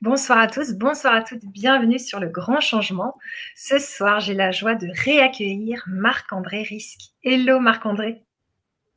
Bonsoir 0.00 0.38
à 0.38 0.46
tous, 0.46 0.72
bonsoir 0.72 1.14
à 1.14 1.22
toutes, 1.22 1.44
bienvenue 1.44 1.98
sur 1.98 2.18
le 2.20 2.28
grand 2.28 2.60
changement. 2.60 3.14
Ce 3.54 3.78
soir, 3.78 4.20
j'ai 4.20 4.34
la 4.34 4.50
joie 4.50 4.74
de 4.74 4.88
réaccueillir 5.04 5.84
Marc-André 5.86 6.62
Risque. 6.62 7.12
Hello 7.22 7.60
Marc-André. 7.60 8.22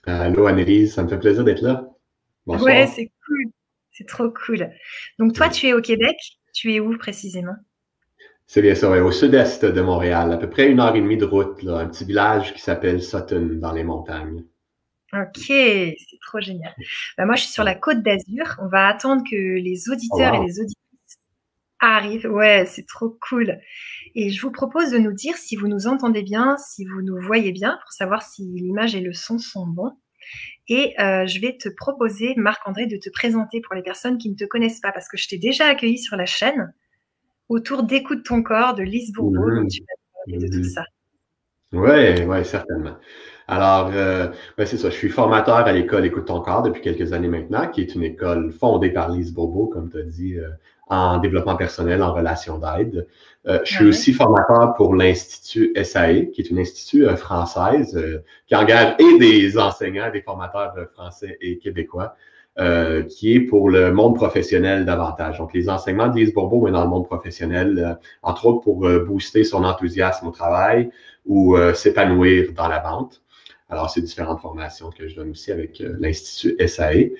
Hello 0.07 0.47
Annelise, 0.47 0.95
ça 0.95 1.03
me 1.03 1.07
fait 1.09 1.19
plaisir 1.19 1.43
d'être 1.43 1.61
là. 1.61 1.89
Bonsoir. 2.45 2.65
Ouais, 2.65 2.87
c'est 2.87 3.11
cool, 3.25 3.51
c'est 3.91 4.07
trop 4.07 4.29
cool. 4.29 4.69
Donc 5.19 5.33
toi, 5.33 5.49
tu 5.49 5.67
es 5.67 5.73
au 5.73 5.81
Québec, 5.81 6.17
tu 6.53 6.73
es 6.73 6.79
où 6.79 6.97
précisément? 6.97 7.55
C'est 8.47 8.61
bien 8.61 8.75
ça, 8.75 8.89
au 8.89 9.11
sud-est 9.11 9.65
de 9.65 9.81
Montréal, 9.81 10.31
à 10.31 10.37
peu 10.37 10.49
près 10.49 10.69
une 10.69 10.79
heure 10.79 10.95
et 10.95 11.01
demie 11.01 11.17
de 11.17 11.25
route, 11.25 11.59
un 11.67 11.87
petit 11.87 12.05
village 12.05 12.53
qui 12.53 12.61
s'appelle 12.61 13.01
Sutton 13.01 13.57
dans 13.59 13.71
les 13.71 13.83
montagnes. 13.83 14.43
Ok, 15.15 15.45
c'est 15.47 16.19
trop 16.21 16.41
génial. 16.41 16.73
Bah, 17.17 17.25
moi, 17.25 17.35
je 17.35 17.43
suis 17.43 17.51
sur 17.51 17.63
la 17.63 17.75
côte 17.75 18.01
d'Azur. 18.01 18.57
On 18.61 18.67
va 18.67 18.87
attendre 18.87 19.23
que 19.29 19.35
les 19.35 19.89
auditeurs 19.89 20.35
et 20.35 20.45
les 20.45 20.59
auditrices 20.59 21.19
arrivent. 21.79 22.29
Ouais, 22.31 22.65
c'est 22.65 22.85
trop 22.85 23.17
cool. 23.29 23.59
Et 24.15 24.29
je 24.29 24.41
vous 24.41 24.51
propose 24.51 24.91
de 24.91 24.97
nous 24.97 25.13
dire 25.13 25.37
si 25.37 25.55
vous 25.55 25.67
nous 25.67 25.87
entendez 25.87 26.23
bien, 26.23 26.57
si 26.57 26.85
vous 26.85 27.01
nous 27.01 27.19
voyez 27.21 27.51
bien, 27.51 27.77
pour 27.81 27.91
savoir 27.91 28.23
si 28.23 28.43
l'image 28.43 28.95
et 28.95 29.01
le 29.01 29.13
son 29.13 29.37
sont 29.37 29.67
bons. 29.67 29.93
Et 30.67 30.99
euh, 30.99 31.27
je 31.27 31.39
vais 31.39 31.57
te 31.57 31.69
proposer, 31.69 32.33
Marc-André, 32.35 32.87
de 32.87 32.97
te 32.97 33.09
présenter 33.09 33.61
pour 33.61 33.75
les 33.75 33.83
personnes 33.83 34.17
qui 34.17 34.29
ne 34.29 34.35
te 34.35 34.45
connaissent 34.45 34.79
pas, 34.79 34.91
parce 34.91 35.07
que 35.07 35.17
je 35.17 35.27
t'ai 35.27 35.37
déjà 35.37 35.67
accueilli 35.67 35.99
sur 35.99 36.17
la 36.17 36.25
chaîne 36.25 36.73
autour 37.49 37.83
d'Écoute 37.83 38.23
ton 38.25 38.41
corps 38.41 38.73
de 38.73 38.81
Lise 38.81 39.13
Bourbeau, 39.13 39.61
mmh. 39.61 39.67
tu 39.67 39.81
vas 39.81 40.25
parler 40.25 40.47
de 40.47 40.51
tout 40.51 40.61
mmh. 40.61 40.69
ça. 40.69 40.85
Oui, 41.73 42.23
ouais, 42.23 42.43
certainement. 42.43 42.97
Alors, 43.47 43.91
euh, 43.93 44.27
ben, 44.57 44.65
c'est 44.65 44.77
ça, 44.77 44.89
je 44.89 44.95
suis 44.95 45.09
formateur 45.09 45.57
à 45.57 45.71
l'école 45.71 46.05
Écoute 46.05 46.25
ton 46.25 46.41
corps 46.41 46.63
depuis 46.63 46.81
quelques 46.81 47.13
années 47.13 47.27
maintenant, 47.27 47.67
qui 47.67 47.81
est 47.81 47.93
une 47.93 48.03
école 48.03 48.51
fondée 48.51 48.89
par 48.89 49.09
Lise 49.09 49.33
Bourbeau, 49.33 49.67
comme 49.67 49.89
tu 49.91 49.99
as 49.99 50.03
dit, 50.03 50.35
euh, 50.37 50.49
en 50.87 51.19
développement 51.19 51.55
personnel, 51.55 52.01
en 52.01 52.13
relation 52.13 52.57
d'aide. 52.57 53.07
Euh, 53.47 53.59
je 53.63 53.75
suis 53.75 53.85
aussi 53.85 54.13
formateur 54.13 54.73
pour 54.73 54.95
l'Institut 54.95 55.71
SAE, 55.75 56.31
qui 56.31 56.41
est 56.41 56.49
une 56.49 56.59
institut 56.59 57.05
française 57.17 58.23
qui 58.47 58.55
engage 58.55 58.95
et 58.99 59.19
des 59.19 59.57
enseignants, 59.59 60.11
des 60.11 60.21
formateurs 60.21 60.73
français 60.93 61.37
et 61.41 61.59
québécois, 61.59 62.15
qui 63.09 63.35
est 63.35 63.41
pour 63.41 63.69
le 63.69 63.91
monde 63.91 64.15
professionnel 64.15 64.85
davantage. 64.85 65.37
Donc, 65.37 65.53
les 65.53 65.69
enseignements 65.69 66.07
de 66.07 66.17
Lise 66.17 66.33
Bourbeau, 66.33 66.61
mais 66.65 66.71
dans 66.71 66.83
le 66.83 66.89
monde 66.89 67.05
professionnel, 67.05 67.99
entre 68.23 68.47
autres 68.47 68.61
pour 68.61 68.87
booster 69.05 69.43
son 69.43 69.63
enthousiasme 69.63 70.27
au 70.27 70.31
travail 70.31 70.89
ou 71.25 71.55
s'épanouir 71.73 72.51
dans 72.55 72.67
la 72.67 72.79
vente. 72.79 73.21
Alors, 73.75 73.89
c'est 73.89 73.99
différentes 73.99 74.39
formations 74.39 74.89
que 74.89 75.05
je 75.09 75.17
donne 75.17 75.31
aussi 75.31 75.51
avec 75.51 75.81
euh, 75.81 75.97
l'Institut 75.99 76.55
SAE. 76.65 77.11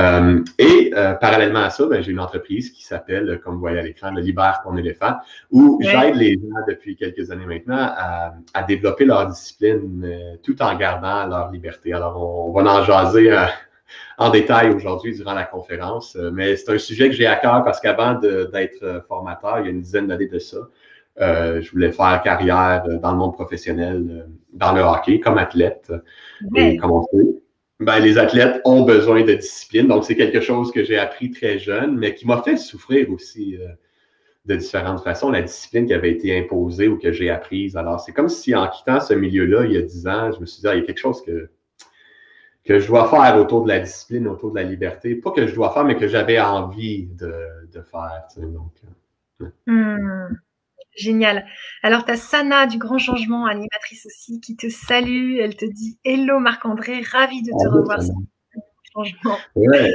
Euh, 0.00 0.42
et 0.58 0.90
euh, 0.96 1.12
parallèlement 1.12 1.64
à 1.64 1.68
ça, 1.70 1.84
ben, 1.84 2.02
j'ai 2.02 2.12
une 2.12 2.20
entreprise 2.20 2.70
qui 2.70 2.82
s'appelle, 2.82 3.38
comme 3.44 3.56
vous 3.56 3.60
voyez 3.60 3.78
à 3.78 3.82
l'écran, 3.82 4.10
le 4.10 4.22
Libère 4.22 4.62
ton 4.64 4.74
éléphant, 4.78 5.16
où 5.50 5.78
j'aide 5.82 6.14
les 6.14 6.32
gens 6.32 6.64
depuis 6.66 6.96
quelques 6.96 7.30
années 7.30 7.44
maintenant 7.44 7.76
à, 7.76 8.32
à 8.54 8.62
développer 8.62 9.04
leur 9.04 9.26
discipline 9.26 10.38
tout 10.42 10.62
en 10.62 10.74
gardant 10.76 11.26
leur 11.26 11.50
liberté. 11.50 11.92
Alors, 11.92 12.16
on, 12.16 12.48
on 12.48 12.62
va 12.62 12.72
en 12.72 12.84
jaser 12.84 13.30
en 14.16 14.30
détail 14.30 14.70
aujourd'hui 14.70 15.14
durant 15.14 15.34
la 15.34 15.44
conférence, 15.44 16.16
mais 16.32 16.56
c'est 16.56 16.72
un 16.72 16.78
sujet 16.78 17.08
que 17.10 17.14
j'ai 17.14 17.26
à 17.26 17.36
cœur 17.36 17.64
parce 17.64 17.80
qu'avant 17.80 18.14
d'être 18.14 19.04
formateur, 19.08 19.60
il 19.60 19.64
y 19.66 19.68
a 19.68 19.70
une 19.70 19.82
dizaine 19.82 20.06
d'années 20.06 20.26
de 20.26 20.38
ça, 20.38 20.58
euh, 21.20 21.60
je 21.60 21.70
voulais 21.72 21.90
faire 21.90 22.20
carrière 22.22 22.84
euh, 22.88 22.98
dans 22.98 23.12
le 23.12 23.18
monde 23.18 23.34
professionnel, 23.34 24.06
euh, 24.10 24.22
dans 24.52 24.72
le 24.72 24.82
hockey, 24.82 25.18
comme 25.20 25.38
athlète. 25.38 25.92
Et 26.54 26.76
comme 26.76 26.92
on 26.92 27.02
sait, 27.02 27.42
ben, 27.80 27.98
les 27.98 28.18
athlètes 28.18 28.60
ont 28.64 28.82
besoin 28.82 29.22
de 29.22 29.34
discipline. 29.34 29.88
Donc, 29.88 30.04
c'est 30.04 30.16
quelque 30.16 30.40
chose 30.40 30.70
que 30.70 30.84
j'ai 30.84 30.98
appris 30.98 31.30
très 31.30 31.58
jeune, 31.58 31.96
mais 31.96 32.14
qui 32.14 32.26
m'a 32.26 32.42
fait 32.42 32.56
souffrir 32.56 33.10
aussi 33.10 33.56
de 34.46 34.56
différentes 34.56 35.02
façons, 35.02 35.30
la 35.30 35.42
discipline 35.42 35.86
qui 35.86 35.94
avait 35.94 36.10
été 36.10 36.36
imposée 36.38 36.88
ou 36.88 36.98
que 36.98 37.12
j'ai 37.12 37.30
apprise. 37.30 37.76
Alors, 37.76 38.00
c'est 38.00 38.12
comme 38.12 38.28
si 38.28 38.54
en 38.54 38.68
quittant 38.68 39.00
ce 39.00 39.14
milieu-là, 39.14 39.64
il 39.64 39.72
y 39.72 39.76
a 39.76 39.82
dix 39.82 40.06
ans, 40.08 40.32
je 40.32 40.40
me 40.40 40.46
suis 40.46 40.60
dit, 40.60 40.68
ah, 40.68 40.74
il 40.74 40.80
y 40.80 40.82
a 40.82 40.86
quelque 40.86 40.98
chose 40.98 41.22
que, 41.22 41.50
que 42.64 42.78
je 42.78 42.86
dois 42.86 43.08
faire 43.10 43.36
autour 43.38 43.62
de 43.62 43.68
la 43.68 43.80
discipline, 43.80 44.26
autour 44.26 44.50
de 44.50 44.56
la 44.56 44.62
liberté. 44.62 45.14
Pas 45.16 45.32
que 45.32 45.46
je 45.46 45.54
dois 45.54 45.72
faire, 45.72 45.84
mais 45.84 45.96
que 45.96 46.08
j'avais 46.08 46.40
envie 46.40 47.06
de, 47.06 47.32
de 47.72 47.82
faire. 47.82 48.26
Donc, 48.38 48.72
hmm. 49.66 50.34
Génial. 50.98 51.46
Alors, 51.82 52.04
tu 52.04 52.10
as 52.10 52.16
Sana 52.16 52.66
du 52.66 52.78
Grand 52.78 52.98
Changement, 52.98 53.46
animatrice 53.46 54.04
aussi, 54.06 54.40
qui 54.40 54.56
te 54.56 54.68
salue. 54.68 55.36
Elle 55.38 55.56
te 55.56 55.64
dit 55.64 55.98
Hello 56.04 56.40
Marc-André, 56.40 57.02
ravi 57.02 57.42
de 57.42 57.50
te 57.50 57.68
revoir 57.68 58.00
Changement. 58.92 59.36
Ouais. 59.54 59.92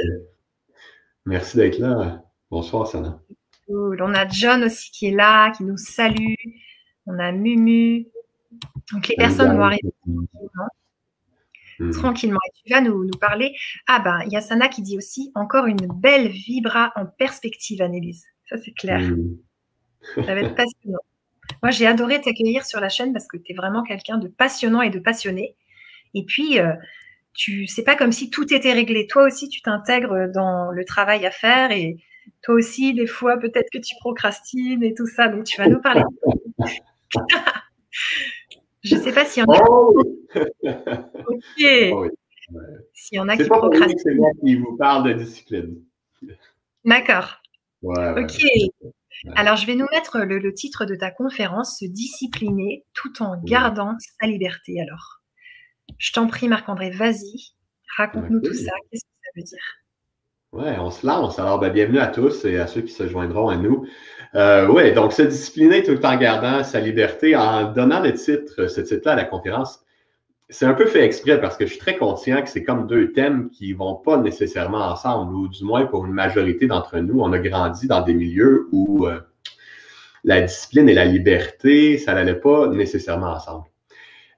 Merci 1.26 1.58
d'être 1.58 1.78
là. 1.78 2.22
Bonsoir, 2.50 2.86
Sana. 2.86 3.20
On 3.68 4.14
a 4.14 4.28
John 4.28 4.64
aussi 4.64 4.90
qui 4.90 5.06
est 5.08 5.14
là, 5.14 5.50
qui 5.50 5.64
nous 5.64 5.76
salue. 5.76 6.34
On 7.06 7.18
a 7.18 7.32
Mumu. 7.32 8.06
Donc, 8.92 9.08
les 9.08 9.16
personnes 9.16 9.56
vont 9.56 9.64
arriver 9.64 9.92
tranquillement. 10.00 10.68
Tranquillement. 11.92 12.40
Et 12.46 12.50
tu 12.64 12.72
vas 12.72 12.80
nous, 12.80 13.04
nous 13.04 13.18
parler. 13.18 13.54
Ah 13.86 14.00
ben, 14.00 14.20
il 14.26 14.32
y 14.32 14.36
a 14.36 14.40
Sana 14.40 14.68
qui 14.68 14.80
dit 14.80 14.96
aussi 14.96 15.32
encore 15.34 15.66
une 15.66 15.86
belle 16.00 16.28
vibra 16.28 16.92
en 16.96 17.04
perspective, 17.04 17.82
Annelise. 17.82 18.24
Ça, 18.48 18.56
c'est 18.56 18.72
clair. 18.72 19.00
Hmm. 19.00 19.36
Ça 20.14 20.22
va 20.22 20.40
être 20.40 20.54
passionnant. 20.54 21.00
Moi, 21.62 21.70
j'ai 21.70 21.86
adoré 21.86 22.20
t'accueillir 22.20 22.64
sur 22.64 22.80
la 22.80 22.88
chaîne 22.88 23.12
parce 23.12 23.26
que 23.26 23.36
tu 23.36 23.52
es 23.52 23.54
vraiment 23.54 23.82
quelqu'un 23.82 24.18
de 24.18 24.28
passionnant 24.28 24.82
et 24.82 24.90
de 24.90 24.98
passionné. 24.98 25.56
Et 26.14 26.24
puis, 26.24 26.58
euh, 26.58 26.72
tu 27.34 27.66
c'est 27.66 27.84
pas 27.84 27.96
comme 27.96 28.12
si 28.12 28.30
tout 28.30 28.52
était 28.52 28.72
réglé. 28.72 29.06
Toi 29.06 29.24
aussi, 29.24 29.48
tu 29.48 29.60
t'intègres 29.62 30.28
dans 30.32 30.70
le 30.70 30.84
travail 30.84 31.26
à 31.26 31.30
faire 31.30 31.70
et 31.70 31.96
toi 32.42 32.54
aussi, 32.54 32.94
des 32.94 33.06
fois, 33.06 33.38
peut-être 33.38 33.70
que 33.72 33.78
tu 33.78 33.94
procrastines 34.00 34.82
et 34.82 34.94
tout 34.94 35.06
ça. 35.06 35.28
Donc, 35.28 35.44
tu 35.44 35.60
vas 35.60 35.68
nous 35.68 35.80
parler. 35.80 36.02
Je 38.82 38.96
ne 38.96 39.00
sais 39.00 39.12
pas 39.12 39.24
s'il 39.24 39.42
y 39.42 39.46
en 39.46 39.52
a. 39.52 39.62
Oh 39.68 39.94
ok. 40.34 41.64
Oh 41.92 42.08
s'il 42.92 43.16
y 43.16 43.20
en 43.20 43.28
a 43.28 43.36
qui 43.36 43.44
procrastinent. 43.44 43.98
C'est 43.98 44.14
moi 44.14 44.30
qui 44.40 44.56
vous 44.56 44.76
parle 44.76 45.08
de 45.08 45.12
discipline. 45.14 45.82
D'accord. 46.84 47.40
ok. 47.82 48.44
Alors, 49.36 49.56
je 49.56 49.66
vais 49.66 49.74
nous 49.74 49.86
mettre 49.92 50.18
le, 50.18 50.54
titre 50.54 50.84
de 50.84 50.94
ta 50.94 51.10
conférence, 51.10 51.78
Se 51.78 51.86
discipliner 51.86 52.84
tout 52.94 53.22
en 53.22 53.40
gardant 53.42 53.94
sa 54.20 54.26
liberté. 54.26 54.80
Alors, 54.80 55.20
je 55.98 56.12
t'en 56.12 56.26
prie, 56.26 56.48
Marc-André, 56.48 56.90
vas-y, 56.90 57.54
raconte-nous 57.96 58.40
tout 58.40 58.54
ça. 58.54 58.72
Qu'est-ce 58.90 59.04
que 59.04 59.10
ça 59.22 59.30
veut 59.36 59.42
dire? 59.42 59.84
Oui, 60.52 60.68
on 60.78 60.90
se 60.90 61.04
lance. 61.06 61.38
Alors, 61.38 61.58
ben, 61.58 61.72
bienvenue 61.72 61.98
à 61.98 62.06
tous 62.06 62.44
et 62.44 62.58
à 62.58 62.66
ceux 62.66 62.82
qui 62.82 62.92
se 62.92 63.08
joindront 63.08 63.48
à 63.48 63.56
nous. 63.56 63.86
Euh, 64.34 64.68
oui, 64.68 64.92
donc 64.92 65.12
se 65.12 65.22
discipliner 65.22 65.82
tout 65.82 66.04
en 66.04 66.16
gardant 66.16 66.62
sa 66.62 66.80
liberté, 66.80 67.34
en 67.34 67.72
donnant 67.72 68.00
le 68.00 68.12
titre, 68.14 68.68
ce 68.68 68.80
titre-là 68.80 69.12
à 69.12 69.16
la 69.16 69.24
conférence, 69.24 69.83
c'est 70.50 70.66
un 70.66 70.74
peu 70.74 70.86
fait 70.86 71.02
exprès 71.04 71.40
parce 71.40 71.56
que 71.56 71.64
je 71.64 71.70
suis 71.70 71.78
très 71.78 71.96
conscient 71.96 72.42
que 72.42 72.48
c'est 72.48 72.64
comme 72.64 72.86
deux 72.86 73.12
thèmes 73.12 73.48
qui 73.50 73.72
ne 73.72 73.78
vont 73.78 73.94
pas 73.94 74.18
nécessairement 74.18 74.86
ensemble, 74.90 75.34
ou 75.34 75.48
du 75.48 75.64
moins 75.64 75.86
pour 75.86 76.04
une 76.04 76.12
majorité 76.12 76.66
d'entre 76.66 76.98
nous, 76.98 77.20
on 77.20 77.32
a 77.32 77.38
grandi 77.38 77.86
dans 77.86 78.02
des 78.02 78.14
milieux 78.14 78.68
où 78.70 79.06
euh, 79.06 79.20
la 80.22 80.42
discipline 80.42 80.88
et 80.88 80.94
la 80.94 81.06
liberté, 81.06 81.98
ça 81.98 82.14
n'allait 82.14 82.34
pas 82.38 82.68
nécessairement 82.68 83.32
ensemble. 83.32 83.64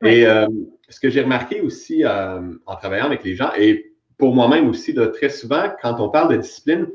Et 0.05 0.27
euh, 0.27 0.47
ce 0.89 1.01
que 1.01 1.11
j'ai 1.11 1.23
remarqué 1.23 1.61
aussi 1.61 2.05
euh, 2.05 2.41
en 2.67 2.77
travaillant 2.77 3.07
avec 3.07 3.25
les 3.25 3.35
gens, 3.35 3.51
et 3.59 3.93
pour 4.19 4.35
moi-même 4.35 4.69
aussi, 4.69 4.95
de 4.95 5.07
très 5.07 5.29
souvent, 5.29 5.65
quand 5.83 6.01
on 6.01 6.09
parle 6.09 6.37
de 6.37 6.41
discipline, 6.41 6.87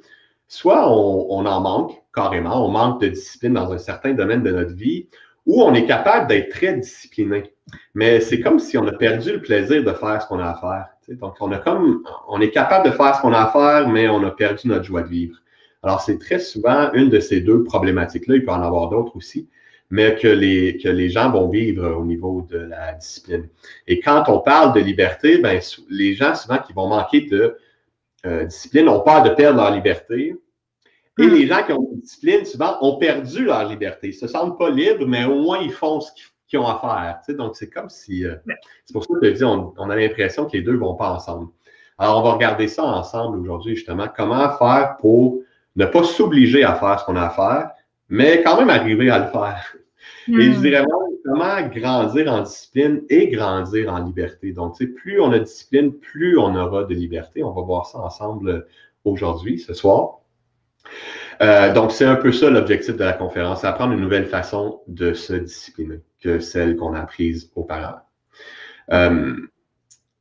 soit 0.47 0.89
on, 0.89 1.27
on 1.29 1.45
en 1.45 1.61
manque 1.61 2.01
carrément, 2.13 2.65
on 2.65 2.69
manque 2.69 3.01
de 3.01 3.09
discipline 3.09 3.53
dans 3.53 3.71
un 3.71 3.77
certain 3.77 4.13
domaine 4.13 4.43
de 4.43 4.51
notre 4.51 4.73
vie, 4.73 5.07
ou 5.45 5.63
on 5.63 5.73
est 5.73 5.85
capable 5.85 6.27
d'être 6.27 6.49
très 6.49 6.73
discipliné. 6.73 7.53
Mais 7.93 8.19
c'est 8.19 8.39
comme 8.39 8.59
si 8.59 8.77
on 8.77 8.87
a 8.87 8.93
perdu 8.93 9.33
le 9.33 9.41
plaisir 9.41 9.83
de 9.83 9.91
faire 9.93 10.21
ce 10.21 10.27
qu'on 10.27 10.39
a 10.39 10.49
à 10.49 10.55
faire. 10.55 10.87
Donc, 11.19 11.35
on 11.41 11.51
a 11.51 11.57
comme, 11.57 12.03
on 12.27 12.39
est 12.39 12.51
capable 12.51 12.89
de 12.89 12.95
faire 12.95 13.15
ce 13.15 13.21
qu'on 13.21 13.33
a 13.33 13.41
à 13.41 13.51
faire, 13.51 13.89
mais 13.89 14.07
on 14.07 14.23
a 14.23 14.31
perdu 14.31 14.67
notre 14.67 14.85
joie 14.85 15.01
de 15.01 15.07
vivre. 15.07 15.37
Alors, 15.83 16.01
c'est 16.01 16.17
très 16.19 16.39
souvent 16.39 16.91
une 16.93 17.09
de 17.09 17.19
ces 17.19 17.41
deux 17.41 17.63
problématiques-là. 17.63 18.35
Il 18.35 18.45
peut 18.45 18.51
en 18.51 18.61
avoir 18.61 18.89
d'autres 18.89 19.15
aussi, 19.15 19.49
mais 19.89 20.15
que 20.15 20.27
les, 20.27 20.77
que 20.77 20.89
les 20.89 21.09
gens 21.09 21.31
vont 21.31 21.49
vivre 21.49 21.89
au 21.91 22.05
niveau 22.05 22.47
de 22.49 22.57
la 22.57 22.93
discipline. 22.93 23.47
Et 23.87 23.99
quand 23.99 24.25
on 24.27 24.39
parle 24.39 24.73
de 24.73 24.79
liberté, 24.79 25.39
ben, 25.39 25.59
les 25.89 26.13
gens 26.13 26.35
souvent 26.35 26.59
qui 26.59 26.73
vont 26.73 26.87
manquer 26.87 27.21
de 27.21 27.57
euh, 28.25 28.45
discipline 28.45 28.87
ont 28.87 28.99
peur 28.99 29.23
de 29.23 29.29
perdre 29.31 29.57
leur 29.57 29.71
liberté 29.71 30.35
et 31.19 31.25
hmm. 31.25 31.33
les 31.33 31.47
gens 31.47 31.63
qui 31.63 31.73
ont 31.73 31.87
une 31.91 31.99
discipline, 31.99 32.45
souvent, 32.45 32.77
ont 32.81 32.97
perdu 32.97 33.45
leur 33.45 33.67
liberté. 33.67 34.07
Ils 34.07 34.15
ne 34.15 34.19
se 34.19 34.27
sentent 34.27 34.57
pas 34.57 34.69
libres, 34.69 35.05
mais 35.05 35.25
au 35.25 35.41
moins, 35.41 35.59
ils 35.59 35.71
font 35.71 35.99
ce 35.99 36.11
qu'ils 36.13 36.25
ont 36.57 36.67
à 36.67 36.79
faire. 36.79 37.35
Donc, 37.35 37.55
c'est 37.55 37.69
comme 37.69 37.89
si. 37.89 38.25
Euh, 38.25 38.35
c'est 38.85 38.93
pour 38.93 39.03
ça 39.03 39.13
que 39.21 39.27
je 39.27 39.33
dis, 39.33 39.43
on, 39.43 39.73
a 39.77 39.95
l'impression 39.95 40.45
que 40.45 40.57
les 40.57 40.63
deux 40.63 40.73
ne 40.73 40.77
vont 40.77 40.95
pas 40.95 41.11
ensemble. 41.11 41.47
Alors, 41.97 42.19
on 42.19 42.23
va 42.23 42.33
regarder 42.33 42.67
ça 42.67 42.83
ensemble 42.83 43.39
aujourd'hui, 43.39 43.75
justement. 43.75 44.07
Comment 44.15 44.49
faire 44.57 44.97
pour 44.99 45.39
ne 45.75 45.85
pas 45.85 46.03
s'obliger 46.03 46.63
à 46.63 46.75
faire 46.75 46.99
ce 46.99 47.05
qu'on 47.05 47.15
a 47.15 47.27
à 47.27 47.29
faire, 47.29 47.71
mais 48.09 48.41
quand 48.43 48.57
même 48.57 48.69
arriver 48.69 49.09
à 49.09 49.19
le 49.19 49.27
faire. 49.27 49.75
Et 50.27 50.51
je 50.51 50.57
hmm. 50.57 50.61
dirais 50.61 50.85
comment 51.25 51.61
grandir 51.67 52.31
en 52.31 52.41
discipline 52.41 53.03
et 53.09 53.29
grandir 53.29 53.93
en 53.93 54.03
liberté. 54.03 54.51
Donc, 54.51 54.77
plus 54.95 55.19
on 55.21 55.31
a 55.31 55.39
de 55.39 55.43
discipline, 55.43 55.93
plus 55.93 56.37
on 56.37 56.55
aura 56.55 56.83
de 56.83 56.93
liberté. 56.93 57.43
On 57.43 57.51
va 57.51 57.61
voir 57.61 57.85
ça 57.85 57.99
ensemble 57.99 58.67
aujourd'hui, 59.05 59.59
ce 59.59 59.73
soir. 59.73 60.20
Euh, 61.41 61.73
donc, 61.73 61.91
c'est 61.91 62.05
un 62.05 62.15
peu 62.15 62.31
ça 62.31 62.49
l'objectif 62.49 62.95
de 62.95 63.03
la 63.03 63.13
conférence, 63.13 63.63
apprendre 63.63 63.93
une 63.93 64.01
nouvelle 64.01 64.27
façon 64.27 64.81
de 64.87 65.13
se 65.13 65.33
discipliner 65.33 66.01
que 66.21 66.39
celle 66.39 66.75
qu'on 66.75 66.93
a 66.93 66.99
apprise 67.01 67.51
auparavant. 67.55 68.01
Euh, 68.91 69.35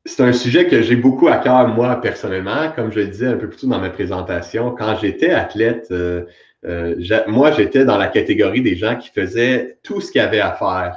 c'est 0.05 0.23
un 0.23 0.33
sujet 0.33 0.67
que 0.67 0.81
j'ai 0.81 0.95
beaucoup 0.95 1.27
à 1.27 1.37
cœur, 1.37 1.67
moi, 1.67 2.01
personnellement. 2.01 2.71
Comme 2.75 2.91
je 2.91 3.01
le 3.01 3.07
disais 3.07 3.27
un 3.27 3.37
peu 3.37 3.47
plus 3.47 3.57
tôt 3.57 3.67
dans 3.67 3.79
ma 3.79 3.91
présentation, 3.91 4.71
quand 4.71 4.97
j'étais 4.99 5.29
athlète, 5.29 5.87
euh, 5.91 6.25
euh, 6.65 6.95
moi, 7.27 7.51
j'étais 7.51 7.85
dans 7.85 7.97
la 7.97 8.07
catégorie 8.07 8.61
des 8.61 8.75
gens 8.75 8.95
qui 8.95 9.09
faisaient 9.09 9.77
tout 9.83 10.01
ce 10.01 10.11
qu'il 10.11 10.21
y 10.21 10.25
avait 10.25 10.39
à 10.39 10.53
faire, 10.53 10.95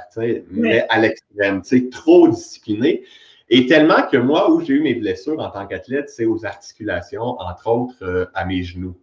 mais 0.49 0.85
à 0.89 0.99
l'extrême, 0.99 1.61
trop 1.91 2.27
discipliné. 2.27 3.03
Et 3.49 3.67
tellement 3.67 4.01
que 4.11 4.17
moi, 4.17 4.51
où 4.51 4.61
j'ai 4.61 4.73
eu 4.73 4.81
mes 4.81 4.95
blessures 4.95 5.39
en 5.39 5.51
tant 5.51 5.67
qu'athlète, 5.67 6.09
c'est 6.09 6.25
aux 6.25 6.45
articulations, 6.45 7.39
entre 7.39 7.67
autres 7.67 8.29
à 8.33 8.45
mes 8.45 8.63
genoux. 8.63 8.95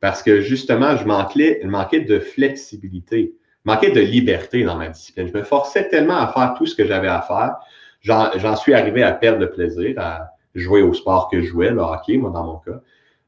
Parce 0.00 0.22
que 0.22 0.40
justement, 0.40 0.96
je 0.96 1.04
manquais, 1.04 1.60
je 1.62 1.68
manquais 1.68 2.00
de 2.00 2.18
flexibilité, 2.18 3.34
je 3.64 3.70
manquais 3.70 3.90
de 3.90 4.00
liberté 4.00 4.62
dans 4.64 4.76
ma 4.76 4.88
discipline. 4.88 5.28
Je 5.28 5.38
me 5.38 5.42
forçais 5.42 5.88
tellement 5.88 6.16
à 6.16 6.26
faire 6.28 6.54
tout 6.56 6.66
ce 6.66 6.74
que 6.74 6.86
j'avais 6.86 7.08
à 7.08 7.22
faire 7.22 7.56
j'en 8.04 8.56
suis 8.56 8.74
arrivé 8.74 9.02
à 9.02 9.12
perdre 9.12 9.40
le 9.40 9.50
plaisir, 9.50 9.94
à 9.98 10.30
jouer 10.54 10.82
au 10.82 10.92
sport 10.92 11.28
que 11.30 11.40
je 11.40 11.46
jouais, 11.46 11.70
le 11.70 11.80
hockey, 11.80 12.16
moi, 12.16 12.30
dans 12.30 12.44
mon 12.44 12.58
cas. 12.58 12.80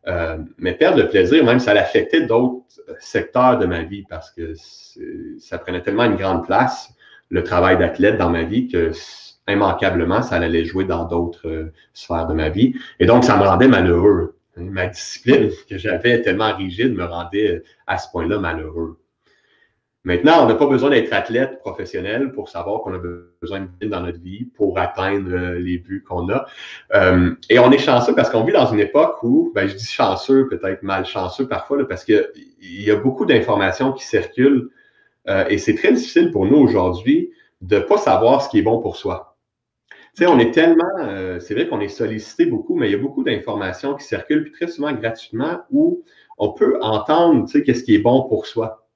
Euh, 0.07 0.39
mais 0.59 0.75
perdre 0.75 0.99
le 0.99 1.09
plaisir, 1.09 1.45
même, 1.45 1.59
ça 1.59 1.75
l'affectait 1.75 2.27
d'autres 2.27 2.63
secteurs 3.01 3.59
de 3.59 3.67
ma 3.67 3.83
vie 3.83 4.05
parce 4.09 4.31
que 4.31 4.55
ça 5.39 5.59
prenait 5.59 5.83
tellement 5.83 6.05
une 6.05 6.15
grande 6.15 6.47
place, 6.47 6.91
le 7.31 7.43
travail 7.43 7.77
d'athlète 7.79 8.17
dans 8.19 8.31
ma 8.31 8.45
vie, 8.45 8.69
que 8.69 8.93
immanquablement, 9.49 10.23
ça 10.23 10.37
allait 10.37 10.65
jouer 10.65 10.85
dans 10.85 11.05
d'autres 11.05 11.49
euh, 11.49 11.73
sphères 11.93 12.27
de 12.27 12.35
ma 12.35 12.49
vie. 12.49 12.75
Et 13.01 13.07
donc, 13.07 13.25
ça 13.25 13.37
me 13.37 13.45
rendait 13.45 13.69
malheureux. 13.69 14.36
Ma 14.57 14.87
discipline 14.87 15.51
que 15.69 15.77
j'avais 15.77 16.23
tellement 16.23 16.57
rigide 16.57 16.95
me 16.95 17.05
rendait 17.05 17.63
à 17.87 17.99
ce 17.99 18.11
point-là 18.11 18.39
malheureux. 18.39 18.99
Maintenant, 20.07 20.45
on 20.45 20.47
n'a 20.47 20.55
pas 20.55 20.67
besoin 20.67 20.91
d'être 20.91 21.13
athlète 21.13 21.59
professionnel 21.59 22.31
pour 22.31 22.49
savoir 22.49 22.81
qu'on 22.83 22.95
a 22.95 23.01
besoin 23.43 23.63
de 23.63 23.67
bien 23.81 23.89
dans 23.89 24.03
notre 24.03 24.21
vie 24.21 24.45
pour 24.45 24.79
atteindre 24.79 25.33
euh, 25.33 25.59
les 25.59 25.79
buts 25.79 26.05
qu'on 26.09 26.31
a. 26.31 26.47
Euh, 26.95 27.35
et 27.51 27.59
on 27.59 27.73
est 27.73 27.79
chanceux 27.79 28.15
parce 28.15 28.31
qu'on 28.31 28.45
vit 28.45 28.53
dans 28.53 28.73
une 28.73 28.79
époque 28.79 29.21
où, 29.25 29.51
ben, 29.53 29.67
je 29.67 29.75
dis 29.75 29.85
chanceux, 29.85 30.47
peut-être 30.47 30.85
malchanceux 30.85 31.49
parfois, 31.49 31.89
parce 31.89 32.05
qu'il 32.05 32.23
y 32.61 32.89
a 32.89 32.95
beaucoup 32.95 33.27
d'informations 33.27 33.93
qui 33.93 34.07
circulent 34.07 34.71
euh, 35.29 35.45
et 35.49 35.59
c'est 35.59 35.75
très 35.75 35.93
difficile 35.93 36.31
pour 36.31 36.47
nous 36.47 36.57
aujourd'hui 36.57 37.33
de 37.61 37.79
ne 37.79 37.81
pas 37.81 37.99
savoir 37.99 38.43
ce 38.43 38.49
qui 38.49 38.61
est 38.61 38.63
bon 38.63 38.79
pour 38.79 38.95
soi. 38.95 39.36
Tu 40.17 40.25
sais, 40.25 40.27
on 40.27 40.39
est 40.39 40.51
tellement, 40.51 41.39
c'est 41.41 41.53
vrai 41.53 41.69
qu'on 41.69 41.81
est 41.81 41.89
sollicité 41.89 42.47
beaucoup, 42.47 42.75
mais 42.75 42.89
il 42.89 42.93
y 42.93 42.95
a 42.95 42.99
beaucoup 42.99 43.23
d'informations 43.23 43.95
qui 43.95 44.05
circulent, 44.05 44.45
puis 44.45 44.53
très 44.53 44.67
souvent 44.67 44.93
gratuitement, 44.93 45.59
où 45.71 46.03
on 46.39 46.53
peut 46.53 46.79
entendre, 46.81 47.45
tu 47.45 47.53
sais, 47.53 47.63
qu'est-ce 47.63 47.85
qui 47.85 47.95
est 47.95 47.99
bon 47.99 48.23
pour 48.23 48.47
soi. 48.47 48.87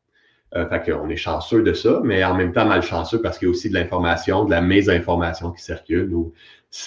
Euh, 0.56 0.68
fait 0.68 0.90
qu'on 0.90 1.08
est 1.08 1.16
chanceux 1.16 1.62
de 1.62 1.72
ça, 1.72 2.00
mais 2.02 2.24
en 2.24 2.34
même 2.34 2.52
temps 2.52 2.64
malchanceux 2.64 3.22
parce 3.22 3.38
qu'il 3.38 3.46
y 3.46 3.50
a 3.50 3.52
aussi 3.52 3.68
de 3.68 3.74
l'information, 3.74 4.44
de 4.44 4.50
la 4.50 4.60
mésinformation 4.60 5.52
qui 5.52 5.62
circule. 5.62 6.12
Où 6.12 6.32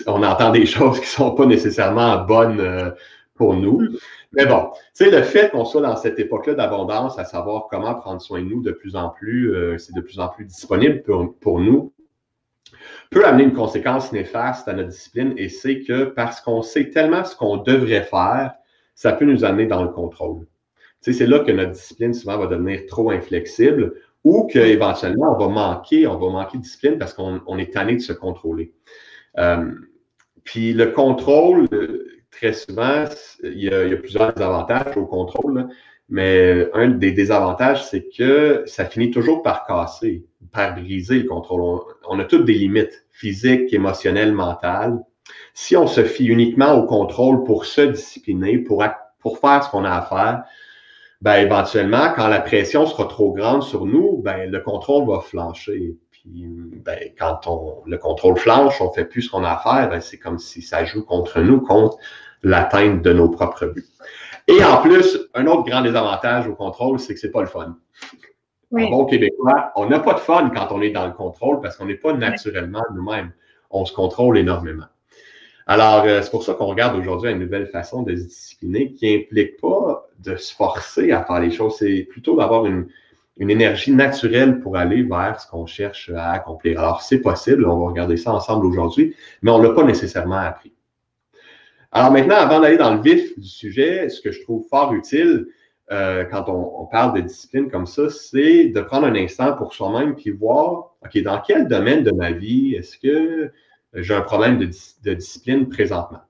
on 0.06 0.22
entend 0.22 0.52
des 0.52 0.66
choses 0.66 1.00
qui 1.00 1.08
sont 1.08 1.32
pas 1.32 1.46
nécessairement 1.46 2.26
bonnes 2.26 2.60
euh, 2.60 2.92
pour 3.36 3.54
nous. 3.54 3.80
Mm. 3.80 3.98
Mais 4.34 4.46
bon, 4.46 4.70
tu 4.96 5.06
sais, 5.06 5.12
le 5.12 5.22
fait 5.22 5.52
qu'on 5.52 5.64
soit 5.64 5.82
dans 5.82 5.96
cette 5.96 6.20
époque-là 6.20 6.56
d'abondance, 6.56 7.18
à 7.18 7.24
savoir 7.24 7.68
comment 7.70 7.96
prendre 7.96 8.20
soin 8.20 8.42
de 8.42 8.48
nous 8.48 8.62
de 8.62 8.72
plus 8.72 8.98
en 8.98 9.10
plus, 9.10 9.56
euh, 9.56 9.78
c'est 9.78 9.96
de 9.96 10.02
plus 10.02 10.20
en 10.20 10.28
plus 10.28 10.44
disponible 10.44 11.02
pour, 11.04 11.34
pour 11.40 11.60
nous, 11.62 11.94
peut 13.10 13.26
amener 13.26 13.44
une 13.44 13.54
conséquence 13.54 14.12
néfaste 14.12 14.68
à 14.68 14.74
notre 14.74 14.90
discipline 14.90 15.34
et 15.38 15.50
c'est 15.50 15.82
que 15.82 16.06
parce 16.06 16.42
qu'on 16.42 16.62
sait 16.62 16.90
tellement 16.90 17.24
ce 17.24 17.36
qu'on 17.36 17.58
devrait 17.58 18.04
faire, 18.04 18.54
ça 18.96 19.14
peut 19.14 19.26
nous 19.26 19.44
amener 19.44 19.66
dans 19.66 19.84
le 19.84 19.90
contrôle. 19.90 20.46
C'est 21.02 21.28
là 21.28 21.40
que 21.40 21.52
notre 21.52 21.72
discipline 21.72 22.14
souvent 22.14 22.38
va 22.38 22.48
devenir 22.48 22.86
trop 22.88 23.12
inflexible 23.12 23.94
ou 24.24 24.48
qu'éventuellement, 24.48 25.36
on 25.36 25.38
va 25.38 25.50
manquer, 25.50 26.08
on 26.08 26.18
va 26.18 26.30
manquer 26.30 26.58
de 26.58 26.64
discipline 26.64 26.98
parce 26.98 27.14
qu'on 27.14 27.58
est 27.58 27.74
tanné 27.74 27.96
de 27.96 28.02
se 28.02 28.14
contrôler. 28.14 28.74
Euh, 29.38 29.74
puis 30.46 30.74
le 30.74 30.88
contrôle, 30.88 31.68
très 32.32 32.54
souvent, 32.54 33.06
il 33.44 33.64
y, 33.64 33.70
a, 33.70 33.98
plusieurs 33.98 34.42
avantages 34.42 34.96
au 34.98 35.06
contrôle, 35.06 35.68
mais 36.14 36.70
un 36.74 36.90
des 36.90 37.12
désavantages, 37.12 37.88
c'est 37.88 38.08
que 38.16 38.62
ça 38.68 38.86
finit 38.86 39.10
toujours 39.10 39.42
par 39.42 39.66
casser, 39.66 40.24
par 40.52 40.76
briser 40.76 41.18
le 41.18 41.28
contrôle. 41.28 41.82
On, 42.08 42.20
a 42.20 42.24
toutes 42.24 42.46
des 42.46 42.54
limites 42.54 43.08
physiques, 43.10 43.74
émotionnelles, 43.74 44.32
mentales. 44.32 45.00
Si 45.56 45.76
on 45.76 45.88
se 45.88 46.04
fie 46.04 46.28
uniquement 46.28 46.74
au 46.76 46.86
contrôle 46.86 47.44
pour 47.46 47.66
se 47.66 47.82
discipliner, 47.82 48.60
pour, 48.60 48.86
pour 49.18 49.40
faire 49.40 49.64
ce 49.64 49.72
qu'on 49.72 49.86
a 49.86 49.90
à 49.90 50.02
faire, 50.04 50.44
ben, 51.22 51.38
éventuellement, 51.38 52.14
quand 52.16 52.28
la 52.28 52.42
pression 52.42 52.86
sera 52.86 53.06
trop 53.06 53.34
grande 53.34 53.64
sur 53.64 53.88
nous, 53.88 54.22
ben, 54.22 54.52
le 54.52 54.60
contrôle 54.60 55.08
va 55.08 55.20
flancher. 55.20 55.98
Puis, 56.12 56.46
ben, 56.86 57.00
quand 57.18 57.48
on, 57.48 57.82
le 57.88 57.98
contrôle 57.98 58.38
flanche, 58.38 58.80
on 58.82 58.92
fait 58.92 59.06
plus 59.06 59.24
ce 59.24 59.32
qu'on 59.32 59.44
a 59.44 59.54
à 59.54 59.58
faire, 59.58 59.90
ben, 59.90 60.00
c'est 60.00 60.20
comme 60.20 60.38
si 60.38 60.62
ça 60.62 60.86
joue 60.86 61.04
contre 61.04 61.42
nous, 61.42 61.60
contre 61.60 61.98
l'atteinte 62.44 63.02
de 63.02 63.14
nos 63.14 63.30
propres 63.30 63.66
buts. 63.66 63.88
Et 64.48 64.64
en 64.64 64.82
plus, 64.82 65.20
un 65.34 65.48
autre 65.48 65.64
grand 65.64 65.82
désavantage 65.82 66.48
au 66.48 66.56
contrôle, 66.56 67.00
c'est 67.00 67.14
que 67.14 67.20
c'est 67.20 67.32
pas 67.32 67.42
le 67.42 67.48
fun. 67.48 67.78
Oui. 68.72 68.86
En 68.86 68.90
bon 68.90 69.06
québécois, 69.06 69.72
on 69.76 69.86
n'a 69.86 70.00
pas 70.00 70.14
de 70.14 70.20
fun 70.20 70.50
quand 70.50 70.68
on 70.72 70.82
est 70.82 70.90
dans 70.90 71.06
le 71.06 71.14
contrôle 71.14 71.62
parce 71.62 71.78
qu'on 71.78 71.86
n'est 71.86 71.96
pas 71.96 72.14
naturellement 72.14 72.84
nous-mêmes. 72.94 73.32
On 73.70 73.86
se 73.86 73.94
contrôle 73.94 74.38
énormément. 74.38 74.86
Alors, 75.66 76.04
euh, 76.06 76.22
c'est 76.22 76.32
pour 76.32 76.44
ça 76.44 76.56
qu'on 76.56 76.66
regarde 76.66 76.98
aujourd'hui 76.98 77.32
une 77.32 77.40
nouvelle 77.40 77.68
façon 77.68 78.04
de 78.04 78.16
se 78.16 78.24
discipliner 78.24 78.94
qui 78.94 79.16
implique 79.16 79.62
pas 79.62 80.10
de 80.20 80.36
se 80.36 80.54
forcer 80.54 81.12
à 81.12 81.24
faire 81.24 81.40
les 81.40 81.52
choses, 81.52 81.78
c'est 81.78 82.08
plutôt 82.10 82.36
d'avoir 82.36 82.66
une, 82.66 82.88
énergie 83.40 83.92
naturelle 83.92 84.60
pour 84.60 84.78
aller 84.78 85.04
vers 85.04 85.40
ce 85.40 85.48
qu'on 85.50 85.66
cherche 85.66 86.12
à 86.16 86.32
accomplir. 86.32 86.80
Alors, 86.80 87.02
c'est 87.02 87.20
possible, 87.20 87.66
on 87.66 87.80
va 87.80 87.86
regarder 87.88 88.18
ça 88.18 88.34
ensemble 88.34 88.66
aujourd'hui, 88.66 89.16
mais 89.42 89.52
on 89.52 89.60
ne 89.60 89.68
l'a 89.68 89.74
pas 89.74 89.84
nécessairement 89.84 90.38
appris. 90.38 90.73
Alors 91.96 92.12
maintenant, 92.12 92.38
avant 92.38 92.60
d'aller 92.60 92.78
dans 92.78 92.96
le 92.96 93.02
vif 93.02 93.38
du 93.40 93.48
sujet, 93.48 94.10
ce 94.10 94.20
que 94.20 94.32
je 94.32 94.42
trouve 94.42 94.66
fort 94.68 94.94
utile 94.96 95.46
euh, 95.92 96.24
quand 96.26 96.46
on, 96.48 96.82
on, 96.82 96.86
parle 96.88 97.16
de 97.16 97.22
discipline 97.22 97.70
comme 97.70 97.86
ça, 97.86 98.10
c'est 98.10 98.66
de 98.70 98.82
prendre 98.82 99.06
un 99.06 99.14
instant 99.16 99.54
pour 99.54 99.76
soi-même 99.76 100.16
puis 100.16 100.32
voir, 100.32 100.96
OK, 101.06 101.22
dans 101.22 101.40
quel 101.40 101.68
domaine 101.68 102.04
de 102.04 102.12
ma 102.12 102.32
vie 102.32 102.74
est-ce 102.74 102.98
que 102.98 103.52
j'ai 103.94 104.14
un 104.16 104.22
problème 104.22 104.58
de, 104.58 105.14
discipline 105.14 105.70
présentement? 105.70 106.22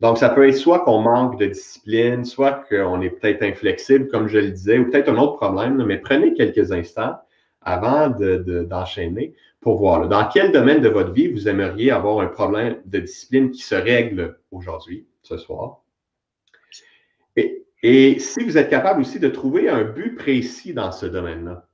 Donc, 0.00 0.18
ça 0.18 0.28
peut 0.30 0.48
être 0.48 0.56
soit 0.56 0.80
qu'on 0.80 1.00
manque 1.00 1.38
de 1.38 1.46
discipline, 1.46 2.24
soit 2.24 2.64
qu'on 2.68 3.00
est 3.00 3.10
peut-être 3.10 3.44
inflexible, 3.44 4.08
comme 4.08 4.26
je 4.26 4.38
le 4.38 4.50
disais, 4.50 4.78
ou 4.78 4.90
peut-être 4.90 5.08
un 5.08 5.18
autre 5.18 5.36
problème, 5.36 5.82
mais 5.84 5.98
prenez 5.98 6.34
quelques 6.34 6.72
instants 6.72 7.14
avant 7.62 8.08
d'enchaîner 8.08 9.34
pour 9.64 9.78
voir 9.78 10.08
dans 10.08 10.28
quel 10.28 10.52
domaine 10.52 10.82
de 10.82 10.90
votre 10.90 11.12
vie 11.12 11.26
vous 11.28 11.48
aimeriez 11.48 11.90
avoir 11.90 12.20
un 12.20 12.26
problème 12.26 12.76
de 12.84 13.00
discipline 13.00 13.50
qui 13.50 13.62
se 13.62 13.74
règle 13.74 14.38
aujourd'hui, 14.50 15.08
ce 15.22 15.38
soir? 15.38 15.80
Et, 17.86 18.18
si 18.18 18.42
vous 18.44 18.56
êtes 18.56 18.70
capable 18.70 19.02
aussi 19.02 19.18
de 19.20 19.28
trouver 19.28 19.68
un 19.68 19.84
but 19.84 20.14
précis 20.16 20.72
dans 20.72 20.90
ce 20.90 21.04
domaine-là. 21.04 21.66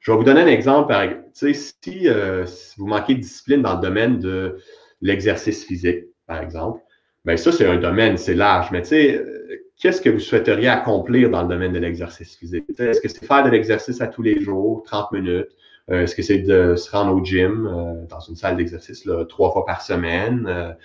Je 0.00 0.10
vais 0.10 0.18
vous 0.18 0.24
donner 0.24 0.40
un 0.40 0.48
exemple. 0.48 0.92
Si, 1.32 2.08
euh, 2.08 2.44
vous 2.76 2.86
manquez 2.88 3.14
de 3.14 3.20
discipline 3.20 3.62
dans 3.62 3.76
le 3.76 3.80
domaine 3.80 4.18
de 4.18 4.58
l'exercice 5.00 5.64
physique, 5.64 6.06
par 6.26 6.40
exemple, 6.42 6.80
bien 7.24 7.36
ça, 7.36 7.52
c'est 7.52 7.66
un 7.66 7.78
domaine, 7.78 8.16
c'est 8.16 8.34
large. 8.34 8.70
Mais 8.72 8.82
tu 8.82 8.88
sais, 8.88 9.16
euh, 9.16 9.70
qu'est-ce 9.80 10.00
que 10.00 10.10
vous 10.10 10.18
souhaiteriez 10.18 10.68
accomplir 10.68 11.30
dans 11.30 11.42
le 11.42 11.48
domaine 11.48 11.72
de 11.72 11.78
l'exercice 11.78 12.36
physique? 12.36 12.64
Est-ce 12.76 13.00
que 13.00 13.08
c'est 13.08 13.24
faire 13.24 13.44
de 13.44 13.50
l'exercice 13.50 14.00
à 14.00 14.08
tous 14.08 14.22
les 14.22 14.40
jours, 14.40 14.82
30 14.84 15.12
minutes? 15.12 15.50
Euh, 15.90 16.02
est-ce 16.02 16.14
que 16.14 16.22
c'est 16.22 16.38
de 16.38 16.76
se 16.76 16.90
rendre 16.90 17.14
au 17.14 17.24
gym, 17.24 18.06
dans 18.08 18.20
une 18.20 18.36
salle 18.36 18.56
d'exercice, 18.56 19.08
trois 19.28 19.52
fois 19.52 19.64
par 19.64 19.82
semaine? 19.82 20.76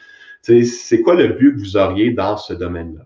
c'est 0.42 1.02
quoi 1.02 1.16
le 1.16 1.28
but 1.28 1.54
que 1.54 1.60
vous 1.60 1.78
auriez 1.78 2.12
dans 2.12 2.38
ce 2.38 2.54
domaine-là? 2.54 3.06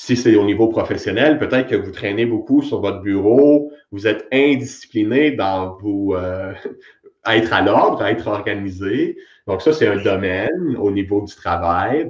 Si 0.00 0.14
c'est 0.16 0.36
au 0.36 0.44
niveau 0.44 0.68
professionnel, 0.68 1.40
peut-être 1.40 1.66
que 1.66 1.74
vous 1.74 1.90
traînez 1.90 2.24
beaucoup 2.24 2.62
sur 2.62 2.80
votre 2.80 3.00
bureau, 3.00 3.72
vous 3.90 4.06
êtes 4.06 4.28
indiscipliné 4.32 5.32
dans 5.32 5.76
vous 5.78 6.14
euh, 6.14 6.52
être 7.26 7.52
à 7.52 7.62
l'ordre, 7.62 8.04
être 8.06 8.28
organisé. 8.28 9.18
Donc, 9.48 9.60
ça, 9.60 9.72
c'est 9.72 9.88
un 9.88 10.00
domaine 10.00 10.76
au 10.78 10.92
niveau 10.92 11.22
du 11.22 11.34
travail. 11.34 12.08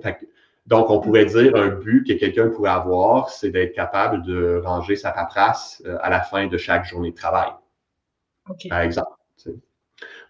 donc, 0.66 0.90
on 0.90 1.00
pourrait 1.00 1.24
dire 1.24 1.56
un 1.56 1.68
but 1.68 2.06
que 2.06 2.12
quelqu'un 2.12 2.48
pourrait 2.48 2.72
avoir, 2.72 3.30
c'est 3.30 3.48
d'être 3.48 3.74
capable 3.74 4.22
de 4.22 4.60
ranger 4.62 4.94
sa 4.94 5.10
paperasse 5.10 5.82
euh, 5.86 5.96
à 6.02 6.10
la 6.10 6.20
fin 6.20 6.46
de 6.46 6.58
chaque 6.58 6.84
journée 6.84 7.12
de 7.12 7.16
travail. 7.16 7.48
Par 8.68 8.80
exemple. 8.80 9.10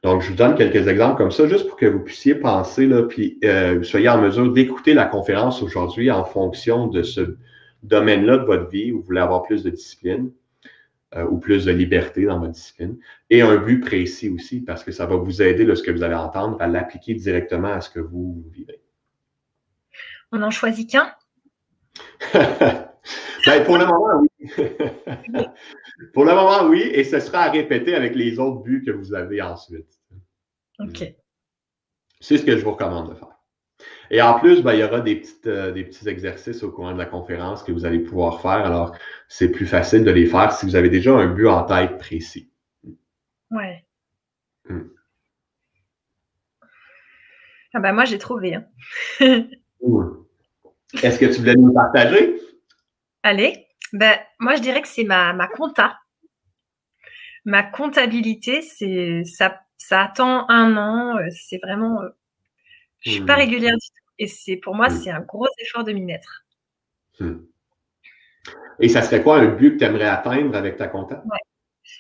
Donc, 0.03 0.23
je 0.23 0.31
vous 0.31 0.37
donne 0.37 0.55
quelques 0.55 0.87
exemples 0.87 1.17
comme 1.17 1.33
ça, 1.33 1.49
juste 1.49 1.67
pour 1.67 1.77
que 1.77 1.87
vous 1.87 2.01
puissiez 2.01 2.37
penser, 2.37 2.87
là, 2.87 3.03
puis 3.03 3.39
euh, 3.45 3.83
soyez 3.83 4.09
en 4.09 4.21
mesure 4.21 4.53
d'écouter 4.53 4.95
la 4.95 5.07
conférence 5.07 5.63
aujourd'hui 5.63 6.11
en 6.11 6.25
fonction 6.25 6.87
de 6.87 7.03
ce 7.03 7.37
domaine-là 7.83 8.39
de 8.39 8.45
votre 8.45 8.69
vie 8.69 8.93
où 8.93 8.99
vous 8.99 9.05
voulez 9.05 9.21
avoir 9.21 9.43
plus 9.43 9.65
de 9.65 9.71
discipline 9.71 10.31
euh, 11.17 11.25
ou 11.25 11.39
plus 11.39 11.65
de 11.65 11.73
liberté 11.73 12.27
dans 12.27 12.39
votre 12.39 12.53
discipline 12.53 12.97
et 13.31 13.43
un 13.43 13.57
but 13.57 13.81
précis 13.81 14.29
aussi 14.29 14.61
parce 14.61 14.85
que 14.85 14.93
ça 14.93 15.07
va 15.07 15.17
vous 15.17 15.43
aider, 15.43 15.65
là, 15.65 15.75
ce 15.75 15.83
que 15.83 15.91
vous 15.91 16.05
allez 16.05 16.15
entendre, 16.15 16.57
à 16.61 16.69
l'appliquer 16.69 17.15
directement 17.15 17.73
à 17.73 17.81
ce 17.81 17.91
que 17.91 18.01
vous 18.01 18.45
vivez. 18.53 18.81
On 20.31 20.39
n'en 20.39 20.51
choisit 20.51 20.89
qu'un? 20.91 21.13
ben, 22.35 23.65
pour 23.65 23.79
le 23.79 23.87
moment, 23.87 24.21
oui. 24.21 24.29
Pour 26.14 26.25
le 26.25 26.35
moment, 26.35 26.64
oui, 26.69 26.83
et 26.83 27.05
ce 27.05 27.21
sera 27.21 27.45
à 27.45 27.50
répéter 27.50 27.95
avec 27.95 28.14
les 28.14 28.38
autres 28.38 28.62
buts 28.62 28.83
que 28.85 28.90
vous 28.90 29.14
avez 29.14 29.43
ensuite. 29.43 29.88
OK. 30.78 31.14
C'est 32.21 32.38
ce 32.38 32.45
que 32.45 32.57
je 32.57 32.64
vous 32.64 32.73
recommande 32.73 33.11
de 33.11 33.14
faire. 33.14 33.38
Et 34.11 34.23
en 34.23 34.38
plus, 34.38 34.62
ben, 34.62 34.73
il 34.73 34.81
y 34.81 34.85
aura 34.85 35.00
des, 35.00 35.17
petites, 35.17 35.47
euh, 35.47 35.71
des 35.71 35.85
petits 35.85 36.09
exercices 36.09 36.62
au 36.62 36.71
courant 36.71 36.93
de 36.93 36.99
la 36.99 37.07
conférence 37.07 37.62
que 37.62 37.73
vous 37.73 37.85
allez 37.85 38.00
pouvoir 38.00 38.40
faire. 38.40 38.64
Alors, 38.64 38.97
c'est 39.28 39.50
plus 39.50 39.67
facile 39.67 40.05
de 40.05 40.11
les 40.11 40.26
faire 40.26 40.52
si 40.52 40.67
vous 40.67 40.76
avez 40.76 40.88
déjà 40.88 41.12
un 41.12 41.26
but 41.26 41.47
en 41.47 41.64
tête 41.64 41.99
précis. 41.99 42.50
Ouais. 43.50 43.85
Hmm. 44.69 44.88
Ah 47.75 47.81
ben 47.81 47.93
moi, 47.93 48.05
j'ai 48.05 48.19
trouvé. 48.19 48.55
Hein. 48.55 48.67
Est-ce 51.02 51.19
que 51.19 51.26
tu 51.26 51.40
voulais 51.40 51.55
nous 51.55 51.73
partager? 51.73 52.40
Allez. 53.23 53.68
Ben, 53.92 54.18
moi, 54.38 54.57
je 54.57 54.62
dirais 54.62 54.83
que 54.83 54.88
c'est 54.88 55.04
ma, 55.04 55.33
ma 55.33 55.49
compta. 55.49 55.99
Ma 57.45 57.62
comptabilité, 57.62 58.62
c'est 58.62 59.25
ça, 59.25 59.61
ça 59.78 60.02
attend 60.02 60.49
un 60.50 60.76
an. 60.76 61.16
Euh, 61.18 61.28
c'est 61.30 61.59
vraiment. 61.62 62.02
Euh, 62.02 62.09
je 63.00 63.12
suis 63.12 63.25
pas 63.25 63.37
hmm. 63.37 63.40
régulière 63.40 63.75
du 63.75 63.87
tout. 63.87 64.12
Et 64.18 64.26
c'est 64.26 64.57
pour 64.57 64.75
moi, 64.75 64.88
hmm. 64.88 64.99
c'est 64.99 65.11
un 65.11 65.21
gros 65.21 65.47
effort 65.59 65.85
de 65.85 65.92
m'y 65.92 66.02
mettre. 66.02 66.45
Hmm. 67.21 67.38
Et 68.80 68.88
ça 68.88 69.02
serait 69.02 69.23
quoi 69.23 69.38
un 69.38 69.47
but 69.47 69.75
que 69.75 69.78
tu 69.78 69.85
aimerais 69.85 70.09
atteindre 70.09 70.57
avec 70.57 70.76
ta 70.76 70.88
compta? 70.88 71.23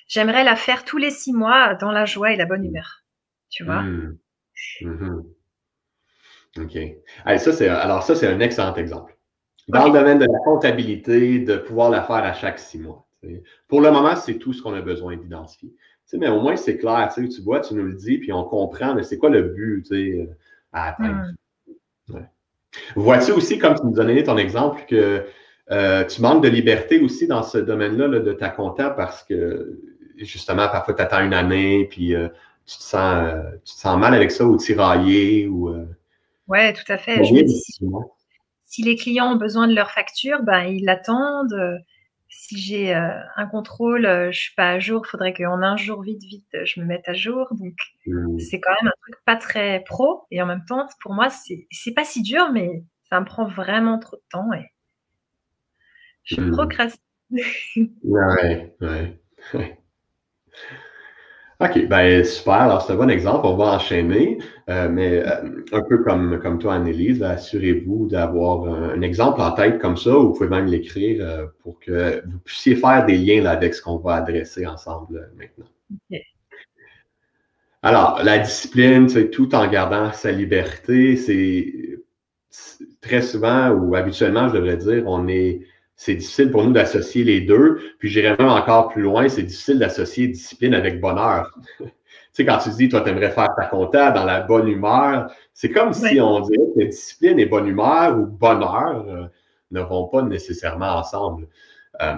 J'aimerais 0.06 0.44
la 0.44 0.56
faire 0.56 0.84
tous 0.84 0.98
les 0.98 1.10
six 1.10 1.32
mois 1.32 1.74
dans 1.74 1.92
la 1.92 2.04
joie 2.04 2.32
et 2.32 2.36
la 2.36 2.46
bonne 2.46 2.64
humeur. 2.64 3.04
Tu 3.50 3.64
vois? 3.64 3.84
OK. 6.56 6.78
ça, 7.38 7.52
c'est, 7.52 7.68
alors, 7.68 8.02
ça, 8.02 8.14
c'est 8.14 8.26
un 8.26 8.40
excellent 8.40 8.74
exemple. 8.74 9.17
Dans 9.68 9.86
le 9.86 9.92
domaine 9.92 10.18
de 10.18 10.24
la 10.24 10.38
comptabilité, 10.44 11.40
de 11.40 11.56
pouvoir 11.56 11.90
la 11.90 12.02
faire 12.02 12.16
à 12.16 12.32
chaque 12.32 12.58
six 12.58 12.78
mois. 12.78 13.06
Pour 13.66 13.80
le 13.80 13.90
moment, 13.90 14.16
c'est 14.16 14.34
tout 14.34 14.52
ce 14.52 14.62
qu'on 14.62 14.74
a 14.74 14.80
besoin 14.80 15.16
d'identifier. 15.16 15.72
mais 16.14 16.28
au 16.28 16.40
moins, 16.40 16.56
c'est 16.56 16.78
clair. 16.78 17.10
Tu 17.14 17.28
vois, 17.42 17.60
tu 17.60 17.74
nous 17.74 17.84
le 17.84 17.94
dis, 17.94 18.18
puis 18.18 18.32
on 18.32 18.44
comprend, 18.44 18.94
mais 18.94 19.02
c'est 19.02 19.18
quoi 19.18 19.30
le 19.30 19.42
but 19.42 19.86
à 20.72 20.90
atteindre? 20.90 21.32
Hmm. 22.08 22.20
Vois-tu 22.96 23.32
aussi, 23.32 23.58
comme 23.58 23.74
tu 23.74 23.84
nous 23.84 23.92
donnais 23.92 24.22
ton 24.22 24.36
exemple, 24.38 24.82
que 24.88 25.24
euh, 25.70 26.04
tu 26.04 26.22
manques 26.22 26.42
de 26.42 26.48
liberté 26.48 27.00
aussi 27.00 27.26
dans 27.26 27.42
ce 27.42 27.58
domaine-là 27.58 28.08
de 28.08 28.32
ta 28.32 28.48
compta 28.48 28.90
parce 28.90 29.22
que 29.22 29.78
justement, 30.16 30.68
parfois, 30.68 30.94
tu 30.94 31.02
attends 31.02 31.22
une 31.22 31.34
année, 31.34 31.86
puis 31.90 32.14
euh, 32.14 32.28
tu, 32.66 32.78
te 32.78 32.82
sens, 32.82 33.16
euh, 33.22 33.42
tu 33.64 33.74
te 33.74 33.80
sens 33.80 33.98
mal 33.98 34.14
avec 34.14 34.30
ça 34.30 34.44
ou 34.44 34.56
tiraillé 34.56 35.46
ou. 35.46 35.74
Oui, 36.48 36.72
tout 36.72 36.90
à 36.92 36.96
fait. 36.96 37.22
Je 37.24 37.34
me 37.34 37.42
dis, 37.42 37.62
si, 38.68 38.82
les 38.82 38.96
clients 38.96 39.32
ont 39.32 39.36
besoin 39.36 39.66
de 39.66 39.74
leur 39.74 39.90
facture, 39.90 40.42
ben, 40.42 40.64
ils 40.64 40.84
l'attendent. 40.84 41.82
Si 42.28 42.58
j'ai 42.58 42.94
un 42.94 43.46
contrôle, 43.46 44.02
je 44.04 44.26
ne 44.26 44.32
suis 44.32 44.54
pas 44.54 44.70
à 44.72 44.78
jour, 44.78 45.02
il 45.06 45.08
faudrait 45.08 45.32
qu'en 45.32 45.62
un 45.62 45.76
jour, 45.76 46.02
vite, 46.02 46.22
vite, 46.22 46.56
je 46.64 46.80
me 46.80 46.86
mette 46.86 47.08
à 47.08 47.14
jour. 47.14 47.48
Donc, 47.52 47.74
mmh. 48.06 48.38
c'est 48.38 48.60
quand 48.60 48.70
même 48.82 48.88
un 48.88 49.00
truc 49.02 49.16
pas 49.24 49.36
très 49.36 49.82
pro. 49.86 50.24
Et 50.30 50.42
en 50.42 50.46
même 50.46 50.64
temps, 50.66 50.86
pour 51.00 51.14
moi, 51.14 51.28
c'est 51.30 51.94
pas 51.94 52.04
si 52.04 52.22
dur, 52.22 52.52
mais 52.52 52.84
ça 53.08 53.18
me 53.20 53.24
prend 53.24 53.46
vraiment 53.46 53.98
trop 53.98 54.16
de 54.16 54.22
temps. 54.30 54.52
Et 54.52 54.66
je 56.24 56.40
mmh. 56.40 56.50
procrastine. 56.52 57.00
ouais, 58.04 58.74
ouais. 58.80 59.18
OK, 61.60 61.88
ben 61.88 62.24
super. 62.24 62.54
Alors, 62.54 62.82
c'est 62.82 62.92
un 62.92 62.96
bon 62.96 63.10
exemple. 63.10 63.44
On 63.44 63.56
va 63.56 63.72
enchaîner. 63.72 64.38
Euh, 64.68 64.88
mais 64.88 65.26
euh, 65.26 65.64
un 65.72 65.82
peu 65.82 66.04
comme, 66.04 66.38
comme 66.40 66.60
toi, 66.60 66.74
Annelise, 66.74 67.20
assurez-vous 67.22 68.06
d'avoir 68.06 68.64
un, 68.72 69.00
exemple 69.02 69.40
en 69.40 69.50
tête 69.52 69.80
comme 69.80 69.96
ça, 69.96 70.16
ou 70.16 70.28
vous 70.28 70.32
pouvez 70.34 70.48
même 70.48 70.66
l'écrire 70.66 71.24
euh, 71.26 71.46
pour 71.62 71.80
que 71.80 72.22
vous 72.24 72.38
puissiez 72.44 72.76
faire 72.76 73.04
des 73.06 73.18
liens 73.18 73.44
avec 73.46 73.74
ce 73.74 73.82
qu'on 73.82 73.96
va 73.96 74.14
adresser 74.14 74.66
ensemble 74.66 75.32
maintenant. 75.36 75.66
Alors, 77.82 78.20
la 78.22 78.38
discipline, 78.38 79.08
c'est 79.08 79.30
tout 79.30 79.52
en 79.54 79.66
gardant 79.68 80.12
sa 80.12 80.30
liberté, 80.30 81.16
c'est 81.16 81.98
très 83.00 83.22
souvent 83.22 83.70
ou 83.70 83.96
habituellement, 83.96 84.48
je 84.48 84.54
devrais 84.54 84.76
dire, 84.76 85.04
on 85.06 85.26
est 85.28 85.62
c'est 85.98 86.14
difficile 86.14 86.52
pour 86.52 86.62
nous 86.62 86.70
d'associer 86.70 87.24
les 87.24 87.40
deux. 87.40 87.80
Puis 87.98 88.08
j'irais 88.08 88.36
même 88.38 88.48
encore 88.48 88.88
plus 88.88 89.02
loin, 89.02 89.28
c'est 89.28 89.42
difficile 89.42 89.80
d'associer 89.80 90.28
discipline 90.28 90.72
avec 90.72 91.00
bonheur. 91.00 91.52
tu 91.80 91.86
sais, 92.32 92.46
quand 92.46 92.58
tu 92.58 92.70
dis, 92.70 92.88
toi, 92.88 93.00
tu 93.00 93.10
aimerais 93.10 93.32
faire 93.32 93.52
ta 93.56 93.64
compta 93.64 94.12
dans 94.12 94.24
la 94.24 94.40
bonne 94.40 94.68
humeur, 94.68 95.28
c'est 95.52 95.70
comme 95.70 95.92
si 95.92 96.20
on 96.20 96.38
dirait 96.40 96.66
que 96.76 96.84
discipline 96.84 97.40
et 97.40 97.46
bonne 97.46 97.66
humeur 97.66 98.16
ou 98.16 98.26
bonheur 98.26 99.06
euh, 99.08 99.24
ne 99.72 99.80
vont 99.80 100.06
pas 100.06 100.22
nécessairement 100.22 100.98
ensemble. 100.98 101.48
Euh, 102.00 102.14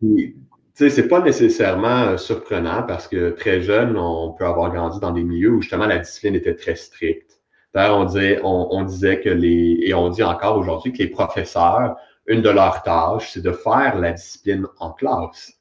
tu 0.00 0.34
sais, 0.74 0.90
c'est 0.90 1.06
pas 1.06 1.20
nécessairement 1.20 2.08
euh, 2.08 2.16
surprenant 2.16 2.82
parce 2.82 3.06
que 3.06 3.30
très 3.30 3.60
jeune, 3.60 3.96
on 3.96 4.32
peut 4.32 4.46
avoir 4.46 4.72
grandi 4.72 4.98
dans 4.98 5.12
des 5.12 5.22
milieux 5.22 5.52
où 5.52 5.62
justement 5.62 5.86
la 5.86 5.98
discipline 5.98 6.34
était 6.34 6.56
très 6.56 6.74
stricte. 6.74 7.40
D'ailleurs, 7.72 7.98
on 7.98 8.04
disait, 8.04 8.40
on 8.42 8.82
disait 8.82 9.20
que 9.20 9.28
les, 9.28 9.78
et 9.82 9.94
on 9.94 10.08
dit 10.08 10.22
encore 10.22 10.56
aujourd'hui 10.56 10.92
que 10.92 10.98
les 10.98 11.08
professeurs 11.08 11.96
une 12.26 12.42
de 12.42 12.50
leurs 12.50 12.82
tâches, 12.82 13.32
c'est 13.32 13.42
de 13.42 13.52
faire 13.52 13.98
la 13.98 14.12
discipline 14.12 14.66
en 14.78 14.92
classe. 14.92 15.52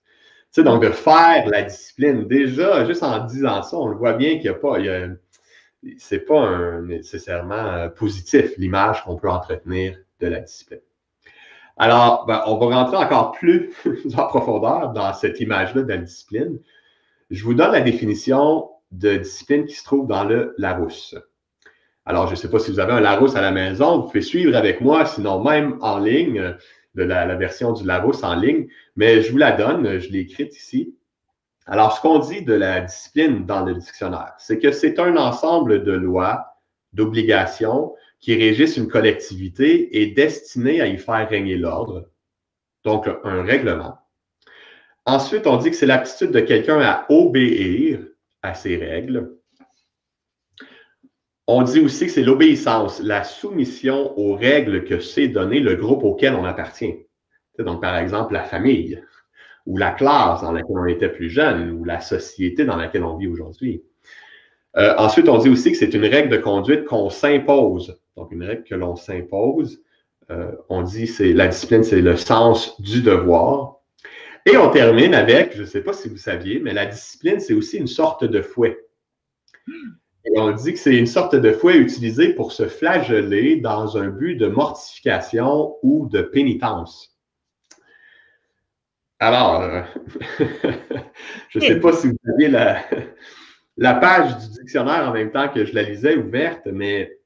Tu 0.54 0.62
sais, 0.62 0.64
donc 0.64 0.84
de 0.84 0.90
faire 0.90 1.48
la 1.48 1.64
discipline. 1.64 2.28
Déjà, 2.28 2.86
juste 2.86 3.04
en 3.04 3.26
disant 3.26 3.62
ça, 3.62 3.78
on 3.78 3.88
le 3.88 3.98
voit 3.98 4.14
bien 4.14 4.32
qu'il 4.36 4.44
n'y 4.44 4.50
a 4.50 4.54
pas, 4.54 4.78
c'est 5.98 6.20
pas 6.20 6.82
nécessairement 6.82 7.54
euh, 7.56 7.90
positif 7.90 8.58
l'image 8.58 9.04
qu'on 9.04 9.16
peut 9.16 9.30
entretenir 9.30 9.98
de 10.20 10.28
la 10.28 10.40
discipline. 10.40 10.80
Alors, 11.78 12.26
ben, 12.26 12.42
on 12.46 12.58
va 12.58 12.84
rentrer 12.84 12.98
encore 12.98 13.34
plus 13.34 13.74
en 14.18 14.28
profondeur 14.28 14.94
dans 14.94 15.14
cette 15.14 15.40
image-là 15.40 15.84
de 15.84 15.90
la 15.90 15.98
discipline. 15.98 16.60
Je 17.30 17.44
vous 17.44 17.54
donne 17.54 17.74
la 17.74 17.82
définition 17.82 18.70
de 18.92 19.18
discipline 19.18 19.66
qui 19.66 19.76
se 19.76 19.84
trouve 19.84 20.08
dans 20.08 20.24
le 20.24 20.56
Larousse. 20.58 21.16
Alors, 22.06 22.28
je 22.28 22.32
ne 22.32 22.36
sais 22.36 22.50
pas 22.50 22.60
si 22.60 22.72
vous 22.72 22.80
avez 22.80 22.94
un 22.94 23.00
Larousse 23.00 23.36
à 23.36 23.42
la 23.42 23.52
maison, 23.52 23.98
vous 23.98 24.08
pouvez 24.08 24.22
suivre 24.22 24.56
avec 24.56 24.80
moi, 24.80 25.06
sinon 25.06 25.44
même 25.44 25.78
en 25.82 25.98
ligne, 25.98 26.56
de 26.96 27.04
la, 27.04 27.36
version 27.36 27.74
du 27.74 27.86
Larousse 27.86 28.24
en 28.24 28.36
ligne, 28.36 28.68
mais 28.96 29.22
je 29.22 29.32
vous 29.32 29.38
la 29.38 29.52
donne, 29.52 30.00
je 30.00 30.10
l'ai 30.10 30.20
écrite 30.20 30.56
ici. 30.56 30.96
Alors, 31.66 31.94
ce 31.94 32.02
qu'on 32.02 32.20
dit 32.20 32.44
de 32.44 32.54
la 32.54 32.82
discipline 32.82 33.46
dans 33.46 33.66
le 33.66 33.74
dictionnaire, 33.74 34.34
c'est 34.38 34.60
que 34.60 34.72
c'est 34.72 35.00
un 35.00 35.18
ensemble 35.18 35.84
de 35.84 35.92
lois, 35.92 36.46
d'obligations 36.94 37.94
qui 38.20 38.36
régissent 38.36 38.78
une 38.78 38.88
collectivité 38.88 40.02
et 40.02 40.08
destinées 40.08 40.80
à 40.80 40.88
y 40.88 40.98
faire 40.98 41.28
régner 41.28 41.58
l'ordre, 41.58 42.08
donc 42.84 43.10
un 43.24 43.44
règlement. 43.44 43.98
Ensuite, 45.06 45.46
on 45.46 45.58
dit 45.58 45.72
que 45.72 45.76
c'est 45.76 45.86
l'aptitude 45.86 46.32
de 46.32 46.40
quelqu'un 46.40 46.80
à 46.82 47.06
obéir 47.10 48.00
à 48.42 48.54
ces 48.54 48.78
règles. 48.78 49.36
On 51.48 51.62
dit 51.62 51.80
aussi 51.80 52.08
que 52.08 52.12
c'est 52.12 52.24
l'obéissance, 52.24 53.02
la 53.02 53.24
soumission 53.24 54.18
aux 54.18 54.36
règles 54.36 54.84
que 54.84 55.00
s'est 55.00 55.28
donné 55.28 55.60
le 55.60 55.76
groupe 55.76 56.04
auquel 56.04 56.34
on 56.34 56.44
appartient. 56.44 56.96
Donc, 57.60 57.82
par 57.82 57.98
exemple, 57.98 58.34
la 58.34 58.44
famille, 58.44 59.02
ou 59.66 59.78
la 59.78 59.92
classe 59.92 60.42
dans 60.42 60.52
laquelle 60.52 60.78
on 60.78 60.86
était 60.86 61.10
plus 61.10 61.30
jeune, 61.30 61.72
ou 61.72 61.84
la 61.84 62.02
société 62.02 62.66
dans 62.66 62.76
laquelle 62.76 63.04
on 63.04 63.18
vit 63.18 63.28
aujourd'hui. 63.28 63.84
Euh, 64.78 64.96
ensuite, 64.98 65.30
on 65.30 65.38
dit 65.38 65.50
aussi 65.50 65.72
que 65.72 65.78
c'est 65.78 65.94
une 65.94 66.06
règle 66.06 66.30
de 66.30 66.38
conduite 66.38 66.86
qu'on 66.86 67.10
s'impose. 67.10 68.00
Donc, 68.18 68.32
une 68.32 68.44
règle 68.44 68.64
que 68.64 68.76
l'on 68.76 68.96
s'impose. 68.96 69.82
Euh, 70.32 70.52
on 70.70 70.82
dit 70.82 71.06
c'est 71.06 71.34
la 71.34 71.48
discipline, 71.48 71.84
c'est 71.84 72.02
le 72.02 72.18
sens 72.18 72.82
du 72.82 73.02
devoir. 73.02 73.78
Et 74.48 74.58
on 74.58 74.70
termine 74.70 75.14
avec, 75.14 75.56
je 75.56 75.62
ne 75.62 75.68
sais 75.68 75.82
pas 75.82 75.94
si 75.94 76.10
vous 76.10 76.18
saviez, 76.18 76.60
mais 76.60 76.74
la 76.74 76.88
discipline, 76.88 77.40
c'est 77.40 77.54
aussi 77.54 77.78
une 77.78 77.88
sorte 77.88 78.24
de 78.24 78.42
fouet. 78.42 78.80
On 80.36 80.52
dit 80.52 80.74
que 80.74 80.80
c'est 80.80 80.96
une 80.96 81.08
sorte 81.08 81.36
de 81.36 81.52
fouet 81.52 81.78
utilisé 81.78 82.34
pour 82.34 82.52
se 82.52 82.68
flageller 82.68 83.58
dans 83.58 83.98
un 83.98 84.08
but 84.08 84.36
de 84.36 84.48
mortification 84.48 85.78
ou 85.84 86.08
de 86.08 86.22
pénitence. 86.22 87.16
Alors, 89.20 89.62
euh, 89.62 89.82
je 91.50 91.60
ne 91.60 91.64
sais 91.64 91.80
pas 91.80 91.94
si 91.94 92.08
vous 92.08 92.34
aviez 92.34 92.50
la, 92.50 92.84
la 93.78 93.94
page 93.96 94.38
du 94.38 94.60
dictionnaire 94.60 95.10
en 95.10 95.14
même 95.14 95.32
temps 95.32 95.48
que 95.48 95.64
je 95.66 95.74
la 95.74 95.84
lisais 95.84 96.18
ouverte, 96.18 96.68
mais 96.72 97.18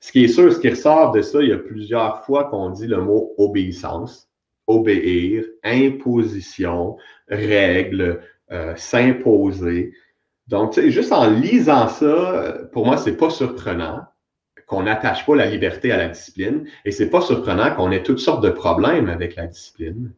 ce 0.00 0.10
qui 0.10 0.24
est 0.24 0.28
sûr, 0.28 0.52
ce 0.52 0.58
qui 0.58 0.68
ressort 0.68 1.12
de 1.12 1.22
ça, 1.22 1.40
il 1.40 1.48
y 1.48 1.52
a 1.52 1.58
plusieurs 1.58 2.24
fois 2.24 2.44
qu'on 2.44 2.70
dit 2.70 2.88
le 2.88 3.00
mot 3.00 3.34
obéissance, 3.38 4.28
obéir, 4.66 5.44
imposition, 5.62 6.96
règle, 7.28 8.20
euh, 8.50 8.74
s'imposer. 8.76 9.92
Donc, 10.48 10.78
juste 10.78 11.12
en 11.12 11.30
lisant 11.30 11.88
ça, 11.88 12.58
pour 12.72 12.86
moi, 12.86 12.96
c'est 12.96 13.16
pas 13.16 13.30
surprenant 13.30 14.00
qu'on 14.66 14.82
n'attache 14.84 15.26
pas 15.26 15.36
la 15.36 15.46
liberté 15.46 15.92
à 15.92 15.96
la 15.96 16.08
discipline 16.08 16.66
et 16.84 16.92
c'est 16.92 17.10
pas 17.10 17.20
surprenant 17.20 17.74
qu'on 17.74 17.90
ait 17.90 18.02
toutes 18.02 18.18
sortes 18.18 18.42
de 18.42 18.50
problèmes 18.50 19.08
avec 19.08 19.36
la 19.36 19.46
discipline, 19.46 20.12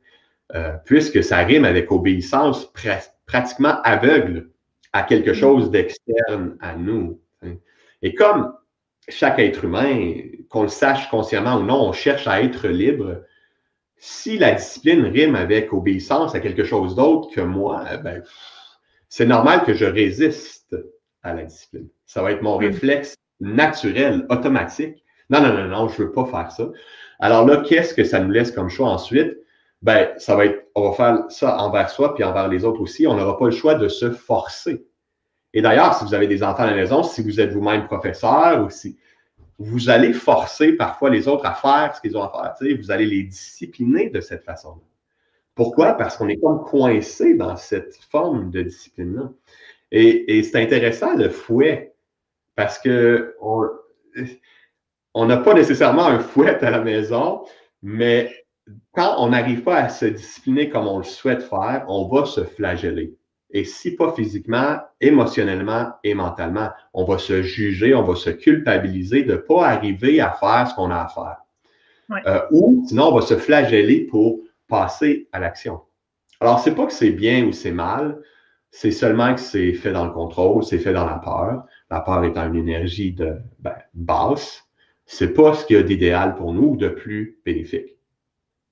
euh, 0.54 0.74
puisque 0.84 1.22
ça 1.22 1.38
rime 1.38 1.64
avec 1.64 1.90
obéissance 1.90 2.72
pratiquement 3.26 3.80
aveugle 3.82 4.50
à 4.92 5.02
quelque 5.02 5.30
mm. 5.30 5.34
chose 5.34 5.70
d'externe 5.70 6.56
à 6.60 6.76
nous. 6.76 7.20
Et 8.02 8.14
comme 8.14 8.52
chaque 9.08 9.38
être 9.38 9.64
humain, 9.64 10.12
qu'on 10.48 10.62
le 10.62 10.68
sache 10.68 11.08
consciemment 11.10 11.56
ou 11.56 11.64
non, 11.64 11.88
on 11.88 11.92
cherche 11.92 12.26
à 12.26 12.42
être 12.42 12.68
libre, 12.68 13.22
si 13.96 14.38
la 14.38 14.52
discipline 14.52 15.04
rime 15.06 15.34
avec 15.34 15.72
obéissance 15.72 16.34
à 16.34 16.40
quelque 16.40 16.64
chose 16.64 16.94
d'autre 16.94 17.34
que 17.34 17.40
moi, 17.40 17.84
ben, 18.02 18.22
c'est 19.16 19.26
normal 19.26 19.62
que 19.62 19.74
je 19.74 19.84
résiste 19.84 20.76
à 21.22 21.34
la 21.34 21.44
discipline. 21.44 21.86
Ça 22.04 22.20
va 22.20 22.32
être 22.32 22.42
mon 22.42 22.56
hmm. 22.56 22.64
réflexe 22.64 23.14
naturel, 23.38 24.26
automatique. 24.28 25.04
Non, 25.30 25.40
non, 25.40 25.52
non, 25.54 25.68
non, 25.68 25.86
je 25.88 26.02
ne 26.02 26.08
veux 26.08 26.12
pas 26.12 26.24
faire 26.24 26.50
ça. 26.50 26.68
Alors 27.20 27.46
là, 27.46 27.58
qu'est-ce 27.58 27.94
que 27.94 28.02
ça 28.02 28.18
nous 28.18 28.32
laisse 28.32 28.50
comme 28.50 28.68
choix 28.68 28.88
ensuite? 28.88 29.38
Ben, 29.82 30.08
ça 30.16 30.34
va 30.34 30.46
être, 30.46 30.66
on 30.74 30.90
va 30.90 30.96
faire 30.96 31.24
ça 31.28 31.58
envers 31.58 31.90
soi 31.90 32.12
puis 32.16 32.24
envers 32.24 32.48
les 32.48 32.64
autres 32.64 32.80
aussi. 32.80 33.06
On 33.06 33.14
n'aura 33.14 33.38
pas 33.38 33.44
le 33.44 33.52
choix 33.52 33.76
de 33.76 33.86
se 33.86 34.10
forcer. 34.10 34.84
Et 35.52 35.62
d'ailleurs, 35.62 35.94
si 35.94 36.04
vous 36.04 36.14
avez 36.14 36.26
des 36.26 36.42
enfants 36.42 36.64
à 36.64 36.70
la 36.70 36.74
maison, 36.74 37.04
si 37.04 37.22
vous 37.22 37.40
êtes 37.40 37.52
vous-même 37.52 37.86
professeur 37.86 38.64
ou 38.64 38.70
si 38.70 38.98
vous 39.60 39.90
allez 39.90 40.12
forcer 40.12 40.72
parfois 40.72 41.10
les 41.10 41.28
autres 41.28 41.46
à 41.46 41.54
faire 41.54 41.94
ce 41.94 42.00
qu'ils 42.00 42.16
ont 42.16 42.24
à 42.24 42.52
faire, 42.58 42.76
vous 42.76 42.90
allez 42.90 43.06
les 43.06 43.22
discipliner 43.22 44.10
de 44.10 44.20
cette 44.20 44.42
façon-là. 44.42 44.82
Pourquoi? 45.54 45.94
Parce 45.94 46.16
qu'on 46.16 46.28
est 46.28 46.40
comme 46.40 46.64
coincé 46.64 47.34
dans 47.34 47.56
cette 47.56 47.96
forme 48.10 48.50
de 48.50 48.62
discipline-là. 48.62 49.30
Et, 49.92 50.42
c'est 50.42 50.60
intéressant 50.60 51.14
le 51.14 51.28
fouet, 51.28 51.94
parce 52.56 52.78
que 52.80 53.36
on 55.14 55.26
n'a 55.26 55.36
pas 55.36 55.54
nécessairement 55.54 56.06
un 56.06 56.18
fouet 56.18 56.62
à 56.64 56.70
la 56.70 56.80
maison, 56.80 57.44
mais 57.82 58.32
quand 58.92 59.14
on 59.18 59.28
n'arrive 59.28 59.62
pas 59.62 59.76
à 59.76 59.88
se 59.88 60.06
discipliner 60.06 60.68
comme 60.68 60.88
on 60.88 60.98
le 60.98 61.04
souhaite 61.04 61.42
faire, 61.42 61.84
on 61.88 62.08
va 62.08 62.24
se 62.24 62.42
flageller. 62.42 63.14
Et 63.50 63.64
si 63.64 63.94
pas 63.94 64.12
physiquement, 64.12 64.78
émotionnellement 65.00 65.92
et 66.02 66.14
mentalement, 66.14 66.70
on 66.92 67.04
va 67.04 67.18
se 67.18 67.42
juger, 67.42 67.94
on 67.94 68.02
va 68.02 68.16
se 68.16 68.30
culpabiliser 68.30 69.22
de 69.22 69.32
ne 69.32 69.36
pas 69.36 69.68
arriver 69.68 70.20
à 70.20 70.32
faire 70.32 70.66
ce 70.68 70.74
qu'on 70.74 70.90
a 70.90 71.02
à 71.02 71.08
faire. 71.08 71.36
Euh, 72.26 72.40
ou 72.50 72.84
sinon, 72.88 73.08
on 73.12 73.14
va 73.14 73.22
se 73.22 73.36
flageller 73.36 74.00
pour 74.00 74.40
passer 74.74 75.28
à 75.30 75.38
l'action. 75.38 75.82
Alors, 76.40 76.58
c'est 76.58 76.74
pas 76.74 76.86
que 76.86 76.92
c'est 76.92 77.12
bien 77.12 77.46
ou 77.46 77.52
c'est 77.52 77.70
mal, 77.70 78.20
c'est 78.72 78.90
seulement 78.90 79.32
que 79.34 79.40
c'est 79.40 79.72
fait 79.72 79.92
dans 79.92 80.04
le 80.04 80.10
contrôle, 80.10 80.64
c'est 80.64 80.80
fait 80.80 80.92
dans 80.92 81.06
la 81.06 81.18
peur. 81.18 81.64
La 81.90 82.00
peur 82.00 82.24
étant 82.24 82.52
une 82.52 82.56
énergie 82.56 83.12
de 83.12 83.36
ben, 83.60 83.76
basse, 83.94 84.64
c'est 85.06 85.32
pas 85.32 85.54
ce 85.54 85.64
qu'il 85.64 85.76
y 85.76 85.78
a 85.78 85.84
d'idéal 85.84 86.34
pour 86.34 86.52
nous 86.52 86.70
ou 86.70 86.76
de 86.76 86.88
plus 86.88 87.38
bénéfique. 87.44 87.96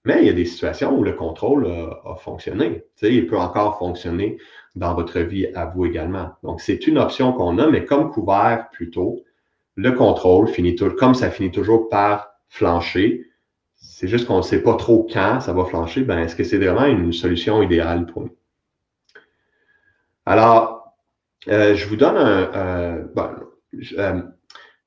Mais 0.04 0.22
il 0.22 0.26
y 0.26 0.30
a 0.30 0.32
des 0.32 0.44
situations 0.44 0.98
où 0.98 1.04
le 1.04 1.12
contrôle 1.12 1.68
a, 1.68 2.16
fonctionné. 2.16 2.82
Il 3.00 3.28
peut 3.28 3.38
encore 3.38 3.78
fonctionner 3.78 4.38
dans 4.74 4.94
votre 4.94 5.20
vie 5.20 5.46
à 5.54 5.66
vous 5.66 5.86
également. 5.86 6.32
Donc, 6.42 6.60
c'est 6.60 6.88
une 6.88 6.98
option 6.98 7.32
qu'on 7.32 7.58
a, 7.58 7.68
mais 7.68 7.84
comme 7.84 8.10
couvert 8.10 8.70
plus 8.72 8.90
tôt, 8.90 9.22
le 9.76 9.92
contrôle 9.92 10.48
finit 10.48 10.74
toujours, 10.74 10.96
comme 10.96 11.14
ça 11.14 11.30
finit 11.30 11.52
toujours 11.52 11.88
par 11.88 12.32
flancher, 12.48 13.31
c'est 13.82 14.06
juste 14.06 14.26
qu'on 14.26 14.38
ne 14.38 14.42
sait 14.42 14.62
pas 14.62 14.76
trop 14.76 15.06
quand 15.12 15.40
ça 15.40 15.52
va 15.52 15.64
flancher, 15.64 16.02
ben, 16.02 16.18
est-ce 16.20 16.36
que 16.36 16.44
c'est 16.44 16.56
vraiment 16.56 16.86
une 16.86 17.12
solution 17.12 17.62
idéale 17.62 18.06
pour 18.06 18.22
nous? 18.22 18.36
Alors, 20.24 20.94
euh, 21.48 21.74
je 21.74 21.86
vous 21.86 21.96
donne 21.96 22.16
un. 22.16 23.04
Ben, 23.14 23.34
euh, 23.98 24.22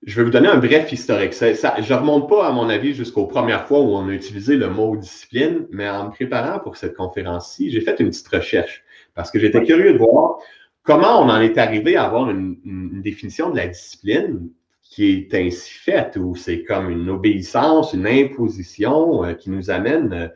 je, 0.03 0.15
vais 0.15 0.23
vous 0.23 0.29
donner 0.29 0.47
un 0.47 0.57
bref 0.57 0.91
historique. 0.91 1.33
je 1.33 1.93
ne 1.93 1.99
remonte 1.99 2.29
pas, 2.29 2.47
à 2.47 2.51
mon 2.51 2.69
avis, 2.69 2.93
jusqu'aux 2.93 3.25
premières 3.27 3.67
fois 3.67 3.81
où 3.81 3.95
on 3.95 4.07
a 4.07 4.13
utilisé 4.13 4.55
le 4.55 4.69
mot 4.69 4.95
discipline, 4.95 5.67
mais 5.71 5.89
en 5.89 6.05
me 6.05 6.11
préparant 6.11 6.59
pour 6.59 6.77
cette 6.77 6.95
conférence-ci, 6.95 7.71
j'ai 7.71 7.81
fait 7.81 7.99
une 7.99 8.09
petite 8.09 8.27
recherche 8.29 8.83
parce 9.13 9.29
que 9.29 9.39
j'étais 9.39 9.63
curieux 9.63 9.91
de 9.93 9.97
voir 9.97 10.37
comment 10.83 11.21
on 11.21 11.29
en 11.29 11.41
est 11.41 11.57
arrivé 11.57 11.97
à 11.97 12.05
avoir 12.05 12.29
une 12.29 13.01
définition 13.01 13.49
de 13.49 13.57
la 13.57 13.67
discipline 13.67 14.49
qui 14.85 15.11
est 15.11 15.33
ainsi 15.33 15.71
faite, 15.71 16.15
où 16.15 16.35
c'est 16.35 16.63
comme 16.63 16.89
une 16.89 17.09
obéissance, 17.09 17.93
une 17.93 18.07
imposition 18.07 19.25
euh, 19.25 19.33
qui 19.33 19.49
nous 19.49 19.69
amène 19.69 20.13
euh, 20.13 20.27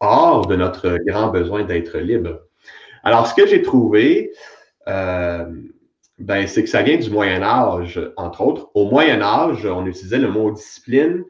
hors 0.00 0.46
de 0.46 0.56
notre 0.56 0.98
grand 1.06 1.28
besoin 1.28 1.64
d'être 1.64 1.98
libre. 1.98 2.40
Alors, 3.04 3.26
ce 3.26 3.34
que 3.34 3.46
j'ai 3.46 3.62
trouvé, 3.62 4.32
euh, 4.88 5.44
ben, 6.18 6.46
c'est 6.46 6.64
que 6.64 6.68
ça 6.70 6.82
vient 6.82 6.96
du 6.96 7.10
Moyen 7.10 7.42
Âge, 7.42 8.00
entre 8.16 8.40
autres. 8.40 8.70
Au 8.74 8.90
Moyen 8.90 9.20
Âge, 9.20 9.66
on 9.66 9.86
utilisait 9.86 10.18
le 10.18 10.30
mot 10.30 10.50
discipline 10.50 11.24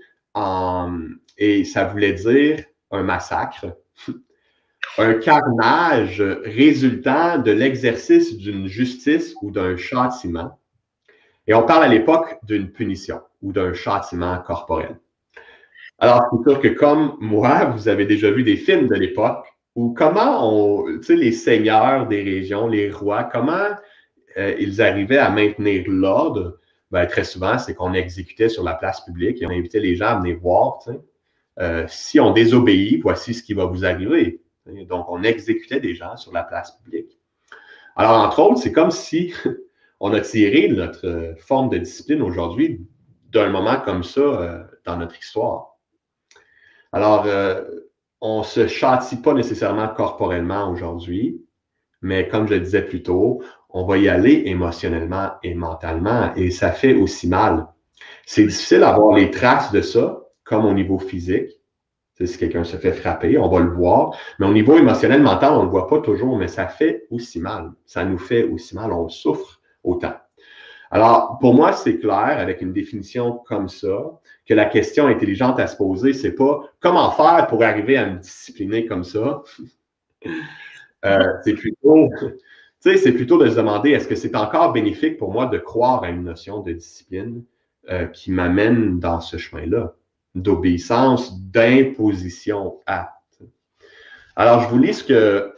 et 1.36 1.64
ça 1.64 1.84
voulait 1.84 2.12
dire 2.12 2.64
un 2.92 3.02
massacre, 3.02 3.66
un 4.98 5.14
carnage 5.14 6.22
résultant 6.44 7.38
de 7.38 7.50
l'exercice 7.50 8.36
d'une 8.36 8.68
justice 8.68 9.34
ou 9.42 9.50
d'un 9.50 9.76
châtiment 9.76 10.59
et 11.46 11.54
on 11.54 11.64
parle 11.64 11.84
à 11.84 11.88
l'époque 11.88 12.38
d'une 12.44 12.70
punition 12.70 13.20
ou 13.42 13.52
d'un 13.52 13.72
châtiment 13.72 14.38
corporel. 14.38 14.98
Alors, 15.98 16.22
c'est 16.30 16.50
sûr 16.50 16.60
que 16.60 16.68
comme 16.68 17.16
moi, 17.20 17.66
vous 17.66 17.88
avez 17.88 18.06
déjà 18.06 18.30
vu 18.30 18.42
des 18.42 18.56
films 18.56 18.88
de 18.88 18.94
l'époque 18.94 19.46
où 19.74 19.92
comment 19.92 20.48
on, 20.50 20.86
les 21.08 21.32
seigneurs 21.32 22.06
des 22.08 22.22
régions, 22.22 22.66
les 22.68 22.90
rois, 22.90 23.24
comment 23.24 23.68
euh, 24.36 24.54
ils 24.58 24.80
arrivaient 24.80 25.18
à 25.18 25.30
maintenir 25.30 25.84
l'ordre? 25.86 26.58
Ben, 26.90 27.06
très 27.06 27.24
souvent, 27.24 27.58
c'est 27.58 27.74
qu'on 27.74 27.92
exécutait 27.92 28.48
sur 28.48 28.64
la 28.64 28.74
place 28.74 29.04
publique 29.04 29.40
et 29.40 29.46
on 29.46 29.50
invitait 29.50 29.80
les 29.80 29.94
gens 29.94 30.06
à 30.06 30.18
venir 30.18 30.38
voir. 30.40 30.78
Euh, 31.58 31.84
si 31.88 32.18
on 32.18 32.32
désobéit, 32.32 33.02
voici 33.02 33.34
ce 33.34 33.42
qui 33.42 33.54
va 33.54 33.66
vous 33.66 33.84
arriver. 33.84 34.42
Donc, 34.88 35.06
on 35.08 35.22
exécutait 35.22 35.80
des 35.80 35.94
gens 35.94 36.16
sur 36.16 36.32
la 36.32 36.42
place 36.42 36.76
publique. 36.78 37.18
Alors, 37.94 38.12
entre 38.24 38.40
autres, 38.40 38.60
c'est 38.60 38.72
comme 38.72 38.90
si 38.90 39.32
on 40.00 40.12
a 40.14 40.20
tiré 40.20 40.68
notre 40.68 41.06
euh, 41.06 41.34
forme 41.36 41.68
de 41.68 41.78
discipline 41.78 42.22
aujourd'hui 42.22 42.86
d'un 43.30 43.50
moment 43.50 43.80
comme 43.80 44.02
ça 44.02 44.20
euh, 44.20 44.64
dans 44.84 44.96
notre 44.96 45.18
histoire. 45.18 45.76
Alors, 46.92 47.24
euh, 47.26 47.62
on 48.20 48.38
ne 48.38 48.44
se 48.44 48.66
châtie 48.66 49.16
pas 49.16 49.34
nécessairement 49.34 49.88
corporellement 49.88 50.70
aujourd'hui, 50.70 51.44
mais 52.02 52.26
comme 52.28 52.48
je 52.48 52.54
disais 52.54 52.82
plus 52.82 53.02
tôt, 53.02 53.42
on 53.68 53.86
va 53.86 53.98
y 53.98 54.08
aller 54.08 54.42
émotionnellement 54.46 55.32
et 55.42 55.54
mentalement, 55.54 56.34
et 56.34 56.50
ça 56.50 56.72
fait 56.72 56.94
aussi 56.94 57.28
mal. 57.28 57.68
C'est 58.26 58.44
difficile 58.44 58.80
d'avoir 58.80 59.14
les 59.14 59.30
traces 59.30 59.70
de 59.70 59.82
ça, 59.82 60.22
comme 60.44 60.64
au 60.64 60.72
niveau 60.72 60.98
physique. 60.98 61.50
Si 62.22 62.36
quelqu'un 62.36 62.64
se 62.64 62.76
fait 62.76 62.92
frapper, 62.92 63.38
on 63.38 63.48
va 63.48 63.60
le 63.60 63.70
voir. 63.70 64.14
Mais 64.38 64.46
au 64.46 64.52
niveau 64.52 64.76
émotionnel, 64.76 65.22
mental, 65.22 65.52
on 65.54 65.60
ne 65.60 65.64
le 65.64 65.70
voit 65.70 65.86
pas 65.86 66.00
toujours, 66.00 66.36
mais 66.36 66.48
ça 66.48 66.66
fait 66.66 67.06
aussi 67.10 67.40
mal. 67.40 67.72
Ça 67.86 68.04
nous 68.04 68.18
fait 68.18 68.44
aussi 68.44 68.74
mal. 68.74 68.92
On 68.92 69.08
souffre 69.08 69.59
autant. 69.84 70.14
Alors, 70.90 71.38
pour 71.38 71.54
moi, 71.54 71.72
c'est 71.72 71.98
clair 71.98 72.36
avec 72.38 72.60
une 72.62 72.72
définition 72.72 73.40
comme 73.46 73.68
ça 73.68 74.20
que 74.46 74.54
la 74.54 74.64
question 74.64 75.06
intelligente 75.06 75.60
à 75.60 75.68
se 75.68 75.76
poser, 75.76 76.12
c'est 76.12 76.34
pas 76.34 76.62
comment 76.80 77.12
faire 77.12 77.46
pour 77.46 77.62
arriver 77.62 77.96
à 77.96 78.06
me 78.06 78.18
discipliner 78.18 78.86
comme 78.86 79.04
ça. 79.04 79.42
Euh, 81.06 81.24
c'est 81.44 81.54
plutôt, 81.54 82.10
c'est 82.78 83.12
plutôt 83.12 83.42
de 83.42 83.48
se 83.48 83.56
demander 83.56 83.92
est-ce 83.92 84.06
que 84.06 84.14
c'est 84.14 84.36
encore 84.36 84.74
bénéfique 84.74 85.16
pour 85.16 85.32
moi 85.32 85.46
de 85.46 85.56
croire 85.56 86.04
à 86.04 86.10
une 86.10 86.24
notion 86.24 86.60
de 86.60 86.72
discipline 86.72 87.42
euh, 87.88 88.04
qui 88.04 88.30
m'amène 88.30 89.00
dans 89.00 89.22
ce 89.22 89.38
chemin-là, 89.38 89.94
d'obéissance, 90.34 91.40
d'imposition 91.40 92.80
à. 92.86 93.14
Alors, 94.36 94.60
je 94.60 94.68
vous 94.68 94.78
lis 94.78 94.92
ce 94.92 95.04
que 95.04 95.54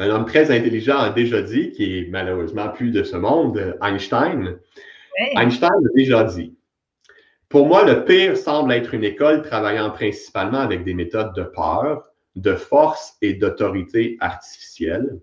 un 0.00 0.08
homme 0.08 0.24
très 0.24 0.50
intelligent 0.50 0.96
a 0.96 1.10
déjà 1.10 1.42
dit, 1.42 1.72
qui 1.72 1.98
est 1.98 2.08
malheureusement 2.08 2.70
plus 2.70 2.90
de 2.90 3.02
ce 3.02 3.16
monde, 3.16 3.76
Einstein. 3.82 4.58
Einstein 5.36 5.68
a 5.68 5.94
déjà 5.94 6.24
dit 6.24 6.56
Pour 7.50 7.66
moi, 7.66 7.84
le 7.84 8.06
pire 8.06 8.34
semble 8.38 8.72
être 8.72 8.94
une 8.94 9.04
école 9.04 9.42
travaillant 9.42 9.90
principalement 9.90 10.60
avec 10.60 10.84
des 10.84 10.94
méthodes 10.94 11.34
de 11.34 11.42
peur, 11.42 12.08
de 12.34 12.54
force 12.54 13.18
et 13.20 13.34
d'autorité 13.34 14.16
artificielle, 14.20 15.20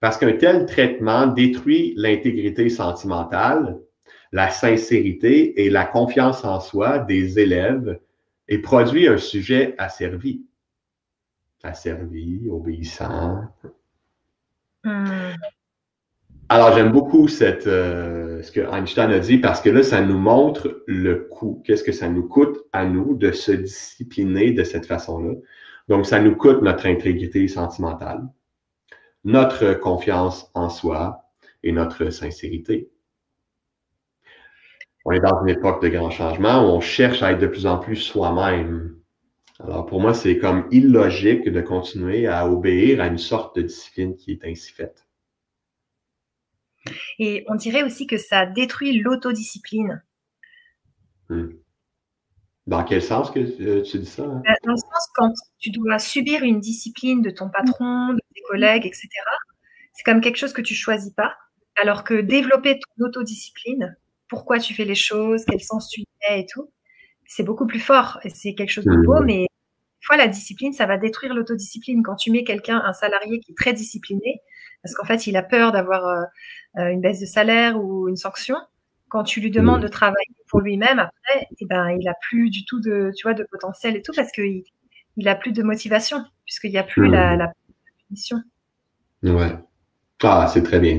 parce 0.00 0.18
qu'un 0.18 0.32
tel 0.32 0.66
traitement 0.66 1.26
détruit 1.26 1.94
l'intégrité 1.96 2.68
sentimentale, 2.68 3.78
la 4.32 4.50
sincérité 4.50 5.64
et 5.64 5.70
la 5.70 5.86
confiance 5.86 6.44
en 6.44 6.60
soi 6.60 6.98
des 6.98 7.38
élèves 7.38 7.98
et 8.48 8.58
produit 8.58 9.08
un 9.08 9.16
sujet 9.16 9.74
asservi. 9.78 10.44
Asservi, 11.62 12.46
obéissant, 12.50 13.44
Hmm. 14.84 15.32
Alors, 16.50 16.74
j'aime 16.74 16.92
beaucoup 16.92 17.26
cette, 17.26 17.66
euh, 17.66 18.42
ce 18.42 18.52
que 18.52 18.60
Einstein 18.60 19.10
a 19.10 19.18
dit 19.18 19.38
parce 19.38 19.60
que 19.60 19.70
là, 19.70 19.82
ça 19.82 20.02
nous 20.02 20.18
montre 20.18 20.84
le 20.86 21.26
coût. 21.30 21.62
Qu'est-ce 21.64 21.82
que 21.82 21.92
ça 21.92 22.08
nous 22.08 22.28
coûte 22.28 22.58
à 22.72 22.84
nous 22.84 23.16
de 23.16 23.32
se 23.32 23.52
discipliner 23.52 24.52
de 24.52 24.62
cette 24.62 24.86
façon-là? 24.86 25.34
Donc, 25.88 26.06
ça 26.06 26.20
nous 26.20 26.36
coûte 26.36 26.60
notre 26.62 26.86
intégrité 26.86 27.48
sentimentale, 27.48 28.28
notre 29.24 29.72
confiance 29.74 30.50
en 30.54 30.68
soi 30.68 31.24
et 31.62 31.72
notre 31.72 32.10
sincérité. 32.10 32.90
On 35.06 35.12
est 35.12 35.20
dans 35.20 35.42
une 35.42 35.48
époque 35.48 35.82
de 35.82 35.88
grands 35.88 36.10
changements 36.10 36.62
où 36.62 36.76
on 36.76 36.80
cherche 36.80 37.22
à 37.22 37.32
être 37.32 37.40
de 37.40 37.46
plus 37.46 37.66
en 37.66 37.78
plus 37.78 37.96
soi-même. 37.96 38.93
Alors 39.60 39.86
pour 39.86 40.00
moi, 40.00 40.14
c'est 40.14 40.38
comme 40.38 40.66
illogique 40.72 41.48
de 41.48 41.60
continuer 41.60 42.26
à 42.26 42.48
obéir 42.48 43.00
à 43.00 43.06
une 43.06 43.18
sorte 43.18 43.56
de 43.56 43.62
discipline 43.62 44.16
qui 44.16 44.32
est 44.32 44.44
ainsi 44.44 44.72
faite. 44.72 45.06
Et 47.18 47.44
on 47.48 47.54
dirait 47.54 47.82
aussi 47.82 48.06
que 48.06 48.18
ça 48.18 48.46
détruit 48.46 48.98
l'autodiscipline. 48.98 50.02
Hmm. 51.28 51.50
Dans 52.66 52.82
quel 52.84 53.02
sens 53.02 53.30
que 53.30 53.40
euh, 53.40 53.82
tu 53.82 53.98
dis 53.98 54.06
ça? 54.06 54.24
Hein? 54.24 54.42
Ben, 54.44 54.54
dans 54.64 54.72
le 54.72 54.78
sens 54.78 55.08
quand 55.14 55.32
tu 55.58 55.70
dois 55.70 55.98
subir 55.98 56.42
une 56.42 56.60
discipline 56.60 57.22
de 57.22 57.30
ton 57.30 57.50
patron, 57.50 58.14
de 58.14 58.20
tes 58.34 58.40
collègues, 58.48 58.86
etc., 58.86 59.08
c'est 59.92 60.02
comme 60.02 60.20
quelque 60.20 60.36
chose 60.36 60.52
que 60.52 60.62
tu 60.62 60.74
choisis 60.74 61.12
pas. 61.12 61.36
Alors 61.76 62.04
que 62.04 62.14
développer 62.14 62.78
ton 62.78 63.06
autodiscipline, 63.06 63.96
pourquoi 64.28 64.58
tu 64.58 64.74
fais 64.74 64.84
les 64.84 64.94
choses, 64.94 65.44
quel 65.48 65.60
sens 65.60 65.88
tu 65.90 66.00
y 66.00 66.06
mets 66.28 66.40
et 66.40 66.46
tout, 66.46 66.70
c'est 67.26 67.42
beaucoup 67.42 67.66
plus 67.66 67.80
fort. 67.80 68.18
Et 68.24 68.30
c'est 68.30 68.54
quelque 68.54 68.70
chose 68.70 68.84
de 68.84 68.96
beau, 68.96 69.20
mmh. 69.20 69.24
mais 69.24 69.40
une 69.42 70.06
fois 70.06 70.16
la 70.16 70.28
discipline, 70.28 70.72
ça 70.72 70.86
va 70.86 70.98
détruire 70.98 71.34
l'autodiscipline. 71.34 72.02
Quand 72.02 72.16
tu 72.16 72.30
mets 72.30 72.44
quelqu'un, 72.44 72.82
un 72.84 72.92
salarié 72.92 73.40
qui 73.40 73.52
est 73.52 73.56
très 73.56 73.72
discipliné, 73.72 74.42
parce 74.82 74.94
qu'en 74.94 75.04
fait, 75.04 75.26
il 75.26 75.36
a 75.36 75.42
peur 75.42 75.72
d'avoir 75.72 76.06
euh, 76.06 76.22
euh, 76.78 76.88
une 76.90 77.00
baisse 77.00 77.20
de 77.20 77.26
salaire 77.26 77.82
ou 77.82 78.08
une 78.08 78.16
sanction, 78.16 78.56
quand 79.08 79.22
tu 79.22 79.40
lui 79.40 79.50
demandes 79.50 79.80
de 79.80 79.88
travailler 79.88 80.34
pour 80.48 80.60
lui-même, 80.60 80.98
après, 80.98 81.46
eh 81.58 81.66
ben, 81.66 81.96
il 82.00 82.08
a 82.08 82.14
plus 82.20 82.50
du 82.50 82.64
tout 82.64 82.80
de, 82.80 83.12
tu 83.16 83.22
vois, 83.22 83.34
de 83.34 83.44
potentiel 83.44 83.96
et 83.96 84.02
tout 84.02 84.12
parce 84.14 84.32
qu'il 84.32 84.64
il 85.16 85.28
a 85.28 85.36
plus 85.36 85.52
de 85.52 85.62
motivation 85.62 86.24
puisqu'il 86.44 86.72
n'y 86.72 86.78
a 86.78 86.82
plus 86.82 87.08
la, 87.08 87.36
la, 87.36 87.52
punition. 88.08 88.38
Ouais. 89.22 89.56
Ah, 90.22 90.50
c'est 90.52 90.62
très 90.62 90.80
bien. 90.80 90.98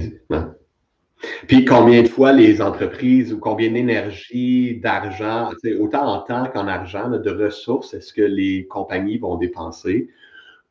Puis 1.47 1.65
combien 1.65 2.01
de 2.03 2.07
fois 2.07 2.31
les 2.31 2.61
entreprises 2.61 3.33
ou 3.33 3.39
combien 3.39 3.71
d'énergie, 3.71 4.79
d'argent, 4.79 5.51
autant 5.79 6.07
en 6.07 6.19
temps 6.21 6.49
qu'en 6.53 6.67
argent, 6.67 7.09
de 7.09 7.31
ressources, 7.31 7.93
est-ce 7.93 8.13
que 8.13 8.21
les 8.21 8.65
compagnies 8.67 9.17
vont 9.17 9.37
dépenser 9.37 10.09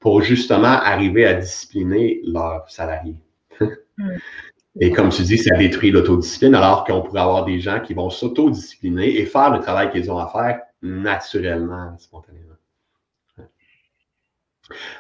pour 0.00 0.22
justement 0.22 0.66
arriver 0.66 1.26
à 1.26 1.34
discipliner 1.34 2.20
leurs 2.24 2.68
salariés? 2.68 3.16
Hmm. 3.96 4.16
Et 4.80 4.90
comme 4.90 5.10
tu 5.10 5.22
dis, 5.22 5.38
ça 5.38 5.56
détruit 5.56 5.92
l'autodiscipline, 5.92 6.54
alors 6.54 6.84
qu'on 6.84 7.00
pourrait 7.02 7.20
avoir 7.20 7.44
des 7.44 7.60
gens 7.60 7.80
qui 7.80 7.94
vont 7.94 8.10
s'autodiscipliner 8.10 9.20
et 9.20 9.24
faire 9.24 9.50
le 9.50 9.60
travail 9.60 9.90
qu'ils 9.90 10.10
ont 10.10 10.18
à 10.18 10.26
faire 10.26 10.60
naturellement, 10.82 11.96
spontanément. 11.98 12.54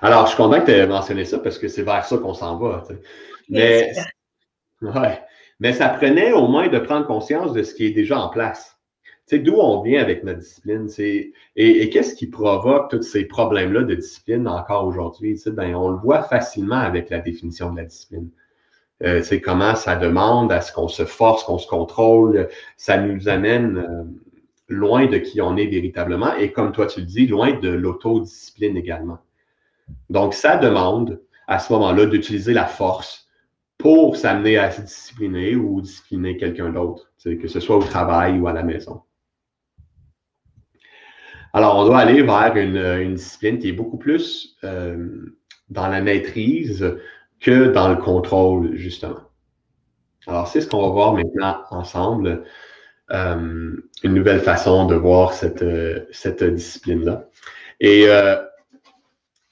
Alors, 0.00 0.26
je 0.26 0.28
suis 0.28 0.36
content 0.36 0.60
que 0.60 0.66
tu 0.66 0.72
aies 0.72 0.86
mentionné 0.86 1.24
ça 1.24 1.38
parce 1.38 1.58
que 1.58 1.68
c'est 1.68 1.82
vers 1.82 2.04
ça 2.04 2.18
qu'on 2.18 2.34
s'en 2.34 2.56
va. 2.58 2.84
Mais, 3.48 3.92
ouais, 4.82 5.22
mais 5.60 5.72
ça 5.72 5.88
prenait 5.88 6.32
au 6.32 6.48
moins 6.48 6.68
de 6.68 6.78
prendre 6.78 7.06
conscience 7.06 7.52
de 7.52 7.62
ce 7.62 7.74
qui 7.74 7.86
est 7.86 7.90
déjà 7.92 8.18
en 8.18 8.28
place. 8.28 8.78
Tu 9.26 9.36
sais, 9.36 9.38
d'où 9.38 9.54
on 9.54 9.80
vient 9.82 10.02
avec 10.02 10.22
notre 10.22 10.40
discipline. 10.40 10.86
Et, 10.98 11.32
et 11.56 11.88
qu'est-ce 11.88 12.14
qui 12.14 12.26
provoque 12.26 12.90
tous 12.90 13.02
ces 13.02 13.24
problèmes-là 13.24 13.84
de 13.84 13.94
discipline 13.94 14.46
encore 14.46 14.86
aujourd'hui? 14.86 15.40
Ben, 15.46 15.74
on 15.74 15.88
le 15.88 15.96
voit 15.96 16.22
facilement 16.22 16.76
avec 16.76 17.08
la 17.08 17.20
définition 17.20 17.72
de 17.72 17.78
la 17.78 17.84
discipline 17.84 18.28
c'est 19.00 19.36
euh, 19.36 19.40
comment 19.42 19.74
ça 19.74 19.96
demande 19.96 20.52
à 20.52 20.60
ce 20.60 20.72
qu'on 20.72 20.88
se 20.88 21.04
force, 21.04 21.44
qu'on 21.44 21.58
se 21.58 21.66
contrôle. 21.66 22.48
Ça 22.76 22.96
nous 22.98 23.28
amène 23.28 23.78
euh, 23.78 24.04
loin 24.68 25.06
de 25.06 25.18
qui 25.18 25.40
on 25.40 25.56
est 25.56 25.66
véritablement 25.66 26.34
et 26.36 26.52
comme 26.52 26.72
toi 26.72 26.86
tu 26.86 27.00
le 27.00 27.06
dis, 27.06 27.26
loin 27.26 27.52
de 27.52 27.68
l'autodiscipline 27.68 28.76
également. 28.76 29.18
Donc, 30.08 30.32
ça 30.32 30.56
demande 30.56 31.20
à 31.46 31.58
ce 31.58 31.72
moment-là 31.74 32.06
d'utiliser 32.06 32.54
la 32.54 32.66
force 32.66 33.23
pour 33.78 34.16
s'amener 34.16 34.56
à 34.56 34.70
se 34.70 34.80
discipliner 34.80 35.56
ou 35.56 35.80
discipliner 35.80 36.36
quelqu'un 36.36 36.70
d'autre, 36.70 37.12
que 37.22 37.48
ce 37.48 37.60
soit 37.60 37.76
au 37.76 37.82
travail 37.82 38.38
ou 38.38 38.48
à 38.48 38.52
la 38.52 38.62
maison. 38.62 39.02
Alors, 41.52 41.78
on 41.78 41.84
doit 41.84 41.98
aller 41.98 42.22
vers 42.22 42.56
une, 42.56 43.14
discipline 43.14 43.58
qui 43.58 43.68
est 43.68 43.72
beaucoup 43.72 43.98
plus 43.98 44.56
euh, 44.64 45.36
dans 45.68 45.86
la 45.86 46.00
maîtrise, 46.00 46.96
que 47.40 47.68
dans 47.68 47.88
le 47.88 47.96
contrôle, 47.96 48.74
justement. 48.74 49.20
Alors, 50.26 50.48
c'est 50.48 50.60
ce 50.60 50.68
qu'on 50.68 50.82
va 50.82 50.88
voir 50.88 51.12
maintenant 51.12 51.62
ensemble, 51.70 52.44
euh, 53.10 53.76
une 54.02 54.14
nouvelle 54.14 54.40
façon 54.40 54.86
de 54.86 54.94
voir 54.94 55.34
cette, 55.34 55.62
euh, 55.62 56.06
cette 56.10 56.42
discipline-là. 56.42 57.28
Et 57.80 58.06
euh, 58.08 58.36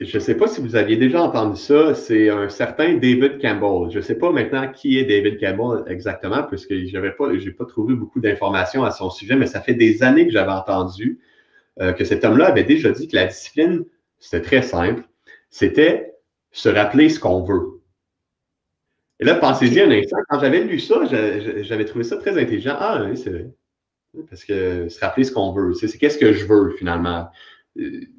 je 0.03 0.17
ne 0.17 0.21
sais 0.21 0.35
pas 0.35 0.47
si 0.47 0.61
vous 0.61 0.75
aviez 0.75 0.97
déjà 0.97 1.21
entendu 1.21 1.59
ça, 1.59 1.95
c'est 1.95 2.29
un 2.29 2.49
certain 2.49 2.93
David 2.93 3.41
Campbell. 3.41 3.91
Je 3.91 3.97
ne 3.97 4.01
sais 4.01 4.17
pas 4.17 4.31
maintenant 4.31 4.71
qui 4.71 4.97
est 4.99 5.05
David 5.05 5.39
Campbell 5.39 5.83
exactement, 5.91 6.43
puisque 6.43 6.73
je 6.73 6.97
n'ai 6.97 7.11
pas, 7.11 7.29
pas 7.57 7.65
trouvé 7.65 7.95
beaucoup 7.95 8.19
d'informations 8.19 8.83
à 8.83 8.91
son 8.91 9.09
sujet, 9.09 9.35
mais 9.35 9.47
ça 9.47 9.61
fait 9.61 9.73
des 9.73 10.03
années 10.03 10.25
que 10.25 10.31
j'avais 10.31 10.51
entendu 10.51 11.19
que 11.79 12.03
cet 12.03 12.23
homme-là 12.23 12.47
avait 12.47 12.63
déjà 12.63 12.91
dit 12.91 13.07
que 13.07 13.15
la 13.15 13.25
discipline, 13.25 13.83
c'était 14.19 14.41
très 14.41 14.61
simple, 14.61 15.03
c'était 15.49 16.13
se 16.51 16.69
rappeler 16.69 17.09
ce 17.09 17.19
qu'on 17.19 17.43
veut. 17.43 17.81
Et 19.19 19.25
là, 19.25 19.35
pensez-y 19.35 19.79
un 19.81 19.89
instant, 19.89 20.17
quand 20.29 20.39
j'avais 20.39 20.63
lu 20.63 20.79
ça, 20.79 21.03
j'avais 21.05 21.85
trouvé 21.85 22.03
ça 22.03 22.17
très 22.17 22.31
intelligent. 22.31 22.75
Ah, 22.77 23.03
oui, 23.05 23.17
c'est 23.17 23.29
vrai. 23.29 23.49
Parce 24.29 24.45
que 24.45 24.89
se 24.89 24.99
rappeler 24.99 25.23
ce 25.23 25.31
qu'on 25.31 25.51
veut, 25.51 25.73
c'est 25.73 25.97
qu'est-ce 25.97 26.19
que 26.19 26.33
je 26.33 26.45
veux 26.45 26.75
finalement? 26.77 27.29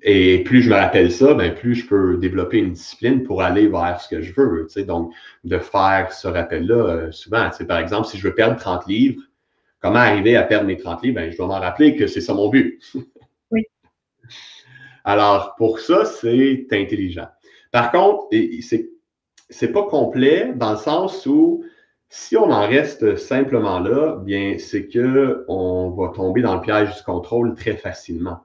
Et 0.02 0.42
plus 0.42 0.62
je 0.62 0.70
me 0.70 0.74
rappelle 0.74 1.12
ça, 1.12 1.32
ben, 1.34 1.54
plus 1.54 1.76
je 1.76 1.86
peux 1.86 2.16
développer 2.16 2.58
une 2.58 2.72
discipline 2.72 3.22
pour 3.22 3.42
aller 3.42 3.68
vers 3.68 4.00
ce 4.00 4.08
que 4.08 4.20
je 4.20 4.32
veux. 4.32 4.66
Donc, 4.84 5.12
de 5.44 5.58
faire 5.58 6.12
ce 6.12 6.26
rappel-là 6.26 6.74
euh, 6.74 7.12
souvent. 7.12 7.48
Par 7.68 7.78
exemple, 7.78 8.08
si 8.08 8.18
je 8.18 8.26
veux 8.26 8.34
perdre 8.34 8.58
30 8.58 8.86
livres, 8.88 9.22
comment 9.80 10.00
arriver 10.00 10.36
à 10.36 10.42
perdre 10.42 10.66
mes 10.66 10.76
30 10.76 11.02
livres? 11.02 11.16
Ben, 11.16 11.30
je 11.30 11.36
dois 11.36 11.46
m'en 11.46 11.60
rappeler 11.60 11.94
que 11.94 12.06
c'est 12.08 12.20
ça 12.20 12.34
mon 12.34 12.48
but. 12.48 12.80
Oui. 13.50 13.62
Alors, 15.04 15.54
pour 15.56 15.78
ça, 15.78 16.04
c'est 16.04 16.66
intelligent. 16.72 17.28
Par 17.70 17.92
contre, 17.92 18.26
c'est 18.62 18.88
c'est 19.50 19.72
pas 19.72 19.84
complet 19.84 20.52
dans 20.56 20.72
le 20.72 20.78
sens 20.78 21.26
où 21.26 21.64
si 22.08 22.36
on 22.36 22.50
en 22.50 22.66
reste 22.66 23.16
simplement 23.16 23.78
là, 23.80 24.16
bien, 24.16 24.56
c'est 24.58 24.86
que 24.86 25.44
on 25.48 25.90
va 25.90 26.08
tomber 26.08 26.42
dans 26.42 26.54
le 26.54 26.60
piège 26.60 26.96
du 26.96 27.02
contrôle 27.02 27.54
très 27.54 27.76
facilement. 27.76 28.40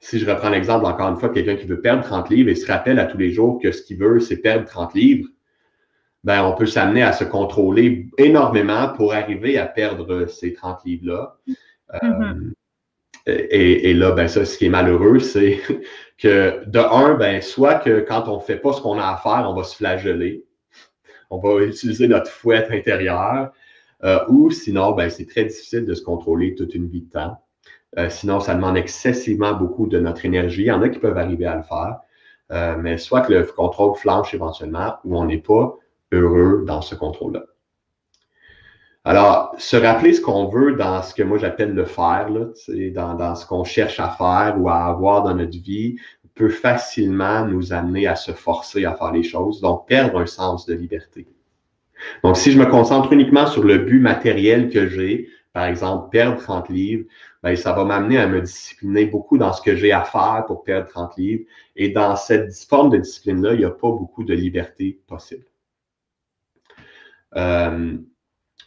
Si 0.00 0.18
je 0.18 0.28
reprends 0.28 0.50
l'exemple 0.50 0.84
encore 0.86 1.08
une 1.08 1.16
fois, 1.16 1.28
quelqu'un 1.28 1.56
qui 1.56 1.66
veut 1.66 1.80
perdre 1.80 2.02
30 2.02 2.30
livres 2.30 2.50
et 2.50 2.54
se 2.54 2.66
rappelle 2.66 2.98
à 2.98 3.04
tous 3.06 3.18
les 3.18 3.30
jours 3.30 3.60
que 3.62 3.72
ce 3.72 3.82
qu'il 3.82 3.98
veut, 3.98 4.20
c'est 4.20 4.38
perdre 4.38 4.64
30 4.66 4.94
livres, 4.94 5.28
ben, 6.24 6.44
on 6.44 6.54
peut 6.54 6.66
s'amener 6.66 7.02
à 7.02 7.12
se 7.12 7.24
contrôler 7.24 8.08
énormément 8.18 8.88
pour 8.88 9.12
arriver 9.12 9.58
à 9.58 9.66
perdre 9.66 10.26
ces 10.26 10.52
30 10.52 10.84
livres-là. 10.84 11.36
Mm-hmm. 11.92 12.52
Euh, 13.28 13.46
et, 13.50 13.94
là, 13.94 14.12
ben 14.12 14.28
ça, 14.28 14.44
ce 14.44 14.58
qui 14.58 14.66
est 14.66 14.70
malheureux, 14.70 15.18
c'est 15.20 15.60
que 16.18 16.64
de 16.66 16.78
un, 16.78 17.14
ben, 17.14 17.40
soit 17.40 17.76
que 17.76 18.00
quand 18.00 18.28
on 18.28 18.36
ne 18.36 18.42
fait 18.42 18.56
pas 18.56 18.72
ce 18.72 18.80
qu'on 18.80 18.98
a 18.98 19.06
à 19.06 19.16
faire, 19.16 19.46
on 19.48 19.54
va 19.54 19.64
se 19.64 19.76
flageller. 19.76 20.44
On 21.30 21.38
va 21.38 21.62
utiliser 21.64 22.08
notre 22.08 22.30
fouette 22.30 22.70
intérieure. 22.70 23.52
Euh, 24.04 24.18
ou 24.28 24.50
sinon, 24.50 24.92
ben, 24.92 25.08
c'est 25.10 25.26
très 25.26 25.44
difficile 25.44 25.84
de 25.84 25.94
se 25.94 26.02
contrôler 26.02 26.54
toute 26.54 26.74
une 26.74 26.88
vie 26.88 27.02
de 27.02 27.10
temps. 27.10 27.40
Euh, 27.98 28.08
sinon, 28.08 28.40
ça 28.40 28.54
demande 28.54 28.76
excessivement 28.76 29.52
beaucoup 29.52 29.86
de 29.86 29.98
notre 29.98 30.24
énergie. 30.24 30.62
Il 30.62 30.66
y 30.66 30.72
en 30.72 30.82
a 30.82 30.88
qui 30.88 30.98
peuvent 30.98 31.18
arriver 31.18 31.46
à 31.46 31.56
le 31.56 31.62
faire. 31.62 31.98
Euh, 32.50 32.76
mais 32.78 32.98
soit 32.98 33.22
que 33.22 33.32
le 33.32 33.44
contrôle 33.44 33.96
flanche 33.96 34.34
éventuellement, 34.34 34.96
ou 35.04 35.16
on 35.16 35.24
n'est 35.24 35.38
pas 35.38 35.74
heureux 36.12 36.64
dans 36.66 36.82
ce 36.82 36.94
contrôle-là. 36.94 37.44
Alors, 39.04 39.54
se 39.58 39.76
rappeler 39.76 40.12
ce 40.12 40.20
qu'on 40.20 40.46
veut 40.46 40.76
dans 40.76 41.02
ce 41.02 41.14
que 41.14 41.22
moi 41.22 41.38
j'appelle 41.38 41.74
le 41.74 41.86
faire, 41.86 42.28
là, 42.28 42.46
dans, 42.94 43.14
dans 43.14 43.34
ce 43.34 43.46
qu'on 43.46 43.64
cherche 43.64 43.98
à 43.98 44.10
faire 44.10 44.56
ou 44.60 44.68
à 44.68 44.84
avoir 44.84 45.24
dans 45.24 45.34
notre 45.34 45.58
vie, 45.58 45.96
peut 46.34 46.48
facilement 46.48 47.44
nous 47.46 47.72
amener 47.72 48.06
à 48.06 48.16
se 48.16 48.32
forcer 48.32 48.84
à 48.84 48.94
faire 48.94 49.12
les 49.12 49.22
choses, 49.22 49.60
donc 49.60 49.86
perdre 49.86 50.20
un 50.20 50.26
sens 50.26 50.66
de 50.66 50.74
liberté. 50.74 51.26
Donc, 52.22 52.36
si 52.36 52.52
je 52.52 52.58
me 52.58 52.66
concentre 52.66 53.12
uniquement 53.12 53.46
sur 53.46 53.64
le 53.64 53.78
but 53.78 54.00
matériel 54.00 54.70
que 54.70 54.88
j'ai, 54.88 55.28
par 55.52 55.66
exemple, 55.66 56.08
perdre 56.10 56.40
30 56.40 56.68
livres, 56.70 57.04
ben, 57.42 57.54
ça 57.56 57.72
va 57.72 57.84
m'amener 57.84 58.18
à 58.18 58.26
me 58.26 58.40
discipliner 58.40 59.06
beaucoup 59.06 59.36
dans 59.36 59.52
ce 59.52 59.60
que 59.60 59.76
j'ai 59.76 59.92
à 59.92 60.02
faire 60.02 60.44
pour 60.46 60.64
perdre 60.64 60.88
30 60.88 61.16
livres. 61.18 61.44
Et 61.76 61.90
dans 61.90 62.16
cette 62.16 62.54
forme 62.68 62.90
de 62.90 62.98
discipline-là, 62.98 63.52
il 63.52 63.58
n'y 63.58 63.64
a 63.64 63.70
pas 63.70 63.90
beaucoup 63.90 64.24
de 64.24 64.34
liberté 64.34 65.00
possible. 65.06 65.44
Euh, 67.36 67.96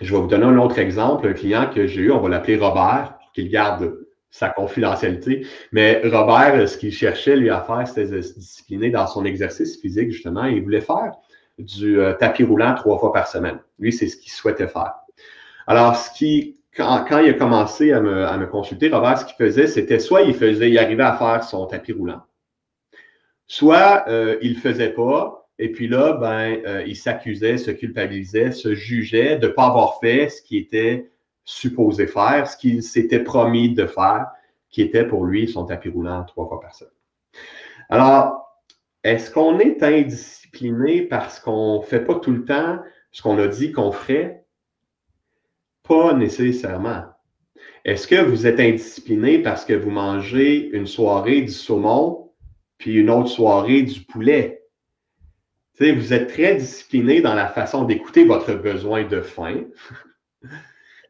je 0.02 0.14
vais 0.14 0.22
vous 0.22 0.28
donner 0.28 0.46
un 0.46 0.58
autre 0.58 0.78
exemple, 0.78 1.28
un 1.28 1.34
client 1.34 1.70
que 1.74 1.88
j'ai 1.88 2.02
eu, 2.02 2.12
on 2.12 2.20
va 2.20 2.30
l'appeler 2.30 2.58
Robert, 2.58 3.18
pour 3.20 3.32
qu'il 3.32 3.50
garde 3.50 4.06
sa 4.30 4.50
confidentialité. 4.50 5.48
Mais 5.72 6.02
Robert, 6.04 6.68
ce 6.68 6.78
qu'il 6.78 6.92
cherchait 6.92 7.38
lui 7.38 7.50
à 7.50 7.62
faire, 7.62 7.88
c'était 7.88 8.10
de 8.10 8.22
se 8.22 8.34
discipliner 8.34 8.90
dans 8.90 9.08
son 9.08 9.24
exercice 9.24 9.80
physique, 9.80 10.12
justement. 10.12 10.44
Il 10.44 10.62
voulait 10.62 10.82
faire 10.82 11.14
du 11.58 12.00
euh, 12.00 12.14
tapis 12.14 12.44
roulant 12.44 12.76
trois 12.76 13.00
fois 13.00 13.14
par 13.14 13.28
semaine. 13.28 13.60
Lui, 13.80 13.94
c'est 13.94 14.08
ce 14.08 14.18
qu'il 14.18 14.32
souhaitait 14.32 14.68
faire. 14.68 14.94
Alors, 15.68 15.96
ce 15.96 16.12
qui, 16.12 16.60
quand, 16.76 17.20
il 17.20 17.30
a 17.30 17.34
commencé 17.34 17.92
à 17.92 18.02
me, 18.02 18.46
consulter, 18.48 18.90
Robert, 18.90 19.18
ce 19.18 19.26
qu'il 19.26 19.36
faisait, 19.36 19.68
c'était 19.68 20.00
soit 20.00 20.24
il 20.24 20.34
faisait, 20.34 20.70
il 20.70 20.78
arrivait 20.78 21.04
à 21.04 21.16
faire 21.18 21.44
son 21.44 21.66
tapis 21.66 21.94
roulant, 21.94 22.22
soit 23.48 24.06
euh, 24.08 24.38
il 24.42 24.52
ne 24.52 24.56
le 24.56 24.62
faisait 24.62 24.94
pas, 24.94 25.48
et 25.58 25.72
puis 25.72 25.88
là, 25.88 26.14
ben, 26.14 26.62
euh, 26.66 26.84
il 26.86 26.98
s'accusait, 26.98 27.58
se 27.58 27.72
culpabilisait, 27.72 28.52
se 28.52 28.76
jugeait 28.76 29.38
de 29.38 29.48
ne 29.48 29.52
pas 29.54 29.68
avoir 29.68 30.00
fait 30.00 30.30
ce 30.30 30.42
qu'il 30.42 30.58
était 30.58 31.10
supposé 31.46 32.08
faire, 32.08 32.48
ce 32.48 32.58
qu'il 32.58 32.84
s'était 32.84 33.24
promis 33.24 33.74
de 33.74 33.86
faire, 33.86 34.28
qui 34.70 34.82
était 34.82 35.06
pour 35.06 35.26
lui 35.26 35.48
son 35.48 35.66
tapis 35.66 35.90
roulant 35.90 36.24
trois 36.26 36.48
fois 36.48 36.60
par 36.60 36.76
semaine. 36.76 36.92
Alors, 37.90 38.62
est-ce 39.04 39.32
qu'on 39.32 39.60
est 39.60 39.82
indiscipliné 39.84 41.04
parce 41.04 41.40
qu'on 41.40 41.80
ne 41.80 41.86
fait 41.86 42.04
pas 42.04 42.16
tout 42.16 42.32
le 42.32 42.44
temps 42.44 42.80
ce 43.12 43.22
qu'on 43.22 43.38
a 43.38 43.48
dit 43.48 43.72
qu'on 43.72 43.92
ferait? 43.92 44.45
Pas 45.88 46.14
nécessairement. 46.14 47.04
Est-ce 47.84 48.08
que 48.08 48.24
vous 48.24 48.48
êtes 48.48 48.60
indiscipliné 48.60 49.40
parce 49.40 49.66
que 49.66 49.74
vous 49.74 49.92
mangez 49.92 50.70
une 50.70 50.88
soirée 50.88 51.42
du 51.42 51.52
saumon 51.52 52.32
puis 52.78 52.96
une 52.96 53.10
autre 53.10 53.30
soirée 53.30 53.84
du 53.84 54.02
poulet? 54.02 54.64
vous 55.80 56.14
êtes 56.14 56.30
très 56.30 56.56
discipliné 56.56 57.22
dans 57.22 57.36
la 57.36 57.48
façon 57.48 57.84
d'écouter 57.84 58.26
votre 58.26 58.54
besoin 58.54 59.04
de 59.04 59.22
faim. 59.22 59.66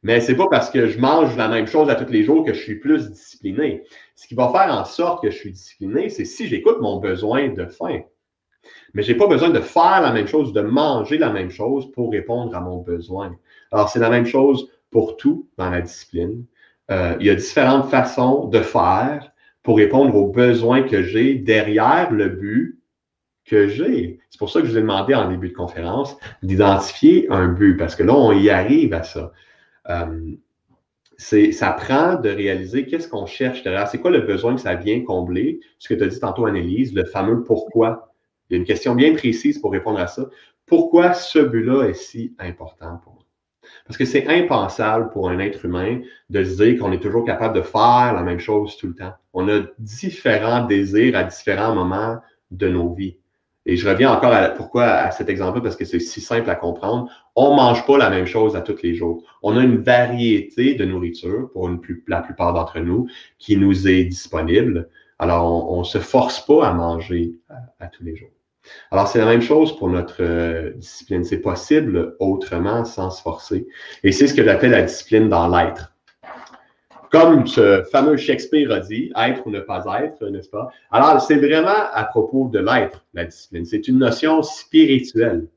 Mais 0.04 0.22
c'est 0.22 0.36
pas 0.36 0.48
parce 0.50 0.70
que 0.70 0.88
je 0.88 1.00
mange 1.00 1.36
la 1.38 1.48
même 1.48 1.68
chose 1.68 1.90
à 1.90 1.96
tous 1.96 2.12
les 2.12 2.24
jours 2.24 2.44
que 2.44 2.54
je 2.54 2.62
suis 2.62 2.80
plus 2.80 3.10
discipliné. 3.10 3.84
Ce 4.16 4.28
qui 4.28 4.36
va 4.36 4.52
faire 4.52 4.72
en 4.72 4.86
sorte 4.86 5.24
que 5.24 5.32
je 5.32 5.38
suis 5.38 5.52
discipliné, 5.52 6.10
c'est 6.10 6.26
si 6.26 6.48
j'écoute 6.48 6.78
mon 6.80 7.00
besoin 7.00 7.50
de 7.50 7.66
faim. 7.66 8.02
Mais 8.94 9.02
je 9.02 9.12
n'ai 9.12 9.18
pas 9.18 9.28
besoin 9.28 9.50
de 9.50 9.62
faire 9.62 10.02
la 10.02 10.12
même 10.12 10.28
chose, 10.28 10.54
de 10.54 10.62
manger 10.62 11.18
la 11.18 11.32
même 11.32 11.50
chose 11.50 11.92
pour 11.92 12.12
répondre 12.12 12.56
à 12.56 12.62
mon 12.62 12.78
besoin. 12.78 13.36
Alors, 13.76 13.90
c'est 13.90 14.00
la 14.00 14.10
même 14.10 14.26
chose 14.26 14.72
pour 14.90 15.18
tout 15.18 15.50
dans 15.58 15.70
la 15.70 15.82
discipline. 15.82 16.46
Euh, 16.92 17.18
il 17.20 17.26
y 17.26 17.30
a 17.30 17.36
différentes 17.36 17.90
façons 17.90 18.48
de 18.48 18.62
faire 18.62 19.34
pour 19.64 19.76
répondre 19.76 20.16
aux 20.16 20.32
besoins 20.32 20.84
que 20.84 21.04
j'ai 21.04 21.36
derrière 21.36 22.10
le 22.10 22.30
but 22.30 22.80
que 23.44 23.68
j'ai. 23.68 24.20
C'est 24.30 24.40
pour 24.40 24.50
ça 24.50 24.62
que 24.62 24.68
je 24.68 24.72
vous 24.72 24.78
ai 24.78 24.82
demandé 24.82 25.14
en 25.14 25.30
début 25.30 25.50
de 25.50 25.54
conférence 25.54 26.16
d'identifier 26.42 27.28
un 27.30 27.50
but, 27.50 27.76
parce 27.76 27.98
que 27.98 28.04
là, 28.04 28.16
on 28.16 28.32
y 28.32 28.50
arrive 28.50 28.94
à 28.94 29.04
ça. 29.04 29.34
Euh, 29.90 30.36
ça 31.18 31.72
prend 31.74 32.16
de 32.16 32.30
réaliser 32.30 32.86
qu'est-ce 32.86 33.10
qu'on 33.10 33.26
cherche 33.26 33.62
derrière, 33.62 33.90
c'est 33.90 34.00
quoi 34.00 34.12
le 34.12 34.22
besoin 34.22 34.56
que 34.56 34.62
ça 34.62 34.76
vient 34.76 35.04
combler, 35.04 35.60
ce 35.80 35.90
que 35.90 35.96
tu 35.96 36.04
as 36.04 36.08
dit 36.08 36.20
tantôt, 36.22 36.46
Annelise, 36.46 36.94
le 36.94 37.04
fameux 37.04 37.44
pourquoi. 37.44 38.14
Il 38.50 38.54
y 38.54 38.56
a 38.56 38.60
une 38.60 38.66
question 38.66 38.96
bien 38.96 39.14
précise 39.14 39.60
pour 39.60 39.74
répondre 39.74 40.00
à 40.00 40.08
ça. 40.08 40.30
Pourquoi 40.66 41.14
ce 41.14 41.40
but-là 41.40 41.90
est 41.90 41.94
si 41.94 42.34
important 42.40 43.02
pour? 43.04 43.14
Parce 43.86 43.98
que 43.98 44.06
c'est 44.06 44.28
impensable 44.28 45.10
pour 45.12 45.30
un 45.30 45.39
être 45.39 45.65
humain 45.65 46.00
de 46.30 46.43
se 46.43 46.63
dire 46.63 46.80
qu'on 46.80 46.91
est 46.91 47.00
toujours 47.00 47.24
capable 47.24 47.56
de 47.56 47.62
faire 47.62 48.13
la 48.15 48.24
même 48.24 48.39
chose 48.39 48.78
tout 48.78 48.88
le 48.88 48.95
temps. 48.95 49.13
On 49.34 49.48
a 49.48 49.62
différents 49.78 50.65
désirs 50.65 51.15
à 51.15 51.24
différents 51.24 51.76
moments 51.76 52.17
de 52.50 52.67
nos 52.67 52.93
vies. 52.93 53.17
Et 53.67 53.78
je 53.78 53.89
reviens 53.89 54.12
encore 54.12 54.32
à 54.32 54.50
pourquoi 54.50 54.86
à 54.86 55.12
cet 55.12 55.28
exemple 55.28 55.62
parce 55.62 55.76
que 55.76 55.86
c'est 55.86 56.00
si 56.00 56.21
simple 56.21 56.50
à 56.50 56.56
comprendre. 56.56 57.10
On 57.36 57.56
mange 57.56 57.86
pas 57.86 57.98
la 57.98 58.12
même 58.12 58.28
chose 58.28 58.56
à 58.56 58.62
tous 58.62 58.82
les 58.84 58.93
jours. 58.93 59.24
On 59.41 59.58
a 59.58 59.63
une 59.63 59.78
variété 59.78 60.76
de 60.76 60.86
nourriture 60.86 61.50
pour 61.52 61.69
la 62.08 62.21
plupart 62.21 62.54
d'entre 62.54 62.80
nous 62.80 63.08
qui 63.39 63.58
nous 63.58 63.88
est 63.88 64.04
disponible. 64.06 64.89
Alors, 65.17 65.71
on 65.71 65.80
ne 65.80 65.84
se 65.84 65.98
force 65.98 66.45
pas 66.45 66.67
à 66.67 66.74
manger 66.74 67.34
à, 67.80 67.88
tous 67.88 68.04
les 68.04 68.15
jours. 68.15 68.35
Alors, 68.91 69.08
c'est 69.08 69.19
la 69.19 69.25
même 69.25 69.41
chose 69.41 69.78
pour 69.78 69.89
notre 69.89 70.21
euh, 70.21 70.71
discipline. 70.75 71.23
C'est 71.23 71.39
possible 71.39 72.15
autrement 72.19 72.86
sans 72.86 73.10
se 73.10 73.21
forcer. 73.21 73.67
Et 74.04 74.12
c'est 74.12 74.28
ce 74.28 74.34
que 74.34 74.43
j'appelle 74.43 74.71
la 74.71 74.84
discipline 74.84 75.30
dans 75.30 75.47
l'être. 75.47 75.91
Comme 77.12 77.47
ce 77.47 77.84
fameux 77.91 78.17
Shakespeare 78.17 78.71
a 78.71 78.80
dit, 78.80 79.12
être 79.15 79.45
ou 79.47 79.51
ne 79.51 79.62
pas 79.62 79.84
être, 80.04 80.28
n'est-ce 80.28 80.49
pas? 80.49 80.69
Alors, 80.91 81.21
c'est 81.21 81.38
vraiment 81.38 81.89
à 81.93 82.04
propos 82.04 82.49
de 82.51 82.60
l'être, 82.60 83.06
la 83.13 83.25
discipline. 83.25 83.65
C'est 83.65 83.88
une 83.88 83.99
notion 83.99 84.41
spirituelle. 84.41 85.47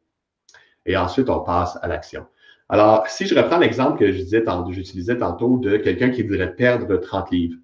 Et 0.86 0.96
ensuite, 0.96 1.28
on 1.28 1.40
passe 1.40 1.78
à 1.82 1.88
l'action. 1.88 2.26
Alors, 2.68 3.08
si 3.08 3.26
je 3.26 3.34
reprends 3.34 3.58
l'exemple 3.58 3.98
que 3.98 4.12
j'utilisais 4.12 5.16
tantôt 5.16 5.58
de 5.58 5.78
quelqu'un 5.78 6.10
qui 6.10 6.22
voudrait 6.22 6.54
perdre 6.54 6.96
30 6.96 7.30
livres. 7.30 7.56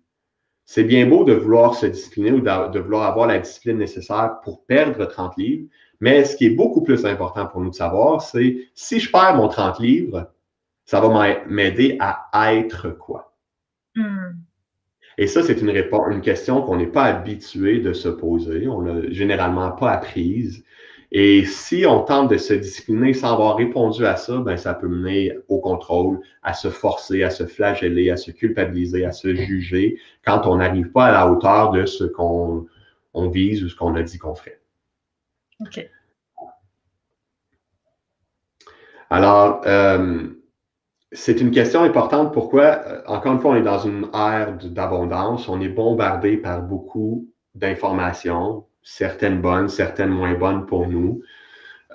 C'est 0.66 0.84
bien 0.84 1.06
beau 1.06 1.24
de 1.24 1.34
vouloir 1.34 1.74
se 1.74 1.86
discipliner 1.86 2.32
ou 2.32 2.40
de 2.40 2.78
vouloir 2.78 3.04
avoir 3.04 3.26
la 3.26 3.38
discipline 3.38 3.78
nécessaire 3.78 4.38
pour 4.42 4.64
perdre 4.64 5.04
30 5.04 5.36
livres, 5.36 5.68
mais 6.00 6.24
ce 6.24 6.36
qui 6.36 6.46
est 6.46 6.54
beaucoup 6.54 6.82
plus 6.82 7.04
important 7.04 7.46
pour 7.46 7.60
nous 7.60 7.70
de 7.70 7.74
savoir, 7.74 8.22
c'est 8.22 8.56
si 8.74 8.98
je 8.98 9.10
perds 9.10 9.36
mon 9.36 9.48
30 9.48 9.78
livres, 9.80 10.30
ça 10.86 11.00
va 11.00 11.44
m'aider 11.46 11.98
à 12.00 12.54
être 12.54 12.90
quoi? 12.90 13.34
Hmm. 13.94 14.32
Et 15.16 15.26
ça, 15.26 15.42
c'est 15.42 15.60
une 15.60 15.70
réponse, 15.70 16.08
une 16.10 16.20
question 16.20 16.62
qu'on 16.62 16.76
n'est 16.76 16.86
pas 16.86 17.04
habitué 17.04 17.78
de 17.80 17.92
se 17.92 18.08
poser. 18.08 18.66
On 18.66 18.80
l'a 18.80 19.08
généralement 19.10 19.70
pas 19.70 19.92
apprise. 19.92 20.64
Et 21.16 21.44
si 21.44 21.86
on 21.86 22.02
tente 22.02 22.28
de 22.28 22.36
se 22.36 22.54
discipliner 22.54 23.14
sans 23.14 23.34
avoir 23.34 23.56
répondu 23.56 24.04
à 24.04 24.16
ça, 24.16 24.38
ben, 24.38 24.56
ça 24.56 24.74
peut 24.74 24.88
mener 24.88 25.32
au 25.46 25.60
contrôle, 25.60 26.18
à 26.42 26.54
se 26.54 26.68
forcer, 26.68 27.22
à 27.22 27.30
se 27.30 27.46
flageller, 27.46 28.10
à 28.10 28.16
se 28.16 28.32
culpabiliser, 28.32 29.04
à 29.04 29.12
se 29.12 29.32
juger 29.32 29.96
quand 30.26 30.44
on 30.48 30.56
n'arrive 30.56 30.90
pas 30.90 31.04
à 31.06 31.12
la 31.12 31.30
hauteur 31.30 31.70
de 31.70 31.86
ce 31.86 32.02
qu'on 32.02 32.66
on 33.14 33.28
vise 33.28 33.62
ou 33.62 33.68
ce 33.68 33.76
qu'on 33.76 33.94
a 33.94 34.02
dit 34.02 34.18
qu'on 34.18 34.34
ferait. 34.34 34.60
OK. 35.60 35.88
Alors, 39.08 39.60
euh, 39.66 40.26
c'est 41.12 41.40
une 41.40 41.52
question 41.52 41.84
importante. 41.84 42.32
Pourquoi? 42.32 42.64
Euh, 42.64 43.02
encore 43.06 43.34
une 43.34 43.38
fois, 43.38 43.52
on 43.52 43.56
est 43.56 43.62
dans 43.62 43.78
une 43.78 44.08
ère 44.12 44.58
d'abondance? 44.64 45.48
On 45.48 45.60
est 45.60 45.68
bombardé 45.68 46.38
par 46.38 46.62
beaucoup 46.62 47.28
d'informations, 47.54 48.66
certaines 48.84 49.40
bonnes, 49.40 49.68
certaines 49.68 50.10
moins 50.10 50.34
bonnes 50.34 50.66
pour 50.66 50.86
nous. 50.86 51.22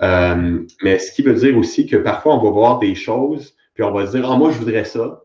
Euh, 0.02 0.60
mais 0.82 0.98
ce 0.98 1.12
qui 1.12 1.22
veut 1.22 1.34
dire 1.34 1.56
aussi 1.56 1.86
que 1.86 1.96
parfois, 1.96 2.34
on 2.34 2.42
va 2.42 2.50
voir 2.50 2.78
des 2.78 2.94
choses, 2.94 3.54
puis 3.74 3.82
on 3.82 3.92
va 3.92 4.06
se 4.06 4.16
dire, 4.16 4.30
ah, 4.30 4.36
moi, 4.36 4.50
je 4.50 4.58
voudrais 4.58 4.84
ça 4.84 5.22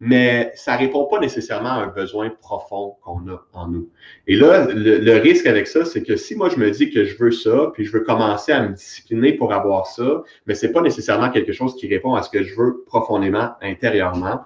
mais 0.00 0.52
ça 0.54 0.74
ne 0.74 0.80
répond 0.80 1.06
pas 1.06 1.18
nécessairement 1.18 1.70
à 1.70 1.82
un 1.84 1.86
besoin 1.86 2.28
profond 2.28 2.96
qu'on 3.02 3.26
a 3.28 3.42
en 3.52 3.68
nous. 3.68 3.90
Et 4.26 4.36
là, 4.36 4.66
le, 4.68 5.18
risque 5.18 5.46
avec 5.46 5.66
ça, 5.66 5.84
c'est 5.84 6.02
que 6.02 6.16
si 6.16 6.34
moi 6.34 6.48
je 6.50 6.56
me 6.56 6.70
dis 6.70 6.90
que 6.90 7.04
je 7.04 7.16
veux 7.16 7.30
ça, 7.30 7.70
puis 7.72 7.84
je 7.84 7.92
veux 7.92 8.00
commencer 8.00 8.52
à 8.52 8.62
me 8.62 8.74
discipliner 8.74 9.32
pour 9.32 9.52
avoir 9.52 9.86
ça, 9.86 10.22
mais 10.46 10.54
ce 10.54 10.66
n'est 10.66 10.72
pas 10.72 10.82
nécessairement 10.82 11.30
quelque 11.30 11.52
chose 11.52 11.76
qui 11.76 11.88
répond 11.88 12.14
à 12.14 12.22
ce 12.22 12.30
que 12.30 12.42
je 12.42 12.54
veux 12.54 12.84
profondément, 12.86 13.52
intérieurement, 13.62 14.44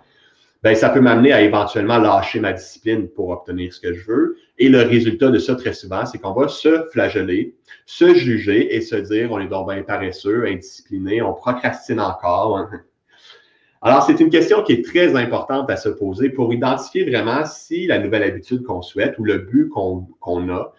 ben 0.63 0.75
ça 0.75 0.89
peut 0.89 1.01
m'amener 1.01 1.33
à 1.33 1.43
éventuellement 1.43 1.99
lâcher 1.99 2.41
ma 2.41 2.53
discipline 2.53 3.09
pour 3.09 3.29
obtenir 3.29 3.73
ce 3.73 3.81
que 3.81 3.95
je 3.95 4.05
veux. 4.07 4.37
Et 4.59 4.69
le 4.69 4.83
résultat 4.83 5.31
de 5.31 5.39
ça, 5.39 5.55
très 5.55 5.73
souvent, 5.73 6.05
c'est 6.05 6.19
qu'on 6.19 6.33
va 6.33 6.49
se 6.49 6.87
flageller, 6.91 7.55
se 7.87 8.15
juger 8.15 8.75
et 8.75 8.81
se 8.81 8.97
dire 8.97 9.31
on 9.31 9.39
est 9.39 9.47
donc 9.47 9.71
bien 9.71 9.83
paresseux, 9.83 10.47
indiscipliné, 10.47 11.23
on 11.23 11.33
procrastine 11.33 12.01
encore. 12.01 12.69
Alors, 13.83 14.03
c'est 14.03 14.19
une 14.19 14.31
question 14.31 14.65
qui 14.65 14.73
est 14.73 14.85
très 14.85 15.15
importante 15.15 15.71
à 15.71 15.77
se 15.77 15.89
poser 15.89 16.31
pour 16.31 16.53
identifier 16.53 17.09
vraiment 17.09 17.45
si 17.45 17.87
la 17.87 18.01
nouvelle 18.01 18.25
habitude 18.25 18.65
qu'on 18.65 18.83
souhaite 18.83 19.17
ou 19.19 19.25
le 19.25 19.39
but 19.39 19.69
qu'on 19.69 20.49
a 20.49 20.73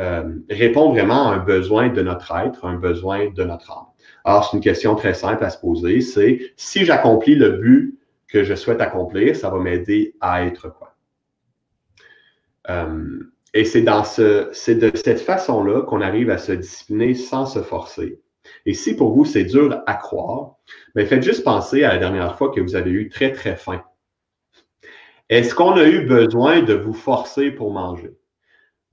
euh, 0.00 0.34
répond 0.48 0.90
vraiment 0.90 1.30
à 1.30 1.34
un 1.34 1.38
besoin 1.38 1.90
de 1.90 2.02
notre 2.02 2.34
être, 2.34 2.64
un 2.64 2.74
besoin 2.74 3.30
de 3.30 3.44
notre 3.44 3.70
âme. 3.70 3.84
Alors, 4.24 4.48
c'est 4.48 4.56
une 4.56 4.62
question 4.62 4.96
très 4.96 5.14
simple 5.14 5.44
à 5.44 5.50
se 5.50 5.58
poser, 5.58 6.00
c'est 6.00 6.40
si 6.56 6.84
j'accomplis 6.84 7.36
le 7.36 7.50
but 7.50 7.99
que 8.32 8.44
je 8.44 8.54
souhaite 8.54 8.80
accomplir, 8.80 9.36
ça 9.36 9.50
va 9.50 9.58
m'aider 9.58 10.14
à 10.20 10.44
être 10.44 10.68
quoi? 10.68 10.94
Euh, 12.68 13.20
et 13.52 13.64
c'est 13.64 13.82
dans 13.82 14.04
ce, 14.04 14.48
c'est 14.52 14.76
de 14.76 14.96
cette 14.96 15.20
façon-là 15.20 15.82
qu'on 15.82 16.00
arrive 16.00 16.30
à 16.30 16.38
se 16.38 16.52
discipliner 16.52 17.14
sans 17.14 17.46
se 17.46 17.62
forcer. 17.62 18.20
Et 18.66 18.74
si 18.74 18.94
pour 18.94 19.12
vous, 19.14 19.24
c'est 19.24 19.44
dur 19.44 19.82
à 19.86 19.94
croire, 19.94 20.56
mais 20.94 21.04
faites 21.06 21.22
juste 21.22 21.44
penser 21.44 21.84
à 21.84 21.92
la 21.92 21.98
dernière 21.98 22.36
fois 22.36 22.50
que 22.50 22.60
vous 22.60 22.76
avez 22.76 22.90
eu 22.90 23.08
très, 23.08 23.32
très 23.32 23.56
faim. 23.56 23.82
Est-ce 25.28 25.54
qu'on 25.54 25.72
a 25.72 25.84
eu 25.84 26.06
besoin 26.06 26.62
de 26.62 26.74
vous 26.74 26.92
forcer 26.92 27.50
pour 27.50 27.72
manger? 27.72 28.16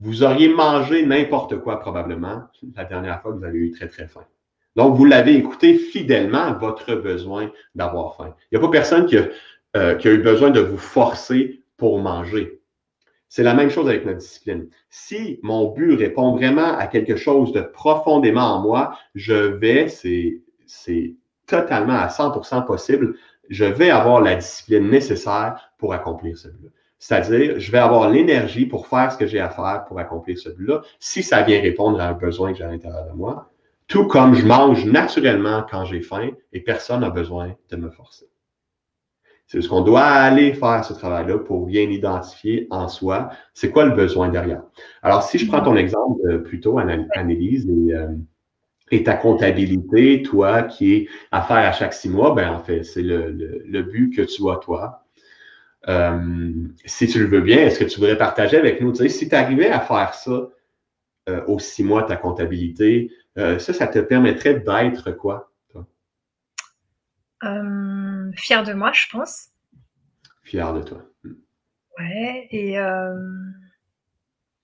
Vous 0.00 0.22
auriez 0.22 0.48
mangé 0.48 1.04
n'importe 1.04 1.58
quoi 1.58 1.80
probablement 1.80 2.44
la 2.76 2.84
dernière 2.84 3.20
fois 3.20 3.32
que 3.32 3.38
vous 3.38 3.44
avez 3.44 3.58
eu 3.58 3.70
très, 3.72 3.88
très 3.88 4.06
faim. 4.06 4.24
Donc, 4.78 4.94
vous 4.94 5.04
l'avez 5.04 5.34
écouté 5.34 5.74
fidèlement 5.74 6.52
votre 6.52 6.94
besoin 6.94 7.50
d'avoir 7.74 8.14
faim. 8.14 8.32
Il 8.52 8.56
n'y 8.56 8.64
a 8.64 8.64
pas 8.64 8.70
personne 8.70 9.06
qui 9.06 9.18
a, 9.18 9.24
euh, 9.76 9.96
qui 9.96 10.06
a 10.06 10.12
eu 10.12 10.18
besoin 10.18 10.50
de 10.50 10.60
vous 10.60 10.78
forcer 10.78 11.64
pour 11.76 11.98
manger. 11.98 12.60
C'est 13.28 13.42
la 13.42 13.54
même 13.54 13.70
chose 13.70 13.88
avec 13.88 14.06
notre 14.06 14.18
discipline. 14.18 14.68
Si 14.88 15.40
mon 15.42 15.72
but 15.72 15.96
répond 15.96 16.30
vraiment 16.36 16.78
à 16.78 16.86
quelque 16.86 17.16
chose 17.16 17.50
de 17.50 17.60
profondément 17.60 18.54
en 18.54 18.62
moi, 18.62 18.96
je 19.16 19.34
vais, 19.34 19.88
c'est 19.88 21.16
totalement 21.48 21.94
à 21.94 22.06
100% 22.06 22.64
possible, 22.64 23.16
je 23.50 23.64
vais 23.64 23.90
avoir 23.90 24.20
la 24.20 24.36
discipline 24.36 24.88
nécessaire 24.88 25.72
pour 25.78 25.92
accomplir 25.92 26.38
ce 26.38 26.46
but-là. 26.46 26.70
C'est-à-dire, 27.00 27.58
je 27.58 27.72
vais 27.72 27.78
avoir 27.78 28.08
l'énergie 28.10 28.66
pour 28.66 28.86
faire 28.86 29.10
ce 29.10 29.18
que 29.18 29.26
j'ai 29.26 29.40
à 29.40 29.50
faire 29.50 29.86
pour 29.88 29.98
accomplir 29.98 30.38
ce 30.38 30.50
but-là, 30.50 30.82
si 31.00 31.24
ça 31.24 31.42
vient 31.42 31.60
répondre 31.60 32.00
à 32.00 32.10
un 32.10 32.12
besoin 32.12 32.52
que 32.52 32.58
j'ai 32.58 32.64
à 32.64 32.70
l'intérieur 32.70 33.06
de 33.06 33.16
moi, 33.16 33.50
tout 33.88 34.06
comme 34.06 34.34
je 34.34 34.46
mange 34.46 34.84
naturellement 34.84 35.64
quand 35.68 35.86
j'ai 35.86 36.02
faim 36.02 36.30
et 36.52 36.60
personne 36.60 37.00
n'a 37.00 37.10
besoin 37.10 37.54
de 37.70 37.76
me 37.76 37.90
forcer. 37.90 38.26
C'est 39.46 39.62
ce 39.62 39.68
qu'on 39.70 39.80
doit 39.80 40.02
aller 40.02 40.52
faire 40.52 40.84
ce 40.84 40.92
travail-là 40.92 41.38
pour 41.38 41.64
bien 41.64 41.88
identifier 41.88 42.66
en 42.68 42.86
soi 42.86 43.30
c'est 43.54 43.70
quoi 43.70 43.86
le 43.86 43.92
besoin 43.92 44.28
derrière? 44.28 44.62
Alors, 45.02 45.22
si 45.22 45.38
je 45.38 45.46
prends 45.46 45.62
ton 45.62 45.74
exemple 45.74 46.20
euh, 46.26 46.38
plutôt, 46.38 46.78
Annelise, 46.78 47.66
et, 47.66 47.94
euh, 47.94 48.08
et 48.90 49.02
ta 49.04 49.14
comptabilité, 49.14 50.22
toi, 50.22 50.64
qui 50.64 50.94
est 50.94 51.08
à 51.32 51.40
faire 51.40 51.56
à 51.56 51.72
chaque 51.72 51.94
six 51.94 52.10
mois, 52.10 52.34
ben 52.34 52.52
en 52.52 52.58
fait, 52.58 52.82
c'est 52.82 53.02
le, 53.02 53.82
but 53.82 54.14
que 54.14 54.22
tu 54.22 54.50
as, 54.50 54.56
toi. 54.56 55.06
Euh, 55.88 56.52
si 56.84 57.06
tu 57.08 57.18
le 57.18 57.26
veux 57.26 57.40
bien, 57.40 57.58
est-ce 57.58 57.78
que 57.78 57.84
tu 57.84 58.00
voudrais 58.00 58.18
partager 58.18 58.58
avec 58.58 58.82
nous? 58.82 58.92
Tu 58.92 58.98
sais, 58.98 59.08
si 59.08 59.30
tu 59.30 59.34
arrivais 59.34 59.70
à 59.70 59.80
faire 59.80 60.12
ça 60.12 60.50
aux 61.46 61.58
six 61.58 61.84
mois, 61.84 62.04
ta 62.04 62.16
comptabilité, 62.16 63.10
euh, 63.38 63.58
ça, 63.58 63.72
ça 63.72 63.86
te 63.86 63.98
permettrait 63.98 64.54
d'être 64.54 65.12
quoi, 65.12 65.52
toi? 65.70 65.86
fier 68.36 68.62
de 68.64 68.72
moi, 68.72 68.92
je 68.92 69.06
pense. 69.10 69.48
fier 70.42 70.72
de 70.74 70.82
toi. 70.82 71.02
Hmm. 71.24 71.34
Ouais, 71.98 72.48
et 72.50 72.78
euh, 72.78 73.14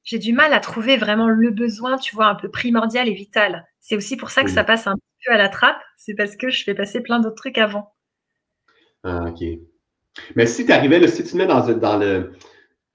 j'ai 0.04 0.18
du 0.18 0.32
mal 0.32 0.52
à 0.52 0.60
trouver 0.60 0.96
vraiment 0.96 1.28
le 1.28 1.50
besoin, 1.50 1.96
tu 1.96 2.14
vois, 2.14 2.26
un 2.26 2.34
peu 2.34 2.50
primordial 2.50 3.08
et 3.08 3.14
vital. 3.14 3.66
C'est 3.80 3.96
aussi 3.96 4.16
pour 4.16 4.30
ça 4.30 4.44
que 4.44 4.50
ça 4.50 4.64
passe 4.64 4.86
un 4.86 4.94
peu 4.94 5.32
à 5.32 5.38
la 5.38 5.48
trappe, 5.48 5.80
c'est 5.96 6.14
parce 6.14 6.36
que 6.36 6.50
je 6.50 6.62
fais 6.62 6.74
passer 6.74 7.00
plein 7.00 7.20
d'autres 7.20 7.36
trucs 7.36 7.58
avant. 7.58 7.94
Ah, 9.02 9.24
ok. 9.28 9.42
Mais 10.36 10.46
si 10.46 10.64
tu 10.64 10.72
arrivais, 10.72 11.06
si 11.08 11.24
tu 11.24 11.32
te 11.32 11.36
mets 11.36 11.46
dans, 11.46 11.66
dans 11.72 11.98
le. 11.98 12.32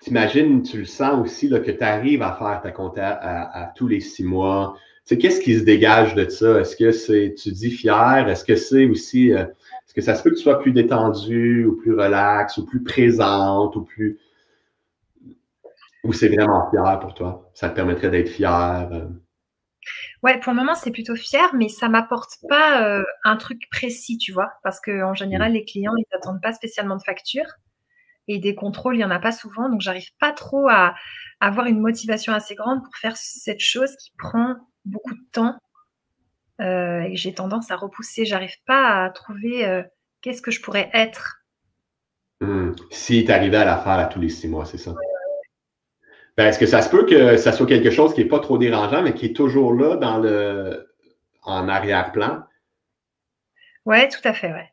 T'imagines, 0.02 0.64
tu 0.64 0.78
le 0.78 0.86
sens 0.86 1.20
aussi, 1.22 1.50
là, 1.50 1.60
que 1.60 1.72
tu 1.72 1.84
arrives 1.84 2.22
à 2.22 2.34
faire 2.34 2.62
ta 2.64 2.72
compta 2.72 3.10
à, 3.10 3.74
tous 3.76 3.88
les 3.88 4.00
six 4.00 4.24
mois. 4.24 4.78
Tu 5.10 5.18
qu'est-ce 5.18 5.42
qui 5.42 5.58
se 5.58 5.64
dégage 5.64 6.14
de 6.14 6.30
ça? 6.30 6.60
Est-ce 6.60 6.76
que 6.76 6.92
c'est, 6.92 7.34
tu 7.34 7.52
dis 7.52 7.72
fier? 7.72 8.30
Est-ce 8.30 8.46
que 8.46 8.56
c'est 8.56 8.86
aussi, 8.86 9.34
euh, 9.34 9.44
est-ce 9.44 9.96
que 9.96 10.02
ça 10.02 10.14
se 10.14 10.22
peut 10.22 10.30
que 10.30 10.36
tu 10.36 10.44
sois 10.44 10.60
plus 10.60 10.72
détendu 10.72 11.66
ou 11.66 11.78
plus 11.78 11.94
relax 11.94 12.58
ou 12.58 12.66
plus 12.68 12.84
présente 12.84 13.76
ou 13.76 13.82
plus. 13.82 14.20
Ou 16.04 16.14
c'est 16.14 16.28
vraiment 16.30 16.70
fier 16.70 17.00
pour 17.00 17.16
toi? 17.16 17.50
Ça 17.56 17.70
te 17.70 17.76
permettrait 17.76 18.12
d'être 18.12 18.30
fier? 18.30 18.88
Euh? 18.92 19.08
Ouais, 20.22 20.40
pour 20.40 20.54
le 20.54 20.60
moment, 20.60 20.76
c'est 20.76 20.92
plutôt 20.92 21.16
fier, 21.16 21.56
mais 21.56 21.70
ça 21.70 21.90
m'apporte 21.90 22.34
pas 22.48 22.84
euh, 22.84 23.04
un 23.24 23.36
truc 23.36 23.64
précis, 23.72 24.20
tu 24.20 24.32
vois, 24.32 24.52
parce 24.62 24.80
qu'en 24.80 25.16
général, 25.16 25.54
les 25.54 25.66
clients, 25.66 25.96
ils 25.98 26.06
n'attendent 26.14 26.42
pas 26.42 26.54
spécialement 26.54 26.98
de 26.98 27.04
facture 27.04 27.48
et 28.28 28.38
des 28.38 28.54
contrôles, 28.54 28.96
il 28.96 29.00
y 29.00 29.04
en 29.04 29.10
a 29.10 29.18
pas 29.18 29.32
souvent, 29.32 29.70
donc 29.70 29.82
j'arrive 29.82 30.12
pas 30.20 30.32
trop 30.32 30.70
à, 30.70 30.94
avoir 31.40 31.66
une 31.66 31.80
motivation 31.80 32.32
assez 32.32 32.54
grande 32.54 32.84
pour 32.84 32.96
faire 32.96 33.18
cette 33.18 33.60
chose 33.60 33.96
qui 33.96 34.12
prend 34.20 34.56
beaucoup 34.86 35.14
de 35.14 35.26
temps 35.32 35.56
euh, 36.62 37.02
et 37.02 37.16
j'ai 37.16 37.34
tendance 37.34 37.72
à 37.72 37.76
repousser. 37.76 38.26
J'arrive 38.26 38.56
pas 38.66 39.06
à 39.06 39.10
trouver 39.10 39.66
euh, 39.66 39.84
qu'est-ce 40.22 40.42
que 40.42 40.52
je 40.52 40.62
pourrais 40.62 40.90
être. 40.94 41.42
Hmm. 42.42 42.72
Si 42.92 43.26
tu 43.26 43.32
arrivais 43.32 43.58
à 43.58 43.66
la 43.66 43.78
faire 43.78 43.94
à 43.94 44.06
tous 44.06 44.20
les 44.20 44.30
six 44.30 44.48
mois, 44.48 44.66
c'est 44.66 44.78
ça. 44.78 44.94
Ben, 46.38 46.48
est-ce 46.48 46.60
que 46.60 46.66
ça 46.66 46.82
se 46.82 46.90
peut 46.90 47.06
que 47.06 47.36
ça 47.36 47.52
soit 47.52 47.66
quelque 47.66 47.92
chose 47.92 48.14
qui 48.14 48.22
n'est 48.22 48.30
pas 48.30 48.40
trop 48.40 48.58
dérangeant, 48.58 49.02
mais 49.02 49.14
qui 49.14 49.26
est 49.26 49.36
toujours 49.36 49.74
là 49.74 49.98
dans 49.98 50.20
le 50.20 50.90
en 51.44 51.68
arrière-plan? 51.68 52.44
Oui, 53.86 54.08
tout 54.10 54.26
à 54.26 54.34
fait, 54.34 54.52
ouais. 54.52 54.70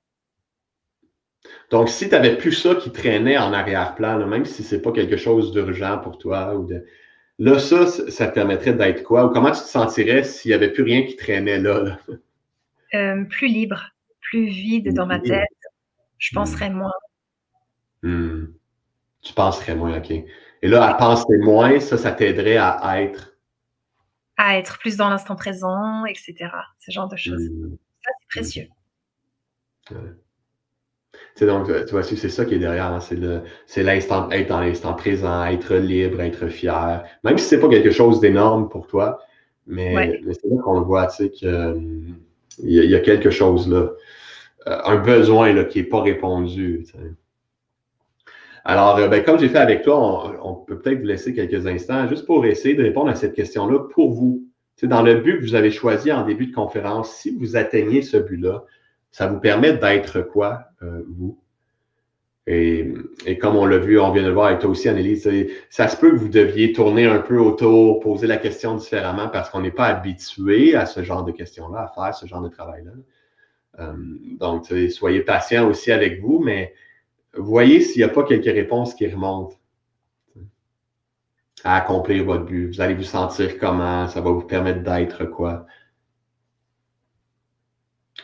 Donc, 1.71 1.89
si 1.89 2.09
tu 2.09 2.13
n'avais 2.13 2.37
plus 2.37 2.53
ça 2.53 2.75
qui 2.77 2.93
traînait 2.93 3.39
en 3.39 3.53
arrière-plan, 3.53 4.25
même 4.27 4.45
si 4.45 4.63
ce 4.63 4.77
n'est 4.77 4.83
pas 4.83 4.93
quelque 4.93 5.17
chose 5.17 5.53
d'urgent 5.53 5.99
pour 5.99 6.19
toi, 6.19 6.55
ou 6.55 6.67
de... 6.67 6.85
là, 7.39 7.59
ça, 7.59 7.87
ça 7.87 8.27
te 8.29 8.35
permettrait 8.35 8.75
d'être 8.75 9.03
quoi? 9.03 9.27
Ou 9.27 9.31
comment 9.31 9.51
tu 9.51 9.61
te 9.61 9.69
sentirais 9.69 10.25
s'il 10.25 10.51
n'y 10.51 10.55
avait 10.55 10.73
plus 10.73 10.83
rien 10.83 11.05
qui 11.05 11.17
traînait 11.17 11.59
là? 11.59 11.99
Euh, 12.95 13.25
plus 13.25 13.49
libre, 13.49 13.91
plus 14.21 14.47
vide 14.47 14.95
dans 14.95 15.07
ma 15.07 15.19
tête. 15.19 15.49
Je 16.19 16.31
hmm. 16.33 16.35
penserais 16.35 16.71
moins. 16.71 16.93
Hmm. 18.03 18.47
Tu 19.23 19.33
penserais 19.35 19.75
moins, 19.75 19.99
OK. 19.99 20.11
Et 20.11 20.69
là, 20.69 20.87
à 20.87 20.95
penser 20.95 21.37
moins, 21.39 21.81
ça, 21.81 21.99
ça 21.99 22.13
t'aiderait 22.13 22.57
à 22.57 23.03
être? 23.03 23.37
À 24.37 24.59
être 24.59 24.79
plus 24.79 24.97
dans 24.97 25.09
l'instant 25.09 25.37
présent, 25.37 26.05
etc. 26.05 26.51
Ce 26.79 26.91
genre 26.91 27.09
de 27.09 27.17
choses. 27.17 27.51
Hmm. 27.51 27.77
Ça, 28.03 28.11
c'est 28.21 28.29
précieux. 28.29 28.69
Donc, 31.45 31.67
tu 31.67 31.91
vois, 31.93 32.03
c'est 32.03 32.17
ça 32.29 32.45
qui 32.45 32.55
est 32.55 32.59
derrière. 32.59 32.93
Hein. 32.93 33.01
C'est 33.67 33.83
l'instant, 33.83 34.31
être 34.31 34.49
dans 34.49 34.61
l'instant 34.61 34.95
présent, 34.95 35.45
être 35.45 35.75
libre, 35.75 36.21
être 36.23 36.49
fier. 36.49 37.05
Même 37.25 37.37
si 37.37 37.45
c'est 37.45 37.61
pas 37.61 37.69
quelque 37.69 37.91
chose 37.91 38.21
d'énorme 38.21 38.69
pour 38.69 38.87
toi, 38.87 39.19
mais, 39.67 40.21
c'est 40.33 40.49
là 40.49 40.63
qu'on 40.63 40.79
le 40.79 40.85
voit, 40.85 41.07
tu 41.09 41.25
sais, 41.25 41.31
qu'il 41.31 42.17
y, 42.63 42.95
a 42.95 43.01
quelque 43.01 43.31
chose 43.31 43.69
là. 43.69 43.91
Euh, 44.69 44.79
un 44.85 44.97
besoin 44.97 45.53
là, 45.53 45.65
qui 45.65 45.79
n'est 45.79 45.89
pas 45.89 46.03
répondu. 46.03 46.87
Alors, 48.65 48.97
euh, 48.97 49.09
ben, 49.09 49.23
comme 49.23 49.39
j'ai 49.39 49.49
fait 49.49 49.59
avec 49.59 49.83
toi, 49.83 50.37
on, 50.43 50.55
peut 50.55 50.79
peut-être 50.79 51.01
vous 51.01 51.07
laisser 51.07 51.35
quelques 51.35 51.67
instants 51.67 52.09
juste 52.09 52.27
pour 52.27 52.45
essayer 52.47 52.75
de 52.75 52.83
répondre 52.83 53.09
à 53.09 53.15
cette 53.15 53.35
question-là 53.35 53.81
pour 53.91 54.13
vous. 54.13 54.45
C'est 54.75 54.89
dans 54.89 55.03
le 55.03 55.21
but 55.21 55.39
que 55.39 55.43
vous 55.43 55.55
avez 55.55 55.71
choisi 55.71 56.13
en 56.13 56.27
début 56.27 56.47
de 56.47 56.55
conférence, 56.55 57.13
si 57.13 57.37
vous 57.37 57.57
atteignez 57.57 58.03
ce 58.03 58.17
but-là, 58.17 58.65
ça 59.17 59.29
vous 59.29 59.41
permet 59.41 59.73
d'être 59.73 60.21
quoi, 60.21 60.67
euh, 60.83 61.03
vous? 61.09 61.41
Et, 62.47 62.93
comme 63.41 63.57
on 63.57 63.65
l'a 63.65 63.79
vu, 63.79 63.99
on 63.99 64.13
vient 64.13 64.23
de 64.23 64.29
le 64.29 64.35
voir 64.35 64.49
avec 64.49 64.59
toi 64.59 64.69
aussi, 64.69 64.91
Annelise, 64.91 65.27
ça 65.71 65.89
se 65.89 65.97
peut 65.97 66.11
que 66.11 66.17
vous 66.17 66.29
deviez 66.29 66.75
tourner 66.75 67.07
un 67.07 67.21
peu 67.21 67.39
autour, 67.39 68.01
poser 68.01 68.27
la 68.27 68.37
question 68.37 68.75
différemment 68.75 69.31
parce 69.31 69.49
qu'on 69.49 69.63
n'est 69.63 69.71
pas 69.71 69.87
habitué 69.87 70.75
à 70.77 70.85
ce 70.85 71.03
genre 71.03 71.25
de 71.25 71.33
questions-là, 71.33 71.85
à 71.85 71.89
faire 71.95 72.15
ce 72.15 72.27
genre 72.27 72.43
de 72.43 72.51
travail-là. 72.51 72.91
Euh, 73.79 73.95
donc, 74.39 74.67
soyez 74.91 75.23
patient 75.23 75.67
aussi 75.67 75.93
avec 75.93 76.21
vous, 76.21 76.39
mais 76.39 76.75
voyez 77.33 77.81
s'il 77.81 78.01
n'y 78.01 78.05
a 78.05 78.11
pas 78.11 78.23
quelques 78.23 78.45
réponses 78.45 78.95
qui 78.95 79.09
remontent 79.09 79.57
à 81.65 81.77
accomplir 81.77 82.23
votre 82.27 82.45
but. 82.45 82.67
Vous 82.67 82.83
allez 82.83 82.95
vous 82.95 83.03
sentir 83.03 83.59
comment, 83.59 84.09
ça 84.09 84.21
va 84.21 84.31
vous 84.31 84.43
permettre 84.43 84.83
d'être 84.83 85.25
quoi? 85.25 85.67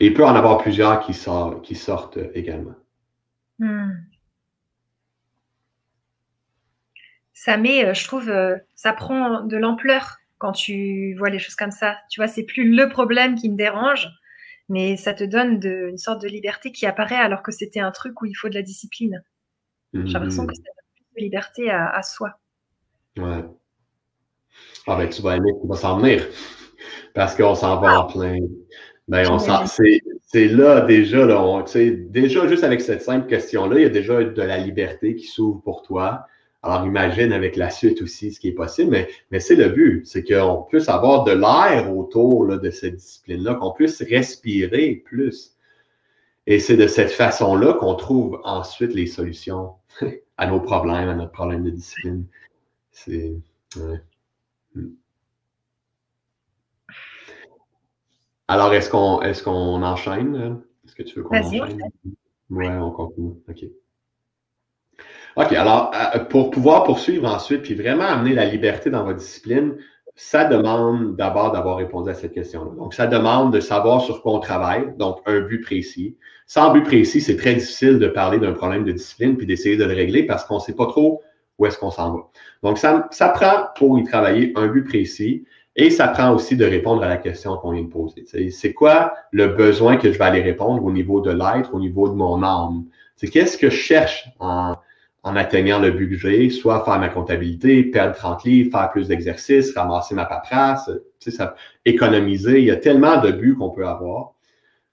Et 0.02 0.06
il 0.06 0.14
peut 0.14 0.24
en 0.24 0.34
avoir 0.34 0.58
plusieurs 0.58 0.98
qui, 0.98 1.12
qui 1.62 1.74
sortent 1.76 2.18
également. 2.34 2.74
Hmm. 3.60 3.92
Ça 7.32 7.56
met, 7.56 7.84
euh, 7.84 7.94
je 7.94 8.04
trouve, 8.04 8.28
euh, 8.28 8.56
ça 8.74 8.92
prend 8.94 9.42
de 9.42 9.56
l'ampleur 9.56 10.16
quand 10.38 10.50
tu 10.50 11.14
vois 11.14 11.30
les 11.30 11.38
choses 11.38 11.54
comme 11.54 11.70
ça. 11.70 11.98
Tu 12.10 12.18
vois, 12.18 12.26
c'est 12.26 12.42
plus 12.42 12.74
le 12.74 12.88
problème 12.88 13.36
qui 13.36 13.48
me 13.48 13.56
dérange, 13.56 14.08
mais 14.68 14.96
ça 14.96 15.14
te 15.14 15.22
donne 15.22 15.60
une 15.62 15.98
sorte 15.98 16.20
de 16.20 16.26
liberté 16.26 16.72
qui 16.72 16.84
apparaît 16.84 17.14
alors 17.14 17.44
que 17.44 17.52
c'était 17.52 17.78
un 17.78 17.92
truc 17.92 18.20
où 18.22 18.24
il 18.26 18.34
faut 18.34 18.48
de 18.48 18.56
la 18.56 18.62
discipline. 18.62 19.22
J'ai 19.92 20.02
l'impression 20.02 20.48
que 20.48 20.54
ça 20.56 20.62
donne 20.62 20.94
plus 20.96 21.20
de 21.20 21.24
liberté 21.24 21.70
à, 21.70 22.02
soi. 22.02 22.40
Ouais. 23.18 23.44
Ah 24.88 24.96
ben 24.96 25.08
tu 25.08 25.22
vas 25.22 25.36
aimer, 25.36 25.52
tu 25.60 25.68
vas 25.68 25.76
s'en 25.76 25.98
venir. 25.98 26.26
Parce 27.14 27.36
qu'on 27.36 27.54
s'en 27.54 27.80
va 27.80 28.00
en 28.00 28.06
plein. 28.06 28.40
Ben, 29.08 29.28
on 29.28 29.38
c'est 29.38 30.48
là 30.48 30.80
déjà, 30.80 31.26
là, 31.26 31.64
déjà 32.08 32.46
juste 32.46 32.64
avec 32.64 32.80
cette 32.80 33.02
simple 33.02 33.26
question-là, 33.26 33.78
il 33.78 33.82
y 33.82 33.86
a 33.86 33.90
déjà 33.90 34.22
de 34.22 34.42
la 34.42 34.56
liberté 34.58 35.14
qui 35.14 35.26
s'ouvre 35.26 35.60
pour 35.60 35.82
toi. 35.82 36.26
Alors, 36.62 36.86
imagine 36.86 37.32
avec 37.32 37.56
la 37.56 37.70
suite 37.70 38.00
aussi 38.02 38.32
ce 38.32 38.38
qui 38.38 38.48
est 38.48 38.52
possible, 38.52 38.92
mais, 38.92 39.08
mais 39.30 39.40
c'est 39.40 39.56
le 39.56 39.68
but, 39.68 40.06
c'est 40.06 40.22
qu'on 40.22 40.62
puisse 40.62 40.88
avoir 40.88 41.24
de 41.24 41.32
l'air 41.32 41.94
autour 41.94 42.46
de 42.46 42.70
cette 42.70 42.96
discipline-là, 42.96 43.56
qu'on 43.56 43.72
puisse 43.72 44.00
respirer 44.00 45.02
plus. 45.04 45.56
Et 46.46 46.60
c'est 46.60 46.76
de 46.76 46.86
cette 46.86 47.10
façon-là 47.10 47.74
qu'on 47.74 47.94
trouve 47.94 48.40
ensuite 48.44 48.94
les 48.94 49.06
solutions 49.06 49.72
à 50.38 50.46
nos 50.46 50.60
problèmes, 50.60 51.08
à 51.08 51.14
notre 51.14 51.32
problème 51.32 51.64
de 51.64 51.70
discipline. 51.70 52.24
C'est. 52.92 53.34
Alors, 58.52 58.74
est-ce 58.74 58.90
qu'on 58.90 59.22
est 59.22 59.42
qu'on 59.42 59.82
enchaîne? 59.82 60.60
Est-ce 60.84 60.94
que 60.94 61.02
tu 61.02 61.16
veux 61.16 61.22
qu'on 61.22 61.38
enchaîne? 61.38 61.80
Oui, 62.50 62.66
on 62.68 62.90
continue. 62.90 63.32
OK. 63.48 63.64
OK, 65.36 65.52
alors, 65.54 65.90
euh, 65.94 66.18
pour 66.18 66.50
pouvoir 66.50 66.84
poursuivre 66.84 67.26
ensuite, 67.26 67.62
puis 67.62 67.74
vraiment 67.74 68.04
amener 68.04 68.34
la 68.34 68.44
liberté 68.44 68.90
dans 68.90 69.04
votre 69.04 69.20
discipline, 69.20 69.76
ça 70.16 70.44
demande 70.44 71.16
d'abord 71.16 71.52
d'avoir 71.52 71.78
répondu 71.78 72.10
à 72.10 72.14
cette 72.14 72.34
question-là. 72.34 72.72
Donc, 72.76 72.92
ça 72.92 73.06
demande 73.06 73.54
de 73.54 73.60
savoir 73.60 74.02
sur 74.02 74.20
quoi 74.20 74.34
on 74.34 74.40
travaille, 74.40 74.94
donc 74.98 75.22
un 75.24 75.40
but 75.40 75.62
précis. 75.62 76.18
Sans 76.46 76.72
but 76.72 76.82
précis, 76.82 77.22
c'est 77.22 77.38
très 77.38 77.54
difficile 77.54 77.98
de 77.98 78.08
parler 78.08 78.38
d'un 78.38 78.52
problème 78.52 78.84
de 78.84 78.92
discipline 78.92 79.38
puis 79.38 79.46
d'essayer 79.46 79.78
de 79.78 79.84
le 79.84 79.94
régler 79.94 80.24
parce 80.26 80.44
qu'on 80.44 80.56
ne 80.56 80.60
sait 80.60 80.74
pas 80.74 80.86
trop 80.86 81.22
où 81.56 81.64
est-ce 81.64 81.78
qu'on 81.78 81.90
s'en 81.90 82.12
va. 82.12 82.20
Donc, 82.62 82.76
ça, 82.76 83.08
ça 83.12 83.30
prend 83.30 83.68
pour 83.76 83.98
y 83.98 84.04
travailler 84.04 84.52
un 84.56 84.66
but 84.66 84.84
précis 84.84 85.46
et 85.74 85.90
ça 85.90 86.08
prend 86.08 86.34
aussi 86.34 86.56
de 86.56 86.64
répondre 86.64 87.02
à 87.02 87.08
la 87.08 87.16
question 87.16 87.56
qu'on 87.56 87.72
vient 87.72 87.82
de 87.82 87.88
poser. 87.88 88.24
C'est 88.50 88.72
quoi 88.74 89.14
le 89.30 89.48
besoin 89.48 89.96
que 89.96 90.12
je 90.12 90.18
vais 90.18 90.24
aller 90.24 90.42
répondre 90.42 90.84
au 90.84 90.92
niveau 90.92 91.20
de 91.20 91.30
l'être, 91.30 91.74
au 91.74 91.80
niveau 91.80 92.08
de 92.08 92.14
mon 92.14 92.42
âme? 92.42 92.84
C'est 93.16 93.28
qu'est-ce 93.28 93.56
que 93.56 93.70
je 93.70 93.76
cherche 93.76 94.28
en, 94.38 94.76
en 95.22 95.36
atteignant 95.36 95.78
le 95.78 95.90
but 95.90 96.10
que 96.10 96.16
j'ai, 96.16 96.50
soit 96.50 96.84
faire 96.84 96.98
ma 96.98 97.08
comptabilité, 97.08 97.84
perdre 97.84 98.16
30 98.16 98.44
livres, 98.44 98.70
faire 98.76 98.90
plus 98.90 99.08
d'exercices, 99.08 99.74
ramasser 99.74 100.14
ma 100.14 100.26
paperasse, 100.26 100.90
ça, 101.20 101.54
économiser. 101.84 102.58
Il 102.58 102.64
y 102.64 102.70
a 102.70 102.76
tellement 102.76 103.20
de 103.20 103.30
buts 103.30 103.56
qu'on 103.56 103.70
peut 103.70 103.86
avoir. 103.86 104.32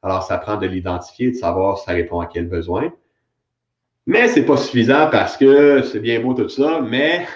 Alors, 0.01 0.23
ça 0.23 0.37
prend 0.37 0.57
de 0.57 0.67
l'identifier, 0.67 1.31
de 1.31 1.35
savoir 1.35 1.79
si 1.79 1.85
ça 1.85 1.91
répond 1.91 2.19
à 2.19 2.27
quel 2.27 2.47
besoin. 2.47 2.93
Mais 4.05 4.27
c'est 4.27 4.45
pas 4.45 4.57
suffisant 4.57 5.09
parce 5.11 5.35
que 5.35 5.81
c'est 5.81 5.99
bien 5.99 6.19
beau 6.21 6.33
tout 6.33 6.47
ça, 6.47 6.81
mais 6.81 7.27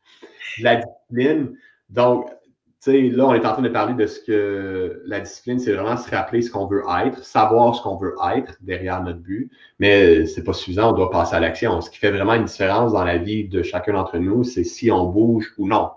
la 0.60 0.76
discipline. 0.76 1.56
Donc, 1.88 2.28
là, 2.86 3.26
on 3.26 3.34
est 3.34 3.46
en 3.46 3.52
train 3.52 3.62
de 3.62 3.68
parler 3.68 3.94
de 3.94 4.06
ce 4.06 4.20
que 4.20 5.02
la 5.06 5.20
discipline, 5.20 5.58
c'est 5.58 5.72
vraiment 5.72 5.96
se 5.96 6.10
rappeler 6.10 6.42
ce 6.42 6.50
qu'on 6.50 6.66
veut 6.66 6.82
être, 7.04 7.24
savoir 7.24 7.74
ce 7.74 7.82
qu'on 7.82 7.96
veut 7.96 8.14
être 8.34 8.56
derrière 8.60 9.02
notre 9.02 9.20
but, 9.20 9.50
mais 9.78 10.26
c'est 10.26 10.44
pas 10.44 10.52
suffisant, 10.52 10.90
on 10.90 10.92
doit 10.92 11.10
passer 11.10 11.34
à 11.36 11.40
l'action. 11.40 11.80
Ce 11.80 11.90
qui 11.90 11.98
fait 11.98 12.10
vraiment 12.10 12.34
une 12.34 12.44
différence 12.44 12.92
dans 12.92 13.04
la 13.04 13.18
vie 13.18 13.48
de 13.48 13.62
chacun 13.62 13.94
d'entre 13.94 14.18
nous, 14.18 14.44
c'est 14.44 14.64
si 14.64 14.90
on 14.90 15.06
bouge 15.06 15.54
ou 15.58 15.66
non. 15.66 15.90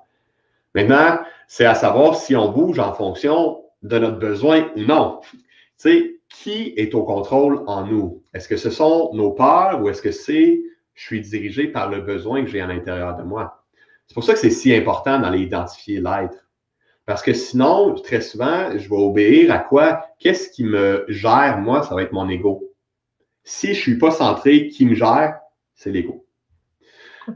Maintenant, 0.75 1.19
c'est 1.47 1.65
à 1.65 1.75
savoir 1.75 2.15
si 2.15 2.35
on 2.35 2.51
bouge 2.51 2.79
en 2.79 2.93
fonction 2.93 3.63
de 3.83 3.99
notre 3.99 4.19
besoin 4.19 4.67
ou 4.75 4.81
non. 4.81 5.19
Tu 5.31 5.39
sais, 5.77 6.19
qui 6.29 6.73
est 6.77 6.93
au 6.93 7.03
contrôle 7.03 7.63
en 7.67 7.85
nous? 7.85 8.23
Est-ce 8.33 8.47
que 8.47 8.57
ce 8.57 8.69
sont 8.69 9.11
nos 9.13 9.31
peurs 9.31 9.81
ou 9.81 9.89
est-ce 9.89 10.01
que 10.01 10.11
c'est 10.11 10.61
je 10.93 11.03
suis 11.03 11.21
dirigé 11.21 11.67
par 11.67 11.89
le 11.89 12.01
besoin 12.01 12.43
que 12.43 12.49
j'ai 12.49 12.61
à 12.61 12.67
l'intérieur 12.67 13.15
de 13.15 13.23
moi? 13.23 13.63
C'est 14.07 14.13
pour 14.13 14.23
ça 14.23 14.33
que 14.33 14.39
c'est 14.39 14.49
si 14.49 14.73
important 14.73 15.19
d'aller 15.19 15.39
identifier 15.39 15.99
l'être. 15.99 16.46
Parce 17.08 17.22
que 17.22 17.34
sinon, 17.34 17.95
très 17.95 18.20
souvent, 18.20 18.78
je 18.78 18.89
vais 18.89 18.95
obéir 18.95 19.53
à 19.53 19.60
quoi? 19.60 20.05
Qu'est-ce 20.20 20.49
qui 20.49 20.66
me 20.66 21.05
gère, 21.08 21.58
moi? 21.58 21.82
Ça 21.82 21.95
va 21.95 22.03
être 22.03 22.12
mon 22.12 22.28
ego. 22.28 22.74
Si 23.45 23.68
je 23.68 23.72
ne 23.72 23.76
suis 23.76 23.97
pas 23.97 24.12
centré, 24.12 24.68
qui 24.68 24.86
me 24.86 24.93
gère? 24.93 25.39
C'est 25.74 25.89
l'ego. 25.89 26.26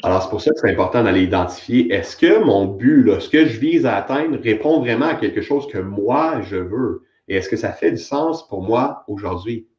Alors, 0.03 0.23
c'est 0.23 0.29
pour 0.29 0.41
ça 0.41 0.51
que 0.51 0.59
c'est 0.59 0.69
important 0.69 1.05
d'aller 1.05 1.23
identifier 1.23 1.89
est-ce 1.93 2.17
que 2.17 2.43
mon 2.43 2.65
but, 2.65 3.03
là, 3.03 3.21
ce 3.21 3.29
que 3.29 3.45
je 3.45 3.59
vise 3.59 3.85
à 3.85 3.95
atteindre, 3.95 4.37
répond 4.43 4.81
vraiment 4.81 5.07
à 5.07 5.15
quelque 5.15 5.41
chose 5.41 5.67
que 5.69 5.77
moi, 5.77 6.41
je 6.41 6.57
veux? 6.57 7.03
Et 7.29 7.37
est-ce 7.37 7.47
que 7.47 7.55
ça 7.55 7.71
fait 7.71 7.91
du 7.91 7.97
sens 7.97 8.45
pour 8.49 8.61
moi 8.63 9.05
aujourd'hui? 9.07 9.69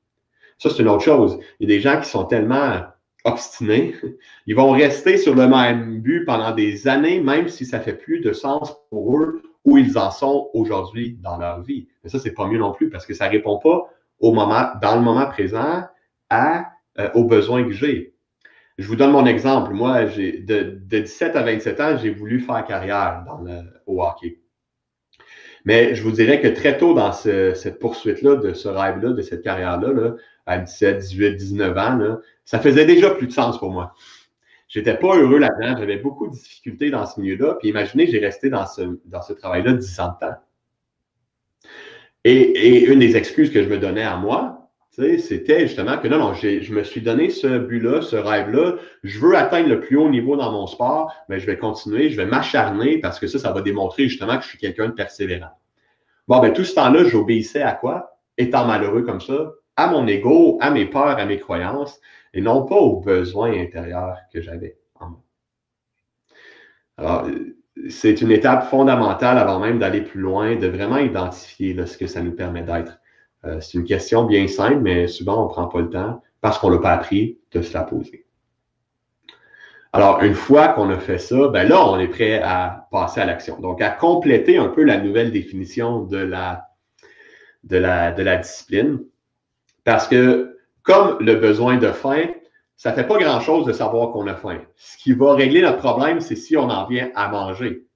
Ça, 0.56 0.70
c'est 0.70 0.80
une 0.80 0.88
autre 0.88 1.04
chose. 1.04 1.38
Il 1.60 1.68
y 1.68 1.72
a 1.72 1.76
des 1.76 1.82
gens 1.82 2.00
qui 2.00 2.08
sont 2.08 2.24
tellement 2.24 2.80
obstinés, 3.24 3.94
ils 4.46 4.56
vont 4.56 4.70
rester 4.70 5.18
sur 5.18 5.34
le 5.34 5.46
même 5.46 6.00
but 6.00 6.24
pendant 6.24 6.52
des 6.52 6.88
années, 6.88 7.20
même 7.20 7.48
si 7.48 7.66
ça 7.66 7.78
fait 7.78 7.92
plus 7.92 8.20
de 8.20 8.32
sens 8.32 8.74
pour 8.88 9.18
eux 9.18 9.42
où 9.64 9.78
ils 9.78 9.96
en 9.98 10.10
sont 10.10 10.50
aujourd'hui 10.54 11.18
dans 11.20 11.36
leur 11.36 11.62
vie. 11.62 11.88
Mais 12.02 12.10
ça, 12.10 12.18
c'est 12.18 12.32
pas 12.32 12.46
mieux 12.46 12.58
non 12.58 12.72
plus 12.72 12.90
parce 12.90 13.06
que 13.06 13.14
ça 13.14 13.28
répond 13.28 13.58
pas 13.58 13.88
au 14.18 14.32
moment, 14.32 14.68
dans 14.80 14.96
le 14.96 15.02
moment 15.02 15.26
présent 15.26 15.84
à, 16.30 16.72
euh, 16.98 17.10
aux 17.14 17.24
besoins 17.24 17.64
que 17.64 17.72
j'ai. 17.72 18.14
Je 18.78 18.86
vous 18.88 18.96
donne 18.96 19.12
mon 19.12 19.26
exemple. 19.26 19.72
Moi, 19.72 20.06
j'ai 20.06 20.38
de, 20.38 20.80
17 20.88 21.36
à 21.36 21.42
27 21.42 21.80
ans, 21.80 21.96
j'ai 21.96 22.10
voulu 22.10 22.40
faire 22.40 22.64
carrière 22.64 23.24
dans 23.26 23.40
le, 23.40 23.60
au 23.86 24.02
hockey. 24.02 24.38
Mais 25.64 25.94
je 25.94 26.02
vous 26.02 26.10
dirais 26.10 26.40
que 26.40 26.48
très 26.48 26.76
tôt 26.76 26.94
dans 26.94 27.12
cette 27.12 27.78
poursuite-là, 27.78 28.36
de 28.36 28.52
ce 28.52 28.68
rêve-là, 28.68 29.12
de 29.12 29.22
cette 29.22 29.42
carrière-là, 29.42 29.92
là, 29.92 30.14
à 30.46 30.58
17, 30.58 30.98
18, 30.98 31.36
19 31.36 31.78
ans, 31.78 31.96
là, 31.96 32.18
ça 32.44 32.58
faisait 32.58 32.84
déjà 32.84 33.10
plus 33.10 33.28
de 33.28 33.32
sens 33.32 33.58
pour 33.58 33.70
moi. 33.70 33.94
J'étais 34.72 34.96
pas 34.96 35.14
heureux 35.18 35.36
là-dedans, 35.36 35.76
j'avais 35.78 35.98
beaucoup 35.98 36.28
de 36.28 36.32
difficultés 36.32 36.88
dans 36.88 37.04
ce 37.04 37.20
milieu-là. 37.20 37.56
Puis 37.60 37.68
imaginez, 37.68 38.06
j'ai 38.06 38.18
resté 38.18 38.48
dans 38.48 38.64
ce, 38.64 38.98
dans 39.04 39.20
ce 39.20 39.34
travail-là 39.34 39.74
10 39.74 40.00
ans 40.00 40.14
de 40.18 40.26
temps. 40.26 40.36
Et, 42.24 42.40
et, 42.40 42.86
une 42.86 43.00
des 43.00 43.18
excuses 43.18 43.52
que 43.52 43.62
je 43.62 43.68
me 43.68 43.76
donnais 43.76 44.02
à 44.02 44.16
moi, 44.16 44.70
c'était 44.90 45.60
justement 45.60 45.98
que 45.98 46.08
non, 46.08 46.16
non, 46.16 46.32
je 46.32 46.72
me 46.72 46.84
suis 46.84 47.02
donné 47.02 47.28
ce 47.28 47.58
but-là, 47.58 48.00
ce 48.00 48.16
rêve-là. 48.16 48.76
Je 49.02 49.18
veux 49.20 49.36
atteindre 49.36 49.68
le 49.68 49.80
plus 49.80 49.98
haut 49.98 50.08
niveau 50.08 50.36
dans 50.36 50.50
mon 50.50 50.66
sport, 50.66 51.12
mais 51.28 51.38
je 51.38 51.44
vais 51.44 51.58
continuer, 51.58 52.08
je 52.08 52.16
vais 52.16 52.26
m'acharner 52.26 52.96
parce 52.96 53.20
que 53.20 53.26
ça, 53.26 53.38
ça 53.38 53.52
va 53.52 53.60
démontrer 53.60 54.08
justement 54.08 54.38
que 54.38 54.44
je 54.44 54.48
suis 54.48 54.58
quelqu'un 54.58 54.86
de 54.86 54.94
persévérant. 54.94 55.52
Bon, 56.28 56.40
ben 56.40 56.50
tout 56.50 56.64
ce 56.64 56.74
temps-là, 56.74 57.04
j'obéissais 57.04 57.60
à 57.60 57.72
quoi? 57.72 58.18
Étant 58.38 58.66
malheureux 58.66 59.02
comme 59.02 59.20
ça, 59.20 59.52
à 59.76 59.88
mon 59.88 60.06
ego, 60.06 60.58
à 60.60 60.70
mes 60.70 60.86
peurs, 60.86 61.18
à 61.18 61.24
mes 61.24 61.38
croyances, 61.38 62.00
et 62.34 62.40
non 62.40 62.64
pas 62.64 62.76
aux 62.76 63.00
besoins 63.00 63.52
intérieurs 63.52 64.16
que 64.32 64.40
j'avais 64.40 64.78
en 64.98 65.10
moi. 65.10 65.20
Alors, 66.98 67.26
c'est 67.88 68.20
une 68.20 68.30
étape 68.30 68.68
fondamentale 68.68 69.38
avant 69.38 69.58
même 69.58 69.78
d'aller 69.78 70.02
plus 70.02 70.20
loin, 70.20 70.56
de 70.56 70.66
vraiment 70.66 70.98
identifier 70.98 71.74
ce 71.86 71.96
que 71.96 72.06
ça 72.06 72.22
nous 72.22 72.32
permet 72.32 72.62
d'être. 72.62 73.00
Euh, 73.44 73.60
c'est 73.60 73.78
une 73.78 73.84
question 73.84 74.24
bien 74.24 74.46
simple, 74.46 74.80
mais 74.80 75.08
souvent 75.08 75.42
on 75.42 75.48
ne 75.48 75.50
prend 75.50 75.66
pas 75.66 75.80
le 75.80 75.90
temps 75.90 76.22
parce 76.40 76.58
qu'on 76.58 76.68
ne 76.70 76.76
l'a 76.76 76.80
pas 76.80 76.92
appris 76.92 77.38
de 77.52 77.62
se 77.62 77.74
la 77.74 77.82
poser. 77.82 78.26
Alors, 79.94 80.22
une 80.22 80.34
fois 80.34 80.68
qu'on 80.68 80.88
a 80.90 80.98
fait 80.98 81.18
ça, 81.18 81.48
ben 81.48 81.68
là, 81.68 81.86
on 81.86 81.98
est 81.98 82.08
prêt 82.08 82.40
à 82.42 82.88
passer 82.90 83.20
à 83.20 83.26
l'action. 83.26 83.60
Donc, 83.60 83.82
à 83.82 83.90
compléter 83.90 84.56
un 84.56 84.68
peu 84.68 84.84
la 84.84 84.98
nouvelle 84.98 85.30
définition 85.30 86.00
de 86.00 86.16
la, 86.16 86.68
de 87.64 87.76
la, 87.76 88.10
de 88.10 88.22
la 88.22 88.38
discipline. 88.38 89.00
Parce 89.84 90.06
que 90.08 90.58
comme 90.82 91.18
le 91.20 91.36
besoin 91.36 91.76
de 91.76 91.88
faim, 91.88 92.26
ça 92.76 92.90
ne 92.90 92.96
fait 92.96 93.06
pas 93.06 93.18
grand-chose 93.18 93.64
de 93.66 93.72
savoir 93.72 94.10
qu'on 94.10 94.26
a 94.26 94.34
faim. 94.34 94.58
Ce 94.76 94.96
qui 94.96 95.12
va 95.12 95.34
régler 95.34 95.62
notre 95.62 95.78
problème, 95.78 96.20
c'est 96.20 96.36
si 96.36 96.56
on 96.56 96.68
en 96.68 96.86
vient 96.86 97.10
à 97.14 97.28
manger 97.28 97.86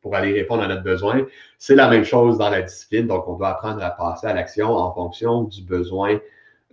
pour 0.00 0.16
aller 0.16 0.32
répondre 0.32 0.62
à 0.62 0.68
notre 0.68 0.82
besoin. 0.82 1.26
C'est 1.58 1.74
la 1.74 1.88
même 1.88 2.04
chose 2.04 2.38
dans 2.38 2.48
la 2.48 2.62
discipline. 2.62 3.06
Donc, 3.06 3.28
on 3.28 3.34
doit 3.34 3.50
apprendre 3.50 3.82
à 3.82 3.90
passer 3.90 4.26
à 4.26 4.32
l'action 4.32 4.70
en 4.70 4.92
fonction 4.94 5.42
du 5.42 5.62
besoin 5.62 6.18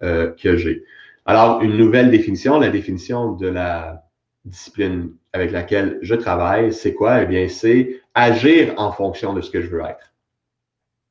euh, 0.04 0.32
que 0.42 0.56
j'ai. 0.56 0.86
Alors, 1.26 1.62
une 1.62 1.76
nouvelle 1.76 2.10
définition, 2.10 2.58
la 2.58 2.70
définition 2.70 3.34
de 3.34 3.48
la 3.48 4.04
discipline 4.46 5.12
avec 5.34 5.52
laquelle 5.52 6.00
je 6.02 6.16
travaille, 6.16 6.72
c'est 6.72 6.94
quoi? 6.94 7.24
Eh 7.24 7.26
bien, 7.26 7.50
c'est 7.50 8.02
agir 8.14 8.74
en 8.78 8.94
fonction 8.94 9.34
de 9.34 9.42
ce 9.42 9.52
que 9.52 9.62
je 9.62 9.68
veux 9.68 9.82
être. 9.82 10.14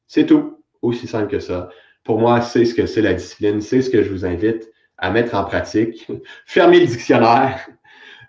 C'est 0.07 0.25
tout. 0.25 0.63
Aussi 0.83 1.07
simple 1.07 1.29
que 1.29 1.41
ça. 1.41 1.69
Pour 2.07 2.21
moi, 2.21 2.41
c'est 2.41 2.65
ce 2.65 2.73
que 2.73 2.87
c'est 2.87 3.03
la 3.03 3.15
discipline, 3.15 3.61
c'est 3.61 3.83
ce 3.83 3.91
que 3.91 4.05
je 4.05 4.11
vous 4.11 4.25
invite 4.25 4.71
à 4.97 5.11
mettre 5.11 5.35
en 5.35 5.43
pratique. 5.43 6.07
Fermez 6.47 6.79
le 6.79 6.87
dictionnaire 6.87 7.69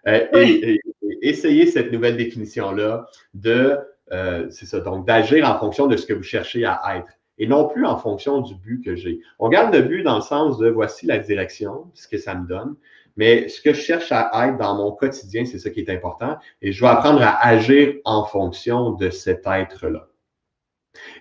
euh, 0.08 0.26
et, 0.34 0.82
essayez 1.22 1.68
cette 1.68 1.92
nouvelle 1.92 2.18
définition-là 2.18 3.06
de, 3.36 3.78
euh, 4.12 4.48
c'est 4.50 4.66
ça, 4.66 4.80
donc 4.80 5.06
d'agir 5.06 5.48
en 5.48 5.60
fonction 5.60 5.86
de 5.86 5.96
ce 5.96 6.08
que 6.08 6.14
vous 6.14 6.24
cherchez 6.24 6.66
à 6.66 6.82
être 6.98 7.14
et 7.38 7.46
non 7.46 7.68
plus 7.68 7.86
en 7.86 7.98
fonction 7.98 8.42
du 8.42 8.56
but 8.56 8.84
que 8.84 8.96
j'ai. 8.96 9.20
On 9.38 9.48
garde 9.48 9.72
le 9.72 9.84
but 9.84 10.02
dans 10.02 10.16
le 10.16 10.24
sens 10.24 10.58
de 10.58 10.70
voici 10.70 11.06
la 11.06 11.20
direction, 11.20 11.92
ce 11.94 12.08
que 12.08 12.18
ça 12.18 12.34
me 12.34 12.48
donne, 12.48 12.76
mais 13.16 13.48
ce 13.48 13.62
que 13.62 13.74
je 13.74 13.82
cherche 13.82 14.12
à 14.12 14.48
être 14.48 14.58
dans 14.58 14.76
mon 14.76 14.92
quotidien, 14.92 15.46
c'est 15.46 15.60
ça 15.60 15.70
qui 15.70 15.82
est 15.82 15.90
important 15.92 16.38
et 16.64 16.72
je 16.72 16.82
vais 16.82 16.88
apprendre 16.90 17.22
à 17.22 17.46
agir 17.46 17.94
en 18.06 18.26
fonction 18.26 18.94
de 18.94 19.12
cet 19.12 19.46
être-là. 19.46 20.08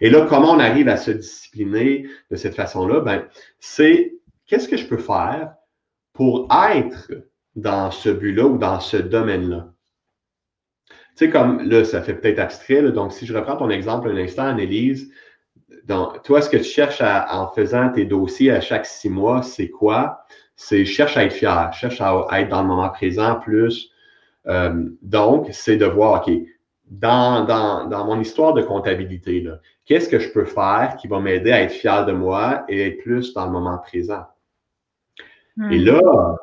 Et 0.01 0.11
là, 0.11 0.27
comment 0.29 0.53
on 0.53 0.59
arrive 0.59 0.89
à 0.89 0.97
se 0.97 1.11
discipliner 1.11 2.07
de 2.31 2.37
cette 2.37 2.55
façon-là? 2.55 3.01
Ben, 3.01 3.25
c'est 3.59 4.15
qu'est-ce 4.47 4.69
que 4.69 4.77
je 4.77 4.87
peux 4.87 4.99
faire 4.99 5.55
pour 6.13 6.49
être 6.71 7.13
dans 7.55 7.91
ce 7.91 8.09
but-là 8.09 8.47
ou 8.47 8.59
dans 8.59 8.81
ce 8.81 8.97
domaine-là? 8.97 9.73
Tu 10.89 11.25
sais, 11.25 11.31
comme 11.31 11.63
là, 11.63 11.85
ça 11.85 12.03
fait 12.03 12.15
peut-être 12.15 12.39
abstrait, 12.39 12.83
donc 12.93 13.13
si 13.13 13.25
je 13.25 13.35
reprends 13.35 13.57
ton 13.57 13.71
exemple 13.71 14.11
un 14.11 14.17
instant, 14.17 14.45
Annelise, 14.45 15.11
donc, 15.87 16.23
toi, 16.23 16.43
ce 16.43 16.51
que 16.51 16.57
tu 16.57 16.65
cherches 16.65 17.01
en 17.01 17.49
faisant 17.49 17.91
tes 17.91 18.05
dossiers 18.05 18.51
à 18.51 18.61
chaque 18.61 18.87
six 18.87 19.09
mois, 19.09 19.43
c'est 19.43 19.69
quoi? 19.69 20.25
C'est 20.57 20.85
cherche 20.85 21.17
à 21.17 21.25
être 21.25 21.33
fier, 21.33 21.73
cherche 21.73 22.01
à, 22.01 22.27
être 22.41 22.49
dans 22.49 22.63
le 22.63 22.69
moment 22.69 22.89
présent 22.89 23.37
plus. 23.37 23.91
Euh, 24.47 24.89
donc, 25.03 25.49
c'est 25.53 25.77
de 25.77 25.87
voir, 25.87 26.23
OK, 26.23 26.33
dans, 26.87 27.45
dans, 27.45 27.87
dans, 27.87 28.05
mon 28.05 28.21
histoire 28.21 28.55
de 28.55 28.63
comptabilité, 28.63 29.45
qu'est-ce 29.85 30.09
que 30.09 30.19
je 30.19 30.31
peux 30.31 30.45
faire 30.45 30.97
qui 31.01 31.09
va 31.09 31.21
m'aider 31.21 31.53
à 31.53 31.63
être 31.63 31.73
fier 31.73 32.07
de 32.07 32.13
moi 32.13 32.65
et 32.69 32.81
être 32.89 33.03
plus 33.03 33.35
dans 33.35 33.47
le 33.47 33.53
moment 33.53 33.79
présent? 33.79 34.25
Et 35.71 35.79
hmm. 35.79 35.85
là, 35.85 36.37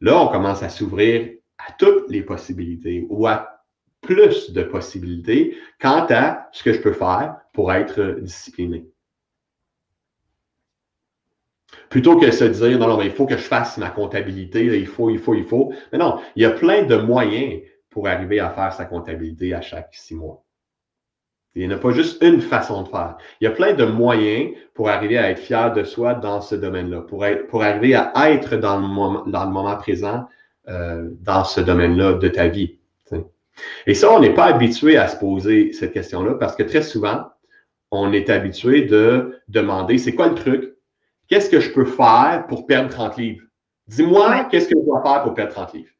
là, 0.00 0.20
on 0.20 0.28
commence 0.28 0.62
à 0.62 0.68
s'ouvrir 0.68 1.30
à 1.58 1.72
toutes 1.72 2.10
les 2.10 2.22
possibilités 2.22 3.06
ou 3.08 3.26
à 3.26 3.62
plus 4.02 4.52
de 4.52 4.62
possibilités 4.62 5.56
quant 5.80 6.06
à 6.10 6.48
ce 6.52 6.62
que 6.62 6.72
je 6.72 6.80
peux 6.80 6.92
faire 6.92 7.36
pour 7.52 7.72
être 7.72 8.18
discipliné. 8.20 8.86
Plutôt 11.88 12.18
que 12.18 12.26
de 12.26 12.30
se 12.30 12.44
dire, 12.44 12.78
non, 12.78 12.88
non, 12.88 12.98
mais 12.98 13.06
il 13.06 13.12
faut 13.12 13.26
que 13.26 13.36
je 13.36 13.42
fasse 13.42 13.78
ma 13.78 13.90
comptabilité, 13.90 14.64
il 14.64 14.86
faut, 14.86 15.08
il 15.08 15.18
faut, 15.18 15.34
il 15.34 15.44
faut. 15.44 15.72
Mais 15.92 15.98
non, 15.98 16.20
il 16.34 16.42
y 16.42 16.44
a 16.44 16.50
plein 16.50 16.82
de 16.82 16.96
moyens 16.96 17.62
pour 17.96 18.08
arriver 18.08 18.40
à 18.40 18.50
faire 18.50 18.74
sa 18.74 18.84
comptabilité 18.84 19.54
à 19.54 19.62
chaque 19.62 19.88
six 19.94 20.14
mois. 20.14 20.44
Il 21.54 21.66
n'y 21.66 21.72
a 21.72 21.78
pas 21.78 21.92
juste 21.92 22.22
une 22.22 22.42
façon 22.42 22.82
de 22.82 22.88
faire. 22.88 23.16
Il 23.40 23.44
y 23.44 23.46
a 23.46 23.52
plein 23.52 23.72
de 23.72 23.86
moyens 23.86 24.50
pour 24.74 24.90
arriver 24.90 25.16
à 25.16 25.30
être 25.30 25.38
fier 25.38 25.72
de 25.72 25.82
soi 25.82 26.12
dans 26.12 26.42
ce 26.42 26.54
domaine-là, 26.54 27.00
pour, 27.00 27.24
pour 27.48 27.62
arriver 27.62 27.94
à 27.94 28.30
être 28.30 28.56
dans 28.56 28.78
le 28.78 28.86
moment, 28.86 29.24
dans 29.26 29.46
le 29.46 29.50
moment 29.50 29.74
présent 29.76 30.28
euh, 30.68 31.08
dans 31.22 31.44
ce 31.44 31.62
domaine-là 31.62 32.12
de 32.12 32.28
ta 32.28 32.48
vie. 32.48 32.76
Et 33.86 33.94
ça, 33.94 34.12
on 34.12 34.20
n'est 34.20 34.34
pas 34.34 34.44
habitué 34.44 34.98
à 34.98 35.08
se 35.08 35.16
poser 35.16 35.72
cette 35.72 35.94
question-là 35.94 36.34
parce 36.34 36.54
que 36.54 36.64
très 36.64 36.82
souvent, 36.82 37.30
on 37.90 38.12
est 38.12 38.28
habitué 38.28 38.82
de 38.82 39.40
demander 39.48 39.96
c'est 39.96 40.14
quoi 40.14 40.28
le 40.28 40.34
truc? 40.34 40.74
Qu'est-ce 41.28 41.48
que 41.48 41.60
je 41.60 41.72
peux 41.72 41.86
faire 41.86 42.44
pour 42.46 42.66
perdre 42.66 42.90
30 42.90 43.16
livres? 43.16 43.46
Dis-moi, 43.88 44.48
qu'est-ce 44.50 44.68
que 44.68 44.78
je 44.78 44.84
dois 44.84 45.02
faire 45.02 45.22
pour 45.22 45.32
perdre 45.32 45.54
30 45.54 45.72
livres? 45.72 45.95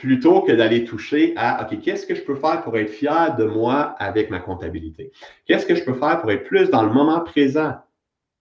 Plutôt 0.00 0.40
que 0.40 0.52
d'aller 0.52 0.84
toucher 0.84 1.34
à, 1.36 1.62
OK, 1.62 1.78
qu'est-ce 1.82 2.06
que 2.06 2.14
je 2.14 2.22
peux 2.22 2.34
faire 2.34 2.62
pour 2.62 2.76
être 2.78 2.88
fier 2.88 3.36
de 3.36 3.44
moi 3.44 3.94
avec 3.98 4.30
ma 4.30 4.40
comptabilité? 4.40 5.12
Qu'est-ce 5.44 5.66
que 5.66 5.74
je 5.74 5.84
peux 5.84 5.92
faire 5.92 6.22
pour 6.22 6.30
être 6.32 6.44
plus 6.44 6.70
dans 6.70 6.82
le 6.82 6.90
moment 6.90 7.20
présent 7.20 7.74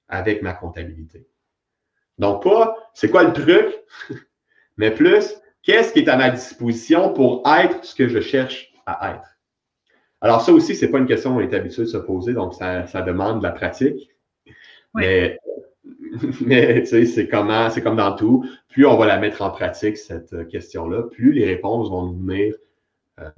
avec 0.07 0.41
ma 0.41 0.53
comptabilité? 0.53 1.27
Donc, 2.17 2.43
pas, 2.43 2.77
c'est 2.93 3.11
quoi 3.11 3.23
le 3.23 3.33
truc, 3.33 3.75
mais 4.77 4.91
plus, 4.91 5.35
qu'est-ce 5.61 5.91
qui 5.91 5.99
est 5.99 6.09
à 6.09 6.15
ma 6.15 6.29
disposition 6.29 7.13
pour 7.13 7.43
être 7.45 7.83
ce 7.83 7.93
que 7.93 8.07
je 8.07 8.21
cherche 8.21 8.71
à 8.85 9.15
être? 9.15 9.37
Alors, 10.21 10.41
ça 10.41 10.53
aussi, 10.53 10.75
c'est 10.75 10.89
pas 10.89 10.99
une 10.99 11.07
question 11.07 11.33
qu'on 11.33 11.41
est 11.41 11.53
habitué 11.53 11.83
de 11.83 11.87
se 11.87 11.97
poser, 11.97 12.33
donc 12.33 12.53
ça, 12.53 12.87
ça 12.87 13.01
demande 13.01 13.39
de 13.39 13.43
la 13.43 13.51
pratique. 13.51 14.09
Mais 14.95 15.37
Mais 16.45 16.81
tu 16.81 16.87
sais, 16.87 17.05
c'est 17.05 17.27
comment, 17.27 17.69
c'est 17.69 17.81
comme 17.81 17.95
dans 17.95 18.15
tout. 18.15 18.45
Plus 18.69 18.85
on 18.85 18.97
va 18.97 19.05
la 19.05 19.17
mettre 19.17 19.41
en 19.41 19.51
pratique, 19.51 19.97
cette 19.97 20.33
euh, 20.33 20.45
question-là, 20.45 21.03
plus 21.03 21.31
les 21.31 21.45
réponses 21.45 21.89
vont 21.89 22.07
nous 22.07 22.25
venir 22.25 22.55
euh, 23.19 23.29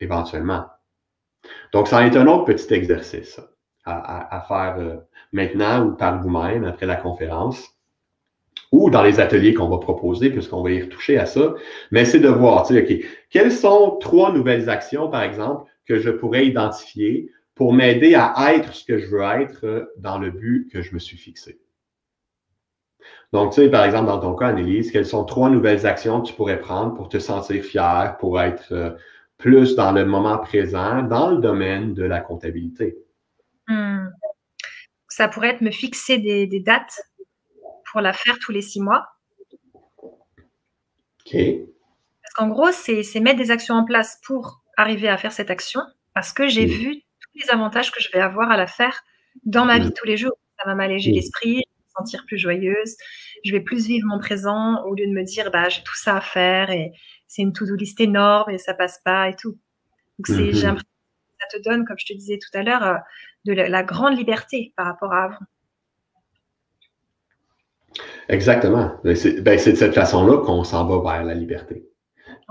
éventuellement. 0.00 0.66
Donc, 1.72 1.88
ça 1.88 2.04
est 2.06 2.16
un 2.16 2.26
autre 2.26 2.44
petit 2.44 2.72
exercice 2.74 3.40
à, 3.84 4.44
faire 4.48 4.76
euh, 4.78 4.96
maintenant 5.32 5.86
ou 5.86 5.92
par 5.92 6.20
vous-même 6.20 6.64
après 6.64 6.86
la 6.86 6.96
conférence. 6.96 7.72
ou 8.72 8.90
dans 8.90 9.02
les 9.02 9.20
ateliers 9.20 9.54
qu'on 9.54 9.68
va 9.68 9.78
proposer, 9.78 10.30
puisqu'on 10.30 10.62
va 10.62 10.72
y 10.72 10.82
retoucher 10.82 11.18
à 11.18 11.26
ça, 11.26 11.54
mais 11.92 12.04
c'est 12.04 12.18
de 12.18 12.28
voir, 12.28 12.66
tu 12.66 12.74
sais, 12.74 12.82
OK, 12.82 13.06
quelles 13.30 13.52
sont 13.52 13.96
trois 14.00 14.32
nouvelles 14.32 14.68
actions, 14.68 15.08
par 15.08 15.22
exemple, 15.22 15.70
que 15.86 16.00
je 16.00 16.10
pourrais 16.10 16.46
identifier 16.46 17.30
pour 17.54 17.72
m'aider 17.72 18.16
à 18.16 18.34
être 18.54 18.74
ce 18.74 18.84
que 18.84 18.98
je 18.98 19.06
veux 19.06 19.22
être 19.22 19.92
dans 19.98 20.18
le 20.18 20.32
but 20.32 20.68
que 20.72 20.82
je 20.82 20.92
me 20.94 20.98
suis 20.98 21.16
fixé? 21.16 21.60
Donc, 23.32 23.52
tu 23.52 23.62
sais, 23.62 23.70
par 23.70 23.84
exemple, 23.84 24.06
dans 24.06 24.20
ton 24.20 24.34
cas, 24.34 24.48
Annelise, 24.48 24.90
quelles 24.90 25.06
sont 25.06 25.24
trois 25.24 25.50
nouvelles 25.50 25.86
actions 25.86 26.20
que 26.20 26.28
tu 26.28 26.34
pourrais 26.34 26.60
prendre 26.60 26.94
pour 26.94 27.08
te 27.08 27.18
sentir 27.18 27.62
fier, 27.64 28.16
pour 28.18 28.40
être 28.40 28.72
euh, 28.72 28.90
plus 29.36 29.74
dans 29.74 29.92
le 29.92 30.04
moment 30.04 30.38
présent, 30.38 31.02
dans 31.02 31.30
le 31.30 31.38
domaine 31.38 31.92
de 31.92 32.04
la 32.04 32.20
comptabilité? 32.20 32.96
Hmm. 33.66 34.06
Ça 35.08 35.28
pourrait 35.28 35.50
être 35.50 35.60
me 35.60 35.70
fixer 35.70 36.18
des, 36.18 36.60
dates 36.60 37.00
pour 37.90 38.00
la 38.00 38.12
faire 38.12 38.38
tous 38.38 38.52
les 38.52 38.62
six 38.62 38.80
mois. 38.80 39.06
OK. 40.02 41.34
Parce 41.34 42.34
qu'en 42.34 42.48
gros, 42.48 42.70
c'est 42.70 43.20
mettre 43.20 43.38
des 43.38 43.50
actions 43.50 43.74
en 43.74 43.84
place 43.84 44.20
pour 44.24 44.62
arriver 44.76 45.08
à 45.08 45.16
faire 45.16 45.32
cette 45.32 45.50
action, 45.50 45.80
parce 46.14 46.32
que 46.32 46.48
j'ai 46.48 46.66
vu 46.66 47.02
tous 47.20 47.38
les 47.42 47.50
avantages 47.50 47.90
que 47.90 48.00
je 48.00 48.10
vais 48.12 48.20
avoir 48.20 48.50
à 48.50 48.56
la 48.56 48.66
faire 48.66 49.02
dans 49.44 49.64
ma 49.64 49.78
vie 49.78 49.92
tous 49.92 50.06
les 50.06 50.16
jours. 50.16 50.36
Ça 50.58 50.68
va 50.68 50.74
m'alléger 50.74 51.12
l'esprit, 51.12 51.62
sentir 51.96 52.24
plus 52.26 52.38
joyeuse. 52.38 52.96
Je 53.44 53.52
vais 53.52 53.60
plus 53.60 53.86
vivre 53.86 54.06
mon 54.06 54.18
présent 54.18 54.82
au 54.84 54.94
lieu 54.94 55.06
de 55.06 55.12
me 55.12 55.22
dire 55.22 55.50
bah 55.50 55.68
j'ai 55.68 55.82
tout 55.82 55.96
ça 55.96 56.16
à 56.16 56.20
faire 56.20 56.70
et 56.70 56.92
c'est 57.26 57.42
une 57.42 57.52
to-do 57.52 57.74
list 57.74 58.00
énorme 58.00 58.50
et 58.50 58.58
ça 58.58 58.74
passe 58.74 59.00
pas 59.04 59.28
et 59.28 59.34
tout. 59.34 59.58
Donc 60.18 60.26
c'est 60.26 60.66
mhm. 60.66 60.78
ça 60.78 60.78
te 61.52 61.62
donne 61.62 61.84
comme 61.84 61.98
je 61.98 62.06
te 62.06 62.12
disais 62.12 62.38
tout 62.38 62.58
à 62.58 62.62
l'heure 62.62 62.82
euh, 62.82 62.94
de 63.44 63.52
la, 63.52 63.82
grande 63.82 64.16
liberté 64.16 64.72
par 64.76 64.86
rapport 64.86 65.12
à 65.12 65.24
avant. 65.24 65.44
Exactement. 68.28 68.98
Ben, 69.04 69.14
c'est 69.14 69.40
de 69.40 69.76
cette 69.76 69.94
façon-là 69.94 70.38
qu'on 70.44 70.64
s'en 70.64 70.86
va 70.86 71.16
vers 71.16 71.24
la 71.24 71.34
liberté. 71.34 71.86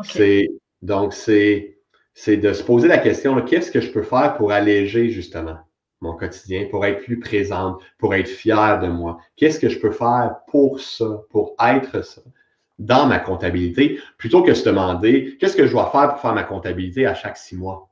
C'est 0.03 0.49
donc 0.81 1.13
c'est 1.13 1.79
c'est 2.13 2.37
de 2.37 2.53
se 2.53 2.63
poser 2.63 2.87
la 2.87 2.97
question 2.97 3.39
qu'est-ce 3.41 3.71
que 3.71 3.81
je 3.81 3.91
peux 3.91 4.03
faire 4.03 4.35
pour 4.37 4.51
alléger 4.51 5.09
justement? 5.09 5.57
Mon 6.05 6.15
quotidien, 6.15 6.67
pour 6.69 6.85
être 6.85 7.03
plus 7.03 7.19
présente, 7.19 7.81
pour 7.97 8.13
être 8.15 8.29
fière 8.29 8.79
de 8.79 8.87
moi. 8.87 9.17
Qu'est-ce 9.35 9.59
que 9.59 9.69
je 9.69 9.79
peux 9.79 9.91
faire 9.91 10.35
pour 10.47 10.79
ça, 10.79 11.21
pour 11.29 11.55
être 11.59 12.03
ça? 12.03 12.21
Dans 12.77 13.05
ma 13.07 13.19
comptabilité, 13.19 13.99
plutôt 14.17 14.43
que 14.43 14.53
se 14.53 14.65
demander 14.65 15.37
qu'est-ce 15.39 15.55
que 15.55 15.65
je 15.65 15.71
dois 15.71 15.89
faire 15.91 16.09
pour 16.09 16.19
faire 16.19 16.33
ma 16.33 16.43
comptabilité 16.43 17.05
à 17.05 17.13
chaque 17.13 17.37
six 17.37 17.55
mois? 17.55 17.89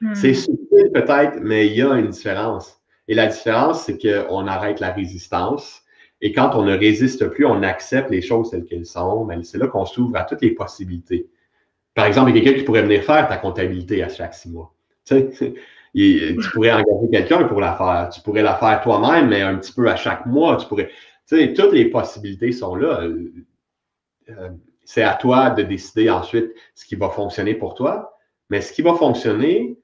Hmm. 0.00 0.14
C'est 0.14 0.34
subtil 0.34 0.90
peut-être, 0.92 1.38
mais 1.40 1.66
il 1.66 1.74
y 1.74 1.82
a 1.82 1.94
une 1.94 2.08
différence. 2.08 2.80
Et 3.08 3.14
la 3.14 3.26
différence, 3.26 3.84
c'est 3.84 3.98
qu'on 3.98 4.46
arrête 4.46 4.80
la 4.80 4.92
résistance. 4.92 5.82
Et 6.20 6.32
quand 6.32 6.54
on 6.54 6.64
ne 6.64 6.76
résiste 6.76 7.28
plus, 7.28 7.46
on 7.46 7.62
accepte 7.62 8.10
les 8.10 8.22
choses 8.22 8.50
telles 8.50 8.64
qu'elles 8.64 8.86
sont. 8.86 9.24
Mais 9.24 9.42
c'est 9.44 9.58
là 9.58 9.68
qu'on 9.68 9.84
s'ouvre 9.84 10.16
à 10.16 10.24
toutes 10.24 10.42
les 10.42 10.50
possibilités. 10.50 11.28
Par 11.94 12.06
exemple, 12.06 12.30
il 12.30 12.36
y 12.36 12.40
a 12.40 12.42
quelqu'un 12.42 12.58
qui 12.58 12.64
pourrait 12.64 12.82
venir 12.82 13.02
faire 13.04 13.28
ta 13.28 13.36
comptabilité 13.36 14.02
à 14.02 14.08
chaque 14.08 14.34
six 14.34 14.50
mois. 14.50 14.74
Tu 15.04 15.32
sais, 15.34 15.54
tu 15.96 16.50
pourrais 16.52 16.72
engager 16.72 17.10
quelqu'un 17.10 17.44
pour 17.44 17.60
la 17.60 17.74
faire. 17.74 18.10
Tu 18.12 18.20
pourrais 18.20 18.42
la 18.42 18.56
faire 18.56 18.82
toi-même, 18.82 19.28
mais 19.28 19.40
un 19.40 19.56
petit 19.56 19.72
peu 19.72 19.88
à 19.88 19.96
chaque 19.96 20.26
mois. 20.26 20.56
Tu 20.56 20.66
pourrais. 20.66 20.88
Tu 21.28 21.36
sais, 21.36 21.54
toutes 21.54 21.72
les 21.72 21.86
possibilités 21.86 22.52
sont 22.52 22.76
là. 22.76 23.02
Euh, 23.02 23.32
euh, 24.28 24.50
c'est 24.84 25.02
à 25.02 25.14
toi 25.14 25.50
de 25.50 25.62
décider 25.62 26.10
ensuite 26.10 26.52
ce 26.74 26.84
qui 26.84 26.94
va 26.96 27.08
fonctionner 27.08 27.54
pour 27.54 27.74
toi, 27.74 28.16
mais 28.50 28.60
ce 28.60 28.72
qui 28.72 28.82
va 28.82 28.94
fonctionner 28.94 29.78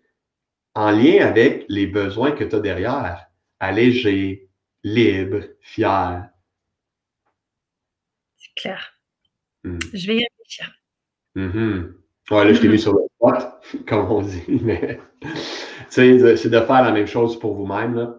en 0.74 0.90
lien 0.90 1.26
avec 1.26 1.64
les 1.68 1.86
besoins 1.86 2.32
que 2.32 2.44
tu 2.44 2.54
as 2.54 2.60
derrière. 2.60 3.26
Allégé, 3.58 4.48
libre, 4.84 5.40
fier. 5.60 6.28
C'est 8.36 8.54
clair. 8.54 8.92
Hmm. 9.64 9.78
Je 9.92 10.06
vais 10.06 10.16
y 10.16 10.26
réfléchir. 10.28 10.72
Mm 11.34 11.94
Ouais, 12.30 12.44
là, 12.44 12.52
je 12.52 12.60
t'ai 12.60 12.68
mis 12.68 12.78
sur 12.78 12.92
le 12.92 13.00
spot, 13.16 13.84
comme 13.88 14.10
on 14.10 14.22
dit, 14.22 14.44
mais 14.62 15.00
c'est 15.88 16.16
de 16.16 16.60
faire 16.60 16.82
la 16.82 16.92
même 16.92 17.06
chose 17.06 17.38
pour 17.38 17.54
vous-même. 17.54 18.14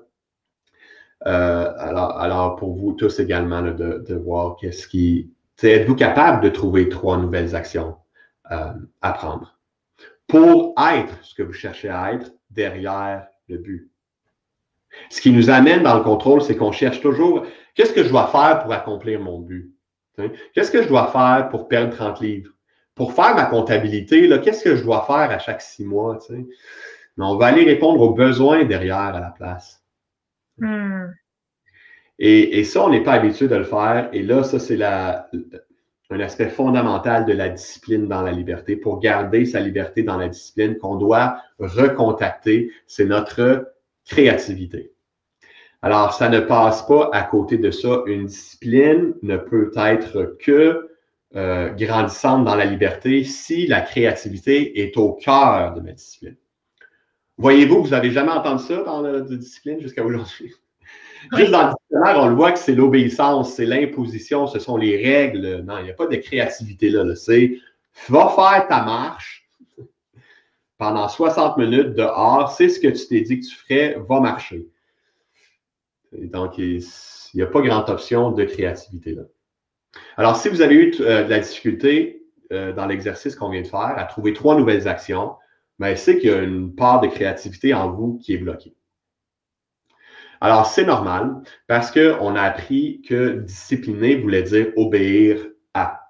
Euh, 1.25 1.73
alors, 1.77 2.19
alors, 2.19 2.55
pour 2.55 2.75
vous 2.75 2.93
tous 2.93 3.19
également, 3.19 3.61
de, 3.61 4.15
voir 4.15 4.57
qu'est-ce 4.57 4.87
qui. 4.87 5.31
Êtes-vous 5.61 5.95
capable 5.95 6.43
de 6.43 6.49
trouver 6.49 6.89
trois 6.89 7.17
nouvelles 7.17 7.55
actions 7.55 7.95
euh, 8.51 8.73
à 9.01 9.13
prendre 9.13 9.57
pour 10.27 10.73
être 10.77 11.13
ce 11.23 11.35
que 11.35 11.43
vous 11.43 11.53
cherchez 11.53 11.89
à 11.89 12.13
être 12.13 12.31
derrière 12.49 13.27
le 13.47 13.57
but? 13.57 13.89
Ce 15.09 15.21
qui 15.21 15.31
nous 15.31 15.49
amène 15.49 15.83
dans 15.83 15.95
le 15.95 16.03
contrôle, 16.03 16.41
c'est 16.41 16.57
qu'on 16.57 16.71
cherche 16.71 17.01
toujours 17.01 17.45
qu'est-ce 17.75 17.93
que 17.93 18.03
je 18.03 18.09
dois 18.09 18.27
faire 18.27 18.59
pour 18.61 18.73
accomplir 18.73 19.21
mon 19.21 19.39
but? 19.39 19.73
Qu'est-ce 20.53 20.71
que 20.71 20.83
je 20.83 20.87
dois 20.87 21.07
faire 21.07 21.47
pour 21.49 21.67
perdre 21.67 21.95
30 21.95 22.19
livres? 22.19 22.53
pour 22.95 23.13
faire 23.13 23.35
ma 23.35 23.45
comptabilité, 23.45 24.29
qu'est-ce 24.43 24.63
que 24.63 24.75
je 24.75 24.83
dois 24.83 25.05
faire 25.05 25.31
à 25.31 25.39
chaque 25.39 25.61
six 25.61 25.83
mois? 25.83 26.19
Mais 27.17 27.25
on 27.25 27.37
va 27.37 27.47
aller 27.47 27.63
répondre 27.63 28.01
aux 28.01 28.13
besoins 28.13 28.65
derrière 28.65 28.97
à 28.97 29.19
la 29.19 29.31
place. 29.31 29.83
Hmm. 30.57 31.07
Et, 32.19 32.63
ça, 32.63 32.85
on 32.85 32.89
n'est 32.89 33.03
pas 33.03 33.13
habitué 33.13 33.47
de 33.47 33.55
le 33.55 33.63
faire. 33.63 34.09
Et 34.13 34.23
là, 34.23 34.43
ça, 34.43 34.59
c'est 34.59 34.81
un 34.81 36.19
aspect 36.19 36.49
fondamental 36.49 37.25
de 37.25 37.33
la 37.33 37.49
discipline 37.49 38.07
dans 38.07 38.21
la 38.21 38.31
liberté. 38.31 38.75
Pour 38.75 38.99
garder 38.99 39.45
sa 39.45 39.59
liberté 39.59 40.03
dans 40.03 40.17
la 40.17 40.29
discipline 40.29 40.77
qu'on 40.77 40.95
doit 40.95 41.37
recontacter, 41.59 42.71
c'est 42.87 43.05
notre 43.05 43.73
créativité. 44.05 44.93
Alors, 45.81 46.13
ça 46.13 46.29
ne 46.29 46.39
passe 46.39 46.85
pas 46.85 47.09
à 47.11 47.23
côté 47.23 47.57
de 47.57 47.71
ça. 47.71 48.03
Une 48.05 48.27
discipline 48.27 49.15
ne 49.21 49.35
peut 49.35 49.71
être 49.75 50.37
que 50.39 50.89
euh, 51.35 51.69
grandissante 51.71 52.45
dans 52.45 52.55
la 52.55 52.65
liberté 52.65 53.23
si 53.23 53.67
la 53.67 53.81
créativité 53.81 54.81
est 54.81 54.95
au 54.97 55.13
cœur 55.13 55.73
de 55.73 55.81
ma 55.81 55.91
discipline. 55.91 56.37
Voyez-vous, 57.37 57.83
vous 57.83 57.89
n'avez 57.89 58.11
jamais 58.11 58.31
entendu 58.31 58.63
ça 58.63 58.83
dans 58.83 59.01
la 59.01 59.21
discipline 59.21 59.79
jusqu'à 59.79 60.03
aujourd'hui? 60.03 60.53
Juste 61.35 61.51
dans 61.51 61.67
le 61.67 61.69
dictionnaire, 61.69 62.23
on 62.23 62.27
le 62.27 62.35
voit 62.35 62.51
que 62.51 62.59
c'est 62.59 62.75
l'obéissance, 62.75 63.53
c'est 63.53 63.65
l'imposition, 63.65 64.45
ce 64.45 64.59
sont 64.59 64.77
les 64.77 65.01
règles. 65.01 65.63
Non, 65.65 65.77
il 65.79 65.85
n'y 65.85 65.89
a 65.89 65.93
pas 65.93 66.07
de 66.07 66.15
créativité 66.17 66.89
là. 66.89 67.15
C'est 67.15 67.59
va 68.09 68.29
faire 68.29 68.67
ta 68.67 68.83
marche 68.83 69.47
pendant 70.77 71.07
60 71.07 71.57
minutes 71.57 71.93
dehors, 71.93 72.51
c'est 72.51 72.67
ce 72.67 72.79
que 72.79 72.87
tu 72.87 73.07
t'es 73.07 73.21
dit 73.21 73.39
que 73.39 73.45
tu 73.45 73.55
ferais, 73.55 73.97
va 74.09 74.19
marcher. 74.19 74.67
donc, 76.11 76.57
il 76.57 76.83
n'y 77.33 77.41
a 77.41 77.47
pas 77.47 77.61
grande 77.61 77.89
option 77.89 78.31
de 78.31 78.43
créativité 78.43 79.13
là. 79.13 79.23
Alors, 80.17 80.35
si 80.35 80.49
vous 80.49 80.61
avez 80.61 80.75
eu 80.75 80.93
euh, 81.01 81.23
de 81.23 81.29
la 81.29 81.39
difficulté 81.39 82.23
euh, 82.51 82.73
dans 82.73 82.87
l'exercice 82.87 83.35
qu'on 83.35 83.49
vient 83.49 83.61
de 83.61 83.67
faire 83.67 83.93
à 83.95 84.03
trouver 84.05 84.33
trois 84.33 84.57
nouvelles 84.57 84.87
actions, 84.87 85.35
ben, 85.79 85.95
c'est 85.95 86.17
qu'il 86.17 86.29
y 86.29 86.33
a 86.33 86.41
une 86.41 86.75
part 86.75 87.01
de 87.01 87.07
créativité 87.07 87.73
en 87.73 87.91
vous 87.91 88.17
qui 88.17 88.33
est 88.33 88.37
bloquée. 88.37 88.75
Alors, 90.41 90.65
c'est 90.65 90.85
normal 90.85 91.41
parce 91.67 91.89
qu'on 91.89 92.35
a 92.35 92.41
appris 92.41 93.01
que 93.07 93.39
discipliner 93.39 94.15
voulait 94.15 94.43
dire 94.43 94.73
obéir 94.75 95.37
à. 95.73 96.01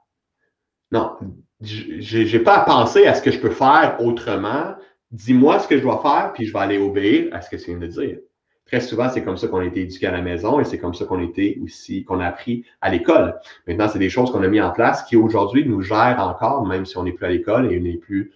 Non, 0.91 1.16
je 1.61 2.36
n'ai 2.36 2.43
pas 2.43 2.57
à 2.57 2.66
penser 2.66 3.05
à 3.05 3.14
ce 3.14 3.22
que 3.22 3.32
je 3.32 3.39
peux 3.39 3.51
faire 3.51 3.97
autrement. 3.99 4.76
Dis-moi 5.11 5.59
ce 5.59 5.68
que 5.68 5.78
je 5.78 5.84
dois 5.84 6.01
faire, 6.01 6.34
puis 6.34 6.45
je 6.45 6.53
vais 6.53 6.59
aller 6.59 6.78
obéir 6.80 7.30
à 7.32 7.41
ce 7.41 7.49
que 7.49 7.57
tu 7.57 7.66
viens 7.72 7.80
de 7.80 7.86
dire. 7.86 8.18
Très 8.66 8.82
souvent, 8.82 9.09
c'est 9.09 9.24
comme 9.24 9.38
ça 9.38 9.47
qu'on 9.47 9.59
a 9.59 9.66
été 9.66 9.82
éduqué 9.82 10.07
à 10.07 10.11
la 10.11 10.22
maison 10.22 10.59
et 10.59 10.64
c'est 10.64 10.80
comme 10.80 10.95
ça 10.95 11.05
qu'on 11.05 11.20
été 11.20 11.59
aussi, 11.61 12.03
qu'on 12.03 12.20
a 12.20 12.26
appris 12.26 12.66
à 12.82 12.89
l'école. 12.89 13.36
Maintenant, 13.68 13.88
c'est 13.88 13.99
des 13.99 14.09
choses 14.09 14.32
qu'on 14.32 14.41
a 14.41 14.47
mis 14.47 14.61
en 14.61 14.72
place 14.72 15.03
qui 15.03 15.16
aujourd'hui 15.16 15.64
nous 15.68 15.82
gèrent 15.82 16.20
encore, 16.20 16.66
même 16.66 16.86
si 16.86 16.97
on 16.97 17.03
n'est 17.03 17.11
plus 17.11 17.26
à 17.26 17.30
l'école 17.30 17.72
et 17.72 17.78
on 17.78 17.84
n'est 17.84 17.97
plus, 17.97 18.32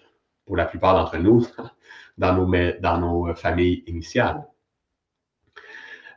pour 0.47 0.57
la 0.57 0.65
plupart 0.65 0.95
d'entre 0.95 1.17
nous, 1.17 1.45
dans 2.17 2.33
nos, 2.33 2.51
dans 2.79 2.97
nos 2.99 3.35
familles 3.35 3.83
initiales. 3.85 4.43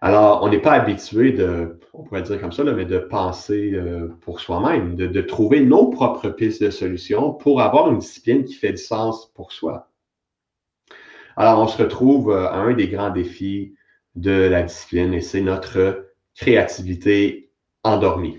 Alors, 0.01 0.43
on 0.43 0.49
n'est 0.49 0.63
pas 0.63 0.73
habitué 0.73 1.33
de, 1.33 1.79
on 1.93 2.05
pourrait 2.05 2.23
dire 2.23 2.41
comme 2.41 2.53
ça, 2.53 2.65
mais 2.65 2.87
de 2.87 2.99
penser 2.99 3.73
euh, 3.75 4.09
pour 4.23 4.41
soi-même, 4.41 4.97
de, 4.97 5.07
de, 5.07 5.21
trouver 5.21 5.61
nos 5.61 5.91
propres 5.91 6.31
pistes 6.31 6.63
de 6.63 6.71
solutions 6.71 7.35
pour 7.35 7.61
avoir 7.61 7.91
une 7.91 7.99
discipline 7.99 8.45
qui 8.45 8.55
fait 8.55 8.71
du 8.71 8.79
sens 8.79 9.31
pour 9.35 9.53
soi. 9.53 9.91
Alors, 11.37 11.61
on 11.61 11.67
se 11.67 11.83
retrouve 11.83 12.31
euh, 12.31 12.49
à 12.49 12.57
un 12.57 12.73
des 12.73 12.89
grands 12.89 13.11
défis 13.11 13.75
de 14.15 14.33
la 14.33 14.63
discipline 14.63 15.13
et 15.13 15.21
c'est 15.21 15.43
notre 15.43 16.07
créativité 16.35 17.53
endormie. 17.85 18.39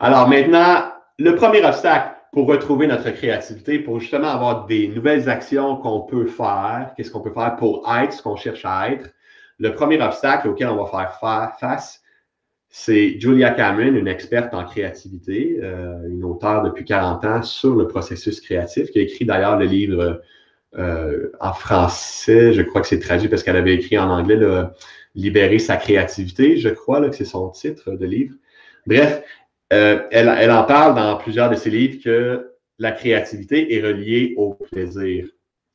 Alors 0.00 0.28
maintenant, 0.28 0.92
le 1.18 1.34
premier 1.34 1.64
obstacle 1.64 2.11
pour 2.32 2.48
retrouver 2.48 2.86
notre 2.86 3.10
créativité, 3.10 3.78
pour 3.78 4.00
justement 4.00 4.28
avoir 4.28 4.66
des 4.66 4.88
nouvelles 4.88 5.28
actions 5.28 5.76
qu'on 5.76 6.00
peut 6.00 6.26
faire, 6.26 6.92
qu'est-ce 6.96 7.10
qu'on 7.10 7.20
peut 7.20 7.32
faire 7.32 7.56
pour 7.56 7.86
être 7.94 8.12
ce 8.12 8.22
qu'on 8.22 8.36
cherche 8.36 8.64
à 8.64 8.90
être, 8.90 9.10
le 9.58 9.74
premier 9.74 10.00
obstacle 10.00 10.48
auquel 10.48 10.68
on 10.68 10.82
va 10.82 10.90
faire 10.90 11.58
face, 11.60 12.02
c'est 12.70 13.20
Julia 13.20 13.50
Cameron, 13.50 13.94
une 13.94 14.08
experte 14.08 14.54
en 14.54 14.64
créativité, 14.64 15.58
euh, 15.62 16.08
une 16.08 16.24
auteure 16.24 16.62
depuis 16.62 16.86
40 16.86 17.24
ans 17.26 17.42
sur 17.42 17.76
le 17.76 17.86
processus 17.86 18.40
créatif, 18.40 18.90
qui 18.90 18.98
a 18.98 19.02
écrit 19.02 19.26
d'ailleurs 19.26 19.58
le 19.58 19.66
livre 19.66 20.22
euh, 20.78 21.30
en 21.38 21.52
français, 21.52 22.54
je 22.54 22.62
crois 22.62 22.80
que 22.80 22.86
c'est 22.86 22.98
traduit 22.98 23.28
parce 23.28 23.42
qu'elle 23.42 23.56
avait 23.56 23.74
écrit 23.74 23.98
en 23.98 24.08
anglais 24.08 24.40
libérer 25.14 25.58
sa 25.58 25.76
créativité, 25.76 26.56
je 26.56 26.70
crois 26.70 26.98
là, 26.98 27.10
que 27.10 27.14
c'est 27.14 27.26
son 27.26 27.50
titre 27.50 27.90
de 27.90 28.06
livre. 28.06 28.34
Bref, 28.86 29.22
euh, 29.72 30.02
elle, 30.10 30.32
elle, 30.38 30.50
en 30.50 30.64
parle 30.64 30.94
dans 30.94 31.16
plusieurs 31.16 31.50
de 31.50 31.56
ses 31.56 31.70
livres 31.70 32.02
que 32.04 32.52
la 32.78 32.92
créativité 32.92 33.74
est 33.74 33.80
reliée 33.80 34.34
au 34.36 34.54
plaisir. 34.54 35.26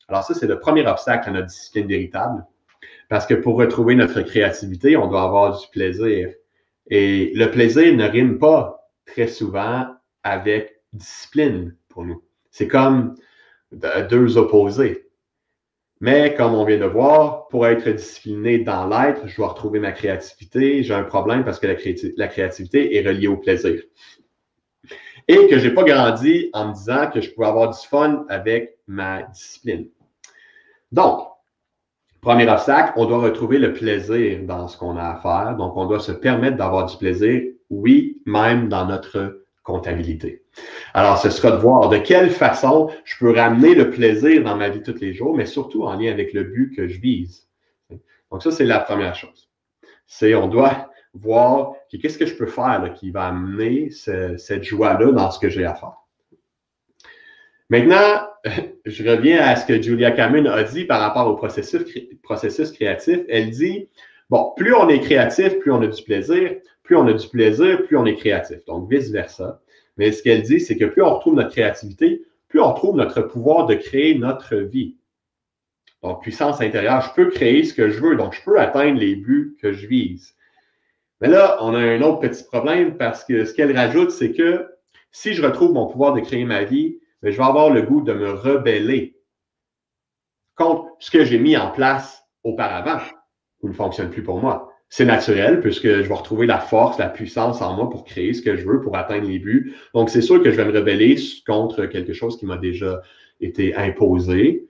Alors 0.07 0.23
ça, 0.23 0.33
c'est 0.33 0.47
le 0.47 0.59
premier 0.59 0.85
obstacle 0.85 1.29
à 1.29 1.31
notre 1.31 1.47
discipline 1.47 1.87
véritable. 1.87 2.45
Parce 3.09 3.25
que 3.25 3.33
pour 3.33 3.57
retrouver 3.57 3.95
notre 3.95 4.21
créativité, 4.21 4.97
on 4.97 5.07
doit 5.07 5.23
avoir 5.23 5.59
du 5.59 5.67
plaisir. 5.71 6.29
Et 6.89 7.31
le 7.35 7.49
plaisir 7.51 7.93
ne 7.95 8.07
rime 8.07 8.37
pas 8.37 8.89
très 9.05 9.27
souvent 9.27 9.87
avec 10.23 10.81
discipline 10.93 11.75
pour 11.89 12.05
nous. 12.05 12.23
C'est 12.51 12.67
comme 12.67 13.15
deux 13.71 14.37
opposés. 14.37 15.06
Mais 15.99 16.35
comme 16.35 16.53
on 16.53 16.63
vient 16.63 16.77
de 16.77 16.85
voir, 16.85 17.47
pour 17.47 17.65
être 17.65 17.89
discipliné 17.89 18.59
dans 18.59 18.87
l'être, 18.87 19.27
je 19.27 19.35
dois 19.35 19.49
retrouver 19.49 19.79
ma 19.79 19.91
créativité. 19.91 20.83
J'ai 20.83 20.93
un 20.93 21.03
problème 21.03 21.43
parce 21.43 21.59
que 21.59 21.67
la, 21.67 22.27
créativité 22.27 22.95
est 22.95 23.07
reliée 23.07 23.27
au 23.27 23.37
plaisir. 23.37 23.81
Et 25.27 25.47
que 25.47 25.57
je 25.57 25.67
n'ai 25.67 25.73
pas 25.73 25.83
grandi 25.83 26.49
en 26.53 26.69
me 26.69 26.73
disant 26.73 27.09
que 27.11 27.19
je 27.19 27.31
pouvais 27.31 27.47
avoir 27.47 27.71
du 27.71 27.87
fun 27.87 28.25
avec 28.29 28.77
ma 28.87 29.23
discipline. 29.23 29.87
Donc, 30.91 31.27
premier 32.21 32.47
obstacle, 32.47 32.93
on 32.95 33.05
doit 33.05 33.19
retrouver 33.19 33.57
le 33.57 33.73
plaisir 33.73 34.43
dans 34.43 34.67
ce 34.67 34.77
qu'on 34.77 34.97
a 34.97 35.03
à 35.03 35.15
faire. 35.17 35.57
Donc, 35.57 35.75
on 35.75 35.85
doit 35.85 35.99
se 35.99 36.11
permettre 36.11 36.57
d'avoir 36.57 36.85
du 36.85 36.95
plaisir, 36.97 37.41
oui, 37.69 38.21
même 38.25 38.69
dans 38.69 38.85
notre 38.85 39.41
comptabilité. 39.63 40.43
Alors, 40.93 41.17
ce 41.19 41.29
sera 41.29 41.51
de 41.51 41.57
voir 41.57 41.89
de 41.89 41.97
quelle 41.97 42.29
façon 42.29 42.89
je 43.05 43.15
peux 43.19 43.31
ramener 43.31 43.75
le 43.75 43.89
plaisir 43.89 44.43
dans 44.43 44.55
ma 44.55 44.69
vie 44.69 44.81
tous 44.81 44.99
les 44.99 45.13
jours, 45.13 45.35
mais 45.35 45.45
surtout 45.45 45.83
en 45.83 45.95
lien 45.95 46.11
avec 46.11 46.33
le 46.33 46.43
but 46.43 46.75
que 46.75 46.87
je 46.87 46.99
vise. 46.99 47.47
Donc, 48.31 48.43
ça, 48.43 48.51
c'est 48.51 48.65
la 48.65 48.79
première 48.79 49.15
chose. 49.15 49.49
C'est, 50.05 50.33
on 50.35 50.47
doit 50.47 50.89
voir 51.13 51.73
qu'est-ce 51.89 52.17
que 52.17 52.25
je 52.25 52.35
peux 52.35 52.47
faire 52.47 52.93
qui 52.95 53.11
va 53.11 53.27
amener 53.27 53.89
cette 53.89 54.63
joie-là 54.63 55.11
dans 55.11 55.31
ce 55.31 55.39
que 55.39 55.49
j'ai 55.49 55.65
à 55.65 55.75
faire. 55.75 55.97
Maintenant, 57.69 58.27
je 58.85 59.09
reviens 59.09 59.41
à 59.41 59.55
ce 59.55 59.65
que 59.65 59.81
Julia 59.81 60.11
Cameron 60.11 60.45
a 60.45 60.63
dit 60.63 60.85
par 60.85 60.99
rapport 60.99 61.27
au 61.27 61.35
processus, 61.35 61.83
processus 62.23 62.71
créatif. 62.71 63.19
Elle 63.29 63.49
dit, 63.49 63.89
bon, 64.29 64.53
plus 64.55 64.73
on 64.73 64.87
est 64.89 64.99
créatif, 64.99 65.59
plus 65.59 65.71
on 65.71 65.81
a 65.81 65.87
du 65.87 66.03
plaisir, 66.03 66.55
plus 66.83 66.95
on 66.95 67.07
a 67.07 67.13
du 67.13 67.27
plaisir, 67.27 67.83
plus 67.85 67.97
on 67.97 68.05
est 68.05 68.15
créatif. 68.15 68.63
Donc, 68.65 68.89
vice-versa. 68.89 69.61
Mais 69.97 70.11
ce 70.11 70.23
qu'elle 70.23 70.43
dit, 70.43 70.59
c'est 70.59 70.77
que 70.77 70.85
plus 70.85 71.01
on 71.01 71.15
retrouve 71.15 71.35
notre 71.35 71.51
créativité, 71.51 72.23
plus 72.47 72.59
on 72.59 72.71
retrouve 72.71 72.95
notre 72.95 73.21
pouvoir 73.21 73.65
de 73.65 73.75
créer 73.75 74.15
notre 74.15 74.55
vie. 74.55 74.97
Donc, 76.03 76.21
puissance 76.21 76.61
intérieure, 76.61 77.01
je 77.01 77.13
peux 77.13 77.29
créer 77.29 77.63
ce 77.63 77.73
que 77.73 77.89
je 77.89 77.99
veux, 77.99 78.15
donc 78.15 78.33
je 78.35 78.43
peux 78.43 78.59
atteindre 78.59 78.99
les 78.99 79.15
buts 79.15 79.57
que 79.61 79.73
je 79.73 79.87
vise. 79.87 80.35
Mais 81.19 81.27
là, 81.27 81.57
on 81.61 81.73
a 81.73 81.79
un 81.79 82.01
autre 82.01 82.19
petit 82.19 82.43
problème 82.43 82.97
parce 82.97 83.23
que 83.23 83.45
ce 83.45 83.53
qu'elle 83.53 83.75
rajoute, 83.75 84.11
c'est 84.11 84.31
que 84.31 84.67
si 85.11 85.33
je 85.33 85.43
retrouve 85.43 85.73
mon 85.73 85.87
pouvoir 85.87 86.13
de 86.13 86.19
créer 86.19 86.45
ma 86.45 86.63
vie, 86.63 86.99
je 87.23 87.35
vais 87.35 87.43
avoir 87.43 87.71
le 87.71 87.81
goût 87.81 88.01
de 88.01 88.13
me 88.13 88.31
rebeller 88.31 89.17
contre 90.55 90.89
ce 90.99 91.09
que 91.09 91.25
j'ai 91.25 91.39
mis 91.39 91.57
en 91.57 91.71
place 91.71 92.23
auparavant, 92.43 92.99
qui 93.59 93.67
ne 93.67 93.73
fonctionne 93.73 94.11
plus 94.11 94.23
pour 94.23 94.39
moi 94.39 94.66
c'est 94.89 95.05
naturel 95.05 95.59
puisque 95.59 95.87
je 95.87 96.07
vais 96.07 96.13
retrouver 96.13 96.47
la 96.47 96.59
force, 96.59 96.97
la 96.97 97.09
puissance 97.09 97.61
en 97.61 97.75
moi 97.75 97.89
pour 97.89 98.05
créer 98.05 98.33
ce 98.33 98.41
que 98.41 98.55
je 98.55 98.65
veux, 98.65 98.79
pour 98.79 98.95
atteindre 98.95 99.27
les 99.27 99.39
buts. 99.39 99.75
Donc, 99.93 100.09
c'est 100.09 100.21
sûr 100.21 100.41
que 100.41 100.51
je 100.51 100.55
vais 100.55 100.65
me 100.65 100.77
rebeller 100.77 101.17
contre 101.45 101.85
quelque 101.85 102.13
chose 102.13 102.37
qui 102.37 102.45
m'a 102.45 102.57
déjà 102.57 103.01
été 103.41 103.75
imposé. 103.75 104.67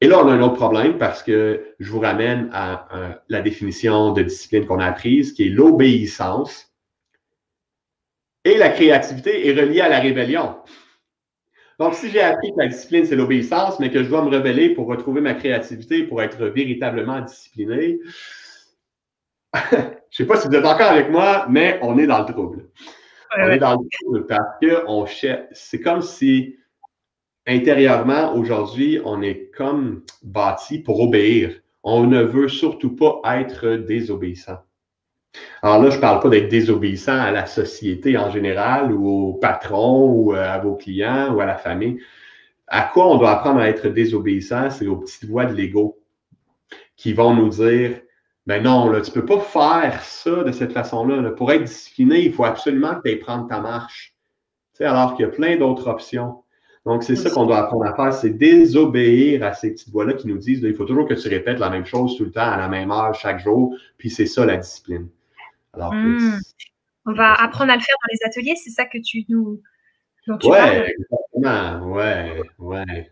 Et 0.00 0.06
là, 0.06 0.22
on 0.24 0.28
a 0.28 0.32
un 0.32 0.40
autre 0.40 0.56
problème 0.56 0.98
parce 0.98 1.22
que 1.22 1.62
je 1.78 1.90
vous 1.90 2.00
ramène 2.00 2.48
à, 2.52 3.20
la 3.28 3.40
définition 3.42 4.12
de 4.12 4.22
discipline 4.22 4.66
qu'on 4.66 4.80
a 4.80 4.86
apprise, 4.86 5.32
qui 5.32 5.46
est 5.46 5.50
l'obéissance. 5.50 6.72
Et 8.44 8.58
la 8.58 8.70
créativité 8.70 9.48
est 9.48 9.58
reliée 9.58 9.80
à 9.80 9.88
la 9.88 10.00
rébellion. 10.00 10.56
Donc, 11.78 11.94
si 11.94 12.10
j'ai 12.10 12.20
appris 12.20 12.50
que 12.50 12.60
la 12.60 12.68
discipline, 12.68 13.04
c'est 13.04 13.16
l'obéissance, 13.16 13.80
mais 13.80 13.90
que 13.90 14.02
je 14.02 14.08
dois 14.08 14.24
me 14.24 14.34
rebeller 14.34 14.70
pour 14.70 14.86
retrouver 14.86 15.20
ma 15.20 15.34
créativité, 15.34 16.04
pour 16.04 16.22
être 16.22 16.46
véritablement 16.46 17.20
discipliné, 17.20 17.98
je 19.70 19.76
ne 19.76 19.84
sais 20.10 20.26
pas 20.26 20.36
si 20.36 20.48
vous 20.48 20.54
êtes 20.54 20.64
encore 20.64 20.90
avec 20.90 21.10
moi, 21.10 21.46
mais 21.48 21.78
on 21.82 21.98
est 21.98 22.06
dans 22.06 22.20
le 22.20 22.32
trouble. 22.32 22.68
on 23.38 23.48
est 23.48 23.58
dans 23.58 23.72
le 23.72 23.88
trouble 24.00 24.26
parce 24.26 24.58
que 24.60 25.46
C'est 25.52 25.80
comme 25.80 26.02
si 26.02 26.56
intérieurement, 27.46 28.34
aujourd'hui, 28.34 29.00
on 29.04 29.22
est 29.22 29.50
comme 29.56 30.02
bâti 30.22 30.78
pour 30.78 31.00
obéir. 31.00 31.52
On 31.82 32.06
ne 32.06 32.22
veut 32.22 32.48
surtout 32.48 32.96
pas 32.96 33.20
être 33.38 33.76
désobéissant. 33.76 34.58
Alors 35.62 35.82
là, 35.82 35.90
je 35.90 35.96
ne 35.96 36.00
parle 36.00 36.20
pas 36.20 36.28
d'être 36.28 36.48
désobéissant 36.48 37.18
à 37.18 37.30
la 37.30 37.46
société 37.46 38.16
en 38.16 38.30
général 38.30 38.92
ou 38.92 39.08
au 39.08 39.32
patron 39.34 40.10
ou 40.10 40.34
euh, 40.34 40.48
à 40.48 40.58
vos 40.58 40.76
clients 40.76 41.34
ou 41.34 41.40
à 41.40 41.46
la 41.46 41.56
famille. 41.56 42.00
À 42.66 42.82
quoi 42.82 43.08
on 43.08 43.16
doit 43.16 43.32
apprendre 43.32 43.60
à 43.60 43.68
être 43.68 43.88
désobéissant? 43.88 44.70
C'est 44.70 44.86
aux 44.86 44.96
petites 44.96 45.26
voix 45.26 45.44
de 45.44 45.54
l'ego 45.54 45.98
qui 46.96 47.12
vont 47.12 47.34
nous 47.34 47.48
dire 47.48 48.00
ben 48.46 48.62
non, 48.62 48.90
là, 48.90 49.00
tu 49.00 49.10
ne 49.10 49.14
peux 49.14 49.24
pas 49.24 49.40
faire 49.40 50.02
ça 50.02 50.44
de 50.44 50.52
cette 50.52 50.72
façon-là. 50.72 51.30
Pour 51.30 51.50
être 51.50 51.64
discipliné, 51.64 52.24
il 52.24 52.32
faut 52.32 52.44
absolument 52.44 52.94
que 52.96 53.08
tu 53.08 53.18
prendre 53.18 53.48
ta 53.48 53.60
marche. 53.60 54.14
Tu 54.76 54.84
alors 54.84 55.16
qu'il 55.16 55.24
y 55.24 55.28
a 55.28 55.32
plein 55.32 55.56
d'autres 55.56 55.88
options. 55.88 56.42
Donc, 56.84 57.02
c'est 57.02 57.16
ça 57.16 57.30
qu'on 57.30 57.46
doit 57.46 57.58
apprendre 57.58 57.86
à 57.86 57.94
faire, 57.94 58.12
c'est 58.12 58.30
désobéir 58.30 59.42
à 59.42 59.54
ces 59.54 59.72
petites 59.72 59.88
voix-là 59.88 60.12
qui 60.12 60.28
nous 60.28 60.36
disent 60.36 60.60
il 60.62 60.74
faut 60.74 60.84
toujours 60.84 61.08
que 61.08 61.14
tu 61.14 61.28
répètes 61.28 61.58
la 61.58 61.70
même 61.70 61.86
chose 61.86 62.18
tout 62.18 62.24
le 62.24 62.30
temps, 62.30 62.50
à 62.50 62.58
la 62.58 62.68
même 62.68 62.90
heure, 62.90 63.14
chaque 63.14 63.40
jour. 63.40 63.74
Puis 63.96 64.10
c'est 64.10 64.26
ça 64.26 64.44
la 64.44 64.58
discipline. 64.58 65.08
Alors, 65.72 65.94
hmm. 65.94 66.38
On 67.06 67.12
va 67.12 67.32
apprendre 67.34 67.72
à 67.72 67.76
le 67.76 67.82
faire 67.82 67.96
dans 68.02 68.12
les 68.12 68.26
ateliers, 68.26 68.54
c'est 68.56 68.70
ça 68.70 68.84
que 68.84 68.98
tu 68.98 69.24
nous. 69.30 69.62
Oui, 70.26 70.58
exactement. 70.58 71.92
Ouais, 71.92 72.42
ouais. 72.58 73.10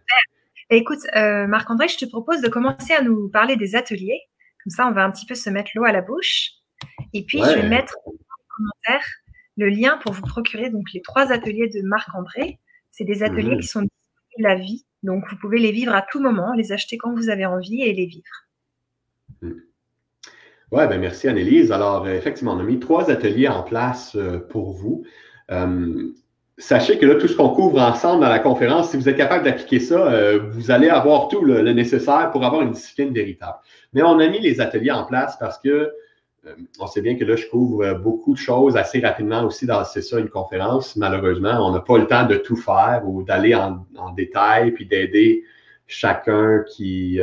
Écoute, 0.70 1.00
euh, 1.14 1.46
Marc-André, 1.46 1.88
je 1.88 1.98
te 1.98 2.06
propose 2.06 2.40
de 2.40 2.48
commencer 2.48 2.94
à 2.94 3.02
nous 3.02 3.28
parler 3.28 3.56
des 3.56 3.76
ateliers. 3.76 4.20
Comme 4.64 4.70
ça, 4.70 4.86
on 4.86 4.92
va 4.92 5.04
un 5.04 5.10
petit 5.10 5.26
peu 5.26 5.34
se 5.34 5.50
mettre 5.50 5.70
l'eau 5.74 5.84
à 5.84 5.92
la 5.92 6.02
bouche. 6.02 6.52
Et 7.12 7.24
puis, 7.24 7.38
je 7.38 7.60
vais 7.60 7.68
mettre 7.68 7.96
en 8.06 8.12
commentaire 8.56 9.06
le 9.56 9.68
lien 9.68 9.98
pour 9.98 10.12
vous 10.12 10.22
procurer 10.22 10.70
donc 10.70 10.92
les 10.92 11.02
trois 11.02 11.32
ateliers 11.32 11.68
de 11.68 11.82
Marc-André. 11.82 12.58
C'est 12.90 13.04
des 13.04 13.22
ateliers 13.22 13.54
mhm. 13.54 13.60
qui 13.60 13.66
sont 13.66 13.82
disponibles 13.82 14.48
la 14.48 14.54
vie. 14.54 14.84
Donc, 15.02 15.24
vous 15.30 15.36
pouvez 15.36 15.58
les 15.58 15.72
vivre 15.72 15.94
à 15.94 16.02
tout 16.02 16.20
moment, 16.20 16.52
les 16.54 16.72
acheter 16.72 16.96
quand 16.96 17.14
vous 17.14 17.28
avez 17.28 17.46
envie 17.46 17.82
et 17.82 17.92
les 17.92 18.06
vivre. 18.06 18.46
Mhm. 19.40 19.62
Oui, 20.72 20.86
ben 20.88 20.98
merci 20.98 21.28
Annelise. 21.28 21.70
Alors, 21.70 22.06
euh, 22.06 22.14
effectivement, 22.14 22.54
on 22.54 22.58
a 22.58 22.62
mis 22.62 22.80
trois 22.80 23.10
ateliers 23.10 23.48
en 23.48 23.62
place 23.62 24.16
euh, 24.16 24.38
pour 24.38 24.72
vous. 24.72 25.04
Euh, 25.50 26.12
sachez 26.58 26.98
que 26.98 27.06
là, 27.06 27.14
tout 27.16 27.28
ce 27.28 27.36
qu'on 27.36 27.50
couvre 27.50 27.80
ensemble 27.80 28.22
dans 28.22 28.28
la 28.28 28.38
conférence, 28.38 28.90
si 28.90 28.96
vous 28.96 29.08
êtes 29.08 29.16
capable 29.16 29.44
d'appliquer 29.44 29.80
ça, 29.80 30.12
euh, 30.12 30.40
vous 30.50 30.70
allez 30.70 30.88
avoir 30.88 31.28
tout 31.28 31.42
le, 31.42 31.60
nécessaire 31.72 32.30
pour 32.30 32.44
avoir 32.44 32.62
une 32.62 32.72
discipline 32.72 33.12
véritable. 33.12 33.56
Mais 33.92 34.02
on 34.02 34.18
a 34.18 34.28
mis 34.28 34.40
les 34.40 34.60
ateliers 34.60 34.90
en 34.90 35.04
place 35.04 35.36
parce 35.38 35.58
que 35.58 35.92
euh, 36.44 36.54
on 36.78 36.86
sait 36.86 37.02
bien 37.02 37.16
que 37.16 37.24
là, 37.24 37.36
je 37.36 37.46
couvre 37.46 37.84
euh, 37.84 37.94
beaucoup 37.94 38.34
de 38.34 38.38
choses 38.38 38.76
assez 38.76 39.00
rapidement 39.00 39.44
aussi 39.44 39.66
dans 39.66 39.84
c'est 39.84 40.02
une 40.12 40.28
conférence. 40.28 40.96
Malheureusement, 40.96 41.66
on 41.66 41.72
n'a 41.72 41.80
pas 41.80 41.98
le 41.98 42.06
temps 42.06 42.26
de 42.26 42.36
tout 42.36 42.56
faire 42.56 43.02
ou 43.06 43.22
d'aller 43.22 43.54
en, 43.54 43.86
détail 44.14 44.72
puis 44.72 44.86
d'aider 44.86 45.44
chacun 45.86 46.64
qui, 46.68 47.20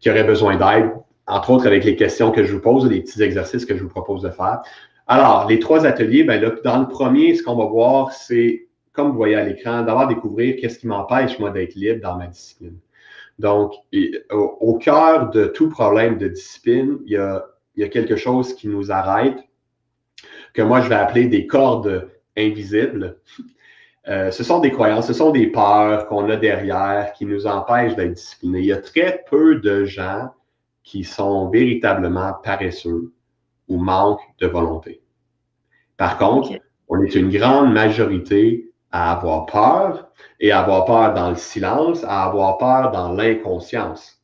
qui 0.00 0.10
aurait 0.10 0.24
besoin 0.24 0.56
d'aide, 0.56 0.90
entre 1.28 1.50
autres 1.50 1.66
avec 1.66 1.84
les 1.84 1.94
questions 1.94 2.32
que 2.32 2.42
je 2.42 2.52
vous 2.52 2.60
pose, 2.60 2.88
les 2.90 3.00
petits 3.02 3.22
exercices 3.22 3.64
que 3.64 3.76
je 3.76 3.82
vous 3.82 3.88
propose 3.88 4.22
de 4.22 4.30
faire. 4.30 4.62
Alors, 5.10 5.48
les 5.48 5.58
trois 5.58 5.86
ateliers, 5.86 6.22
ben 6.22 6.38
là, 6.38 6.50
dans 6.62 6.80
le 6.80 6.86
premier, 6.86 7.34
ce 7.34 7.42
qu'on 7.42 7.56
va 7.56 7.64
voir, 7.64 8.12
c'est, 8.12 8.68
comme 8.92 9.08
vous 9.08 9.16
voyez 9.16 9.36
à 9.36 9.44
l'écran, 9.44 9.82
d'avoir 9.82 10.06
découvrir 10.06 10.56
qu'est-ce 10.60 10.78
qui 10.78 10.86
m'empêche, 10.86 11.38
moi, 11.38 11.50
d'être 11.50 11.74
libre 11.76 12.02
dans 12.02 12.16
ma 12.16 12.26
discipline. 12.26 12.78
Donc, 13.38 13.72
au, 14.30 14.74
cœur 14.74 15.30
de 15.30 15.46
tout 15.46 15.70
problème 15.70 16.18
de 16.18 16.28
discipline, 16.28 16.98
il 17.06 17.12
y, 17.12 17.16
a, 17.16 17.88
quelque 17.88 18.16
chose 18.16 18.54
qui 18.54 18.68
nous 18.68 18.92
arrête, 18.92 19.38
que 20.52 20.60
moi, 20.60 20.82
je 20.82 20.90
vais 20.90 20.96
appeler 20.96 21.26
des 21.26 21.46
cordes 21.46 22.10
invisibles. 22.36 23.16
Euh, 24.08 24.30
ce 24.30 24.44
sont 24.44 24.58
des 24.58 24.70
croyances, 24.70 25.06
ce 25.06 25.12
sont 25.14 25.30
des 25.30 25.46
peurs 25.46 26.06
qu'on 26.08 26.28
a 26.28 26.36
derrière 26.36 27.12
qui 27.14 27.24
nous 27.24 27.46
empêchent 27.46 27.96
d'être 27.96 28.12
disciplinés. 28.12 28.60
Il 28.60 28.66
y 28.66 28.72
a 28.72 28.78
très 28.78 29.24
peu 29.30 29.56
de 29.56 29.84
gens 29.84 30.30
qui 30.82 31.04
sont 31.04 31.48
véritablement 31.48 32.34
paresseux 32.42 33.12
ou 33.68 33.78
manque 33.78 34.20
de 34.40 34.46
volonté. 34.46 35.02
Par 35.96 36.18
contre, 36.18 36.50
on 36.88 37.02
est 37.02 37.14
une 37.14 37.30
grande 37.30 37.72
majorité 37.72 38.70
à 38.90 39.12
avoir 39.12 39.46
peur 39.46 40.08
et 40.40 40.52
à 40.52 40.60
avoir 40.60 40.84
peur 40.84 41.14
dans 41.14 41.30
le 41.30 41.36
silence, 41.36 42.04
à 42.04 42.24
avoir 42.24 42.58
peur 42.58 42.90
dans 42.90 43.12
l'inconscience. 43.12 44.22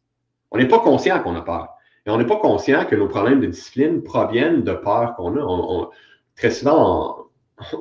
On 0.51 0.59
n'est 0.59 0.69
pas 0.69 0.79
conscient 0.79 1.21
qu'on 1.21 1.37
a 1.37 1.43
peur. 1.43 1.69
Et 2.07 2.11
on 2.11 2.19
n'est 2.19 2.27
pas 2.27 2.37
conscient 2.37 2.85
que 2.85 2.95
nos 2.95 3.09
problèmes 3.09 3.41
de 3.41 3.47
discipline 3.47 4.03
proviennent 4.03 4.63
de 4.63 4.73
peur 4.73 5.15
qu'on 5.17 5.37
a. 5.37 5.91
très 6.37 6.51
souvent, 6.51 7.25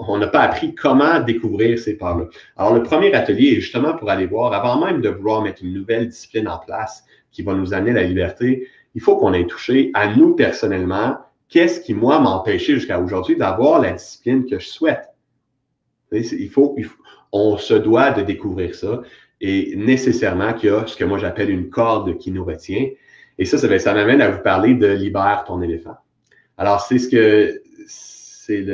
on 0.08 0.18
n'a 0.18 0.28
pas 0.28 0.42
appris 0.42 0.76
comment 0.76 1.20
découvrir 1.20 1.78
ces 1.80 1.98
peurs-là. 1.98 2.26
Alors, 2.58 2.74
le 2.74 2.84
premier 2.84 3.14
atelier 3.14 3.54
est 3.54 3.62
justement 3.62 3.96
pour 3.96 4.10
aller 4.10 4.26
voir, 4.26 4.54
avant 4.54 4.84
même 4.84 5.02
de 5.02 5.10
vouloir 5.10 5.42
mettre 5.42 5.64
une 5.64 5.74
nouvelle 5.74 6.08
discipline 6.08 6.48
en 6.48 6.60
place 6.60 7.06
qui 7.32 7.42
va 7.42 7.54
nous 7.54 7.74
amener 7.74 7.94
la 7.94 8.04
liberté, 8.04 8.68
il 8.96 9.02
faut 9.02 9.18
qu'on 9.18 9.34
ait 9.34 9.48
touché 9.48 9.92
à 9.94 10.16
nous 10.16 10.36
personnellement, 10.36 11.18
qu'est-ce 11.54 11.80
qui, 11.80 11.94
moi, 11.94 12.20
m'a 12.20 12.32
empêché 12.32 12.74
jusqu'à 12.74 13.00
aujourd'hui 13.00 13.38
d'avoir 13.38 13.80
la 13.80 13.92
discipline 13.92 14.46
que 14.48 14.58
je 14.58 14.68
souhaite? 14.68 15.08
Il 16.12 16.50
faut, 16.50 16.76
on 17.32 17.58
se 17.58 17.76
doit 17.76 18.12
de 18.12 18.24
découvrir 18.24 18.74
ça 18.74 19.04
et 19.40 19.76
nécessairement 19.76 20.54
qu'il 20.54 20.70
y 20.70 20.74
a 20.74 20.88
ce 20.88 20.96
que 20.96 21.04
moi 21.04 21.20
j'appelle 21.20 21.52
une 21.52 21.70
corde 21.70 22.18
qui 22.18 22.32
nous 22.32 22.44
retient. 22.44 22.90
Et 23.38 23.46
ça, 23.46 23.58
ça, 23.58 23.94
m'amène 23.94 24.22
à 24.22 24.32
vous 24.32 24.42
parler 24.42 24.74
de 24.74 24.88
libère 24.88 25.44
ton 25.46 25.62
éléphant. 25.62 25.98
Alors, 26.58 26.82
c'est 26.82 26.98
ce 26.98 27.08
que 27.08 27.62
c'est 27.88 28.66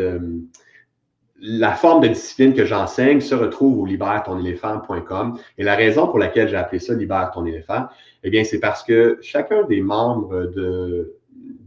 la 1.42 1.74
forme 1.74 2.04
de 2.04 2.08
discipline 2.10 2.54
que 2.54 2.66
j'enseigne 2.66 3.20
se 3.20 3.36
retrouve 3.36 3.80
au 3.80 3.86
libère-ton-éléphant.com. 3.86 5.38
Et 5.58 5.64
la 5.64 5.76
raison 5.76 6.08
pour 6.08 6.20
laquelle 6.20 6.50
j'ai 6.50 6.58
appelé 6.58 6.80
ça 6.80 6.94
Libère 6.94 7.32
ton 7.34 7.46
éléphant, 7.46 7.88
eh 8.24 8.30
bien, 8.30 8.44
c'est 8.44 8.60
parce 8.60 8.84
que 8.84 9.18
chacun 9.22 9.64
des 9.64 9.80
membres 9.80 10.46
de, 10.48 11.19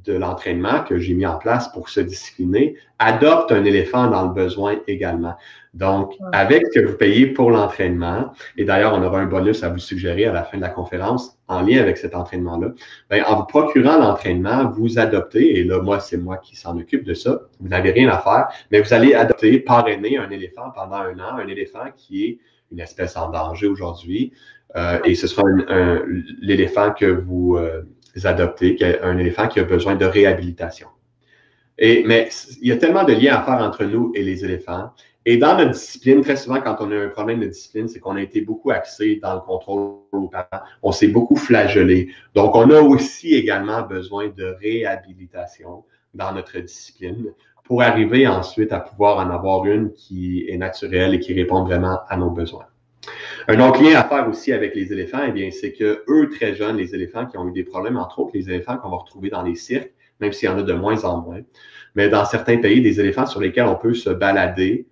de 0.04 0.14
l'entraînement 0.14 0.82
que 0.82 0.98
j'ai 0.98 1.14
mis 1.14 1.26
en 1.26 1.38
place 1.38 1.70
pour 1.72 1.88
se 1.88 2.00
discipliner 2.00 2.76
adopte 2.98 3.52
un 3.52 3.64
éléphant 3.64 4.08
dans 4.08 4.26
le 4.26 4.32
besoin 4.32 4.76
également. 4.86 5.34
Donc, 5.74 6.14
avec 6.32 6.66
ce 6.66 6.80
que 6.80 6.86
vous 6.86 6.96
payez 6.98 7.26
pour 7.26 7.50
l'entraînement, 7.50 8.32
et 8.58 8.64
d'ailleurs, 8.64 8.92
on 8.94 9.02
aura 9.02 9.20
un 9.20 9.26
bonus 9.26 9.62
à 9.64 9.70
vous 9.70 9.78
suggérer 9.78 10.26
à 10.26 10.32
la 10.32 10.44
fin 10.44 10.58
de 10.58 10.62
la 10.62 10.68
conférence 10.68 11.38
en 11.48 11.62
lien 11.62 11.80
avec 11.80 11.96
cet 11.96 12.14
entraînement-là, 12.14 12.72
ben, 13.08 13.24
en 13.26 13.36
vous 13.36 13.46
procurant 13.46 13.98
l'entraînement, 13.98 14.68
vous 14.68 14.98
adoptez, 14.98 15.58
et 15.58 15.64
là, 15.64 15.80
moi, 15.80 15.98
c'est 15.98 16.18
moi 16.18 16.36
qui 16.36 16.56
s'en 16.56 16.78
occupe 16.78 17.04
de 17.04 17.14
ça, 17.14 17.40
vous 17.58 17.68
n'avez 17.68 17.90
rien 17.90 18.10
à 18.10 18.18
faire, 18.18 18.48
mais 18.70 18.82
vous 18.82 18.92
allez 18.92 19.14
adopter, 19.14 19.60
parrainer 19.60 20.18
un 20.18 20.30
éléphant 20.30 20.70
pendant 20.74 20.96
un 20.96 21.18
an, 21.18 21.38
un 21.38 21.48
éléphant 21.48 21.86
qui 21.96 22.26
est 22.26 22.38
une 22.70 22.80
espèce 22.80 23.16
en 23.16 23.30
danger 23.30 23.66
aujourd'hui, 23.66 24.32
euh, 24.76 24.98
et 25.04 25.14
ce 25.14 25.26
sera 25.26 25.42
l'éléphant 26.40 26.92
que 26.92 27.06
vous 27.06 27.56
euh, 27.56 27.82
adoptez, 28.24 28.78
un 29.02 29.18
éléphant 29.18 29.48
qui 29.48 29.60
a 29.60 29.64
besoin 29.64 29.96
de 29.96 30.04
réhabilitation. 30.04 30.88
Et, 31.78 32.04
mais 32.04 32.28
il 32.60 32.68
y 32.68 32.72
a 32.72 32.76
tellement 32.76 33.04
de 33.04 33.12
liens 33.12 33.36
à 33.36 33.42
faire 33.42 33.64
entre 33.64 33.84
nous 33.84 34.12
et 34.14 34.22
les 34.22 34.44
éléphants. 34.44 34.90
Et 35.24 35.36
dans 35.36 35.56
notre 35.56 35.70
discipline, 35.70 36.20
très 36.20 36.36
souvent, 36.36 36.60
quand 36.60 36.76
on 36.80 36.90
a 36.90 36.96
un 36.96 37.08
problème 37.08 37.40
de 37.40 37.46
discipline, 37.46 37.88
c'est 37.88 38.00
qu'on 38.00 38.16
a 38.16 38.22
été 38.22 38.40
beaucoup 38.40 38.70
axé 38.70 39.20
dans 39.22 39.34
le 39.34 39.40
contrôle 39.40 40.00
aux 40.12 40.28
parents. 40.28 40.64
On 40.82 40.90
s'est 40.90 41.08
beaucoup 41.08 41.36
flagellé. 41.36 42.08
Donc, 42.34 42.56
on 42.56 42.68
a 42.70 42.80
aussi 42.80 43.34
également 43.34 43.82
besoin 43.82 44.28
de 44.28 44.56
réhabilitation 44.60 45.84
dans 46.12 46.32
notre 46.32 46.58
discipline 46.58 47.32
pour 47.64 47.82
arriver 47.82 48.26
ensuite 48.26 48.72
à 48.72 48.80
pouvoir 48.80 49.18
en 49.18 49.30
avoir 49.30 49.64
une 49.66 49.92
qui 49.92 50.44
est 50.48 50.56
naturelle 50.56 51.14
et 51.14 51.20
qui 51.20 51.32
répond 51.34 51.64
vraiment 51.64 52.00
à 52.08 52.16
nos 52.16 52.30
besoins. 52.30 52.66
Un 53.48 53.60
autre 53.60 53.82
lien 53.82 53.98
à 53.98 54.04
faire 54.04 54.28
aussi 54.28 54.52
avec 54.52 54.74
les 54.74 54.92
éléphants, 54.92 55.22
eh 55.26 55.32
bien, 55.32 55.50
c'est 55.50 55.72
que 55.72 56.04
eux, 56.08 56.28
très 56.28 56.54
jeunes, 56.54 56.76
les 56.76 56.94
éléphants 56.94 57.26
qui 57.26 57.36
ont 57.36 57.48
eu 57.48 57.52
des 57.52 57.64
problèmes, 57.64 57.96
entre 57.96 58.20
autres 58.20 58.32
les 58.34 58.48
éléphants 58.48 58.76
qu'on 58.76 58.90
va 58.90 58.98
retrouver 58.98 59.30
dans 59.30 59.42
les 59.42 59.56
cirques, 59.56 59.92
même 60.20 60.32
s'il 60.32 60.48
y 60.48 60.52
en 60.52 60.58
a 60.58 60.62
de 60.62 60.72
moins 60.72 61.04
en 61.04 61.20
moins, 61.20 61.40
mais 61.94 62.08
dans 62.08 62.24
certains 62.24 62.58
pays, 62.58 62.80
des 62.80 63.00
éléphants 63.00 63.26
sur 63.26 63.40
lesquels 63.40 63.66
on 63.66 63.74
peut 63.74 63.94
se 63.94 64.10
balader, 64.10 64.86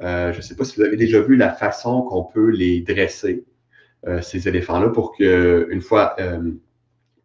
euh, 0.00 0.32
je 0.32 0.38
ne 0.38 0.42
sais 0.42 0.54
pas 0.54 0.64
si 0.64 0.76
vous 0.76 0.82
avez 0.82 0.96
déjà 0.96 1.20
vu 1.20 1.36
la 1.36 1.50
façon 1.50 2.02
qu'on 2.02 2.22
peut 2.22 2.50
les 2.50 2.80
dresser, 2.80 3.44
euh, 4.06 4.22
ces 4.22 4.46
éléphants-là, 4.46 4.90
pour 4.90 5.12
qu'une 5.12 5.80
fois 5.80 6.14
euh, 6.20 6.52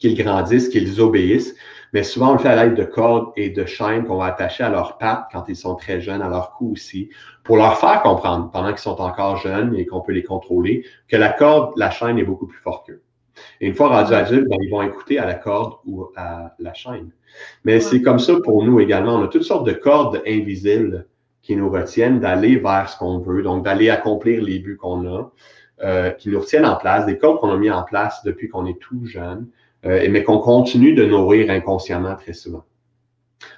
qu'ils 0.03 0.21
grandissent, 0.21 0.67
qu'ils 0.67 0.99
obéissent. 0.99 1.55
Mais 1.93 2.03
souvent, 2.03 2.31
on 2.31 2.33
le 2.33 2.39
fait 2.39 2.49
à 2.49 2.61
l'aide 2.61 2.75
de 2.75 2.83
cordes 2.83 3.31
et 3.37 3.49
de 3.49 3.65
chaînes 3.65 4.03
qu'on 4.03 4.17
va 4.17 4.25
attacher 4.25 4.65
à 4.65 4.69
leurs 4.69 4.97
pattes 4.97 5.27
quand 5.31 5.45
ils 5.47 5.55
sont 5.55 5.75
très 5.75 6.01
jeunes, 6.01 6.21
à 6.21 6.27
leur 6.27 6.51
cou 6.55 6.73
aussi, 6.73 7.09
pour 7.45 7.55
leur 7.55 7.77
faire 7.77 8.01
comprendre, 8.01 8.51
pendant 8.51 8.69
qu'ils 8.69 8.79
sont 8.79 8.99
encore 8.99 9.37
jeunes 9.37 9.73
et 9.75 9.85
qu'on 9.85 10.01
peut 10.01 10.11
les 10.11 10.23
contrôler, 10.23 10.85
que 11.07 11.15
la 11.15 11.29
corde, 11.29 11.71
la 11.77 11.89
chaîne 11.89 12.17
est 12.17 12.25
beaucoup 12.25 12.47
plus 12.47 12.59
forte 12.59 12.87
qu'eux. 12.87 13.01
Et 13.61 13.67
une 13.67 13.75
fois 13.75 13.87
rendus 13.87 14.13
adultes, 14.13 14.49
ben, 14.49 14.57
ils 14.61 14.69
vont 14.69 14.81
écouter 14.81 15.19
à 15.19 15.25
la 15.25 15.35
corde 15.35 15.75
ou 15.85 16.09
à 16.17 16.53
la 16.59 16.73
chaîne. 16.73 17.11
Mais 17.63 17.79
c'est 17.79 18.01
comme 18.01 18.19
ça 18.19 18.33
pour 18.43 18.65
nous 18.65 18.81
également. 18.81 19.15
On 19.15 19.23
a 19.23 19.29
toutes 19.29 19.43
sortes 19.43 19.65
de 19.65 19.71
cordes 19.71 20.21
invisibles 20.27 21.07
qui 21.41 21.55
nous 21.55 21.69
retiennent 21.69 22.19
d'aller 22.19 22.57
vers 22.57 22.89
ce 22.89 22.97
qu'on 22.97 23.19
veut, 23.19 23.41
donc 23.41 23.63
d'aller 23.63 23.89
accomplir 23.89 24.43
les 24.43 24.59
buts 24.59 24.77
qu'on 24.77 25.07
a, 25.07 25.31
euh, 25.81 26.09
qui 26.09 26.29
nous 26.29 26.41
retiennent 26.41 26.65
en 26.65 26.75
place, 26.75 27.05
des 27.05 27.17
cordes 27.17 27.39
qu'on 27.39 27.51
a 27.51 27.57
mis 27.57 27.71
en 27.71 27.83
place 27.83 28.21
depuis 28.25 28.49
qu'on 28.49 28.65
est 28.65 28.79
tout 28.79 29.05
jeune, 29.05 29.47
euh, 29.85 30.07
mais 30.09 30.23
qu'on 30.23 30.39
continue 30.39 30.93
de 30.93 31.05
nourrir 31.05 31.49
inconsciemment 31.49 32.15
très 32.15 32.33
souvent. 32.33 32.63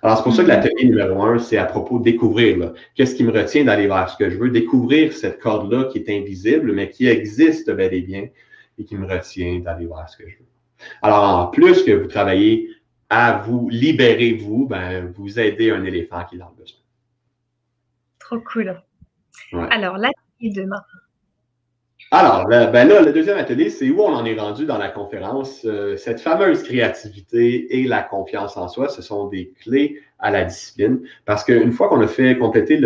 Alors, 0.01 0.17
c'est 0.17 0.23
pour 0.23 0.33
ça 0.33 0.43
que 0.43 0.47
l'atelier 0.47 0.85
numéro 0.85 1.21
un, 1.21 1.37
c'est 1.37 1.57
à 1.57 1.65
propos 1.65 1.99
de 1.99 2.03
découvrir. 2.03 2.73
Qu'est-ce 2.95 3.15
qui 3.15 3.23
me 3.23 3.31
retient 3.31 3.65
d'aller 3.65 3.87
vers? 3.87 4.09
Ce 4.09 4.17
que 4.17 4.29
je 4.29 4.37
veux? 4.37 4.49
Découvrir 4.49 5.13
cette 5.13 5.39
corde-là 5.39 5.85
qui 5.85 5.99
est 5.99 6.09
invisible, 6.09 6.73
mais 6.73 6.89
qui 6.89 7.07
existe 7.07 7.71
bel 7.71 7.93
et 7.93 8.01
bien 8.01 8.27
et 8.77 8.83
qui 8.83 8.95
me 8.95 9.07
retient 9.07 9.59
d'aller 9.59 9.85
vers 9.85 10.09
ce 10.09 10.17
que 10.17 10.27
je 10.27 10.37
veux. 10.37 10.45
Alors, 11.01 11.23
en 11.23 11.47
plus 11.47 11.83
que 11.83 11.91
vous 11.91 12.07
travaillez 12.07 12.69
à 13.09 13.43
vous 13.45 13.69
libérer, 13.69 14.33
vous, 14.33 14.67
ben, 14.67 15.11
vous 15.15 15.39
aidez 15.39 15.71
un 15.71 15.83
éléphant 15.83 16.23
qui 16.25 16.35
est 16.35 16.39
dans 16.39 16.49
le 16.49 16.61
besoin. 16.61 16.79
Trop 18.19 18.39
cool. 18.39 18.81
Alors, 19.69 19.97
l'atelier 19.97 20.51
demain. 20.51 20.81
Alors, 22.11 22.45
ben 22.47 22.87
là, 22.87 23.01
le 23.01 23.11
deuxième 23.11 23.37
atelier, 23.37 23.69
c'est 23.69 23.89
où 23.89 23.99
on 23.99 24.13
en 24.13 24.25
est 24.25 24.39
rendu 24.39 24.65
dans 24.65 24.77
la 24.77 24.89
conférence. 24.89 25.65
Euh, 25.65 25.97
cette 25.97 26.21
fameuse 26.21 26.61
créativité 26.61 27.79
et 27.79 27.87
la 27.87 28.03
confiance 28.03 28.55
en 28.57 28.67
soi, 28.67 28.89
ce 28.89 29.01
sont 29.01 29.27
des 29.27 29.51
clés 29.61 29.99
à 30.19 30.29
la 30.29 30.45
discipline. 30.45 31.01
Parce 31.25 31.43
qu'une 31.43 31.71
fois 31.71 31.89
qu'on 31.89 32.01
a 32.01 32.07
fait 32.07 32.37
compléter 32.37 32.77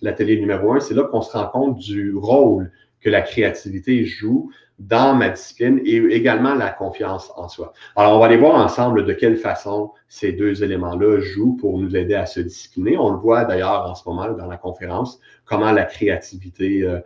l'atelier 0.00 0.40
numéro 0.40 0.72
un, 0.72 0.80
c'est 0.80 0.94
là 0.94 1.04
qu'on 1.04 1.20
se 1.20 1.36
rend 1.36 1.46
compte 1.48 1.78
du 1.78 2.14
rôle 2.16 2.72
que 3.00 3.10
la 3.10 3.20
créativité 3.20 4.04
joue 4.06 4.50
dans 4.78 5.14
ma 5.14 5.28
discipline 5.28 5.80
et 5.84 5.96
également 5.96 6.54
la 6.54 6.70
confiance 6.70 7.30
en 7.36 7.48
soi. 7.48 7.74
Alors, 7.94 8.16
on 8.16 8.18
va 8.18 8.26
aller 8.26 8.38
voir 8.38 8.56
ensemble 8.56 9.04
de 9.04 9.12
quelle 9.12 9.36
façon 9.36 9.92
ces 10.08 10.32
deux 10.32 10.64
éléments-là 10.64 11.20
jouent 11.20 11.56
pour 11.56 11.78
nous 11.78 11.94
aider 11.94 12.14
à 12.14 12.26
se 12.26 12.40
discipliner. 12.40 12.96
On 12.96 13.10
le 13.10 13.18
voit 13.18 13.44
d'ailleurs 13.44 13.86
en 13.88 13.94
ce 13.94 14.08
moment 14.08 14.32
dans 14.32 14.46
la 14.46 14.56
conférence, 14.56 15.20
comment 15.44 15.70
la 15.70 15.84
créativité 15.84 16.82
euh, 16.82 16.98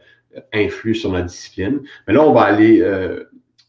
influe 0.52 0.94
sur 0.94 1.12
la 1.12 1.22
discipline. 1.22 1.80
Mais 2.06 2.14
là, 2.14 2.22
on 2.22 2.32
va 2.32 2.42
aller, 2.42 2.80
euh, 2.80 3.24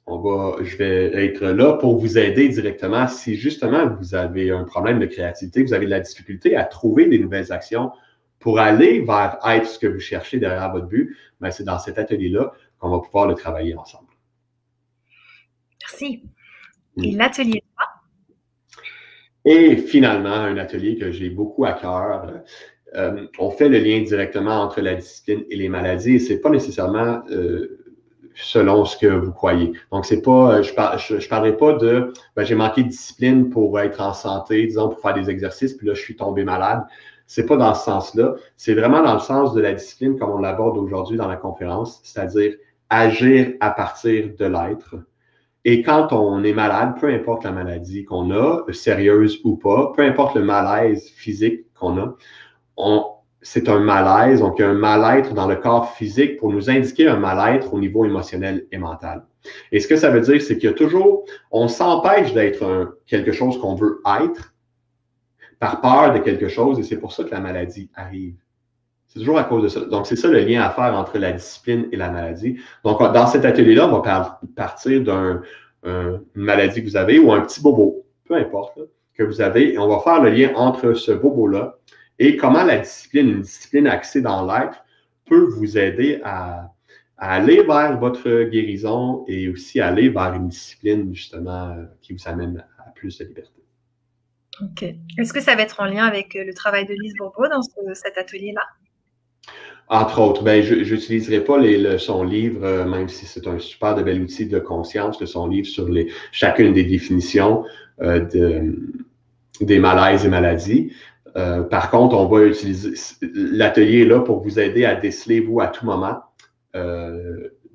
on 0.06 0.20
va, 0.20 0.64
je 0.64 0.78
vais 0.78 1.26
être 1.26 1.46
là 1.46 1.74
pour 1.74 2.00
vous 2.00 2.18
aider 2.18 2.50
directement 2.50 3.08
si 3.08 3.36
justement 3.36 3.88
vous 3.88 4.16
avez 4.16 4.52
un 4.52 4.64
problème 4.64 5.00
de 5.00 5.06
créativité, 5.06 5.64
vous 5.64 5.74
avez 5.74 5.86
de 5.86 5.92
la 5.92 6.00
difficulté 6.00 6.56
à 6.56 6.64
trouver 6.66 7.08
des 7.08 7.20
nouvelles 7.20 7.52
actions 7.52 7.92
pour 8.40 8.60
aller 8.60 9.02
vers 9.02 9.38
être 9.46 9.68
ce 9.68 9.80
que 9.80 9.88
vous 9.88 10.00
cherchez 10.00 10.40
derrière 10.40 10.72
votre 10.72 10.88
but, 10.88 11.16
mais 11.42 11.50
ben, 11.50 11.52
c'est 11.52 11.66
dans 11.66 11.80
cet 11.80 11.98
atelier-là 11.98 12.54
qu'on 12.80 12.90
va 12.90 13.00
pouvoir 13.00 13.28
le 13.28 13.36
travailler 13.36 13.76
ensemble. 13.76 14.08
Merci. 15.82 16.24
Et 17.04 17.12
l'atelier 17.12 17.64
3? 17.76 17.88
Et 19.46 19.78
finalement, 19.78 20.30
un 20.30 20.58
atelier 20.58 20.98
que 20.98 21.12
j'ai 21.12 21.30
beaucoup 21.30 21.66
à 21.66 21.74
cœur. 21.74 22.44
Euh, 22.96 23.28
on 23.38 23.52
fait 23.52 23.70
le 23.70 23.80
lien 23.80 24.02
directement 24.02 24.62
entre 24.62 24.82
la 24.82 24.96
discipline 24.96 25.44
et 25.50 25.56
les 25.56 25.70
maladies 25.70 26.16
et 26.16 26.20
c'est 26.20 26.40
pas 26.40 26.50
nécessairement 26.50 27.22
euh, 27.30 27.80
selon 28.36 28.86
ce 28.86 28.98
que 28.98 29.08
vous 29.08 29.32
croyez. 29.32 29.74
Donc, 29.92 30.06
c'est 30.06 30.22
pas, 30.22 30.62
je, 30.62 30.74
par, 30.74 30.98
je, 30.98 31.28
parlerai 31.28 31.56
pas 31.56 31.74
de 31.74 32.14
ben, 32.36 32.44
j'ai 32.44 32.56
manqué 32.56 32.84
de 32.84 32.90
discipline 32.90 33.50
pour 33.50 33.80
être 33.80 34.02
en 34.02 34.14
santé, 34.14 34.66
disons, 34.66 34.90
pour 34.90 35.00
faire 35.02 35.14
des 35.14 35.30
exercices, 35.30 35.74
puis 35.74 35.88
là, 35.88 35.94
je 35.94 36.02
suis 36.02 36.16
tombé 36.16 36.44
malade. 36.44 36.84
C'est 37.28 37.46
pas 37.46 37.58
dans 37.58 37.76
ce 37.76 37.86
sens-là. 37.86 38.36
C'est 38.58 38.74
vraiment 38.74 39.04
dans 39.04 39.14
le 39.14 39.20
sens 39.20 39.54
de 39.54 39.62
la 39.62 39.74
discipline 39.74 40.18
comme 40.18 40.32
on 40.32 40.40
l'aborde 40.40 40.78
aujourd'hui 40.78 41.18
dans 41.18 41.28
la 41.28 41.36
conférence, 41.36 42.02
c'est-à-dire 42.04 42.56
agir 42.90 43.54
à 43.60 43.70
partir 43.70 44.32
de 44.36 44.46
l'être. 44.46 44.96
Et 45.66 45.84
quand 45.84 46.12
on 46.14 46.44
est 46.44 46.54
malade, 46.54 46.96
peu 47.00 47.08
importe 47.08 47.44
la 47.44 47.52
maladie 47.52 48.04
qu'on 48.04 48.32
a, 48.32 48.64
sérieuse 48.72 49.42
ou 49.44 49.58
pas, 49.58 49.92
peu 49.96 50.02
importe 50.02 50.36
le 50.36 50.44
malaise 50.44 51.10
physique 51.10 51.66
qu'on 51.76 51.98
a, 52.00 52.16
c'est 53.42 53.70
un 53.70 53.80
malaise, 53.80 54.42
donc 54.42 54.56
il 54.58 54.64
y 54.64 54.66
a 54.66 54.70
un 54.70 54.74
mal-être 54.74 55.34
dans 55.34 55.48
le 55.48 55.56
corps 55.56 55.94
physique 55.94 56.38
pour 56.38 56.52
nous 56.52 56.70
indiquer 56.70 57.08
un 57.08 57.18
mal-être 57.18 57.74
au 57.74 57.80
niveau 57.80 58.04
émotionnel 58.04 58.66
et 58.72 58.78
mental. 58.78 59.26
Et 59.72 59.80
ce 59.80 59.88
que 59.88 59.96
ça 59.96 60.10
veut 60.10 60.22
dire, 60.22 60.42
c'est 60.42 60.58
qu'il 60.58 60.70
y 60.70 60.74
a 60.74 60.76
toujours, 60.76 61.26
on 61.52 61.68
s'empêche 61.68 62.34
d'être 62.34 62.98
quelque 63.08 63.32
chose 63.32 63.58
qu'on 63.60 63.76
veut 63.76 64.02
être 64.22 64.54
par 65.60 65.82
peur 65.82 66.14
de 66.14 66.20
quelque 66.20 66.48
chose, 66.48 66.80
et 66.80 66.84
c'est 66.84 66.98
pour 66.98 67.14
ça 67.14 67.24
que 67.24 67.32
la 67.32 67.40
maladie 67.40 67.90
arrive. 67.96 68.36
C'est 69.08 69.20
toujours 69.20 69.40
à 69.40 69.44
cause 69.44 69.64
de 69.64 69.68
ça. 69.70 69.82
Donc, 69.82 70.06
c'est 70.06 70.16
ça 70.16 70.28
le 70.28 70.40
lien 70.40 70.62
à 70.62 70.70
faire 70.70 70.94
entre 70.96 71.18
la 71.18 71.32
discipline 71.32 71.88
et 71.92 71.98
la 71.98 72.12
maladie. 72.12 72.58
Donc, 72.84 73.00
dans 73.00 73.28
cet 73.28 73.44
atelier-là, 73.44 73.88
on 73.88 74.00
va 74.00 74.40
partir 74.56 75.02
d'une 75.02 76.22
maladie 76.36 76.82
que 76.82 76.90
vous 76.90 76.98
avez 76.98 77.20
ou 77.20 77.32
un 77.32 77.42
petit 77.42 77.62
bobo, 77.62 78.06
peu 78.26 78.36
importe, 78.36 78.80
que 79.16 79.24
vous 79.24 79.42
avez, 79.42 79.74
et 79.74 79.80
on 79.80 79.88
va 79.88 80.00
faire 80.00 80.22
le 80.22 80.30
lien 80.30 80.52
entre 80.56 80.94
ce 80.94 81.12
bobo-là 81.12 81.78
et 82.20 82.36
comment 82.36 82.64
la 82.64 82.80
discipline, 82.80 83.30
une 83.30 83.42
discipline 83.42 83.88
axée 83.88 84.22
dans 84.22 84.46
l'être, 84.46 84.84
peut 85.26 85.46
vous 85.46 85.78
aider 85.78 86.20
à, 86.24 86.74
aller 87.18 87.64
vers 87.64 87.98
votre 87.98 88.44
guérison 88.44 89.24
et 89.28 89.50
aussi 89.50 89.80
aller 89.80 90.10
vers 90.10 90.34
une 90.34 90.50
discipline, 90.50 91.14
justement, 91.14 91.76
qui 92.02 92.14
vous 92.14 92.28
amène 92.28 92.66
à 92.78 92.92
plus 92.92 93.18
de 93.18 93.26
liberté? 93.26 93.62
OK. 94.62 94.84
Est-ce 95.18 95.32
que 95.32 95.40
ça 95.40 95.56
va 95.56 95.62
être 95.62 95.80
en 95.80 95.86
lien 95.86 96.06
avec 96.06 96.34
le 96.34 96.54
travail 96.54 96.86
de 96.86 96.94
Lise 96.94 97.14
Bourbeau 97.18 97.48
dans 97.48 97.62
cet 97.94 98.18
atelier-là? 98.18 98.62
Entre 99.88 100.20
autres, 100.20 100.44
ben, 100.44 100.62
je 100.62 100.76
n'utiliserai 100.76 101.44
pas 101.44 101.58
les, 101.58 101.98
son 101.98 102.24
livre, 102.24 102.64
euh, 102.64 102.86
même 102.86 103.08
si 103.08 103.26
c'est 103.26 103.48
un 103.48 103.58
super 103.58 103.96
de 103.96 104.04
bel 104.04 104.22
outil 104.22 104.46
de 104.46 104.60
conscience, 104.60 105.24
son 105.24 105.48
livre 105.48 105.68
sur 105.68 105.90
les, 105.90 106.12
chacune 106.32 106.74
des 106.74 106.84
définitions. 106.84 107.64
des 109.62 109.80
malaises 109.80 110.26
et 110.26 110.30
maladies. 110.30 110.94
Par 111.34 111.90
contre, 111.92 112.16
on 112.16 112.28
va 112.28 112.46
utiliser 112.46 112.94
l'atelier 113.34 114.06
là 114.06 114.20
pour 114.22 114.42
vous 114.42 114.60
aider 114.60 114.86
à 114.86 114.96
déceler, 114.96 115.40
vous, 115.40 115.60
à 115.60 115.68
tout 115.68 115.86
moment, 115.86 116.22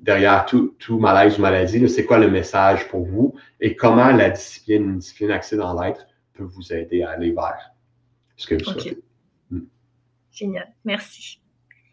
derrière 0.05 0.45
tout, 0.45 0.99
malaise 0.99 1.39
ou 1.39 1.41
maladie, 1.41 1.89
c'est 1.89 2.05
quoi 2.05 2.19
le 2.19 2.29
message 2.29 2.87
pour 2.89 3.05
vous 3.05 3.35
et 3.59 3.75
comment 3.75 4.11
la 4.11 4.29
discipline, 4.29 4.83
une 4.83 4.99
discipline 4.99 5.31
axée 5.31 5.57
dans 5.57 5.79
l'être 5.81 6.05
peut 6.33 6.43
vous 6.43 6.71
aider 6.71 7.01
à 7.01 7.11
aller 7.11 7.31
vers 7.31 7.71
ce 8.37 8.47
que 8.47 8.55
vous 8.55 8.71
souhaitez. 8.71 9.01
Hmm. 9.49 9.61
Génial, 10.31 10.73
merci. 10.83 11.41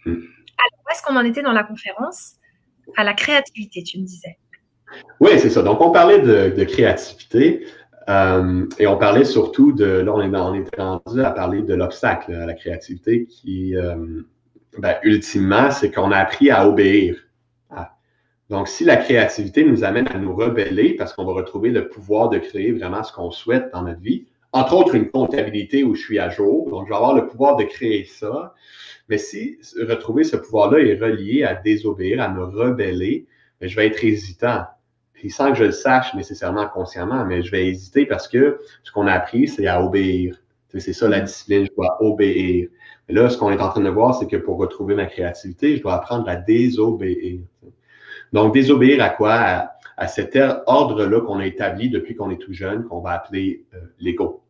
Hmm. 0.04 0.10
Alors, 0.10 0.84
où 0.84 0.90
est-ce 0.92 1.02
qu'on 1.02 1.16
en 1.16 1.24
était 1.24 1.42
dans 1.42 1.52
la 1.52 1.64
conférence? 1.64 2.34
À 2.96 3.04
la 3.04 3.14
créativité, 3.14 3.82
tu 3.82 3.98
me 4.00 4.04
disais. 4.04 4.36
Oui, 5.20 5.30
c'est 5.38 5.50
ça. 5.50 5.62
Donc, 5.62 5.80
on 5.80 5.90
parlait 5.90 6.20
de, 6.20 6.64
créativité 6.64 7.64
euh, 8.08 8.66
et 8.78 8.86
on 8.86 8.96
parlait 8.96 9.24
surtout 9.24 9.72
de, 9.72 9.84
là, 9.84 10.12
on 10.12 10.20
est, 10.20 10.76
rendu 10.76 11.20
à 11.20 11.30
parler 11.30 11.62
de 11.62 11.74
l'obstacle 11.74 12.32
à 12.32 12.46
la 12.46 12.54
créativité 12.54 13.26
qui, 13.26 13.76
euh, 13.76 14.22
ben, 14.78 14.96
ultimement, 15.02 15.70
c'est 15.70 15.90
qu'on 15.90 16.10
a 16.10 16.16
appris 16.16 16.50
à 16.50 16.68
obéir 16.68 17.16
donc, 18.52 18.68
si 18.68 18.84
la 18.84 18.96
créativité 18.96 19.64
nous 19.64 19.82
amène 19.82 20.06
à 20.08 20.18
nous 20.18 20.34
rebeller 20.36 20.94
parce 20.94 21.14
qu'on 21.14 21.24
va 21.24 21.32
retrouver 21.32 21.70
le 21.70 21.88
pouvoir 21.88 22.28
de 22.28 22.36
créer 22.36 22.70
vraiment 22.70 23.02
ce 23.02 23.10
qu'on 23.10 23.30
souhaite 23.30 23.70
dans 23.72 23.80
notre 23.80 24.02
vie, 24.02 24.26
entre 24.52 24.74
autres 24.74 24.94
une 24.94 25.10
comptabilité 25.10 25.84
où 25.84 25.94
je 25.94 26.02
suis 26.02 26.18
à 26.18 26.28
jour, 26.28 26.68
donc 26.68 26.84
je 26.84 26.90
vais 26.90 26.96
avoir 26.96 27.14
le 27.14 27.26
pouvoir 27.26 27.56
de 27.56 27.64
créer 27.64 28.04
ça. 28.04 28.52
Mais 29.08 29.16
si 29.16 29.58
retrouver 29.88 30.22
ce 30.22 30.36
pouvoir-là 30.36 30.80
est 30.80 31.00
relié 31.00 31.44
à 31.44 31.54
désobéir, 31.54 32.20
à 32.20 32.28
me 32.28 32.44
rebeller, 32.44 33.26
ben, 33.58 33.70
je 33.70 33.74
vais 33.74 33.86
être 33.86 34.04
hésitant. 34.04 34.64
Puis 35.22 35.30
sans 35.30 35.52
que 35.52 35.58
je 35.58 35.62
le 35.62 35.70
sache 35.70 36.12
nécessairement 36.14 36.66
consciemment, 36.66 37.24
mais 37.24 37.44
je 37.44 37.52
vais 37.52 37.68
hésiter 37.68 38.06
parce 38.06 38.26
que 38.26 38.58
ce 38.82 38.90
qu'on 38.90 39.06
a 39.06 39.12
appris, 39.12 39.46
c'est 39.46 39.68
à 39.68 39.80
obéir. 39.80 40.42
C'est 40.76 40.92
ça 40.92 41.08
la 41.08 41.20
discipline, 41.20 41.64
je 41.64 41.70
dois 41.76 41.96
obéir. 42.02 42.68
Mais 43.06 43.14
là, 43.14 43.30
ce 43.30 43.38
qu'on 43.38 43.52
est 43.52 43.60
en 43.60 43.68
train 43.68 43.82
de 43.82 43.88
voir, 43.88 44.16
c'est 44.16 44.26
que 44.26 44.34
pour 44.34 44.58
retrouver 44.58 44.96
ma 44.96 45.06
créativité, 45.06 45.76
je 45.76 45.82
dois 45.82 45.94
apprendre 45.94 46.28
à 46.28 46.34
désobéir. 46.34 47.38
Donc, 48.32 48.52
désobéir 48.52 49.00
à 49.00 49.10
quoi? 49.10 49.68
À, 49.96 50.08
cet 50.08 50.36
ordre-là 50.66 51.20
qu'on 51.20 51.38
a 51.38 51.46
établi 51.46 51.88
depuis 51.88 52.16
qu'on 52.16 52.32
est 52.32 52.38
tout 52.38 52.52
jeune, 52.52 52.82
qu'on 52.82 52.98
va 52.98 53.10
appeler 53.10 53.64
euh, 53.74 53.78
l'ego. 54.00 54.42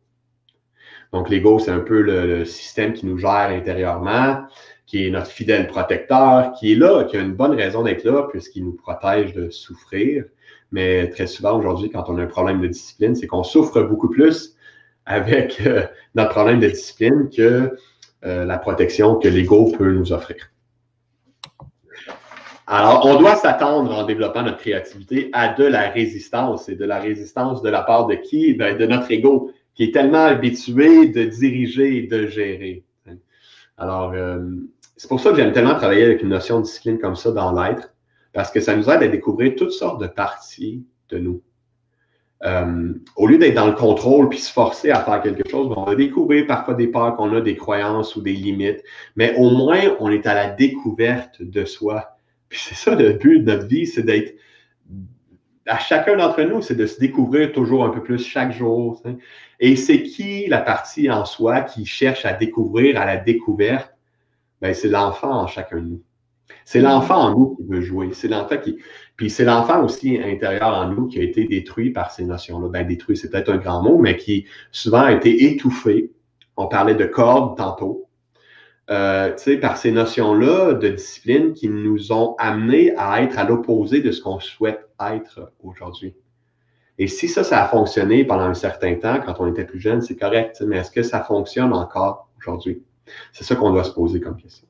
Donc, 1.11 1.29
l'ego, 1.29 1.59
c'est 1.59 1.69
un 1.69 1.81
peu 1.81 2.01
le, 2.01 2.45
système 2.45 2.93
qui 2.93 3.05
nous 3.05 3.19
gère 3.19 3.51
intérieurement, 3.51 4.47
qui 4.87 5.05
est 5.05 5.11
notre 5.11 5.29
fidèle 5.29 5.67
protecteur, 5.67 6.53
qui 6.53 6.71
est 6.71 6.75
là, 6.75 7.03
qui 7.03 7.15
a 7.15 7.19
une 7.19 7.35
bonne 7.35 7.53
raison 7.53 7.83
d'être 7.83 8.03
là, 8.05 8.27
puisqu'il 8.31 8.65
nous 8.65 8.73
protège 8.73 9.35
de 9.35 9.51
souffrir. 9.51 10.25
Mais 10.73 11.07
très 11.11 11.27
souvent 11.27 11.57
aujourd'hui, 11.57 11.91
quand 11.91 12.09
on 12.09 12.17
a 12.17 12.23
un 12.23 12.27
problème 12.27 12.59
de 12.59 12.67
discipline, 12.67 13.15
c'est 13.15 13.27
qu'on 13.27 13.43
souffre 13.43 13.83
beaucoup 13.83 14.09
plus 14.09 14.55
avec 15.05 15.61
euh, 15.67 15.85
notre 16.15 16.31
problème 16.31 16.59
de 16.59 16.67
discipline 16.67 17.29
que 17.29 17.77
euh, 18.25 18.43
la 18.43 18.57
protection 18.57 19.15
que 19.15 19.27
l'ego 19.27 19.71
peut 19.77 19.91
nous 19.91 20.11
offrir. 20.11 20.49
Alors, 22.65 23.05
on 23.05 23.19
doit 23.19 23.35
s'attendre 23.35 23.93
en 23.93 24.03
développant 24.03 24.41
notre 24.41 24.57
créativité 24.57 25.29
à 25.31 25.53
de 25.53 25.63
la 25.63 25.89
résistance 25.91 26.67
et 26.69 26.75
de 26.75 26.85
la 26.85 26.99
résistance 26.99 27.61
de 27.61 27.69
la 27.69 27.83
part 27.83 28.07
de 28.07 28.15
qui? 28.15 28.55
Ben, 28.55 28.75
de 28.75 28.87
notre 28.87 29.11
ego, 29.11 29.51
qui 29.75 29.83
est 29.83 29.93
tellement 29.93 30.25
habitué 30.25 31.07
de 31.07 31.23
diriger 31.25 31.97
et 31.97 32.07
de 32.07 32.25
gérer. 32.25 32.83
Alors, 33.77 34.13
euh, 34.15 34.39
c'est 34.97 35.07
pour 35.07 35.19
ça 35.19 35.29
que 35.29 35.35
j'aime 35.35 35.51
tellement 35.51 35.75
travailler 35.75 36.05
avec 36.05 36.23
une 36.23 36.29
notion 36.29 36.61
de 36.61 36.63
discipline 36.63 36.97
comme 36.97 37.15
ça 37.15 37.31
dans 37.31 37.51
l'être, 37.51 37.93
parce 38.33 38.51
que 38.51 38.59
ça 38.59 38.75
nous 38.75 38.89
aide 38.89 39.03
à 39.03 39.07
découvrir 39.07 39.53
toutes 39.55 39.71
sortes 39.71 40.01
de 40.01 40.07
parties 40.07 40.85
de 41.09 41.19
nous. 41.19 41.41
Euh, 42.43 42.93
au 43.15 43.25
lieu 43.25 43.37
d'être 43.37 43.53
dans 43.53 43.67
le 43.67 43.73
contrôle 43.73 44.27
puis 44.27 44.39
se 44.39 44.51
forcer 44.51 44.91
à 44.91 44.99
faire 44.99 45.21
quelque 45.21 45.47
chose, 45.49 45.73
on 45.77 45.85
va 45.85 45.95
découvrir 45.95 46.45
parfois 46.45 46.73
des 46.73 46.87
peurs 46.87 47.15
qu'on 47.15 47.33
a, 47.33 47.39
des 47.39 47.55
croyances 47.55 48.17
ou 48.17 48.21
des 48.21 48.33
limites, 48.33 48.83
mais 49.15 49.33
au 49.37 49.49
moins 49.51 49.95
on 49.99 50.11
est 50.11 50.27
à 50.27 50.33
la 50.33 50.49
découverte 50.49 51.41
de 51.41 51.63
soi 51.63 52.13
c'est 52.57 52.75
ça 52.75 52.95
le 52.95 53.13
but 53.13 53.39
de 53.39 53.51
notre 53.51 53.67
vie, 53.67 53.87
c'est 53.87 54.03
d'être 54.03 54.35
à 55.65 55.79
chacun 55.79 56.17
d'entre 56.17 56.41
nous, 56.43 56.61
c'est 56.61 56.75
de 56.75 56.85
se 56.85 56.99
découvrir 56.99 57.53
toujours 57.53 57.85
un 57.85 57.89
peu 57.89 58.03
plus 58.03 58.23
chaque 58.23 58.51
jour. 58.51 59.01
Et 59.59 59.75
c'est 59.75 60.03
qui 60.03 60.45
la 60.47 60.59
partie 60.59 61.09
en 61.09 61.23
soi 61.23 61.61
qui 61.61 61.85
cherche 61.85 62.25
à 62.25 62.33
découvrir, 62.33 62.99
à 62.99 63.05
la 63.05 63.17
découverte? 63.17 63.93
Ben, 64.61 64.73
c'est 64.73 64.89
l'enfant 64.89 65.31
en 65.31 65.47
chacun 65.47 65.77
de 65.77 65.85
nous. 65.85 66.03
C'est 66.65 66.81
l'enfant 66.81 67.17
en 67.17 67.31
nous 67.31 67.55
qui 67.55 67.63
veut 67.63 67.81
jouer. 67.81 68.09
C'est 68.13 68.27
l'enfant 68.27 68.57
qui. 68.57 68.77
Puis 69.15 69.29
c'est 69.29 69.45
l'enfant 69.45 69.83
aussi 69.83 70.19
intérieur 70.19 70.69
en 70.69 70.87
nous 70.89 71.07
qui 71.07 71.19
a 71.19 71.23
été 71.23 71.45
détruit 71.45 71.91
par 71.91 72.11
ces 72.11 72.25
notions-là. 72.25 72.69
Ben, 72.69 72.87
détruit, 72.87 73.17
c'est 73.17 73.29
peut-être 73.29 73.49
un 73.49 73.57
grand 73.57 73.81
mot, 73.83 73.97
mais 73.97 74.17
qui 74.17 74.45
souvent 74.71 75.01
a 75.01 75.11
été 75.11 75.45
étouffé. 75.45 76.11
On 76.57 76.67
parlait 76.67 76.95
de 76.95 77.05
cordes 77.05 77.57
tantôt. 77.57 78.07
Euh, 78.89 79.33
par 79.61 79.77
ces 79.77 79.91
notions-là 79.91 80.73
de 80.73 80.89
discipline 80.89 81.53
qui 81.53 81.69
nous 81.69 82.11
ont 82.11 82.35
amenés 82.37 82.93
à 82.97 83.21
être 83.21 83.39
à 83.39 83.45
l'opposé 83.45 84.01
de 84.01 84.11
ce 84.11 84.21
qu'on 84.21 84.41
souhaite 84.41 84.89
être 84.99 85.53
aujourd'hui. 85.63 86.15
Et 86.97 87.07
si 87.07 87.27
ça, 87.27 87.43
ça 87.43 87.63
a 87.63 87.67
fonctionné 87.67 88.25
pendant 88.25 88.43
un 88.43 88.53
certain 88.53 88.95
temps, 88.95 89.19
quand 89.25 89.35
on 89.39 89.47
était 89.47 89.65
plus 89.65 89.79
jeune, 89.79 90.01
c'est 90.01 90.17
correct, 90.17 90.61
mais 90.67 90.77
est-ce 90.77 90.91
que 90.91 91.01
ça 91.01 91.21
fonctionne 91.23 91.73
encore 91.73 92.29
aujourd'hui? 92.37 92.83
C'est 93.31 93.43
ça 93.43 93.55
qu'on 93.55 93.71
doit 93.71 93.83
se 93.85 93.91
poser 93.91 94.19
comme 94.19 94.35
question. 94.35 94.67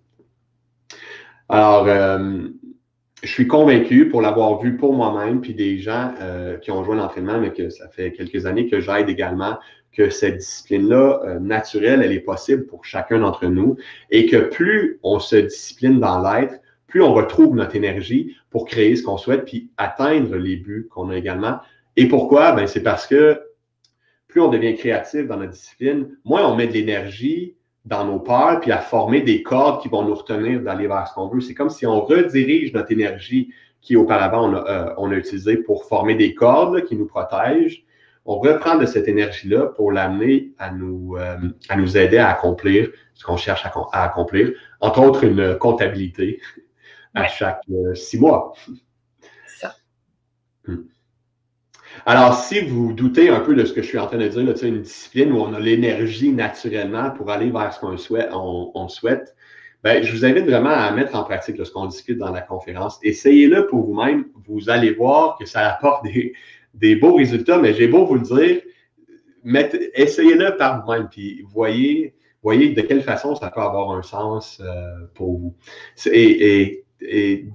Alors, 1.50 1.88
euh, 1.88 2.48
je 3.24 3.30
suis 3.30 3.48
convaincu 3.48 4.10
pour 4.10 4.22
l'avoir 4.22 4.62
vu 4.62 4.76
pour 4.76 4.94
moi-même, 4.94 5.42
puis 5.42 5.54
des 5.54 5.78
gens 5.78 6.14
euh, 6.22 6.58
qui 6.58 6.72
ont 6.72 6.84
joué 6.84 6.96
l'entraînement, 6.96 7.40
mais 7.40 7.52
que 7.52 7.70
ça 7.70 7.88
fait 7.90 8.12
quelques 8.12 8.46
années 8.46 8.68
que 8.68 8.80
j'aide 8.80 9.10
également, 9.10 9.58
que 9.94 10.10
cette 10.10 10.38
discipline-là 10.38 11.22
euh, 11.24 11.40
naturelle, 11.40 12.02
elle 12.04 12.12
est 12.12 12.20
possible 12.20 12.66
pour 12.66 12.84
chacun 12.84 13.20
d'entre 13.20 13.46
nous 13.46 13.78
et 14.10 14.26
que 14.26 14.38
plus 14.38 15.00
on 15.04 15.20
se 15.20 15.36
discipline 15.36 16.00
dans 16.00 16.20
l'être, 16.22 16.56
plus 16.88 17.02
on 17.02 17.14
retrouve 17.14 17.56
notre 17.56 17.76
énergie 17.76 18.36
pour 18.50 18.66
créer 18.66 18.96
ce 18.96 19.04
qu'on 19.04 19.18
souhaite 19.18 19.46
puis 19.46 19.72
atteindre 19.78 20.36
les 20.36 20.58
buts 20.58 20.88
qu'on 20.92 21.10
a 21.10 21.18
également. 21.18 21.60
Et 21.96 22.08
pourquoi? 22.08 22.52
Ben, 22.52 22.68
c'est 22.68 22.84
parce 22.84 23.08
que 23.08 23.40
plus 24.28 24.42
on 24.42 24.50
devient 24.50 24.76
créatif 24.76 25.28
dans 25.28 25.38
notre 25.38 25.52
discipline, 25.52 26.18
moins 26.26 26.46
on 26.46 26.56
met 26.56 26.68
de 26.68 26.74
l'énergie 26.74 27.56
dans 27.86 28.06
nos 28.06 28.20
peurs 28.20 28.60
puis 28.62 28.72
à 28.72 28.80
former 28.80 29.22
des 29.22 29.44
cordes 29.44 29.82
qui 29.82 29.90
vont 29.90 30.04
nous 30.04 30.16
retenir 30.16 30.62
d'aller 30.62 30.88
vers 30.88 31.08
ce 31.08 31.14
qu'on 31.14 31.28
veut. 31.28 31.42
C'est 31.42 31.54
comme 31.54 31.70
si 31.70 31.86
on 31.86 32.02
redirige 32.02 32.74
notre 32.74 32.92
énergie 32.92 33.54
qui 33.82 33.96
auparavant 33.98 34.50
on 34.50 34.56
a, 34.56 34.70
euh, 34.70 34.94
on 34.98 35.12
a 35.12 35.16
utilisée 35.16 35.58
pour 35.58 35.86
former 35.86 36.16
des 36.16 36.34
cordes 36.34 36.84
qui 36.86 36.96
nous 36.96 37.06
protègent 37.06 37.86
on 38.26 38.40
reprend 38.40 38.78
de 38.78 38.86
cette 38.86 39.08
énergie-là 39.08 39.68
pour 39.68 39.92
l'amener 39.92 40.54
à 40.58 40.72
nous, 40.72 41.18
euh, 41.18 41.38
à 41.70 41.76
nous 41.76 41.98
aider 41.98 42.18
à 42.18 42.30
accomplir 42.30 42.90
ce 43.14 43.24
qu'on 43.24 43.38
cherche 43.38 43.66
à, 43.66 44.04
accomplir, 44.04 44.54
entre 44.80 45.02
autres 45.02 45.24
une 45.24 45.58
comptabilité 45.58 46.42
à 47.14 47.28
chaque 47.28 47.62
euh, 47.70 47.94
six 47.94 48.20
mois. 48.20 48.54
Ça. 49.48 49.76
Hmm. 50.66 50.84
Alors, 52.06 52.36
si 52.36 52.62
vous 52.62 52.94
doutez 52.94 53.30
un 53.30 53.40
peu 53.40 53.56
de 53.56 53.64
ce 53.66 53.74
que 53.74 53.82
je 53.82 53.88
suis 53.88 53.98
en 53.98 54.08
train 54.08 54.18
de 54.18 54.28
dire, 54.28 54.44
là, 54.44 54.54
une 54.62 54.82
discipline 54.82 55.32
où 55.32 55.38
on 55.40 55.54
a 55.54 55.60
l'énergie 55.60 56.32
naturellement 56.32 57.12
pour 57.12 57.30
aller 57.30 57.50
vers 57.50 57.74
ce 57.74 57.80
qu'on 57.80 57.98
souhaite, 57.98 58.30
on, 58.34 58.88
souhaite 58.88 59.36
ben, 59.84 60.02
je 60.04 60.12
vous 60.12 60.26
invite 60.26 60.46
vraiment 60.46 60.70
à 60.70 60.92
mettre 60.92 61.16
en 61.16 61.24
pratique 61.24 61.58
ce 61.64 61.72
qu'on 61.72 61.88
discute 61.88 62.18
dans 62.18 62.32
la 62.32 62.42
conférence. 62.42 63.00
Essayez-le 63.04 63.68
pour 63.68 63.86
vous-même. 63.86 64.26
Vous 64.48 64.70
allez 64.70 64.92
voir 64.92 65.38
que 65.38 65.46
ça 65.46 65.74
apporte 65.74 66.06
des, 66.06 66.34
des 66.74 66.96
beaux 66.96 67.16
résultats, 67.16 67.60
mais 67.60 67.74
j'ai 67.74 67.88
beau 67.88 68.06
vous 68.06 68.16
le 68.16 68.22
dire, 68.22 68.62
essayez-le 69.94 70.58
par 70.58 70.86
vous-même, 70.86 71.08
puis 71.10 71.44
voyez, 71.50 72.16
voyez 72.42 72.70
de 72.70 72.82
quelle 72.82 73.02
façon 73.02 73.36
ça 73.36 73.50
peut 73.50 73.62
avoir 73.62 73.92
un 73.92 74.02
sens 74.02 74.62
euh, 74.64 75.06
pour 75.14 75.38
vous. 75.38 75.56
Et, 76.12 76.84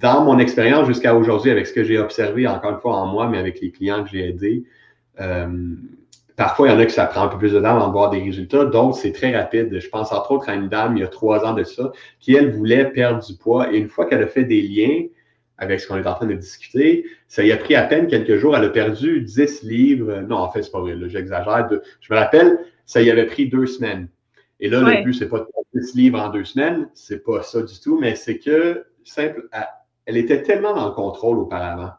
dans 0.01 0.23
mon 0.23 0.39
expérience 0.39 0.87
jusqu'à 0.87 1.15
aujourd'hui, 1.15 1.51
avec 1.51 1.67
ce 1.67 1.73
que 1.73 1.83
j'ai 1.83 1.97
observé, 1.97 2.47
encore 2.47 2.71
une 2.71 2.79
fois 2.79 2.95
en 2.95 3.07
moi, 3.07 3.27
mais 3.27 3.37
avec 3.37 3.61
les 3.61 3.71
clients 3.71 4.03
que 4.03 4.09
j'ai 4.09 4.29
aidés, 4.29 4.63
euh, 5.19 5.47
parfois 6.35 6.67
il 6.67 6.71
y 6.71 6.73
en 6.75 6.79
a 6.79 6.85
que 6.85 6.91
ça 6.91 7.05
prend 7.05 7.23
un 7.23 7.27
peu 7.27 7.37
plus 7.37 7.53
de 7.53 7.59
temps 7.59 7.75
avant 7.75 7.87
de 7.87 7.91
voir 7.91 8.09
des 8.09 8.21
résultats, 8.21 8.65
d'autres 8.65 8.97
c'est 8.97 9.11
très 9.11 9.35
rapide. 9.35 9.79
Je 9.79 9.89
pense 9.89 10.11
entre 10.11 10.31
autres 10.31 10.49
à 10.49 10.55
une 10.55 10.69
dame 10.69 10.97
il 10.97 11.01
y 11.01 11.03
a 11.03 11.07
trois 11.07 11.45
ans 11.45 11.53
de 11.53 11.63
ça, 11.63 11.91
qui 12.19 12.35
elle 12.35 12.51
voulait 12.51 12.85
perdre 12.85 13.25
du 13.25 13.35
poids, 13.35 13.73
et 13.73 13.77
une 13.77 13.89
fois 13.89 14.05
qu'elle 14.05 14.23
a 14.23 14.27
fait 14.27 14.45
des 14.45 14.61
liens, 14.61 15.07
avec 15.59 15.79
ce 15.79 15.87
qu'on 15.87 15.97
est 15.97 16.07
en 16.07 16.13
train 16.15 16.25
de 16.25 16.33
discuter. 16.33 17.05
Ça 17.27 17.43
y 17.43 17.51
a 17.51 17.57
pris 17.57 17.75
à 17.75 17.83
peine 17.83 18.07
quelques 18.07 18.37
jours. 18.37 18.55
Elle 18.55 18.65
a 18.65 18.69
perdu 18.69 19.21
10 19.21 19.63
livres. 19.63 20.21
Non, 20.21 20.37
en 20.37 20.51
fait, 20.51 20.63
c'est 20.63 20.71
pas 20.71 20.79
vrai. 20.79 20.95
J'exagère. 21.07 21.69
Je 21.99 22.13
me 22.13 22.17
rappelle, 22.17 22.59
ça 22.85 23.01
y 23.01 23.11
avait 23.11 23.25
pris 23.25 23.49
deux 23.49 23.67
semaines. 23.67 24.07
Et 24.61 24.69
là, 24.69 24.79
le 24.79 25.03
but, 25.03 25.13
c'est 25.13 25.29
pas 25.29 25.39
de 25.39 25.43
perdre 25.43 25.67
10 25.73 25.95
livres 25.95 26.19
en 26.19 26.29
deux 26.29 26.45
semaines. 26.45 26.89
C'est 26.93 27.23
pas 27.23 27.43
ça 27.43 27.61
du 27.61 27.79
tout. 27.79 27.99
Mais 27.99 28.15
c'est 28.15 28.39
que, 28.39 28.85
simple, 29.09 29.47
elle 30.05 30.17
était 30.17 30.43
tellement 30.43 30.73
dans 30.73 30.85
le 30.85 30.93
contrôle 30.93 31.39
auparavant. 31.39 31.91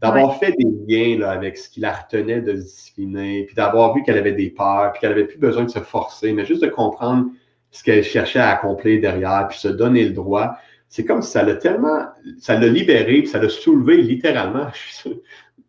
D'avoir 0.00 0.38
fait 0.38 0.54
des 0.56 0.68
liens 0.86 1.18
là, 1.18 1.30
avec 1.32 1.58
ce 1.58 1.68
qui 1.68 1.80
la 1.80 1.92
retenait 1.92 2.40
de 2.40 2.52
discipliner, 2.52 3.44
puis 3.46 3.56
d'avoir 3.56 3.94
vu 3.94 4.02
qu'elle 4.04 4.18
avait 4.18 4.32
des 4.32 4.50
peurs, 4.50 4.92
puis 4.92 5.00
qu'elle 5.00 5.10
avait 5.10 5.26
plus 5.26 5.38
besoin 5.38 5.64
de 5.64 5.70
se 5.70 5.80
forcer, 5.80 6.32
mais 6.32 6.44
juste 6.44 6.62
de 6.62 6.68
comprendre 6.68 7.26
ce 7.72 7.82
qu'elle 7.82 8.04
cherchait 8.04 8.38
à 8.38 8.50
accomplir 8.50 9.00
derrière, 9.00 9.48
puis 9.48 9.58
se 9.58 9.68
donner 9.68 10.04
le 10.04 10.12
droit 10.12 10.56
c'est 10.88 11.04
comme 11.04 11.22
si 11.22 11.30
ça 11.30 11.42
l'a 11.42 11.54
tellement, 11.54 12.06
ça 12.38 12.58
l'a 12.58 12.66
libéré, 12.66 13.26
ça 13.26 13.38
l'a 13.38 13.48
soulevé 13.48 13.98
littéralement. 13.98 14.68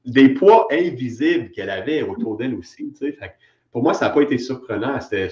des 0.06 0.30
poids 0.30 0.68
invisibles 0.72 1.52
qu'elle 1.52 1.70
avait 1.70 2.02
autour 2.04 2.38
d'elle 2.38 2.56
aussi. 2.56 2.92
pour 3.72 3.84
moi, 3.84 3.94
ça 3.94 4.08
n'a 4.08 4.12
pas 4.12 4.22
été 4.22 4.38
surprenant. 4.38 5.00
C'était 5.02 5.30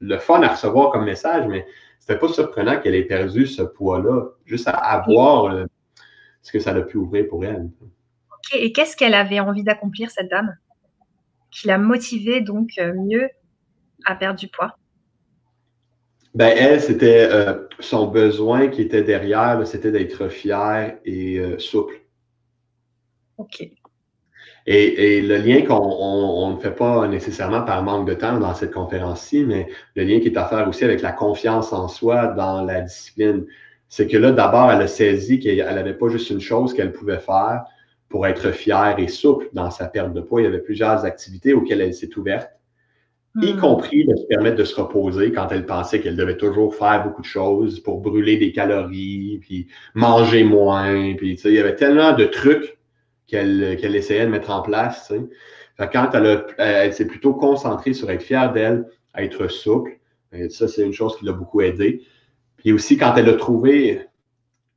le 0.00 0.18
fun 0.18 0.40
à 0.42 0.48
recevoir 0.48 0.92
comme 0.92 1.04
message, 1.04 1.46
mais 1.48 1.66
c'était 2.08 2.20
pas 2.20 2.28
surprenant 2.32 2.80
qu'elle 2.80 2.94
ait 2.94 3.04
perdu 3.04 3.46
ce 3.46 3.60
poids-là, 3.60 4.30
juste 4.46 4.66
à, 4.66 4.72
avoir 4.72 5.52
euh, 5.52 5.66
ce 6.40 6.50
que 6.50 6.58
ça 6.58 6.70
a 6.70 6.80
pu 6.80 6.96
ouvrir 6.96 7.28
pour 7.28 7.44
elle. 7.44 7.68
Et 8.54 8.72
qu'est-ce 8.72 8.96
qu'elle 8.96 9.12
avait 9.12 9.40
envie 9.40 9.62
d'accomplir, 9.62 10.10
cette 10.10 10.30
dame, 10.30 10.56
qui 11.50 11.66
l'a 11.66 11.76
motivée 11.76 12.40
donc 12.40 12.70
euh, 12.78 12.94
mieux 12.94 13.28
à 14.06 14.14
perdre 14.14 14.40
du 14.40 14.48
poids? 14.48 14.78
Ben, 16.34 16.54
elle, 16.56 16.80
c'était 16.80 17.28
euh, 17.30 17.68
son 17.78 18.06
besoin 18.06 18.68
qui 18.68 18.80
était 18.80 19.02
derrière, 19.02 19.66
c'était 19.66 19.92
d'être 19.92 20.28
fière 20.28 20.96
et 21.04 21.42
souple. 21.58 22.00
OK. 23.36 23.68
Et, 24.70 25.22
le 25.22 25.38
lien 25.38 25.62
qu'on 25.62 26.50
ne 26.50 26.60
fait 26.60 26.74
pas 26.74 27.08
nécessairement 27.08 27.62
par 27.62 27.82
manque 27.82 28.06
de 28.06 28.12
temps 28.12 28.38
dans 28.38 28.52
cette 28.52 28.70
conférence-ci, 28.70 29.42
mais 29.46 29.66
le 29.94 30.04
lien 30.04 30.20
qui 30.20 30.28
est 30.28 30.36
à 30.36 30.44
faire 30.44 30.68
aussi 30.68 30.84
avec 30.84 31.00
la 31.00 31.10
confiance 31.10 31.72
en 31.72 31.88
soi 31.88 32.26
dans 32.26 32.62
la 32.62 32.82
discipline, 32.82 33.46
c'est 33.88 34.06
que 34.06 34.18
là, 34.18 34.30
d'abord, 34.30 34.70
elle 34.70 34.82
a 34.82 34.86
saisi 34.86 35.40
qu'elle 35.40 35.74
n'avait 35.74 35.94
pas 35.94 36.08
juste 36.08 36.28
une 36.28 36.42
chose 36.42 36.74
qu'elle 36.74 36.92
pouvait 36.92 37.18
faire 37.18 37.64
pour 38.10 38.26
être 38.26 38.50
fière 38.50 38.96
et 38.98 39.08
souple 39.08 39.48
dans 39.54 39.70
sa 39.70 39.86
perte 39.86 40.12
de 40.12 40.20
poids. 40.20 40.42
Il 40.42 40.44
y 40.44 40.48
avait 40.48 40.58
plusieurs 40.58 41.06
activités 41.06 41.54
auxquelles 41.54 41.80
elle 41.80 41.94
s'est 41.94 42.18
ouverte, 42.18 42.50
y 43.40 43.54
hmm. 43.54 43.60
compris 43.60 44.04
de 44.04 44.14
se 44.16 44.26
permettre 44.26 44.56
de 44.56 44.64
se 44.64 44.78
reposer 44.78 45.32
quand 45.32 45.48
elle 45.50 45.64
pensait 45.64 46.00
qu'elle 46.00 46.16
devait 46.16 46.36
toujours 46.36 46.74
faire 46.74 47.04
beaucoup 47.04 47.22
de 47.22 47.26
choses 47.26 47.80
pour 47.80 48.02
brûler 48.02 48.36
des 48.36 48.52
calories, 48.52 49.38
puis 49.40 49.66
manger 49.94 50.44
moins. 50.44 51.14
Puis, 51.14 51.40
il 51.42 51.52
y 51.52 51.58
avait 51.58 51.76
tellement 51.76 52.12
de 52.12 52.26
trucs 52.26 52.77
qu'elle 53.28 53.94
essayait 53.94 54.24
de 54.24 54.30
mettre 54.30 54.50
en 54.50 54.62
place. 54.62 55.12
quand 55.78 56.10
elle, 56.14 56.92
s'est 56.92 57.06
plutôt 57.06 57.34
concentrée 57.34 57.92
sur 57.92 58.10
être 58.10 58.22
fière 58.22 58.52
d'elle, 58.52 58.86
être 59.16 59.48
souple, 59.48 59.98
et 60.32 60.48
ça, 60.50 60.68
c'est 60.68 60.84
une 60.84 60.92
chose 60.92 61.16
qui 61.16 61.24
l'a 61.24 61.32
beaucoup 61.32 61.60
aidé. 61.60 62.02
Puis 62.56 62.72
aussi, 62.72 62.98
quand 62.98 63.14
elle 63.16 63.28
a 63.28 63.34
trouvé, 63.34 64.02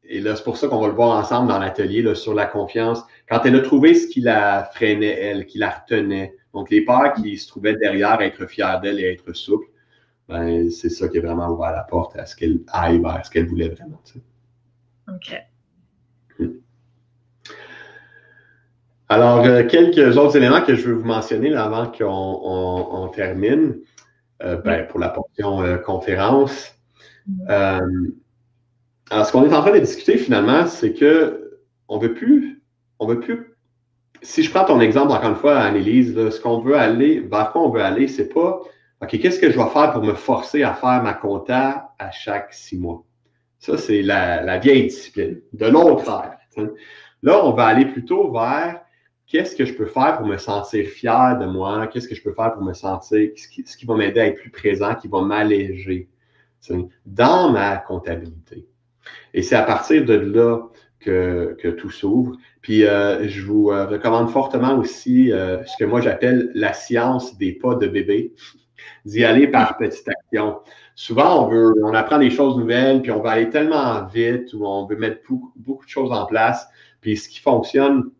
et 0.04 0.20
là, 0.20 0.36
c'est 0.36 0.44
pour 0.44 0.58
ça 0.58 0.68
qu'on 0.68 0.80
va 0.80 0.88
le 0.88 0.94
voir 0.94 1.18
ensemble 1.18 1.50
dans 1.50 1.60
l'atelier 1.60 2.14
sur 2.16 2.34
la 2.34 2.46
confiance, 2.46 3.04
quand 3.28 3.42
elle 3.46 3.56
a 3.56 3.62
trouvé 3.62 3.94
ce 3.96 4.08
qui 4.08 4.22
la 4.22 4.64
freinait, 4.64 5.20
elle, 5.20 5.46
qui 5.46 5.58
la 5.58 5.70
retenait, 5.70 6.36
donc 6.54 6.70
les 6.70 6.84
peurs 6.84 7.14
qui 7.14 7.38
se 7.38 7.48
trouvaient 7.48 7.76
derrière 7.76 8.22
être 8.22 8.46
fière 8.46 8.82
d'elle 8.82 9.00
et 9.00 9.12
être 9.12 9.34
souple, 9.34 9.68
ben, 10.28 10.70
c'est 10.70 10.90
ça 10.90 11.08
qui 11.08 11.18
a 11.18 11.22
vraiment 11.22 11.50
ouvert 11.50 11.72
la 11.72 11.84
porte 11.84 12.16
à 12.18 12.26
ce 12.26 12.36
qu'elle 12.36 12.60
aille 12.68 13.00
vers 13.00 13.26
ce 13.26 13.32
qu'elle 13.32 13.48
voulait 13.48 13.70
vraiment. 13.70 14.02
OK. 15.10 15.36
Alors, 19.12 19.44
euh, 19.44 19.66
quelques 19.66 20.18
autres 20.18 20.38
éléments 20.38 20.62
que 20.62 20.74
je 20.74 20.88
veux 20.88 20.94
vous 20.94 21.06
mentionner 21.06 21.54
avant 21.54 21.86
qu'on 21.92 23.10
termine 23.14 23.76
euh, 24.42 24.56
ben, 24.56 24.88
pour 24.88 25.02
la 25.02 25.10
portion 25.10 25.62
euh, 25.62 25.76
conférence. 25.76 26.74
alors, 27.50 27.82
ce 29.26 29.34
qu'on 29.34 29.44
est 29.44 29.54
en 29.54 29.60
train 29.64 29.74
de 29.74 29.80
discuter 29.80 30.18
finalement, 30.18 30.66
c'est 30.66 30.94
que 30.94 31.60
on 31.90 31.98
veut 31.98 32.14
plus, 32.14 32.64
on 33.00 33.06
veut 33.06 33.20
plus. 33.20 33.58
Si 34.22 34.44
je 34.44 34.50
prends 34.50 34.64
ton 34.64 34.80
exemple 34.80 35.12
encore 35.12 35.32
une 35.32 35.36
fois, 35.36 35.58
Annelise, 35.58 36.30
ce 36.30 36.40
qu'on 36.40 36.60
veut 36.60 36.78
aller, 36.78 37.20
vers 37.20 37.52
quoi 37.52 37.64
on 37.64 37.70
veut 37.70 37.82
aller, 37.82 38.08
c'est 38.08 38.30
pas 38.30 38.62
OK, 39.02 39.20
qu'est-ce 39.20 39.42
que 39.42 39.52
je 39.52 39.60
vais 39.60 39.70
faire 39.72 39.92
pour 39.92 40.04
me 40.04 40.14
forcer 40.14 40.64
à 40.64 40.74
faire 40.74 41.04
ma 41.04 41.14
compta 41.16 41.92
à 42.00 42.12
chaque 42.12 42.54
six 42.54 42.78
mois? 42.78 43.04
Ça, 43.60 43.78
c'est 43.78 44.04
la, 44.04 44.42
la, 44.42 44.58
vieille 44.58 44.84
discipline. 44.84 45.42
De 45.52 45.66
l'autre 45.66 46.10
ère. 46.10 46.38
Là, 47.24 47.46
on 47.46 47.52
va 47.52 47.66
aller 47.66 47.86
plutôt 47.86 48.32
vers 48.32 48.80
qu'est-ce 49.32 49.56
que 49.56 49.64
je 49.64 49.74
peux 49.74 49.86
faire 49.86 50.18
pour 50.18 50.28
me 50.28 50.38
sentir 50.38 50.86
fier 50.88 51.38
de 51.40 51.46
moi? 51.46 51.88
Qu'est-ce 51.88 52.08
que 52.08 52.16
je 52.16 52.22
peux 52.22 52.34
faire 52.34 52.54
pour 52.54 52.64
me 52.64 52.74
sentir, 52.74 53.30
ce 53.36 53.78
qui, 53.78 53.86
va 53.86 53.96
m'aider 53.96 54.20
à 54.20 54.28
être 54.28 54.40
plus 54.40 54.52
présent, 54.52 54.94
qui 54.96 55.08
va 55.08 55.22
m'alléger 55.22 56.10
dans 57.06 57.50
ma 57.52 57.78
comptabilité. 57.78 58.68
Et 59.34 59.42
c'est 59.42 59.56
à 59.56 59.64
partir 59.64 60.06
de 60.06 60.14
là 60.14 60.68
que, 61.00 61.56
tout 61.80 61.90
s'ouvre. 61.90 62.36
Puis 62.62 62.86
euh, 62.86 63.28
je 63.28 63.44
vous 63.44 63.72
euh, 63.72 63.88
recommande 63.88 64.30
fortement 64.30 64.78
aussi 64.78 65.32
euh, 65.32 65.64
ce 65.66 65.76
que 65.80 65.86
moi 65.86 66.02
j'appelle 66.02 66.52
la 66.54 66.74
science 66.74 67.38
des 67.38 67.54
pas 67.54 67.74
de 67.74 67.88
bébé, 67.88 68.34
d'y 69.06 69.24
aller 69.24 69.48
par 69.48 69.78
petite 69.78 70.08
action. 70.10 70.60
Souvent, 70.94 71.46
on 71.46 71.50
veut, 71.50 71.74
on 71.84 71.94
apprend 71.94 72.20
des 72.20 72.30
choses 72.30 72.58
nouvelles, 72.58 73.02
puis 73.02 73.12
on 73.12 73.22
va 73.22 73.32
aller 73.32 73.50
tellement 73.50 74.06
vite, 74.06 74.54
ou 74.54 74.66
on 74.66 74.86
veut 74.86 74.98
mettre 74.98 75.22
beaucoup, 75.28 75.54
beaucoup 75.56 75.86
de 75.86 75.90
choses 75.90 76.12
en 76.12 76.26
place. 76.26 76.68
Puis 77.00 77.18
ce 77.18 77.30
qui 77.30 77.40
fonctionne 77.40 78.12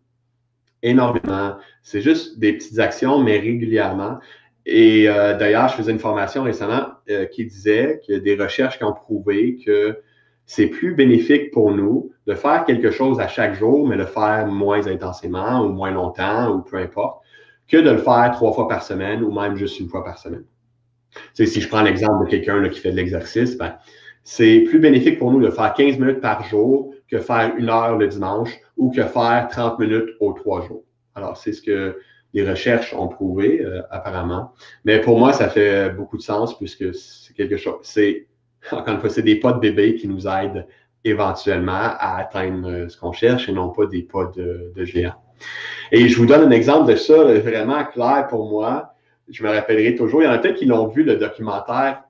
énormément. 0.82 1.56
C'est 1.82 2.00
juste 2.00 2.38
des 2.38 2.52
petites 2.54 2.78
actions, 2.78 3.18
mais 3.18 3.38
régulièrement. 3.38 4.18
Et 4.66 5.08
euh, 5.08 5.36
d'ailleurs, 5.36 5.68
je 5.68 5.74
faisais 5.74 5.92
une 5.92 5.98
formation 5.98 6.44
récemment 6.44 6.86
euh, 7.10 7.26
qui 7.26 7.44
disait 7.44 8.00
a 8.08 8.18
des 8.18 8.36
recherches 8.36 8.78
qui 8.78 8.84
ont 8.84 8.92
prouvé 8.92 9.58
que 9.64 9.98
c'est 10.46 10.66
plus 10.66 10.94
bénéfique 10.94 11.50
pour 11.50 11.72
nous 11.72 12.12
de 12.26 12.34
faire 12.34 12.64
quelque 12.64 12.90
chose 12.90 13.18
à 13.20 13.28
chaque 13.28 13.54
jour, 13.54 13.88
mais 13.88 13.96
le 13.96 14.06
faire 14.06 14.46
moins 14.46 14.86
intensément 14.86 15.64
ou 15.64 15.70
moins 15.70 15.90
longtemps 15.90 16.50
ou 16.54 16.62
peu 16.62 16.76
importe, 16.76 17.22
que 17.68 17.76
de 17.76 17.90
le 17.90 17.98
faire 17.98 18.30
trois 18.32 18.52
fois 18.52 18.68
par 18.68 18.82
semaine 18.82 19.22
ou 19.22 19.32
même 19.32 19.56
juste 19.56 19.80
une 19.80 19.88
fois 19.88 20.04
par 20.04 20.18
semaine. 20.18 20.44
Tu 21.34 21.46
si 21.46 21.60
je 21.60 21.68
prends 21.68 21.82
l'exemple 21.82 22.24
de 22.24 22.30
quelqu'un 22.30 22.68
qui 22.68 22.80
fait 22.80 22.90
de 22.90 22.96
l'exercice, 22.96 23.56
ben, 23.56 23.76
c'est 24.24 24.60
plus 24.60 24.78
bénéfique 24.78 25.18
pour 25.18 25.32
nous 25.32 25.40
de 25.40 25.50
faire 25.50 25.74
15 25.74 25.98
minutes 25.98 26.20
par 26.20 26.44
jour 26.44 26.94
que 27.12 27.18
faire 27.18 27.54
une 27.58 27.68
heure 27.68 27.98
le 27.98 28.08
dimanche 28.08 28.58
ou 28.78 28.90
que 28.90 29.02
faire 29.02 29.46
30 29.50 29.78
minutes 29.78 30.08
aux 30.18 30.32
trois 30.32 30.66
jours. 30.66 30.84
Alors, 31.14 31.36
c'est 31.36 31.52
ce 31.52 31.60
que 31.60 31.98
les 32.32 32.48
recherches 32.48 32.94
ont 32.94 33.08
prouvé, 33.08 33.60
euh, 33.62 33.82
apparemment. 33.90 34.54
Mais 34.86 34.98
pour 34.98 35.18
moi, 35.18 35.34
ça 35.34 35.50
fait 35.50 35.90
beaucoup 35.90 36.16
de 36.16 36.22
sens 36.22 36.56
puisque 36.56 36.94
c'est 36.94 37.34
quelque 37.34 37.58
chose, 37.58 37.80
c'est, 37.82 38.28
encore 38.70 38.94
une 38.94 39.00
fois, 39.00 39.10
c'est 39.10 39.22
des 39.22 39.36
pas 39.36 39.52
de 39.52 39.60
bébé 39.60 39.94
qui 39.96 40.08
nous 40.08 40.26
aident 40.26 40.66
éventuellement 41.04 41.72
à 41.98 42.16
atteindre 42.16 42.70
euh, 42.70 42.88
ce 42.88 42.96
qu'on 42.96 43.12
cherche 43.12 43.46
et 43.50 43.52
non 43.52 43.68
pas 43.68 43.84
des 43.84 44.02
pas 44.02 44.32
de, 44.34 44.72
de 44.74 44.84
géant. 44.86 45.14
Et 45.90 46.08
je 46.08 46.16
vous 46.16 46.24
donne 46.24 46.46
un 46.46 46.50
exemple 46.50 46.90
de 46.90 46.96
ça 46.96 47.14
vraiment 47.14 47.84
clair 47.84 48.26
pour 48.30 48.48
moi. 48.48 48.94
Je 49.28 49.42
me 49.42 49.50
rappellerai 49.50 49.96
toujours, 49.96 50.22
il 50.22 50.24
y 50.24 50.28
en 50.28 50.32
a 50.32 50.38
peut-être 50.38 50.56
qui 50.56 50.64
l'ont 50.64 50.86
vu, 50.86 51.02
le 51.02 51.16
documentaire 51.16 52.04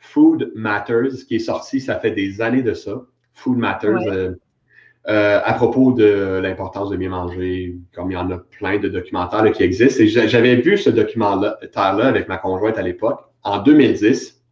Food 0.00 0.50
Matters, 0.56 1.26
qui 1.28 1.36
est 1.36 1.40
sorti, 1.40 1.80
ça 1.80 2.00
fait 2.00 2.10
des 2.10 2.40
années 2.40 2.62
de 2.62 2.74
ça. 2.74 3.02
Food 3.34 3.58
Matters. 3.58 4.02
Euh, 4.08 4.34
euh, 5.06 5.40
à 5.42 5.54
propos 5.54 5.92
de 5.92 6.40
l'importance 6.42 6.90
de 6.90 6.96
bien 6.96 7.08
manger, 7.08 7.76
comme 7.94 8.10
il 8.10 8.14
y 8.14 8.16
en 8.16 8.30
a 8.30 8.38
plein 8.38 8.78
de 8.78 8.88
documentaires 8.88 9.50
qui 9.52 9.62
existent. 9.62 10.02
Et 10.02 10.08
j'avais 10.08 10.56
vu 10.56 10.76
ce 10.76 10.90
documentaire-là 10.90 12.06
avec 12.06 12.28
ma 12.28 12.36
conjointe 12.36 12.76
à 12.76 12.82
l'époque, 12.82 13.20
en 13.42 13.58
2010. 13.58 14.42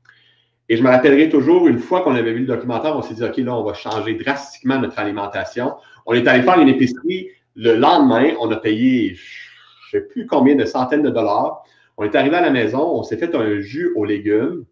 Et 0.68 0.76
je 0.76 0.82
me 0.82 0.88
rappellerai 0.88 1.28
toujours, 1.28 1.68
une 1.68 1.78
fois 1.78 2.00
qu'on 2.00 2.14
avait 2.14 2.32
vu 2.32 2.40
le 2.40 2.46
documentaire, 2.46 2.96
on 2.96 3.02
s'est 3.02 3.14
dit, 3.14 3.22
OK, 3.22 3.36
là, 3.38 3.56
on 3.56 3.64
va 3.64 3.74
changer 3.74 4.14
drastiquement 4.14 4.78
notre 4.78 4.98
alimentation. 4.98 5.74
On 6.06 6.14
est 6.14 6.26
allé 6.26 6.42
faire 6.42 6.58
une 6.58 6.68
épicerie. 6.68 7.28
Le 7.54 7.74
lendemain, 7.74 8.32
on 8.40 8.50
a 8.50 8.56
payé, 8.56 9.14
je 9.14 9.96
ne 9.96 10.02
sais 10.02 10.08
plus 10.08 10.26
combien 10.26 10.54
de 10.54 10.64
centaines 10.64 11.02
de 11.02 11.10
dollars. 11.10 11.64
On 11.98 12.04
est 12.04 12.14
arrivé 12.14 12.36
à 12.36 12.42
la 12.42 12.50
maison, 12.50 12.80
on 12.80 13.02
s'est 13.02 13.16
fait 13.16 13.34
un 13.34 13.60
jus 13.60 13.92
aux 13.94 14.04
légumes 14.04 14.64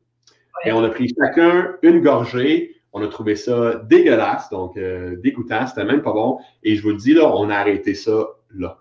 et 0.64 0.72
on 0.72 0.82
a 0.84 0.88
pris 0.88 1.08
chacun 1.18 1.76
une 1.82 2.00
gorgée 2.00 2.74
on 2.94 3.02
a 3.02 3.08
trouvé 3.08 3.34
ça 3.34 3.74
dégueulasse, 3.74 4.48
donc 4.50 4.76
euh, 4.76 5.16
dégoûtant, 5.20 5.66
c'était 5.66 5.84
même 5.84 6.00
pas 6.00 6.12
bon. 6.12 6.38
Et 6.62 6.76
je 6.76 6.82
vous 6.82 6.90
le 6.90 6.96
dis, 6.96 7.12
là, 7.12 7.28
on 7.34 7.50
a 7.50 7.56
arrêté 7.56 7.94
ça 7.94 8.24
là. 8.54 8.78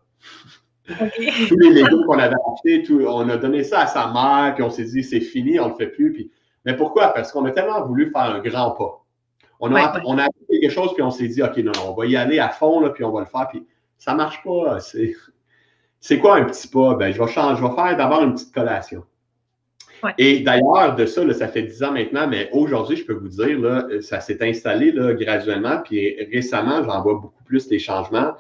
Tous 0.88 1.58
les 1.58 1.72
légumes 1.72 2.06
qu'on 2.06 2.20
avait 2.20 2.36
achetés, 2.54 2.86
on 3.08 3.28
a 3.28 3.38
donné 3.38 3.64
ça 3.64 3.82
à 3.82 3.88
sa 3.88 4.12
mère, 4.12 4.54
puis 4.54 4.64
on 4.64 4.70
s'est 4.70 4.84
dit, 4.84 5.04
c'est 5.04 5.20
fini, 5.20 5.60
on 5.60 5.70
le 5.70 5.74
fait 5.76 5.88
plus. 5.88 6.14
Puis... 6.14 6.32
Mais 6.64 6.76
pourquoi? 6.76 7.08
Parce 7.10 7.32
qu'on 7.32 7.44
a 7.46 7.52
tellement 7.52 7.86
voulu 7.88 8.12
faire 8.12 8.36
un 8.36 8.40
grand 8.40 8.72
pas. 8.72 9.04
On 9.60 9.74
a, 9.74 10.02
on 10.06 10.20
a 10.20 10.28
quelque 10.50 10.70
chose, 10.70 10.94
puis 10.94 11.02
on 11.02 11.10
s'est 11.10 11.28
dit, 11.28 11.42
OK, 11.42 11.58
non, 11.58 11.72
non, 11.76 11.92
on 11.92 11.94
va 11.94 12.06
y 12.06 12.16
aller 12.16 12.38
à 12.38 12.50
fond, 12.50 12.82
là, 12.82 12.92
puis 12.92 13.04
on 13.04 13.12
va 13.12 13.22
le 13.22 13.26
faire. 13.26 13.48
Puis 13.48 13.66
ça 13.98 14.14
marche 14.14 14.44
pas. 14.44 14.78
C'est 16.00 16.20
quoi 16.20 16.36
un 16.36 16.44
petit 16.44 16.68
pas? 16.68 16.96
Ben, 16.96 17.12
je 17.12 17.20
vais 17.20 17.32
changer, 17.32 17.62
je 17.62 17.68
vais 17.68 17.74
faire 17.74 17.98
d'abord 17.98 18.22
une 18.22 18.34
petite 18.34 18.54
collation. 18.54 19.04
Et 20.18 20.40
d'ailleurs, 20.42 20.96
de 20.96 21.06
ça, 21.06 21.34
ça 21.34 21.48
fait 21.48 21.64
dix 21.64 21.84
ans 21.84 21.92
maintenant, 21.92 22.28
mais 22.28 22.50
aujourd'hui, 22.52 22.98
je 22.98 23.06
peux 23.06 23.14
vous 23.14 23.30
dire, 23.30 23.60
là, 23.60 23.88
ça 24.02 24.20
s'est 24.20 24.48
installé 24.48 24.92
là, 24.92 25.14
graduellement. 25.14 25.80
Puis 25.84 26.16
récemment, 26.32 26.84
j'en 26.84 27.02
vois 27.02 27.16
beaucoup 27.16 27.44
plus 27.44 27.68
des 27.68 27.80
changements 27.80 28.34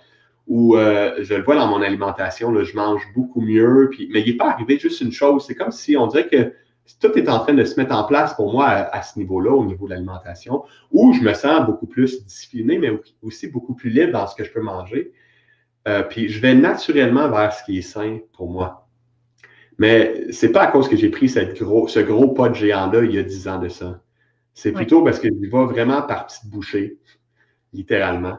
où 0.47 0.75
euh, 0.75 1.15
je 1.21 1.35
le 1.35 1.43
vois 1.43 1.55
dans 1.55 1.67
mon 1.67 1.81
alimentation, 1.81 2.63
je 2.63 2.75
mange 2.75 3.01
beaucoup 3.15 3.41
mieux. 3.41 3.89
Puis, 3.91 4.09
mais 4.11 4.21
il 4.21 4.31
n'est 4.31 4.37
pas 4.37 4.51
arrivé 4.51 4.77
juste 4.77 5.01
une 5.01 5.11
chose. 5.11 5.45
C'est 5.45 5.55
comme 5.55 5.71
si 5.71 5.95
on 5.95 6.07
dirait 6.07 6.27
que 6.27 6.53
tout 6.99 7.17
est 7.17 7.29
en 7.29 7.39
train 7.39 7.53
de 7.53 7.63
se 7.63 7.79
mettre 7.79 7.95
en 7.95 8.03
place 8.03 8.33
pour 8.33 8.51
moi 8.51 8.67
à, 8.67 9.01
ce 9.01 9.17
niveau-là, 9.17 9.51
au 9.51 9.65
niveau 9.65 9.85
de 9.85 9.91
l'alimentation, 9.91 10.63
où 10.91 11.13
je 11.13 11.21
me 11.21 11.33
sens 11.33 11.65
beaucoup 11.65 11.87
plus 11.87 12.25
discipliné, 12.25 12.77
mais 12.77 12.91
aussi 13.21 13.47
beaucoup 13.47 13.73
plus 13.73 13.89
libre 13.89 14.11
dans 14.11 14.27
ce 14.27 14.35
que 14.35 14.43
je 14.43 14.51
peux 14.51 14.61
manger. 14.61 15.13
Euh, 15.87 16.03
puis 16.03 16.29
je 16.29 16.41
vais 16.41 16.55
naturellement 16.55 17.29
vers 17.29 17.53
ce 17.53 17.63
qui 17.63 17.77
est 17.77 17.81
sain 17.81 18.19
pour 18.33 18.49
moi. 18.49 18.82
Mais 19.77 20.31
c'est 20.31 20.51
pas 20.51 20.63
à 20.63 20.67
cause 20.67 20.87
que 20.87 20.95
j'ai 20.95 21.09
pris 21.09 21.29
cette 21.29 21.59
gros, 21.59 21.87
ce 21.87 21.99
gros 21.99 22.29
pas 22.29 22.49
de 22.49 22.55
géant-là 22.55 23.03
il 23.03 23.13
y 23.13 23.17
a 23.17 23.23
dix 23.23 23.47
ans 23.47 23.59
de 23.59 23.69
ça. 23.69 24.01
C'est 24.53 24.71
plutôt 24.71 25.03
parce 25.03 25.19
que 25.19 25.27
j'y 25.27 25.47
vais 25.47 25.65
vraiment 25.65 26.03
par 26.03 26.27
petites 26.27 26.47
bouchées, 26.47 26.99
littéralement. 27.73 28.37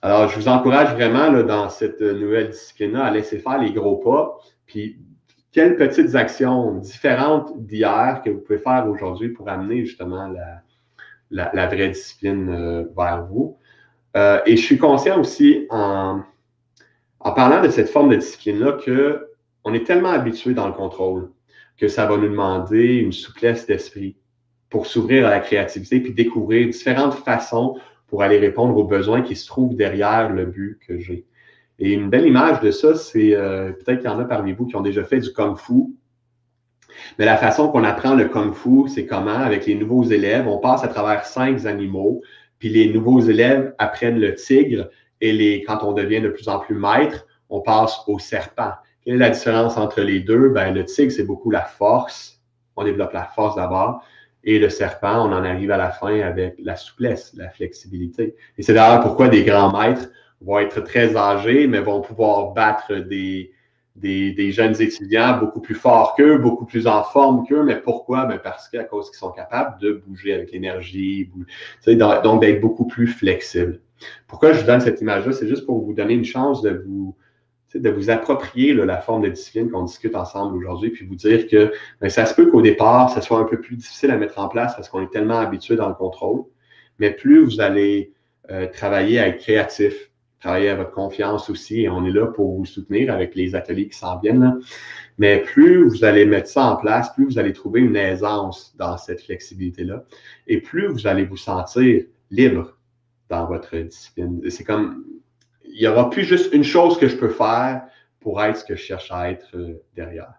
Alors, 0.00 0.28
je 0.28 0.36
vous 0.36 0.48
encourage 0.48 0.92
vraiment 0.92 1.30
là, 1.30 1.42
dans 1.42 1.68
cette 1.70 2.00
nouvelle 2.00 2.50
discipline-là 2.50 3.04
à 3.04 3.10
laisser 3.10 3.38
faire 3.38 3.58
les 3.58 3.72
gros 3.72 3.96
pas. 3.96 4.38
Puis, 4.66 4.98
quelles 5.50 5.76
petites 5.76 6.14
actions 6.14 6.74
différentes 6.74 7.52
d'hier 7.56 8.20
que 8.24 8.30
vous 8.30 8.40
pouvez 8.40 8.58
faire 8.58 8.86
aujourd'hui 8.88 9.30
pour 9.30 9.48
amener 9.48 9.86
justement 9.86 10.28
la, 11.30 11.50
la, 11.52 11.66
vraie 11.66 11.88
discipline 11.88 12.50
euh, 12.50 12.84
vers 12.96 13.24
vous? 13.24 13.56
Euh, 14.16 14.40
et 14.46 14.56
je 14.56 14.62
suis 14.62 14.78
conscient 14.78 15.20
aussi 15.20 15.66
en, 15.70 16.20
en 17.20 17.32
parlant 17.32 17.62
de 17.62 17.70
cette 17.70 17.88
forme 17.88 18.10
de 18.10 18.16
discipline-là 18.16 18.76
qu'on 19.64 19.74
est 19.74 19.86
tellement 19.86 20.10
habitué 20.10 20.54
dans 20.54 20.66
le 20.66 20.74
contrôle 20.74 21.30
que 21.76 21.88
ça 21.88 22.06
va 22.06 22.16
nous 22.16 22.28
demander 22.28 22.96
une 22.96 23.12
souplesse 23.12 23.66
d'esprit 23.66 24.16
pour 24.70 24.86
s'ouvrir 24.86 25.26
à 25.26 25.30
la 25.30 25.40
créativité 25.40 26.00
puis 26.00 26.12
découvrir 26.12 26.68
différentes 26.68 27.14
façons 27.14 27.76
pour 28.06 28.22
aller 28.22 28.38
répondre 28.38 28.76
aux 28.76 28.84
besoins 28.84 29.22
qui 29.22 29.34
se 29.34 29.46
trouvent 29.46 29.74
derrière 29.74 30.30
le 30.30 30.46
but 30.46 30.78
que 30.86 30.98
j'ai. 30.98 31.26
Et 31.78 31.92
une 31.92 32.10
belle 32.10 32.26
image 32.26 32.60
de 32.60 32.70
ça, 32.70 32.94
c'est 32.94 33.34
euh, 33.34 33.72
peut-être 33.72 34.00
qu'il 34.00 34.10
y 34.10 34.12
en 34.12 34.20
a 34.20 34.24
parmi 34.24 34.52
vous 34.52 34.66
qui 34.66 34.76
ont 34.76 34.82
déjà 34.82 35.02
fait 35.02 35.18
du 35.18 35.32
kung 35.32 35.56
fu. 35.56 35.96
Mais 37.18 37.24
la 37.24 37.36
façon 37.36 37.68
qu'on 37.68 37.82
apprend 37.82 38.14
le 38.14 38.26
kung 38.26 38.54
fu, 38.54 38.86
c'est 38.86 39.06
comment, 39.06 39.30
avec 39.30 39.66
les 39.66 39.74
nouveaux 39.74 40.04
élèves, 40.04 40.46
on 40.46 40.58
passe 40.58 40.84
à 40.84 40.88
travers 40.88 41.24
cinq 41.24 41.64
animaux, 41.66 42.22
puis 42.60 42.68
les 42.68 42.92
nouveaux 42.92 43.20
élèves 43.20 43.74
apprennent 43.78 44.20
le 44.20 44.34
tigre, 44.34 44.88
et 45.20 45.32
les, 45.32 45.64
quand 45.64 45.82
on 45.82 45.92
devient 45.92 46.20
de 46.20 46.28
plus 46.28 46.48
en 46.48 46.60
plus 46.60 46.76
maître, 46.76 47.26
on 47.48 47.60
passe 47.60 48.00
au 48.06 48.18
serpent. 48.20 48.74
Quelle 49.04 49.16
est 49.16 49.18
la 49.18 49.30
différence 49.30 49.76
entre 49.76 50.00
les 50.00 50.20
deux? 50.20 50.48
Ben, 50.48 50.72
le 50.72 50.84
tigre, 50.84 51.12
c'est 51.12 51.24
beaucoup 51.24 51.50
la 51.50 51.62
force. 51.62 52.40
On 52.76 52.84
développe 52.84 53.12
la 53.12 53.24
force 53.24 53.54
d'abord. 53.56 54.02
Et 54.44 54.58
le 54.58 54.68
serpent, 54.68 55.26
on 55.26 55.32
en 55.32 55.44
arrive 55.44 55.70
à 55.70 55.76
la 55.76 55.90
fin 55.90 56.20
avec 56.20 56.56
la 56.58 56.76
souplesse, 56.76 57.32
la 57.36 57.50
flexibilité. 57.50 58.34
Et 58.58 58.62
c'est 58.62 58.74
d'ailleurs 58.74 59.02
pourquoi 59.02 59.28
des 59.28 59.44
grands 59.44 59.72
maîtres 59.72 60.08
vont 60.40 60.58
être 60.58 60.80
très 60.80 61.16
âgés, 61.16 61.66
mais 61.66 61.80
vont 61.80 62.02
pouvoir 62.02 62.52
battre 62.52 62.94
des, 62.94 63.52
des, 63.96 64.52
jeunes 64.52 64.80
étudiants 64.80 65.38
beaucoup 65.38 65.60
plus 65.60 65.74
forts 65.74 66.14
qu'eux, 66.16 66.38
beaucoup 66.38 66.66
plus 66.66 66.86
en 66.86 67.02
forme 67.04 67.46
qu'eux. 67.46 67.62
Mais 67.62 67.76
pourquoi? 67.76 68.26
Ben 68.26 68.38
parce 68.42 68.68
qu'à 68.68 68.84
cause 68.84 69.10
qu'ils 69.10 69.18
sont 69.18 69.30
capables 69.30 69.80
de 69.80 70.02
bouger 70.06 70.34
avec 70.34 70.52
l'énergie, 70.52 71.30
donc 71.86 72.40
d'être 72.40 72.60
beaucoup 72.60 72.86
plus 72.86 73.06
flexibles. 73.06 73.80
Pourquoi 74.26 74.52
je 74.52 74.60
vous 74.60 74.66
donne 74.66 74.80
cette 74.80 75.00
image-là? 75.00 75.32
C'est 75.32 75.48
juste 75.48 75.64
pour 75.64 75.82
vous 75.82 75.94
donner 75.94 76.14
une 76.14 76.24
chance 76.24 76.60
de 76.62 76.84
vous, 76.86 77.16
de 77.74 77.90
vous 77.90 78.10
approprier 78.10 78.72
la 78.72 78.98
forme 78.98 79.22
de 79.22 79.28
discipline 79.28 79.70
qu'on 79.70 79.84
discute 79.84 80.14
ensemble 80.14 80.56
aujourd'hui, 80.56 80.90
puis 80.90 81.06
vous 81.06 81.14
dire 81.14 81.48
que 81.48 81.72
ben, 82.00 82.08
ça 82.08 82.26
se 82.26 82.34
peut 82.34 82.50
qu'au 82.50 82.62
départ, 82.62 83.10
ça 83.10 83.20
soit 83.20 83.38
un 83.38 83.44
peu 83.44 83.60
plus 83.60 83.76
difficile 83.76 84.10
à 84.10 84.16
mettre 84.16 84.38
en 84.38 84.48
place 84.48 84.74
parce 84.76 84.88
qu'on 84.88 85.02
est 85.02 85.10
tellement 85.10 85.38
habitué 85.38 85.76
dans 85.76 85.88
le 85.88 85.94
contrôle. 85.94 86.44
Mais 86.98 87.10
plus 87.10 87.44
vous 87.44 87.60
allez 87.60 88.12
euh, 88.50 88.66
travailler 88.66 89.18
à 89.18 89.28
être 89.28 89.38
créatif, 89.38 90.10
travailler 90.40 90.68
à 90.68 90.76
votre 90.76 90.92
confiance 90.92 91.50
aussi, 91.50 91.82
et 91.82 91.88
on 91.88 92.04
est 92.04 92.12
là 92.12 92.26
pour 92.26 92.56
vous 92.56 92.66
soutenir 92.66 93.12
avec 93.12 93.34
les 93.34 93.54
ateliers 93.54 93.88
qui 93.88 93.98
s'en 93.98 94.18
viennent. 94.18 94.60
Mais 95.18 95.38
plus 95.38 95.82
vous 95.82 96.04
allez 96.04 96.26
mettre 96.26 96.48
ça 96.48 96.66
en 96.66 96.76
place, 96.76 97.12
plus 97.14 97.24
vous 97.24 97.38
allez 97.38 97.52
trouver 97.52 97.80
une 97.80 97.96
aisance 97.96 98.74
dans 98.76 98.98
cette 98.98 99.22
flexibilité-là, 99.22 100.04
et 100.46 100.60
plus 100.60 100.86
vous 100.86 101.06
allez 101.06 101.24
vous 101.24 101.36
sentir 101.36 102.04
libre 102.30 102.76
dans 103.30 103.46
votre 103.46 103.76
discipline. 103.76 104.42
C'est 104.50 104.64
comme 104.64 105.04
il 105.64 105.80
n'y 105.80 105.86
aura 105.86 106.10
plus 106.10 106.24
juste 106.24 106.52
une 106.52 106.64
chose 106.64 106.98
que 106.98 107.08
je 107.08 107.16
peux 107.16 107.30
faire 107.30 107.82
pour 108.20 108.42
être 108.42 108.56
ce 108.56 108.64
que 108.64 108.76
je 108.76 108.82
cherche 108.82 109.10
à 109.10 109.30
être 109.30 109.48
euh, 109.54 109.82
derrière. 109.94 110.34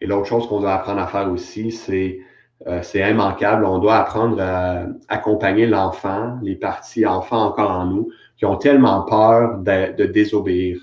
Et 0.00 0.06
l'autre 0.06 0.26
chose 0.26 0.48
qu'on 0.48 0.60
doit 0.60 0.74
apprendre 0.74 1.00
à 1.00 1.06
faire 1.06 1.30
aussi, 1.30 1.70
c'est 1.70 2.20
euh, 2.66 2.80
c'est 2.82 3.08
immanquable. 3.08 3.64
On 3.64 3.78
doit 3.78 3.96
apprendre 3.96 4.40
à 4.40 4.86
accompagner 5.08 5.66
l'enfant, 5.66 6.38
les 6.42 6.54
parties 6.54 7.06
enfants 7.06 7.46
encore 7.46 7.70
en 7.70 7.86
nous, 7.86 8.10
qui 8.36 8.44
ont 8.44 8.56
tellement 8.56 9.02
peur 9.02 9.58
de, 9.58 10.04
désobéir. 10.06 10.80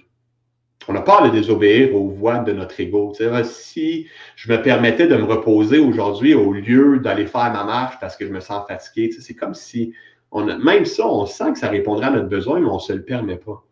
On 0.88 0.95
a 0.95 1.01
peur 1.01 1.24
de 1.24 1.30
désobéir 1.30 1.95
aux 1.95 2.10
voix 2.10 2.39
de 2.39 2.51
notre 2.51 2.80
ego. 2.80 3.14
si 3.43 4.07
je 4.36 4.51
me 4.51 4.62
permettais 4.62 5.07
de 5.07 5.16
me 5.16 5.24
reposer 5.24 5.78
aujourd'hui 5.78 6.34
au 6.34 6.51
lieu 6.51 6.99
d'aller 6.99 7.28
faire 7.28 7.51
ma 7.53 7.64
marche 7.64 7.97
parce 7.99 8.18
que 8.18 8.26
je 8.26 8.32
me 8.32 8.39
sens 8.39 8.68
fatigué, 8.68 9.12
c'est 9.12 9.36
comme 9.36 9.53
si 9.53 9.93
même 10.34 10.86
ça, 10.86 11.08
on 11.08 11.26
sent 11.26 11.54
que 11.54 11.60
ça 11.60 11.70
répondra 11.70 12.08
à 12.08 12.12
notre 12.12 12.28
besoin, 12.30 12.60
mais 12.60 12.70
on 12.70 12.76
ne 12.76 12.80
se 12.80 12.94
le 12.94 13.04
permet 13.04 13.38
pas. 13.38 13.64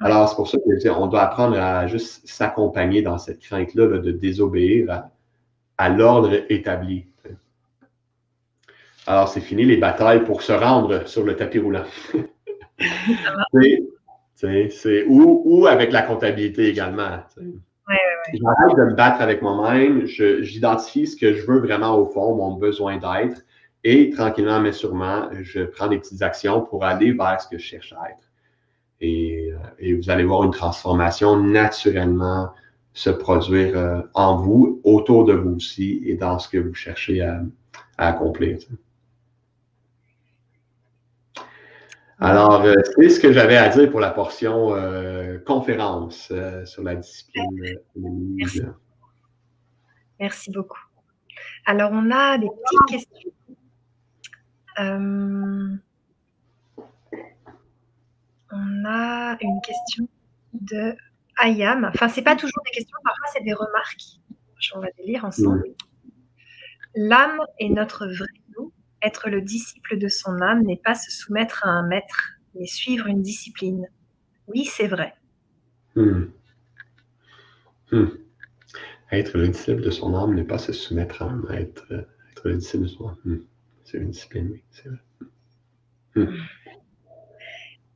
Alors, 0.00 0.28
c'est 0.28 0.36
pour 0.36 0.48
ça 0.48 0.58
qu'on 0.58 1.06
doit 1.06 1.22
apprendre 1.22 1.58
à 1.58 1.86
juste 1.86 2.26
s'accompagner 2.26 3.00
dans 3.02 3.18
cette 3.18 3.40
crainte-là 3.40 3.98
de 3.98 4.10
désobéir 4.10 5.04
à, 5.78 5.88
l'ordre 5.88 6.32
établi. 6.48 7.06
Alors, 9.06 9.28
c'est 9.28 9.40
fini 9.40 9.64
les 9.64 9.76
batailles 9.76 10.24
pour 10.24 10.42
se 10.42 10.52
rendre 10.52 11.06
sur 11.06 11.24
le 11.24 11.36
tapis 11.36 11.58
roulant. 11.58 11.84
c'est, 14.34 15.04
ou, 15.06 15.42
ou, 15.44 15.66
avec 15.66 15.92
la 15.92 16.02
comptabilité 16.02 16.68
également. 16.68 17.20
J'arrête 18.32 18.76
de 18.76 18.84
me 18.90 18.94
battre 18.94 19.20
avec 19.20 19.42
moi-même, 19.42 20.06
j'identifie 20.06 21.06
ce 21.06 21.16
que 21.16 21.34
je 21.34 21.46
veux 21.46 21.58
vraiment 21.58 21.96
au 21.96 22.06
fond, 22.06 22.34
mon 22.34 22.52
besoin 22.54 22.96
d'être, 22.96 23.42
et 23.84 24.08
tranquillement, 24.08 24.60
mais 24.60 24.72
sûrement, 24.72 25.28
je 25.42 25.60
prends 25.62 25.88
des 25.88 25.98
petites 25.98 26.22
actions 26.22 26.62
pour 26.62 26.84
aller 26.84 27.12
vers 27.12 27.40
ce 27.40 27.48
que 27.48 27.58
je 27.58 27.64
cherche 27.64 27.92
à 27.92 28.10
être. 28.10 28.30
Et, 29.00 29.52
euh, 29.52 29.96
vous 30.00 30.08
allez 30.08 30.24
voir 30.24 30.42
une 30.44 30.52
transformation 30.52 31.36
naturellement 31.36 32.50
se 32.94 33.10
produire 33.10 33.76
euh, 33.76 34.00
en 34.14 34.36
vous, 34.36 34.80
autour 34.84 35.26
de 35.26 35.34
vous 35.34 35.56
aussi, 35.56 36.00
et 36.06 36.14
dans 36.14 36.38
ce 36.38 36.48
que 36.48 36.56
vous 36.56 36.72
cherchez 36.72 37.20
à, 37.20 37.42
accomplir. 37.98 38.58
Alors, 42.20 42.62
euh, 42.62 42.74
c'est 42.96 43.10
ce 43.10 43.20
que 43.20 43.32
j'avais 43.32 43.56
à 43.56 43.68
dire 43.68 43.90
pour 43.90 44.00
la 44.00 44.10
portion 44.10 44.70
conférence 45.44 46.32
sur 46.64 46.82
la 46.82 46.94
discipline. 46.94 47.76
Merci. 47.96 48.62
Merci 50.18 50.50
beaucoup. 50.50 50.80
Alors, 51.66 51.90
on 51.92 52.10
a 52.10 52.38
des 52.38 52.48
petites 52.48 52.88
questions 52.88 53.30
euh, 54.78 55.76
on 58.50 58.84
a 58.86 59.36
une 59.40 59.60
question 59.62 60.08
de 60.52 60.94
Ayam. 61.36 61.84
Enfin, 61.84 62.08
c'est 62.08 62.22
pas 62.22 62.36
toujours 62.36 62.62
des 62.64 62.70
questions, 62.70 62.98
parfois 63.04 63.26
c'est 63.32 63.44
des 63.44 63.52
remarques. 63.52 64.20
On 64.74 64.80
va 64.80 64.86
les 64.98 65.12
lire 65.12 65.24
ensemble. 65.24 65.64
L'âme 66.94 67.40
est 67.58 67.68
notre 67.68 68.06
vrai 68.06 68.28
nous. 68.56 68.72
Être 69.02 69.28
le 69.28 69.42
disciple 69.42 69.98
de 69.98 70.08
son 70.08 70.40
âme 70.40 70.62
n'est 70.62 70.80
pas 70.82 70.94
se 70.94 71.10
soumettre 71.10 71.66
à 71.66 71.70
un 71.70 71.86
maître, 71.86 72.36
mais 72.54 72.66
suivre 72.66 73.06
une 73.06 73.20
discipline. 73.20 73.86
Oui, 74.46 74.64
c'est 74.64 74.86
vrai. 74.86 75.14
Hmm. 75.96 76.24
Hmm. 77.92 78.06
Être 79.12 79.36
le 79.36 79.48
disciple 79.48 79.82
de 79.82 79.90
son 79.90 80.14
âme 80.14 80.34
n'est 80.34 80.44
pas 80.44 80.58
se 80.58 80.72
soumettre 80.72 81.22
à 81.22 81.26
un 81.26 81.36
maître. 81.36 81.84
Être 82.32 82.48
le 82.48 82.56
disciple 82.56 82.84
de 82.84 82.88
son 82.88 83.08
âme. 83.08 83.16
Hmm. 83.24 83.38
C'est 83.84 83.98
une 83.98 84.10
discipline, 84.10 84.50
oui, 84.50 84.64
c'est 84.70 84.88
vrai. 84.88 84.98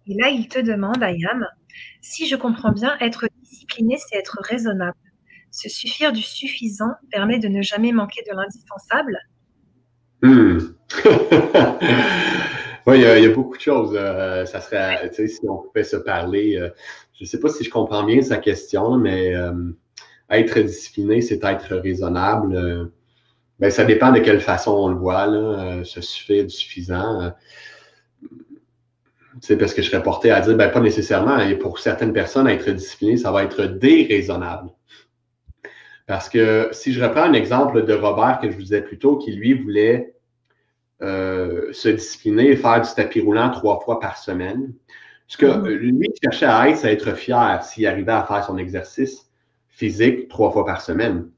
Et 0.07 0.15
là, 0.15 0.29
il 0.29 0.49
te 0.49 0.59
demande, 0.59 1.03
Ayam, 1.03 1.47
si 2.01 2.27
je 2.27 2.37
comprends 2.37 2.73
bien, 2.73 2.97
être 3.01 3.27
discipliné, 3.43 3.97
c'est 3.99 4.17
être 4.17 4.39
raisonnable. 4.43 4.97
Se 5.51 5.69
suffire 5.69 6.13
du 6.13 6.23
suffisant 6.23 6.93
permet 7.11 7.39
de 7.39 7.49
ne 7.49 7.63
jamais 7.63 7.93
manquer 7.93 8.23
de 8.23 8.35
l'indispensable. 8.35 9.19
Hmm. 10.23 10.59
oui, 12.87 12.97
il 12.97 13.23
y, 13.23 13.27
a 13.27 13.31
beaucoup 13.31 13.57
de 13.57 13.63
choses. 13.63 13.93
Euh, 13.95 14.45
ça 14.47 14.61
serait, 14.61 15.09
tu 15.11 15.17
sais, 15.17 15.29
si 15.29 15.41
on 15.49 15.59
pouvait 15.59 15.85
se 15.85 15.97
parler. 15.97 16.57
Euh, 16.57 16.71
je 17.15 17.25
ne 17.25 17.29
sais 17.29 17.41
pas 17.41 17.49
si 17.49 17.65
je 17.65 17.71
comprends 17.71 18.05
bien 18.05 18.23
sa 18.23 18.39
question, 18.39 18.97
mais 18.97 19.35
euh, 19.35 19.53
être 20.31 20.59
discipliné, 20.61 21.21
c'est 21.21 21.43
être 21.45 21.77
raisonnable. 21.77 22.91
Bien, 23.59 23.71
ça 23.71 23.85
dépend 23.85 24.13
de 24.13 24.21
quelle 24.21 24.41
façon 24.41 24.73
on 24.73 24.89
le 24.89 24.97
voit, 24.97 25.27
là, 25.27 25.39
euh, 25.39 25.85
ce 25.85 26.01
suffit 26.01 26.49
suffisant. 26.49 27.33
c'est 29.41 29.57
parce 29.57 29.75
que 29.75 29.83
je 29.83 29.91
serais 29.91 30.03
porté 30.03 30.31
à 30.31 30.41
dire, 30.41 30.57
ben, 30.57 30.69
pas 30.69 30.81
nécessairement. 30.81 31.39
Et 31.39 31.57
pour 31.57 31.79
certaines 31.79 32.13
personnes, 32.13 32.47
être 32.49 32.71
discipliné, 32.71 33.17
ça 33.17 33.33
va 33.33 33.45
être 33.45 33.65
déraisonnable. 33.65 34.71
Parce 36.07 36.29
que 36.29 36.71
si 36.73 36.93
je 36.93 37.03
reprends 37.03 37.23
un 37.23 37.35
exemple 37.35 37.85
de 37.85 37.93
Robert 37.93 38.39
que 38.41 38.51
je 38.51 38.57
vous 38.57 38.63
disais 38.63 38.81
plus 38.81 38.99
tôt, 38.99 39.19
qui 39.19 39.33
lui 39.33 39.53
voulait 39.53 40.15
euh, 41.03 41.73
se 41.73 41.89
discipliner 41.89 42.51
et 42.51 42.57
faire 42.57 42.81
du 42.81 42.89
tapis 42.95 43.21
roulant 43.21 43.51
trois 43.51 43.79
fois 43.81 44.01
par 44.01 44.17
semaine, 44.17 44.73
ce 45.27 45.37
que 45.37 45.47
mm-hmm. 45.47 45.69
lui 45.69 46.09
cherchait 46.23 46.47
à 46.47 46.69
être, 46.69 46.79
c'est 46.79 46.93
être 46.93 47.15
fier 47.15 47.63
s'il 47.63 47.87
arrivait 47.87 48.13
à 48.13 48.25
faire 48.25 48.43
son 48.43 48.57
exercice 48.57 49.31
physique 49.69 50.29
trois 50.29 50.51
fois 50.51 50.65
par 50.65 50.81
semaine. 50.81 51.29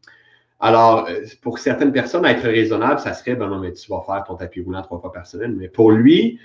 Alors, 0.61 1.07
euh, 1.09 1.25
pour 1.41 1.59
certaines 1.59 1.93
personnes, 1.93 2.25
être 2.27 2.43
raisonnable, 2.43 3.01
ça 3.01 3.15
serait, 3.15 3.35
ben 3.35 3.49
non, 3.49 3.59
mais 3.59 3.73
tu 3.73 3.91
vas 3.91 4.03
faire 4.07 4.25
ton 4.25 4.37
tapis 4.37 4.61
roulant 4.61 4.83
trois 4.83 5.01
fois 5.01 5.11
par 5.11 5.27
semaine. 5.27 5.57
Mais 5.57 5.69
pour 5.69 5.91
lui, 5.91 6.39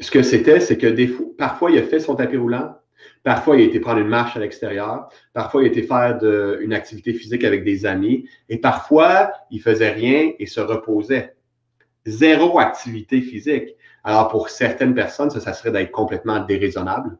ce 0.00 0.10
que 0.10 0.22
c'était, 0.22 0.58
c'est 0.58 0.78
que 0.78 0.86
des 0.86 1.06
fois, 1.06 1.26
parfois, 1.36 1.70
il 1.70 1.78
a 1.78 1.82
fait 1.82 2.00
son 2.00 2.14
tapis 2.14 2.38
roulant, 2.38 2.74
parfois, 3.22 3.56
il 3.56 3.62
a 3.62 3.64
été 3.66 3.78
prendre 3.78 4.00
une 4.00 4.08
marche 4.08 4.36
à 4.36 4.40
l'extérieur, 4.40 5.08
parfois, 5.34 5.62
il 5.62 5.66
a 5.66 5.68
été 5.68 5.82
faire 5.82 6.18
une 6.60 6.72
activité 6.72 7.12
physique 7.12 7.44
avec 7.44 7.62
des 7.62 7.84
amis, 7.84 8.26
et 8.48 8.56
parfois, 8.56 9.32
il 9.50 9.60
faisait 9.60 9.90
rien 9.90 10.32
et 10.38 10.46
se 10.46 10.60
reposait. 10.60 11.36
zéro 12.06 12.58
activité 12.58 13.20
physique. 13.20 13.76
Alors, 14.02 14.28
pour 14.28 14.48
certaines 14.48 14.94
personnes, 14.94 15.30
ça, 15.30 15.40
ça 15.40 15.52
serait 15.52 15.70
d'être 15.70 15.92
complètement 15.92 16.40
déraisonnable. 16.40 17.18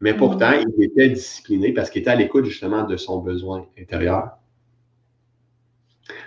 Mais 0.00 0.14
pourtant, 0.14 0.50
mm. 0.50 0.64
il 0.78 0.84
était 0.84 1.08
discipliné 1.08 1.72
parce 1.72 1.90
qu'il 1.90 2.02
était 2.02 2.10
à 2.10 2.16
l'écoute 2.16 2.44
justement 2.44 2.84
de 2.84 2.96
son 2.96 3.18
besoin 3.18 3.66
intérieur. 3.78 4.39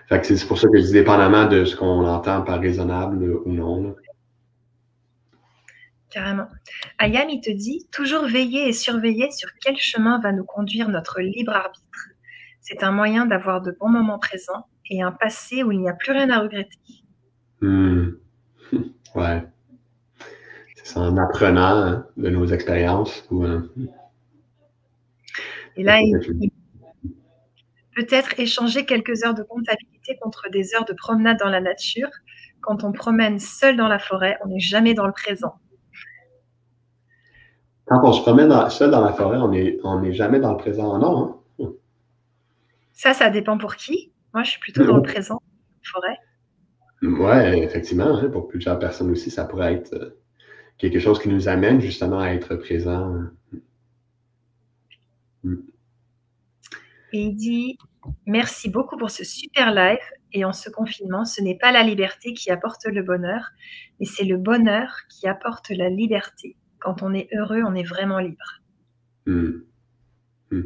C'est 0.09 0.47
pour 0.47 0.59
ça 0.59 0.67
que 0.67 0.77
je 0.77 0.83
dis 0.83 0.91
dépendamment 0.93 1.45
de 1.45 1.65
ce 1.65 1.75
qu'on 1.75 2.05
entend 2.05 2.41
par 2.43 2.59
raisonnable 2.59 3.23
ou 3.45 3.51
non. 3.51 3.95
Carrément. 6.09 6.47
Ayam, 6.99 7.29
il 7.29 7.41
te 7.41 7.49
dit 7.49 7.87
toujours 7.91 8.25
veiller 8.25 8.67
et 8.67 8.73
surveiller 8.73 9.31
sur 9.31 9.49
quel 9.59 9.77
chemin 9.77 10.19
va 10.19 10.31
nous 10.31 10.43
conduire 10.43 10.89
notre 10.89 11.21
libre 11.21 11.53
arbitre. 11.53 12.09
C'est 12.61 12.83
un 12.83 12.91
moyen 12.91 13.25
d'avoir 13.25 13.61
de 13.61 13.71
bons 13.71 13.89
moments 13.89 14.19
présents 14.19 14.67
et 14.89 15.01
un 15.01 15.11
passé 15.11 15.63
où 15.63 15.71
il 15.71 15.79
n'y 15.79 15.89
a 15.89 15.93
plus 15.93 16.11
rien 16.11 16.29
à 16.29 16.39
regretter. 16.39 16.77
Hmm. 17.61 18.09
Ouais. 19.15 19.43
C'est 20.83 20.97
en 20.97 21.15
apprenant 21.17 21.77
hein, 21.77 22.07
de 22.17 22.29
nos 22.29 22.47
expériences. 22.47 23.27
Euh, 23.31 23.61
et 25.75 25.83
là, 25.83 25.99
il, 26.01 26.51
peut-être 27.95 28.39
échanger 28.39 28.85
quelques 28.85 29.23
heures 29.23 29.35
de 29.35 29.43
comptabilité 29.43 29.92
contre 30.21 30.49
des 30.49 30.75
heures 30.75 30.85
de 30.85 30.93
promenade 30.93 31.37
dans 31.39 31.49
la 31.49 31.61
nature. 31.61 32.09
Quand 32.61 32.83
on 32.83 32.91
promène 32.91 33.39
seul 33.39 33.75
dans 33.75 33.87
la 33.87 33.99
forêt, 33.99 34.37
on 34.43 34.47
n'est 34.47 34.59
jamais 34.59 34.93
dans 34.93 35.05
le 35.05 35.11
présent. 35.11 35.55
Quand 37.85 38.01
on 38.03 38.13
se 38.13 38.21
promène 38.21 38.69
seul 38.69 38.91
dans 38.91 39.01
la 39.01 39.13
forêt, 39.13 39.37
on 39.37 39.49
n'est 39.49 39.77
on 39.83 40.11
jamais 40.11 40.39
dans 40.39 40.51
le 40.51 40.57
présent, 40.57 40.97
non? 40.97 41.41
Hein? 41.59 41.71
Ça, 42.93 43.13
ça 43.13 43.29
dépend 43.29 43.57
pour 43.57 43.75
qui. 43.75 44.13
Moi, 44.33 44.43
je 44.43 44.51
suis 44.51 44.59
plutôt 44.59 44.85
dans 44.85 44.95
le 44.95 45.03
présent, 45.03 45.41
forêt. 45.83 46.17
Oui, 47.01 47.59
effectivement. 47.61 48.17
Hein, 48.17 48.29
pour 48.29 48.47
plusieurs 48.47 48.79
personnes 48.79 49.11
aussi, 49.11 49.29
ça 49.29 49.43
pourrait 49.43 49.73
être 49.73 49.93
euh, 49.93 50.17
quelque 50.77 50.99
chose 50.99 51.19
qui 51.19 51.29
nous 51.29 51.49
amène 51.49 51.81
justement 51.81 52.19
à 52.19 52.29
être 52.29 52.55
présent. 52.55 53.13
Et 57.13 57.21
il 57.21 57.35
dit 57.35 57.77
Merci 58.25 58.69
beaucoup 58.69 58.97
pour 58.97 59.11
ce 59.11 59.23
super 59.23 59.73
live. 59.73 59.99
Et 60.33 60.45
en 60.45 60.53
ce 60.53 60.69
confinement, 60.69 61.25
ce 61.25 61.41
n'est 61.41 61.57
pas 61.57 61.71
la 61.71 61.83
liberté 61.83 62.33
qui 62.33 62.51
apporte 62.51 62.85
le 62.85 63.03
bonheur, 63.03 63.51
mais 63.99 64.05
c'est 64.05 64.25
le 64.25 64.37
bonheur 64.37 65.01
qui 65.09 65.27
apporte 65.27 65.69
la 65.69 65.89
liberté. 65.89 66.57
Quand 66.79 67.01
on 67.01 67.13
est 67.13 67.29
heureux, 67.33 67.61
on 67.65 67.75
est 67.75 67.83
vraiment 67.83 68.19
libre. 68.19 68.61
Mm. 69.25 69.51
Mm. 70.51 70.61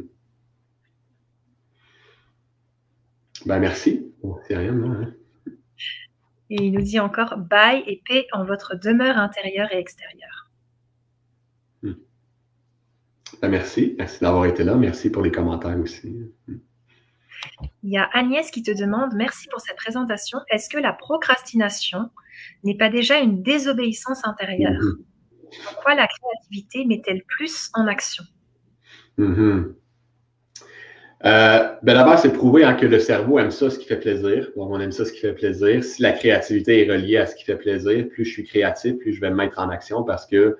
Ben, 3.46 3.60
merci. 3.60 4.12
c'est 4.46 4.56
rien, 4.56 4.72
non, 4.72 4.92
hein. 4.92 5.14
Et 6.50 6.64
il 6.64 6.72
nous 6.72 6.82
dit 6.82 6.98
encore 6.98 7.36
Bye 7.36 7.84
et 7.86 8.02
paix 8.08 8.26
en 8.32 8.44
votre 8.44 8.74
demeure 8.74 9.18
intérieure 9.18 9.70
et 9.70 9.78
extérieure. 9.78 10.50
Hmm. 11.82 11.92
Ben, 13.42 13.50
merci. 13.50 13.94
Merci 13.98 14.20
d'avoir 14.20 14.46
été 14.46 14.64
là. 14.64 14.74
Merci 14.74 15.10
pour 15.10 15.22
les 15.22 15.30
commentaires 15.30 15.78
aussi. 15.78 16.27
Il 17.88 17.92
y 17.92 17.96
a 17.96 18.06
Agnès 18.12 18.50
qui 18.50 18.62
te 18.62 18.70
demande 18.70 19.14
Merci 19.14 19.48
pour 19.48 19.62
cette 19.62 19.76
présentation. 19.76 20.40
Est-ce 20.50 20.68
que 20.68 20.76
la 20.76 20.92
procrastination 20.92 22.10
n'est 22.62 22.76
pas 22.76 22.90
déjà 22.90 23.16
une 23.16 23.42
désobéissance 23.42 24.26
intérieure? 24.26 24.78
Pourquoi 25.64 25.94
la 25.94 26.06
créativité 26.06 26.84
met-elle 26.84 27.22
plus 27.22 27.70
en 27.72 27.86
action? 27.86 28.24
Euh, 31.24 31.76
ben 31.82 31.94
D'abord, 31.94 32.18
c'est 32.18 32.34
prouvé 32.34 32.62
hein, 32.62 32.74
que 32.74 32.84
le 32.84 32.98
cerveau 32.98 33.38
aime 33.38 33.50
ça, 33.50 33.70
ce 33.70 33.78
qui 33.78 33.86
fait 33.86 34.00
plaisir. 34.00 34.50
On 34.56 34.78
aime 34.78 34.92
ça, 34.92 35.06
ce 35.06 35.12
qui 35.12 35.20
fait 35.20 35.32
plaisir. 35.32 35.82
Si 35.82 36.02
la 36.02 36.12
créativité 36.12 36.86
est 36.86 36.92
reliée 36.92 37.16
à 37.16 37.24
ce 37.24 37.34
qui 37.36 37.44
fait 37.44 37.56
plaisir, 37.56 38.06
plus 38.10 38.26
je 38.26 38.32
suis 38.32 38.44
créatif, 38.44 38.98
plus 38.98 39.14
je 39.14 39.20
vais 39.22 39.30
me 39.30 39.36
mettre 39.36 39.58
en 39.58 39.70
action 39.70 40.04
parce 40.04 40.26
que 40.26 40.58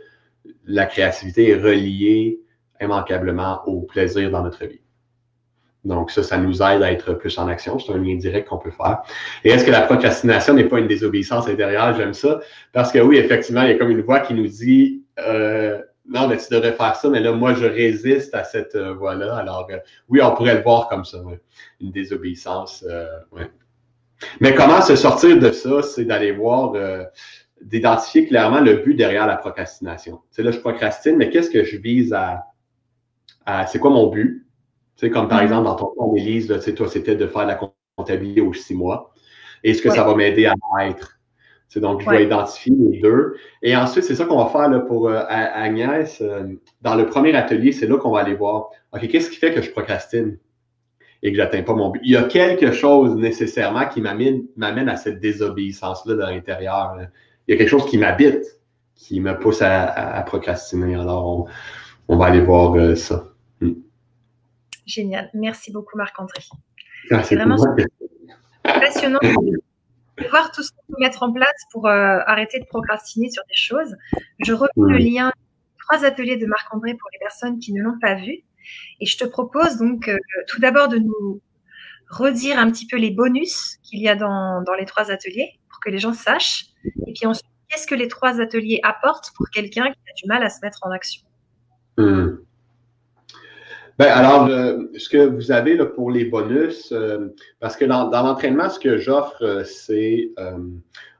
la 0.65 0.87
créativité 0.87 1.51
est 1.51 1.57
reliée 1.57 2.41
immanquablement 2.81 3.61
au 3.67 3.83
plaisir 3.83 4.31
dans 4.31 4.43
notre 4.43 4.65
vie. 4.65 4.81
Donc, 5.85 6.11
ça, 6.11 6.23
ça 6.23 6.39
nous 6.39 6.63
aide 6.63 6.83
à 6.83 6.93
être 6.93 7.15
plus 7.15 7.39
en 7.39 7.49
action. 7.49 7.79
C'est 7.79 7.93
un 7.93 7.99
lien 7.99 8.17
direct 8.17 8.49
qu'on 8.49 8.59
peut 8.59 8.71
faire. 8.71 9.03
Et 9.45 9.51
est-ce 9.51 9.65
que 9.65 9.71
la 9.71 9.83
procrastination 9.83 10.55
n'est 10.55 10.65
pas 10.65 10.79
une 10.79 10.89
désobéissance 10.89 11.49
intérieure? 11.49 11.95
J'aime 11.95 12.15
ça. 12.15 12.41
Parce 12.73 12.93
que 12.93 12.99
oui, 12.99 13.17
effectivement, 13.17 13.63
il 13.63 13.71
y 13.71 13.73
a 13.73 13.79
comme 13.79 13.91
une 13.91 14.03
voix 14.03 14.21
qui 14.21 14.35
nous 14.35 14.49
dit 14.49 15.05
euh, 15.21 15.81
non, 16.09 16.27
mais 16.27 16.39
tu 16.39 16.47
devrais 16.51 16.73
faire 16.73 16.97
ça, 16.97 17.11
mais 17.11 17.21
là, 17.21 17.33
moi, 17.33 17.53
je 17.55 17.67
résiste 17.67 18.35
à 18.35 18.43
cette 18.43 18.75
euh, 18.75 18.95
voie-là. 18.95 19.37
Alors, 19.37 19.69
euh, 19.71 19.79
oui, 20.09 20.23
on 20.23 20.35
pourrait 20.35 20.55
le 20.55 20.63
voir 20.63 20.89
comme 20.89 21.05
ça, 21.05 21.19
une 21.81 21.93
désobéissance. 21.93 22.85
Euh, 22.89 23.07
mais 24.41 24.55
comment 24.55 24.81
se 24.81 24.97
sortir 24.97 25.39
de 25.39 25.53
ça, 25.53 25.83
c'est 25.83 26.05
d'aller 26.05 26.33
voir, 26.33 26.73
d'identifier 27.63 28.27
clairement 28.27 28.61
le 28.61 28.77
but 28.77 28.95
derrière 28.95 29.27
la 29.27 29.37
procrastination. 29.37 30.17
Tu 30.17 30.37
sais, 30.37 30.43
là, 30.43 30.51
je 30.51 30.59
procrastine, 30.59 31.17
mais 31.17 31.31
qu'est-ce 31.31 31.51
que 31.51 31.63
je 31.63 31.77
vise 31.77 32.13
à, 32.13 32.45
c'est 33.67 33.79
quoi 33.79 33.91
mon 33.91 34.09
but? 34.09 34.45
Tu 34.99 35.07
sais, 35.07 35.11
comme 35.11 35.29
par 35.29 35.41
exemple, 35.41 35.65
dans 35.65 35.77
ton 35.77 35.93
plan, 35.95 36.15
Élise, 36.15 36.49
tu 36.49 36.61
sais, 36.61 36.75
toi, 36.75 36.89
c'était 36.89 37.16
de 37.16 37.27
faire 37.27 37.47
la 37.47 37.59
comptabilité 37.97 38.41
aux 38.41 38.53
six 38.53 38.75
mois. 38.75 39.15
Est-ce 39.65 39.81
que 39.81 39.91
ça 39.91 40.05
va 40.05 40.15
m'aider 40.15 40.47
à 40.47 40.55
être 40.87 41.19
donc, 41.77 42.03
je 42.03 42.11
vais 42.11 42.25
identifier 42.25 42.73
les 42.79 43.01
deux. 43.01 43.37
Et 43.62 43.77
ensuite, 43.77 44.05
c'est 44.05 44.15
ça 44.15 44.25
qu'on 44.25 44.43
va 44.43 44.47
faire 44.47 44.69
là, 44.69 44.81
pour 44.81 45.09
euh, 45.09 45.23
Agnès. 45.29 46.20
Euh, 46.20 46.45
dans 46.81 46.95
le 46.95 47.07
premier 47.07 47.35
atelier, 47.35 47.73
c'est 47.73 47.87
là 47.87 47.99
qu'on 47.99 48.11
va 48.11 48.20
aller 48.20 48.35
voir, 48.35 48.70
OK, 48.93 49.07
qu'est-ce 49.09 49.31
qui 49.31 49.37
fait 49.37 49.53
que 49.53 49.61
je 49.61 49.70
procrastine 49.70 50.39
et 51.23 51.31
que 51.31 51.37
je 51.37 51.43
n'atteins 51.43 51.62
pas 51.62 51.75
mon 51.75 51.91
but? 51.91 52.01
Il 52.05 52.12
y 52.12 52.16
a 52.16 52.23
quelque 52.25 52.73
chose 52.73 53.15
nécessairement 53.16 53.87
qui 53.87 54.01
m'amène 54.01 54.89
à 54.89 54.97
cette 54.97 55.20
désobéissance-là 55.20 56.15
de 56.15 56.20
l'intérieur. 56.20 56.97
Il 57.47 57.53
y 57.53 57.55
a 57.55 57.59
quelque 57.59 57.70
chose 57.70 57.87
qui 57.87 57.99
m'habite, 57.99 58.45
qui 58.95 59.20
me 59.20 59.39
pousse 59.39 59.61
à, 59.62 60.23
procrastiner. 60.27 60.95
Alors, 60.95 61.49
on, 62.09 62.16
va 62.16 62.27
aller 62.27 62.41
voir 62.41 62.75
euh, 62.77 62.95
ça. 62.95 63.25
Génial. 64.89 65.31
Merci 65.35 65.70
beaucoup, 65.70 65.97
Marc-André. 65.97 66.43
Ah, 67.10 67.23
c'est 67.23 67.36
vraiment 67.36 67.56
passionnant 68.65 69.20
voir 70.27 70.51
tout 70.51 70.62
ce 70.62 70.73
qu'on 70.73 70.94
peut 70.94 71.01
mettre 71.01 71.23
en 71.23 71.32
place 71.32 71.62
pour 71.70 71.86
euh, 71.86 72.19
arrêter 72.27 72.59
de 72.59 72.65
procrastiner 72.65 73.31
sur 73.31 73.43
des 73.48 73.55
choses. 73.55 73.94
Je 74.40 74.52
remets 74.52 74.70
le 74.77 74.98
lien 74.98 75.32
trois 75.78 76.05
ateliers 76.05 76.36
de 76.36 76.47
Marc-André 76.47 76.94
pour 76.94 77.09
les 77.12 77.19
personnes 77.19 77.59
qui 77.59 77.73
ne 77.73 77.82
l'ont 77.82 77.98
pas 78.01 78.15
vu. 78.15 78.43
Et 79.01 79.06
je 79.06 79.16
te 79.16 79.24
propose 79.24 79.77
donc 79.77 80.09
euh, 80.09 80.19
tout 80.48 80.60
d'abord 80.60 80.89
de 80.89 80.98
nous 80.98 81.40
redire 82.10 82.59
un 82.59 82.70
petit 82.70 82.86
peu 82.86 82.97
les 82.97 83.10
bonus 83.10 83.77
qu'il 83.82 84.01
y 84.01 84.09
a 84.09 84.16
dans, 84.16 84.62
dans, 84.62 84.74
les 84.74 84.86
trois 84.86 85.10
ateliers 85.10 85.59
pour 85.69 85.81
que 85.81 85.90
les 85.90 85.98
gens 85.98 86.12
sachent. 86.12 86.66
Et 87.06 87.12
puis 87.12 87.27
ensuite, 87.27 87.47
qu'est-ce 87.69 87.86
que 87.86 87.94
les 87.94 88.09
trois 88.09 88.40
ateliers 88.40 88.81
apportent 88.82 89.32
pour 89.36 89.48
quelqu'un 89.51 89.85
qui 89.85 90.10
a 90.10 90.15
du 90.16 90.27
mal 90.27 90.43
à 90.43 90.51
se 90.51 90.59
mettre 90.62 90.78
en 90.82 90.90
action? 90.90 91.23
Hmm. 91.97 92.36
Ben, 93.99 94.07
alors, 94.12 94.47
euh, 94.47 94.85
ce 94.97 95.09
que 95.09 95.19
vous 95.19 95.51
avez 95.51 95.77
là, 95.77 95.85
pour 95.85 96.12
les 96.12 96.25
bonus, 96.25 96.93
euh, 96.93 97.35
parce 97.59 97.77
que 97.77 97.85
dans, 97.85 98.09
l'entraînement, 98.11 98.70
ce 98.70 98.79
que 98.79 98.97
j'offre, 98.97 99.43
euh, 99.43 99.65
c'est 99.65 100.31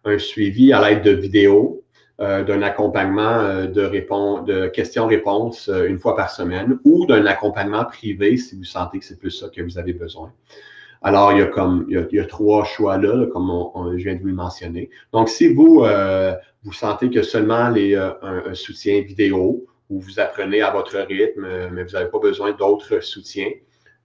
un 0.05 0.19
suivi 0.19 0.73
à 0.73 0.89
l'aide 0.89 1.03
de 1.03 1.11
vidéos, 1.11 1.83
d'un 2.21 2.63
accompagnement 2.63 3.67
de, 3.67 3.83
réponse, 3.83 4.45
de 4.45 4.67
questions-réponses 4.67 5.71
une 5.87 6.01
fois 6.01 6.17
par 6.17 6.31
semaine 6.31 6.81
ou 6.85 7.07
d'un 7.07 7.25
accompagnement 7.27 7.85
privé 7.85 8.37
si 8.37 8.57
vous 8.57 8.65
sentez 8.65 8.99
que 8.99 9.05
c'est 9.05 9.21
plus 9.21 9.31
ça 9.31 9.49
que 9.55 9.63
vous 9.63 9.79
avez 9.79 9.93
besoin. 9.93 10.33
Alors, 11.03 11.31
il 11.31 11.39
y 11.39 11.43
a 11.43 11.47
comme 11.47 11.87
il 11.89 12.09
y 12.11 12.19
a, 12.19 12.25
trois 12.25 12.65
choix 12.65 12.99
là, 12.99 13.27
comme 13.27 13.97
je 13.97 14.03
viens 14.03 14.17
de 14.17 14.21
vous 14.21 14.27
le 14.27 14.35
mentionner. 14.35 14.91
Donc, 15.13 15.29
si 15.29 15.47
vous 15.55 15.85
vous 16.65 16.73
sentez 16.73 17.09
que 17.09 17.23
seulement 17.23 17.69
les, 17.69 17.95
un 17.95 18.55
soutien 18.55 19.01
vidéo 19.03 19.65
où 19.91 20.01
vous 20.01 20.21
apprenez 20.21 20.61
à 20.63 20.71
votre 20.71 20.99
rythme, 20.99 21.47
mais 21.73 21.83
vous 21.83 21.93
n'avez 21.93 22.11
pas 22.11 22.19
besoin 22.19 22.53
d'autres 22.53 23.01
soutiens. 23.01 23.51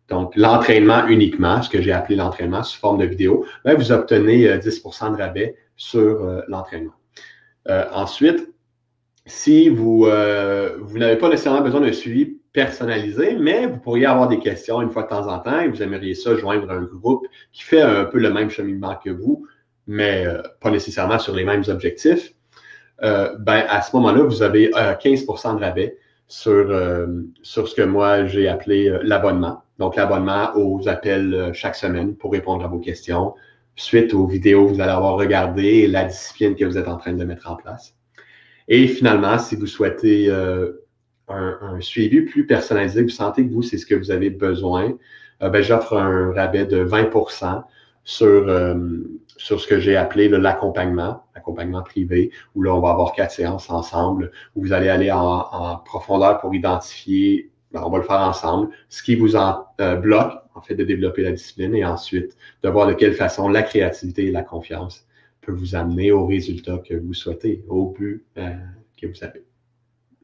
Donc, 0.10 0.36
l'entraînement 0.36 1.08
uniquement, 1.08 1.62
ce 1.62 1.70
que 1.70 1.82
j'ai 1.82 1.92
appelé 1.92 2.16
l'entraînement 2.16 2.64
sous 2.64 2.80
forme 2.80 3.00
de 3.00 3.06
vidéo, 3.06 3.46
ben, 3.64 3.76
vous 3.76 3.92
obtenez 3.92 4.48
10% 4.58 5.06
euh, 5.06 5.16
de 5.16 5.22
rabais 5.22 5.56
sur 5.76 6.00
euh, 6.00 6.42
l'entraînement. 6.48 6.94
Euh, 7.70 7.86
ensuite, 7.94 8.50
si 9.26 9.70
vous 9.70 10.06
n'avez 10.06 11.16
pas 11.16 11.30
nécessairement 11.30 11.62
besoin 11.62 11.80
d'un 11.80 11.94
suivi 11.94 12.38
personnalisé, 12.52 13.38
mais 13.40 13.68
vous 13.68 13.80
pourriez 13.80 14.06
avoir 14.06 14.28
des 14.28 14.40
questions 14.40 14.82
une 14.82 14.90
fois 14.90 15.04
de 15.04 15.08
temps 15.08 15.28
en 15.28 15.40
temps 15.40 15.62
et 15.62 15.70
vous 15.70 15.82
aimeriez 15.82 16.14
ça 16.14 16.36
joindre 16.36 16.70
un 16.70 16.84
groupe 16.84 17.26
qui 17.54 17.64
fait 17.64 17.82
un 17.82 18.04
peu 18.04 18.20
le 18.20 18.34
même 18.34 18.50
cheminement 18.50 18.96
que 19.02 19.10
vous, 19.10 19.48
mais 19.88 20.26
pas 20.60 20.72
nécessairement 20.72 21.20
sur 21.20 21.34
les 21.34 21.46
mêmes 21.46 21.64
objectifs, 21.70 22.34
euh, 23.02 23.36
ben, 23.40 23.66
à 23.68 23.82
ce 23.82 23.96
moment-là, 23.96 24.24
vous 24.24 24.44
avez 24.44 24.70
15% 24.70 25.50
euh, 25.50 25.54
de 25.56 25.60
rabais 25.60 25.98
sur, 26.28 26.52
euh, 26.52 27.08
sur 27.42 27.68
ce 27.68 27.76
que 27.76 27.82
moi 27.82 28.26
j'ai 28.26 28.48
appelé 28.48 28.96
l'abonnement. 29.02 29.64
Donc, 29.80 29.96
l'abonnement 29.96 30.52
aux 30.56 30.88
appels 30.88 31.52
chaque 31.54 31.76
semaine 31.76 32.16
pour 32.16 32.32
répondre 32.32 32.64
à 32.64 32.68
vos 32.68 32.80
questions, 32.80 33.34
suite 33.76 34.14
aux 34.14 34.28
vidéos 34.28 34.68
que 34.68 34.74
vous 34.74 34.82
allez 34.82 34.92
avoir 34.92 35.16
regardées 35.16 35.88
la 35.88 36.06
discipline 36.06 36.56
que 36.56 36.64
vous 36.64 36.78
êtes 36.78 36.88
en 36.88 36.98
train 36.98 37.14
de 37.14 37.24
mettre 37.24 37.50
en 37.50 37.56
place. 37.56 37.96
Et 38.68 38.88
finalement, 38.88 39.40
si 39.40 39.56
vous 39.56 39.66
souhaitez 39.66 40.32
un, 41.28 41.80
suivi 41.82 42.22
plus 42.22 42.46
personnalisé, 42.46 43.02
vous 43.02 43.10
sentez 43.10 43.46
que 43.46 43.52
vous, 43.52 43.64
c'est 43.64 43.80
ce 43.80 43.86
que 43.88 43.96
vous 43.96 44.12
avez 44.12 44.30
besoin, 44.30 44.94
ben, 45.42 45.62
j'offre 45.62 45.98
un 45.98 46.32
rabais 46.34 46.66
de 46.66 46.86
20% 46.86 47.64
sur, 48.04 48.76
sur 49.38 49.60
ce 49.60 49.68
que 49.68 49.80
j'ai 49.80 49.96
appelé 49.96 50.30
l'accompagnement, 50.30 51.24
l'accompagnement 51.36 51.84
privé, 51.84 52.32
où 52.56 52.64
là, 52.64 52.74
on 52.74 52.80
va 52.80 52.92
avoir 52.92 53.14
quatre 53.14 53.32
séances 53.32 53.70
ensemble, 53.70 54.32
où 54.56 54.62
vous 54.62 54.74
allez 54.74 54.90
aller 54.90 55.12
en, 55.12 55.78
profondeur 55.86 56.40
pour 56.40 56.54
identifier, 56.54 57.52
ben, 57.72 57.84
on 57.86 57.90
va 57.90 57.98
le 57.98 58.04
faire 58.04 58.22
ensemble, 58.22 58.70
ce 58.90 59.04
qui 59.04 59.16
vous 59.16 59.36
en 59.36 59.66
euh, 59.82 59.96
bloque, 59.96 60.34
en 60.56 60.62
fait, 60.62 60.76
de 60.76 60.84
développer 60.84 61.24
la 61.24 61.32
discipline 61.32 61.76
et 61.76 61.86
ensuite 61.86 62.38
de 62.62 62.70
voir 62.70 62.88
de 62.88 62.94
quelle 62.94 63.14
façon 63.14 63.50
la 63.50 63.64
créativité 63.64 64.28
et 64.28 64.32
la 64.32 64.44
confiance 64.44 65.06
peuvent 65.42 65.56
vous 65.56 65.76
amener 65.76 66.12
au 66.12 66.26
résultat 66.26 66.78
que 66.78 66.94
vous 66.94 67.14
souhaitez, 67.14 67.64
au 67.68 67.90
but 67.90 68.24
euh, 68.38 68.52
que 69.00 69.08
vous 69.08 69.24
avez. 69.24 69.44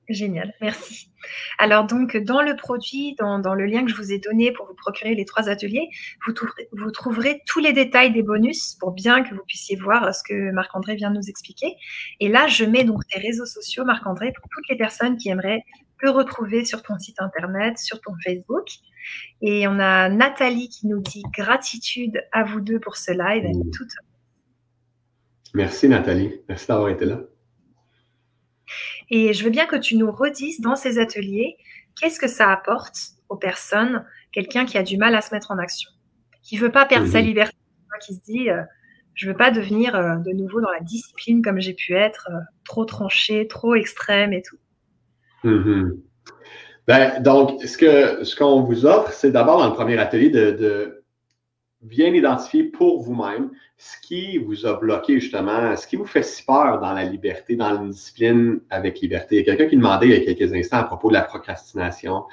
Génial, 0.09 0.55
merci. 0.59 1.11
Alors 1.59 1.85
donc 1.85 2.17
dans 2.17 2.41
le 2.41 2.55
produit, 2.55 3.15
dans, 3.19 3.53
le 3.53 3.65
lien 3.65 3.85
que 3.85 3.91
je 3.91 3.95
vous 3.95 4.11
ai 4.11 4.17
donné 4.17 4.51
pour 4.51 4.65
vous 4.65 4.73
procurer 4.73 5.13
les 5.13 5.25
trois 5.25 5.49
ateliers, 5.49 5.87
vous 6.25 6.91
trouverez, 6.91 7.41
tous 7.45 7.59
les 7.59 7.73
détails 7.73 8.11
des 8.11 8.23
bonus 8.23 8.75
pour 8.79 8.91
bien 8.91 9.23
que 9.23 9.35
vous 9.35 9.43
puissiez 9.47 9.75
voir 9.75 10.13
ce 10.15 10.23
que 10.23 10.51
Marc-André 10.51 10.95
vient 10.95 11.11
de 11.11 11.17
nous 11.17 11.29
expliquer. 11.29 11.75
Et 12.19 12.27
là, 12.27 12.47
je 12.47 12.65
mets 12.65 12.83
donc 12.83 13.05
tes 13.07 13.19
réseaux 13.19 13.45
sociaux, 13.45 13.85
Marc-André, 13.85 14.33
pour 14.33 14.49
toutes 14.49 14.67
les 14.69 14.77
personnes 14.77 15.15
qui 15.17 15.29
aimeraient 15.29 15.63
te 16.01 16.09
retrouver 16.09 16.65
sur 16.65 16.81
ton 16.81 16.97
site 16.97 17.21
internet, 17.21 17.77
sur 17.77 18.01
ton 18.01 18.13
Facebook. 18.23 18.67
Et 19.41 19.67
on 19.67 19.79
a 19.79 20.09
Nathalie 20.09 20.69
qui 20.69 20.87
nous 20.87 21.01
dit 21.01 21.23
gratitude 21.37 22.19
à 22.31 22.43
vous 22.43 22.61
deux 22.61 22.79
pour 22.79 22.97
ce 22.97 23.11
live. 23.11 23.45
Merci 25.53 25.87
Nathalie, 25.87 26.41
merci 26.47 26.67
d'avoir 26.67 26.89
été 26.89 27.05
là. 27.05 27.19
Et 29.09 29.33
je 29.33 29.43
veux 29.43 29.49
bien 29.49 29.65
que 29.65 29.75
tu 29.75 29.95
nous 29.95 30.11
redises 30.11 30.61
dans 30.61 30.75
ces 30.75 30.99
ateliers, 30.99 31.57
qu'est-ce 31.99 32.19
que 32.19 32.27
ça 32.27 32.51
apporte 32.51 32.97
aux 33.29 33.37
personnes, 33.37 34.05
quelqu'un 34.31 34.65
qui 34.65 34.77
a 34.77 34.83
du 34.83 34.97
mal 34.97 35.15
à 35.15 35.21
se 35.21 35.33
mettre 35.33 35.51
en 35.51 35.57
action, 35.57 35.89
qui 36.43 36.57
veut 36.57 36.71
pas 36.71 36.85
perdre 36.85 37.07
sa 37.07 37.21
liberté, 37.21 37.55
qui 38.01 38.15
se 38.15 38.21
dit, 38.21 38.49
euh, 38.49 38.61
je 39.13 39.27
veux 39.27 39.35
pas 39.35 39.51
devenir 39.51 39.95
euh, 39.95 40.15
de 40.15 40.31
nouveau 40.31 40.61
dans 40.61 40.71
la 40.71 40.79
discipline 40.79 41.41
comme 41.41 41.59
j'ai 41.59 41.73
pu 41.73 41.93
être, 41.93 42.29
euh, 42.31 42.39
trop 42.63 42.85
tranché, 42.85 43.47
trop 43.47 43.75
extrême 43.75 44.33
et 44.33 44.41
tout. 44.41 44.57
Mhm. 45.43 46.01
Ben, 46.87 47.21
donc, 47.21 47.61
ce 47.63 48.35
qu'on 48.35 48.61
vous 48.61 48.85
offre, 48.85 49.11
c'est 49.11 49.31
d'abord 49.31 49.59
dans 49.59 49.67
le 49.67 49.73
premier 49.73 49.97
atelier 49.97 50.29
de 50.29 50.98
bien 51.81 52.13
identifier 52.13 52.63
pour 52.63 53.01
vous-même 53.01 53.51
ce 53.77 53.95
qui 54.01 54.37
vous 54.37 54.65
a 54.65 54.73
bloqué 54.73 55.19
justement, 55.19 55.75
ce 55.75 55.87
qui 55.87 55.95
vous 55.95 56.05
fait 56.05 56.23
si 56.23 56.43
peur 56.43 56.79
dans 56.81 56.93
la 56.93 57.05
liberté, 57.05 57.55
dans 57.55 57.81
une 57.81 57.91
discipline 57.91 58.59
avec 58.69 58.99
liberté. 58.99 59.35
Il 59.35 59.39
y 59.39 59.41
a 59.41 59.45
quelqu'un 59.45 59.69
qui 59.69 59.77
demandait 59.77 60.07
il 60.07 60.13
y 60.13 60.29
a 60.29 60.33
quelques 60.33 60.53
instants 60.53 60.77
à 60.77 60.83
propos 60.83 61.09
de 61.09 61.13
la 61.13 61.21
procrastination. 61.21 62.23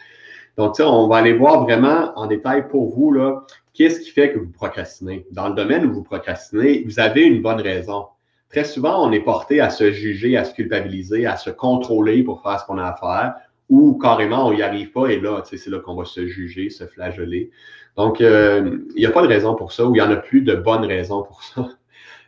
Donc, 0.57 0.75
on 0.81 1.07
va 1.07 1.17
aller 1.19 1.35
voir 1.35 1.63
vraiment 1.63 2.13
en 2.17 2.27
détail 2.27 2.69
pour 2.69 2.89
vous, 2.89 3.13
là, 3.13 3.43
qu'est-ce 3.75 4.01
qui 4.01 4.11
fait 4.11 4.33
que 4.33 4.39
vous 4.39 4.51
procrastinez. 4.51 5.27
Dans 5.31 5.49
le 5.49 5.55
domaine 5.55 5.85
où 5.87 5.93
vous 5.93 6.03
procrastinez, 6.03 6.83
vous 6.85 6.99
avez 6.99 7.25
une 7.25 7.43
bonne 7.43 7.61
raison. 7.61 8.07
Très 8.49 8.65
souvent, 8.65 9.07
on 9.07 9.13
est 9.13 9.21
porté 9.21 9.61
à 9.61 9.71
se 9.71 9.93
juger, 9.93 10.37
à 10.37 10.45
se 10.45 10.55
culpabiliser, 10.55 11.27
à 11.27 11.37
se 11.37 11.51
contrôler 11.51 12.23
pour 12.23 12.43
faire 12.43 12.59
ce 12.59 12.65
qu'on 12.65 12.79
a 12.79 12.87
à 12.87 12.97
faire, 12.97 13.35
ou 13.69 13.99
carrément, 13.99 14.47
on 14.47 14.55
n'y 14.55 14.63
arrive 14.63 14.93
pas 14.93 15.09
et 15.09 15.21
là, 15.21 15.43
c'est 15.45 15.67
là 15.69 15.81
qu'on 15.81 15.95
va 15.95 16.05
se 16.05 16.27
juger, 16.27 16.71
se 16.71 16.85
flageller. 16.85 17.51
Donc, 17.97 18.21
euh, 18.21 18.79
il 18.95 19.01
n'y 19.01 19.07
a 19.07 19.11
pas 19.11 19.23
de 19.23 19.29
raison 19.29 19.55
pour 19.55 19.73
ça 19.73 19.85
ou 19.85 19.95
il 19.95 20.01
n'y 20.01 20.01
en 20.01 20.11
a 20.11 20.17
plus 20.17 20.43
de 20.43 20.55
bonnes 20.55 20.85
raisons 20.85 21.23
pour 21.23 21.43
ça. 21.43 21.69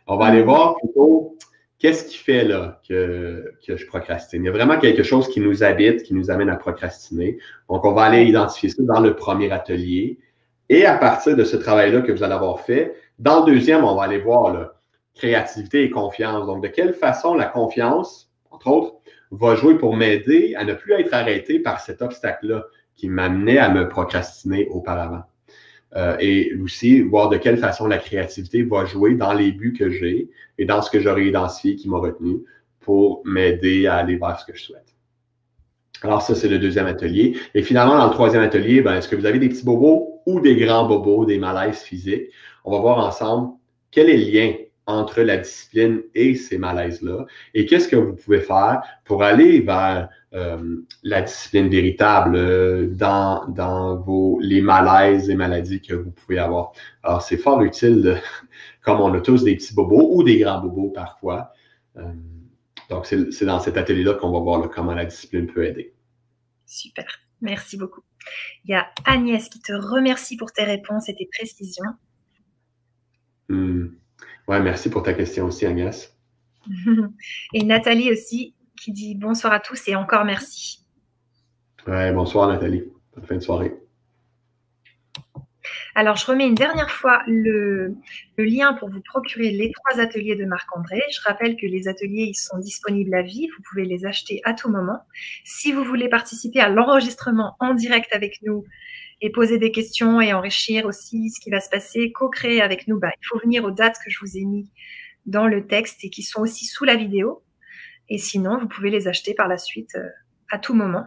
On 0.07 0.17
va 0.17 0.25
aller 0.25 0.41
voir 0.41 0.75
plutôt 0.77 1.37
qu'est-ce 1.77 2.05
qui 2.05 2.17
fait 2.17 2.43
là 2.43 2.81
que, 2.87 3.53
que 3.65 3.77
je 3.77 3.85
procrastine. 3.85 4.43
Il 4.43 4.47
y 4.47 4.49
a 4.49 4.51
vraiment 4.51 4.79
quelque 4.79 5.03
chose 5.03 5.29
qui 5.29 5.39
nous 5.39 5.63
habite, 5.63 6.03
qui 6.03 6.13
nous 6.13 6.31
amène 6.31 6.49
à 6.49 6.55
procrastiner. 6.55 7.37
Donc, 7.69 7.85
on 7.85 7.93
va 7.93 8.03
aller 8.03 8.23
identifier 8.23 8.69
ça 8.69 8.81
dans 8.83 8.99
le 8.99 9.15
premier 9.15 9.51
atelier. 9.51 10.19
Et 10.67 10.85
à 10.85 10.97
partir 10.97 11.35
de 11.35 11.43
ce 11.43 11.57
travail-là 11.57 12.01
que 12.01 12.11
vous 12.11 12.23
allez 12.23 12.33
avoir 12.33 12.61
fait, 12.61 12.95
dans 13.17 13.45
le 13.45 13.53
deuxième, 13.53 13.83
on 13.83 13.95
va 13.95 14.03
aller 14.03 14.19
voir 14.19 14.53
là, 14.53 14.73
créativité 15.15 15.83
et 15.83 15.89
confiance. 15.89 16.45
Donc, 16.47 16.63
de 16.63 16.67
quelle 16.67 16.93
façon 16.93 17.35
la 17.35 17.45
confiance, 17.45 18.31
entre 18.51 18.67
autres, 18.67 18.95
va 19.31 19.55
jouer 19.55 19.77
pour 19.77 19.95
m'aider 19.95 20.55
à 20.55 20.63
ne 20.63 20.73
plus 20.73 20.93
être 20.93 21.13
arrêté 21.13 21.59
par 21.59 21.79
cet 21.81 22.01
obstacle-là 22.01 22.65
qui 22.95 23.07
m'amenait 23.07 23.57
à 23.57 23.69
me 23.69 23.87
procrastiner 23.87 24.67
auparavant. 24.69 25.23
Euh, 25.95 26.15
et 26.19 26.53
aussi 26.61 27.01
voir 27.01 27.29
de 27.29 27.37
quelle 27.37 27.57
façon 27.57 27.87
la 27.87 27.97
créativité 27.97 28.61
va 28.61 28.85
jouer 28.85 29.15
dans 29.15 29.33
les 29.33 29.51
buts 29.51 29.73
que 29.73 29.89
j'ai 29.89 30.29
et 30.59 30.65
dans 30.65 30.83
ce 30.83 30.91
que 30.91 30.99
j'aurais 30.99 31.25
identifié 31.25 31.75
qui 31.75 31.89
m'a 31.89 31.97
retenu 31.97 32.43
pour 32.79 33.23
m'aider 33.25 33.87
à 33.87 33.95
aller 33.95 34.17
vers 34.17 34.39
ce 34.39 34.45
que 34.45 34.55
je 34.55 34.63
souhaite. 34.63 34.95
Alors 36.01 36.21
ça, 36.21 36.35
c'est 36.35 36.47
le 36.47 36.59
deuxième 36.59 36.85
atelier. 36.85 37.37
Et 37.55 37.63
finalement, 37.63 37.97
dans 37.97 38.05
le 38.05 38.13
troisième 38.13 38.43
atelier, 38.43 38.81
ben, 38.81 38.95
est-ce 38.95 39.07
que 39.07 39.15
vous 39.15 39.25
avez 39.25 39.39
des 39.39 39.49
petits 39.49 39.65
bobos 39.65 40.21
ou 40.25 40.39
des 40.39 40.55
grands 40.55 40.87
bobos, 40.87 41.25
des 41.25 41.39
malaises 41.39 41.79
physiques? 41.79 42.29
On 42.63 42.71
va 42.71 42.79
voir 42.79 42.99
ensemble 42.99 43.53
quel 43.91 44.09
est 44.09 44.17
le 44.17 44.31
lien 44.31 44.53
entre 44.89 45.21
la 45.21 45.37
discipline 45.37 46.01
et 46.15 46.33
ces 46.33 46.57
malaises-là 46.57 47.25
et 47.53 47.67
qu'est-ce 47.67 47.87
que 47.87 47.95
vous 47.95 48.15
pouvez 48.15 48.41
faire 48.41 48.81
pour 49.05 49.21
aller 49.21 49.61
vers 49.61 50.09
euh, 50.33 50.83
la 51.03 51.21
discipline 51.21 51.69
véritable 51.69 52.35
euh, 52.35 52.87
dans, 52.87 53.47
dans 53.49 53.97
vos, 53.97 54.39
les 54.41 54.61
malaises 54.61 55.29
et 55.29 55.35
maladies 55.35 55.79
que 55.79 55.93
vous 55.93 56.09
pouvez 56.09 56.39
avoir? 56.39 56.71
Alors, 57.03 57.21
c'est 57.21 57.37
fort 57.37 57.61
utile, 57.61 58.19
comme 58.81 58.99
on 58.99 59.13
a 59.13 59.21
tous 59.21 59.43
des 59.43 59.55
petits 59.55 59.75
bobos 59.75 60.09
ou 60.11 60.23
des 60.23 60.39
grands 60.39 60.59
bobos 60.59 60.89
parfois. 60.89 61.53
Euh, 61.97 62.11
donc, 62.89 63.05
c'est 63.05 63.45
dans 63.45 63.59
cet 63.59 63.77
atelier-là 63.77 64.15
qu'on 64.15 64.31
va 64.31 64.39
voir 64.39 64.67
comment 64.71 64.95
la 64.95 65.05
discipline 65.05 65.45
peut 65.45 65.65
aider. 65.65 65.93
Super, 66.65 67.05
merci 67.41 67.77
beaucoup. 67.77 68.01
Il 68.65 68.71
y 68.71 68.73
a 68.73 68.87
Agnès 69.05 69.47
qui 69.49 69.59
te 69.61 69.73
remercie 69.73 70.35
pour 70.35 70.51
tes 70.51 70.63
réponses 70.63 71.09
et 71.09 71.15
tes 71.15 71.29
précisions. 71.31 71.91
Hmm. 73.49 73.98
Ouais, 74.49 74.59
merci 74.59 74.89
pour 74.89 75.03
ta 75.03 75.13
question 75.13 75.45
aussi, 75.45 75.67
Agnès. 75.67 76.17
et 77.53 77.63
Nathalie 77.63 78.11
aussi, 78.11 78.55
qui 78.75 78.91
dit 78.91 79.13
bonsoir 79.13 79.53
à 79.53 79.59
tous 79.59 79.87
et 79.87 79.95
encore 79.95 80.25
merci. 80.25 80.83
Ouais, 81.85 82.11
bonsoir 82.11 82.47
Nathalie. 82.47 82.83
Bonne 83.15 83.25
fin 83.27 83.35
de 83.35 83.41
soirée. 83.41 83.75
Alors, 85.93 86.15
je 86.15 86.25
remets 86.25 86.47
une 86.47 86.55
dernière 86.55 86.89
fois 86.89 87.21
le, 87.27 87.95
lien 88.39 88.73
pour 88.73 88.89
vous 88.89 89.01
procurer 89.01 89.51
les 89.51 89.71
trois 89.71 90.01
ateliers 90.01 90.35
de 90.35 90.45
Marc-André. 90.45 90.99
Je 91.11 91.21
rappelle 91.25 91.55
que 91.55 91.67
les 91.67 91.87
ateliers 91.87 92.23
ils 92.23 92.35
sont 92.35 92.57
disponibles 92.57 93.13
à 93.13 93.21
vie. 93.21 93.49
Vous 93.55 93.63
pouvez 93.69 93.85
les 93.85 94.07
acheter 94.07 94.41
à 94.45 94.55
tout 94.55 94.69
moment. 94.69 94.99
Si 95.43 95.71
vous 95.71 95.83
voulez 95.83 96.09
participer 96.09 96.59
à 96.59 96.69
l'enregistrement 96.69 97.55
en 97.59 97.75
direct 97.75 98.11
avec 98.13 98.39
nous 98.41 98.65
et 99.21 99.31
poser 99.31 99.57
des 99.57 99.71
questions 99.71 100.21
et 100.21 100.33
enrichir 100.33 100.85
aussi 100.85 101.29
ce 101.29 101.39
qui 101.39 101.49
va 101.49 101.59
se 101.59 101.69
passer, 101.69 102.11
co-créer 102.11 102.61
avec 102.61 102.87
nous, 102.87 102.99
bah, 102.99 103.11
il 103.21 103.25
faut 103.25 103.39
venir 103.39 103.65
aux 103.65 103.71
dates 103.71 103.97
que 104.03 104.09
je 104.09 104.19
vous 104.19 104.37
ai 104.37 104.45
mis 104.45 104.71
dans 105.25 105.47
le 105.47 105.67
texte 105.67 106.03
et 106.03 106.09
qui 106.09 106.23
sont 106.23 106.41
aussi 106.41 106.65
sous 106.65 106.85
la 106.85 106.95
vidéo. 106.95 107.43
Et 108.07 108.17
sinon, 108.17 108.57
vous 108.57 108.67
pouvez 108.67 108.89
les 108.89 109.07
acheter 109.07 109.33
par 109.33 109.47
la 109.47 109.57
suite 109.57 109.95
euh, 109.95 110.07
à 110.49 110.57
tout 110.57 110.73
moment. 110.73 111.05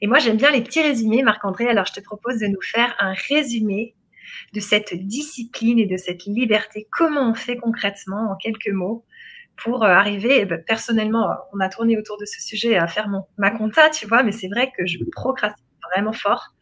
Et 0.00 0.06
moi, 0.06 0.18
j'aime 0.18 0.36
bien 0.36 0.50
les 0.50 0.62
petits 0.62 0.82
résumés, 0.82 1.22
Marc-André. 1.22 1.68
Alors, 1.68 1.86
je 1.86 1.92
te 1.92 2.00
propose 2.00 2.38
de 2.38 2.46
nous 2.46 2.60
faire 2.60 2.94
un 2.98 3.14
résumé 3.28 3.94
de 4.52 4.60
cette 4.60 4.94
discipline 4.94 5.78
et 5.78 5.86
de 5.86 5.96
cette 5.96 6.24
liberté. 6.24 6.88
Comment 6.90 7.30
on 7.30 7.34
fait 7.34 7.56
concrètement, 7.56 8.32
en 8.32 8.36
quelques 8.36 8.68
mots, 8.68 9.04
pour 9.56 9.84
euh, 9.84 9.88
arriver, 9.88 10.40
eh 10.40 10.44
ben, 10.44 10.62
personnellement, 10.66 11.28
on 11.52 11.60
a 11.60 11.68
tourné 11.68 11.96
autour 11.96 12.18
de 12.18 12.24
ce 12.24 12.42
sujet 12.42 12.76
à 12.76 12.86
faire 12.86 13.08
mon, 13.08 13.24
ma 13.38 13.50
compta, 13.50 13.88
tu 13.90 14.06
vois, 14.06 14.22
mais 14.22 14.32
c'est 14.32 14.48
vrai 14.48 14.72
que 14.76 14.86
je 14.86 14.98
procrastine 15.12 15.64
vraiment 15.92 16.12
fort. 16.12 16.54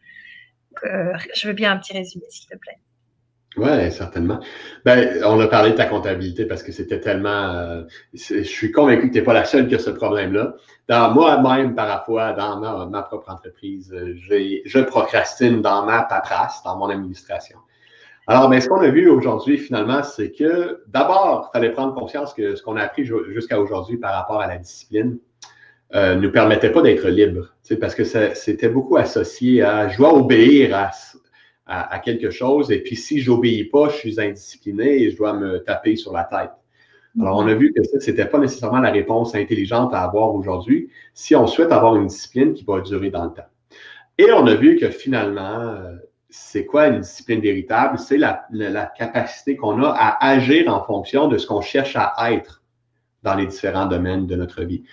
Euh, 0.83 1.13
je 1.35 1.47
veux 1.47 1.53
bien 1.53 1.71
un 1.71 1.77
petit 1.77 1.93
résumé, 1.93 2.25
s'il 2.29 2.47
te 2.47 2.57
plaît. 2.57 2.77
Oui, 3.55 3.91
certainement. 3.91 4.39
Ben, 4.83 5.21
on 5.25 5.39
a 5.39 5.47
parlé 5.47 5.71
de 5.71 5.75
ta 5.75 5.85
comptabilité 5.85 6.45
parce 6.45 6.63
que 6.63 6.71
c'était 6.71 6.99
tellement. 6.99 7.53
Euh, 7.53 7.83
je 8.13 8.41
suis 8.41 8.71
convaincu 8.71 9.09
que 9.09 9.13
tu 9.13 9.19
n'es 9.19 9.23
pas 9.23 9.33
la 9.33 9.45
seule 9.45 9.67
qui 9.67 9.75
a 9.75 9.79
ce 9.79 9.91
problème-là. 9.91 10.55
Dans 10.89 11.13
moi-même, 11.13 11.75
parfois, 11.75 12.33
dans 12.33 12.89
ma, 12.89 13.03
propre 13.03 13.29
entreprise, 13.29 13.93
euh, 13.93 14.15
je 14.65 14.79
procrastine 14.79 15.61
dans 15.61 15.85
ma 15.85 16.01
paperasse, 16.03 16.63
dans 16.63 16.77
mon 16.77 16.89
administration. 16.89 17.59
Alors, 18.25 18.49
ben, 18.49 18.59
ce 18.59 18.69
qu'on 18.69 18.81
a 18.81 18.87
vu 18.87 19.07
aujourd'hui, 19.07 19.57
finalement, 19.57 20.01
c'est 20.01 20.31
que 20.31 20.81
d'abord, 20.87 21.49
il 21.49 21.57
fallait 21.57 21.71
prendre 21.71 21.93
conscience 21.93 22.33
que 22.33 22.55
ce 22.55 22.63
qu'on 22.63 22.77
a 22.77 22.81
appris 22.81 23.05
jusqu'à 23.27 23.59
aujourd'hui 23.59 23.97
par 23.97 24.15
rapport 24.15 24.41
à 24.41 24.47
la 24.47 24.57
discipline 24.57 25.19
euh, 25.95 26.15
nous 26.15 26.31
permettait 26.31 26.71
pas 26.71 26.81
d'être 26.81 27.07
libre. 27.07 27.53
Parce 27.79 27.95
que 27.95 28.03
c'était 28.03 28.69
beaucoup 28.69 28.97
associé 28.97 29.61
à 29.61 29.89
je 29.89 29.97
dois 29.97 30.13
obéir 30.13 30.91
à 31.65 31.99
quelque 31.99 32.29
chose. 32.29 32.71
Et 32.71 32.79
puis, 32.79 32.95
si 32.95 33.19
j'obéis 33.19 33.65
pas, 33.65 33.89
je 33.89 33.95
suis 33.95 34.19
indiscipliné 34.19 35.01
et 35.01 35.11
je 35.11 35.17
dois 35.17 35.33
me 35.33 35.59
taper 35.59 35.95
sur 35.95 36.11
la 36.13 36.23
tête. 36.23 36.51
Alors, 37.21 37.37
on 37.37 37.47
a 37.47 37.53
vu 37.53 37.73
que 37.73 37.83
ça, 37.83 37.99
c'était 37.99 38.25
pas 38.25 38.39
nécessairement 38.39 38.79
la 38.79 38.91
réponse 38.91 39.35
intelligente 39.35 39.93
à 39.93 40.01
avoir 40.01 40.33
aujourd'hui 40.33 40.89
si 41.13 41.35
on 41.35 41.45
souhaite 41.45 41.71
avoir 41.71 41.95
une 41.95 42.07
discipline 42.07 42.53
qui 42.53 42.63
va 42.63 42.81
durer 42.81 43.11
dans 43.11 43.25
le 43.25 43.31
temps. 43.31 43.45
Et 44.17 44.31
on 44.31 44.47
a 44.47 44.55
vu 44.55 44.77
que 44.77 44.89
finalement, 44.89 45.59
euh, 45.59 45.95
c'est 46.29 46.65
quoi 46.65 46.87
une 46.87 47.01
discipline 47.01 47.39
véritable? 47.39 47.99
C'est 47.99 48.17
la, 48.17 48.47
capacité 48.97 49.55
qu'on 49.55 49.83
a 49.83 49.89
à 49.89 50.27
agir 50.27 50.73
en 50.73 50.83
fonction 50.83 51.27
de 51.27 51.37
ce 51.37 51.45
qu'on 51.45 51.61
cherche 51.61 51.95
à 51.95 52.15
être 52.31 52.63
dans 53.21 53.35
les 53.35 53.45
différents 53.45 53.85
domaines 53.85 54.25
de 54.25 54.35
notre 54.35 54.63
vie. 54.63 54.83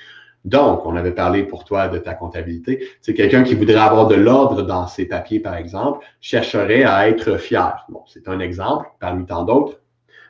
Donc, 0.44 0.86
on 0.86 0.96
avait 0.96 1.12
parlé 1.12 1.42
pour 1.42 1.64
toi 1.64 1.88
de 1.88 1.98
ta 1.98 2.14
comptabilité. 2.14 2.86
C'est 3.02 3.12
quelqu'un 3.12 3.42
qui 3.42 3.54
voudrait 3.54 3.76
avoir 3.76 4.06
de 4.06 4.14
l'ordre 4.14 4.62
dans 4.62 4.86
ses 4.86 5.06
papiers, 5.06 5.40
par 5.40 5.54
exemple, 5.54 6.04
chercherait 6.20 6.84
à 6.84 7.08
être 7.08 7.36
fier. 7.36 7.84
Bon, 7.90 8.02
c'est 8.06 8.26
un 8.28 8.40
exemple 8.40 8.88
parmi 9.00 9.26
tant 9.26 9.44
d'autres. 9.44 9.80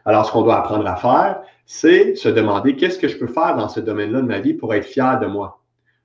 Alors, 0.05 0.27
ce 0.27 0.33
qu'on 0.33 0.43
doit 0.43 0.59
apprendre 0.59 0.87
à 0.87 0.97
faire, 0.97 1.43
c'est 1.65 2.17
se 2.17 2.29
demander 2.29 2.75
qu'est-ce 2.75 2.99
que 2.99 3.07
je 3.07 3.17
peux 3.17 3.29
faire 3.29 3.55
dans 3.55 3.69
ce 3.69 3.79
domaine-là 3.79 4.23
de 4.23 4.27
ma 4.27 4.41
vie 4.41 4.55
pour 4.55 4.75
être 4.75 4.87
fier 4.87 5.21
de 5.21 5.27
moi. 5.27 5.61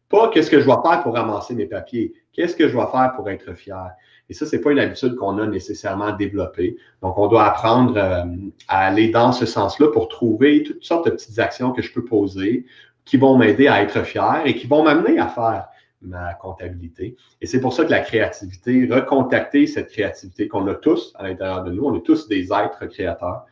Pas 0.10 0.30
qu'est-ce 0.30 0.52
que 0.52 0.60
je 0.60 0.66
dois 0.66 0.84
faire 0.86 1.02
pour 1.02 1.16
ramasser 1.16 1.56
mes 1.56 1.66
papiers, 1.66 2.14
qu'est-ce 2.32 2.56
que 2.56 2.68
je 2.68 2.74
dois 2.74 2.92
faire 2.92 3.14
pour 3.16 3.28
être 3.30 3.56
fier? 3.56 3.90
Et 4.30 4.34
ça, 4.34 4.46
c'est 4.46 4.62
pas 4.62 4.72
une 4.72 4.80
habitude 4.80 5.16
qu'on 5.16 5.38
a 5.40 5.48
nécessairement 5.48 6.12
développée. 6.12 6.78
Donc, 7.02 7.18
on 7.18 7.28
doit 7.28 7.46
apprendre 7.46 7.96
euh, 7.98 8.24
à 8.68 8.86
aller 8.86 9.10
dans 9.10 9.32
ce 9.32 9.46
sens-là 9.46 9.88
pour 9.88 10.08
trouver 10.08 10.64
toutes 10.64 10.84
sortes 10.84 11.06
de 11.06 11.12
petites 11.12 11.40
actions 11.40 11.72
que 11.72 11.82
je 11.82 11.92
peux 11.94 12.06
poser 12.06 12.66
qui 13.06 13.18
vont 13.18 13.38
m'aider 13.38 13.68
à 13.68 13.82
être 13.82 14.04
fier 14.04 14.42
et 14.46 14.56
qui 14.56 14.68
vont 14.68 14.84
m'amener 14.84 15.20
à 15.20 15.28
faire 15.28 15.68
ma 16.02 16.34
comptabilité. 16.34 17.16
Et 17.42 17.46
c'est 17.46 17.60
pour 17.60 17.74
ça 17.74 17.86
que 17.86 17.92
la 17.92 18.02
créativité, 18.02 18.88
recontacter 18.92 19.68
cette 19.68 19.90
créativité 19.90 20.48
qu'on 20.48 20.68
a 20.68 20.76
tous 20.76 21.14
à 21.16 21.24
l'intérieur 21.24 21.64
de 21.64 21.72
nous, 21.72 21.84
on 21.84 21.96
est 21.96 22.04
tous 22.04 22.28
des 22.28 22.46
êtres 22.46 22.86
créateurs. 22.88 23.46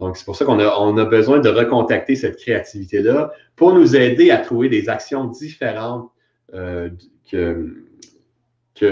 Donc, 0.00 0.16
c'est 0.16 0.24
pour 0.24 0.36
ça 0.36 0.44
qu'on 0.44 0.58
a, 0.58 0.76
on 0.78 0.96
a 0.96 1.04
besoin 1.04 1.38
de 1.38 1.48
recontacter 1.48 2.16
cette 2.16 2.36
créativité-là 2.36 3.32
pour 3.54 3.74
nous 3.74 3.94
aider 3.94 4.30
à 4.30 4.38
trouver 4.38 4.68
des 4.68 4.88
actions 4.88 5.24
différentes 5.26 6.10
euh, 6.52 6.90
que, 7.30 7.74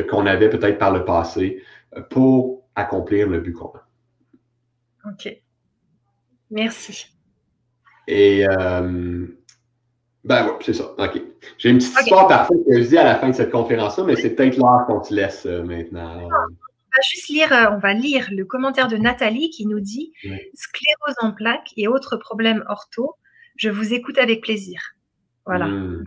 qu'on 0.09 0.27
avait 0.27 0.49
peut-être 0.49 0.79
par 0.79 0.93
le 0.93 1.05
passé 1.05 1.63
euh, 1.97 2.03
pour 2.03 2.65
accomplir 2.75 3.29
le 3.29 3.41
but 3.41 3.53
qu'on 3.53 3.73
a. 3.75 5.11
OK. 5.11 5.37
Merci. 6.51 7.07
Et 8.07 8.47
euh, 8.47 9.27
ben 10.25 10.47
oui, 10.47 10.53
c'est 10.61 10.75
ça. 10.75 10.95
OK. 10.97 11.21
J'ai 11.59 11.71
une 11.71 11.79
petite 11.79 11.99
histoire 12.01 12.29
parfaite 12.29 12.59
que 12.67 12.81
je 12.81 12.89
dis 12.89 12.99
à 12.99 13.05
la 13.05 13.17
fin 13.17 13.29
de 13.29 13.35
cette 13.35 13.51
conférence-là, 13.51 14.05
mais 14.05 14.17
c'est 14.17 14.31
peut-être 14.31 14.57
l'heure 14.57 14.87
qu'on 14.87 15.01
te 15.01 15.13
laisse 15.13 15.47
euh, 15.47 15.63
maintenant. 15.63 16.23
On 16.23 16.29
va 16.29 17.03
juste 17.11 17.29
lire, 17.29 17.71
on 17.73 17.79
va 17.79 17.95
lire 17.95 18.29
le 18.31 18.45
commentaire 18.45 18.89
de 18.89 18.97
Nathalie 18.97 19.51
qui 19.51 19.67
nous 19.67 19.81
dit 19.81 20.13
Sclérose 20.55 21.17
en 21.21 21.33
plaques 21.33 21.73
et 21.77 21.89
autres 21.89 22.17
problèmes 22.17 22.63
ortho, 22.69 23.17
je 23.57 23.71
vous 23.71 23.95
écoute 23.95 24.19
avec 24.19 24.43
plaisir. 24.43 24.81
Voilà. 25.47 25.67
Hmm. 25.67 26.05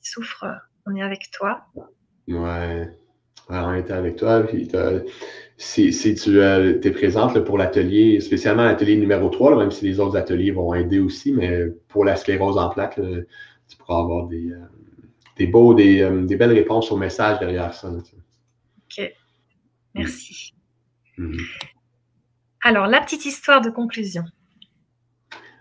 Souffre, 0.00 0.46
on 0.86 0.96
est 0.96 1.02
avec 1.02 1.30
toi. 1.30 1.64
Ouais 2.26 2.88
on 3.48 3.74
était 3.74 3.92
avec 3.92 4.16
toi. 4.16 4.42
Puis 4.42 4.68
si, 5.56 5.92
si, 5.92 6.14
tu 6.14 6.40
euh, 6.40 6.80
es 6.82 6.90
présente 6.90 7.38
pour 7.40 7.58
l'atelier, 7.58 8.20
spécialement 8.20 8.64
l'atelier 8.64 8.96
numéro 8.96 9.28
3, 9.28 9.56
même 9.56 9.70
si 9.70 9.84
les 9.84 10.00
autres 10.00 10.16
ateliers 10.16 10.50
vont 10.50 10.74
aider 10.74 10.98
aussi, 10.98 11.32
mais 11.32 11.66
pour 11.88 12.04
la 12.04 12.16
sclérose 12.16 12.58
en 12.58 12.68
plaques, 12.68 13.00
tu 13.68 13.76
pourras 13.76 14.00
avoir 14.00 14.26
des, 14.26 14.50
euh, 14.50 14.58
des 15.36 15.46
beaux, 15.46 15.74
des, 15.74 16.00
euh, 16.00 16.24
des, 16.24 16.36
belles 16.36 16.52
réponses 16.52 16.90
au 16.92 16.96
message 16.96 17.38
derrière 17.38 17.74
ça. 17.74 17.90
OK. 17.90 19.12
Merci. 19.94 20.54
Mm-hmm. 21.18 21.40
Alors, 22.62 22.86
la 22.86 23.00
petite 23.00 23.24
histoire 23.24 23.60
de 23.60 23.70
conclusion. 23.70 24.24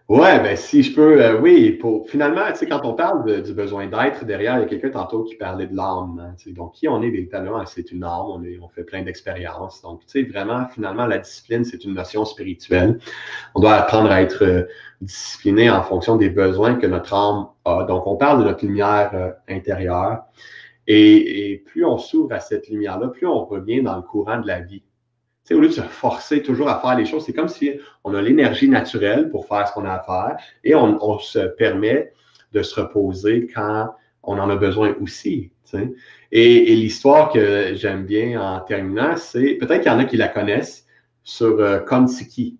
Ouais, 0.10 0.38
ben 0.42 0.58
si 0.58 0.84
je 0.84 0.94
peux, 0.94 1.24
euh, 1.24 1.40
oui, 1.40 1.72
pour 1.72 2.10
finalement, 2.10 2.42
tu 2.50 2.58
sais, 2.58 2.68
quand 2.68 2.82
on 2.84 2.94
parle 2.94 3.42
du 3.42 3.54
besoin 3.54 3.88
d'être 3.88 4.26
derrière, 4.26 4.58
il 4.58 4.62
y 4.62 4.64
a 4.64 4.66
quelqu'un 4.66 4.90
tantôt 4.90 5.24
qui 5.24 5.36
parlait 5.36 5.66
de 5.66 5.76
l'âme. 5.76 6.20
Hein, 6.20 6.36
donc, 6.52 6.74
qui 6.74 6.90
on 6.90 7.02
est 7.02 7.10
véritablement, 7.10 7.66
c'est 7.66 7.90
une 7.90 8.04
âme, 8.04 8.26
on, 8.28 8.44
est, 8.44 8.60
on 8.62 8.68
fait 8.68 8.84
plein 8.84 9.02
d'expériences. 9.04 9.82
Donc, 9.82 10.02
tu 10.02 10.08
sais, 10.10 10.24
vraiment, 10.24 10.68
finalement, 10.68 11.06
la 11.06 11.20
discipline, 11.20 11.64
c'est 11.64 11.86
une 11.86 11.94
notion 11.94 12.26
spirituelle. 12.26 13.00
On 13.56 13.62
doit 13.62 13.76
apprendre 13.76 14.12
à 14.12 14.22
être 14.22 14.44
euh, 14.44 14.64
discipliné 15.00 15.70
en 15.70 15.84
fonction 15.84 16.18
des 16.18 16.30
besoins 16.30 16.76
que 16.76 16.88
notre 16.88 17.14
âme 17.14 17.48
a. 17.64 17.86
Donc, 17.86 18.06
on 18.06 18.18
parle 18.18 18.40
de 18.40 18.50
notre 18.50 18.66
lumière 18.66 19.12
euh, 19.14 19.32
intérieure. 19.48 20.24
Et, 20.86 21.54
et 21.54 21.58
plus 21.60 21.86
on 21.86 21.98
s'ouvre 21.98 22.34
à 22.34 22.42
cette 22.42 22.68
lumière-là, 22.68 23.08
plus 23.08 23.26
on 23.26 23.46
revient 23.46 23.82
dans 23.82 23.96
le 23.96 24.02
courant 24.02 24.40
de 24.42 24.48
la 24.48 24.60
vie 24.60 24.84
sais, 25.44 25.54
au 25.54 25.60
lieu 25.60 25.68
de 25.68 25.74
se 25.74 25.82
forcer 25.82 26.42
toujours 26.42 26.70
à 26.70 26.80
faire 26.80 26.96
les 26.98 27.06
choses, 27.06 27.26
c'est 27.26 27.34
comme 27.34 27.48
si 27.48 27.72
on 28.04 28.14
a 28.14 28.22
l'énergie 28.22 28.70
naturelle 28.70 29.30
pour 29.30 29.48
faire 29.48 29.68
ce 29.68 29.74
qu'on 29.74 29.86
a 29.86 29.94
à 29.94 30.00
faire 30.00 30.38
et 30.64 30.76
on, 30.76 31.20
se 31.20 31.40
permet 31.40 32.14
de 32.52 32.62
se 32.62 32.80
reposer 32.80 33.48
quand 33.54 33.90
on 34.24 34.40
en 34.40 34.50
a 34.50 34.56
besoin 34.56 34.96
aussi. 35.02 35.52
Et, 36.32 36.76
l'histoire 36.76 37.32
que 37.32 37.74
j'aime 37.76 38.06
bien 38.06 38.42
en 38.42 38.60
terminant, 38.60 39.16
c'est 39.16 39.56
peut-être 39.56 39.82
qu'il 39.82 39.92
y 39.92 39.96
en 39.96 40.00
a 40.00 40.06
qui 40.06 40.18
la 40.18 40.28
connaissent 40.28 40.86
sur 41.24 41.60
euh, 41.60 41.80
Kontiki. 41.80 42.58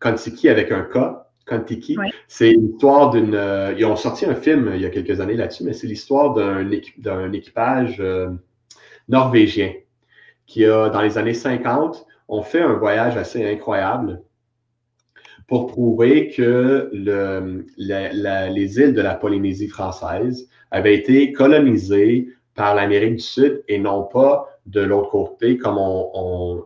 Kontiki 0.00 0.48
avec 0.48 0.72
un 0.72 0.82
K. 0.82 0.98
Kontiki. 1.46 1.96
C'est 2.26 2.50
l'histoire 2.50 3.10
d'une. 3.10 3.34
Euh, 3.34 3.72
ils 3.76 3.84
ont 3.84 3.96
sorti 3.96 4.26
un 4.26 4.34
film 4.34 4.72
il 4.74 4.80
y 4.80 4.86
a 4.86 4.90
quelques 4.90 5.20
années 5.20 5.34
là-dessus, 5.34 5.64
mais 5.64 5.72
c'est 5.72 5.86
l'histoire 5.86 6.34
d'un 6.34 7.32
équipage 7.32 7.96
euh, 8.00 8.30
norvégien 9.08 9.72
qui 10.46 10.64
a, 10.64 10.88
dans 10.88 11.02
les 11.02 11.18
années 11.18 11.34
50, 11.34 12.06
on 12.28 12.42
fait 12.42 12.60
un 12.60 12.74
voyage 12.74 13.16
assez 13.16 13.44
incroyable 13.44 14.22
pour 15.46 15.66
prouver 15.68 16.30
que 16.30 16.90
les 16.92 18.80
îles 18.80 18.94
de 18.94 19.00
la 19.00 19.14
Polynésie 19.14 19.68
française 19.68 20.48
avaient 20.70 20.96
été 20.96 21.32
colonisées 21.32 22.28
par 22.54 22.74
l'Amérique 22.74 23.16
du 23.16 23.22
Sud 23.22 23.62
et 23.68 23.78
non 23.78 24.04
pas 24.04 24.48
de 24.66 24.80
l'autre 24.80 25.10
côté, 25.10 25.56
comme 25.56 25.78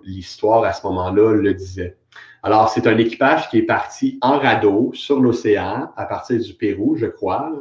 l'histoire 0.05 0.65
à 0.65 0.73
ce 0.73 0.87
moment-là 0.87 1.35
le 1.35 1.53
disait. 1.53 1.99
Alors, 2.43 2.71
c'est 2.71 2.87
un 2.87 2.97
équipage 2.97 3.51
qui 3.51 3.59
est 3.59 3.65
parti 3.65 4.19
en 4.23 4.39
radeau 4.39 4.93
sur 4.95 5.21
l'océan 5.21 5.91
à 5.95 6.07
partir 6.07 6.41
du 6.41 6.55
Pérou, 6.55 6.97
je 6.97 7.05
crois, 7.05 7.53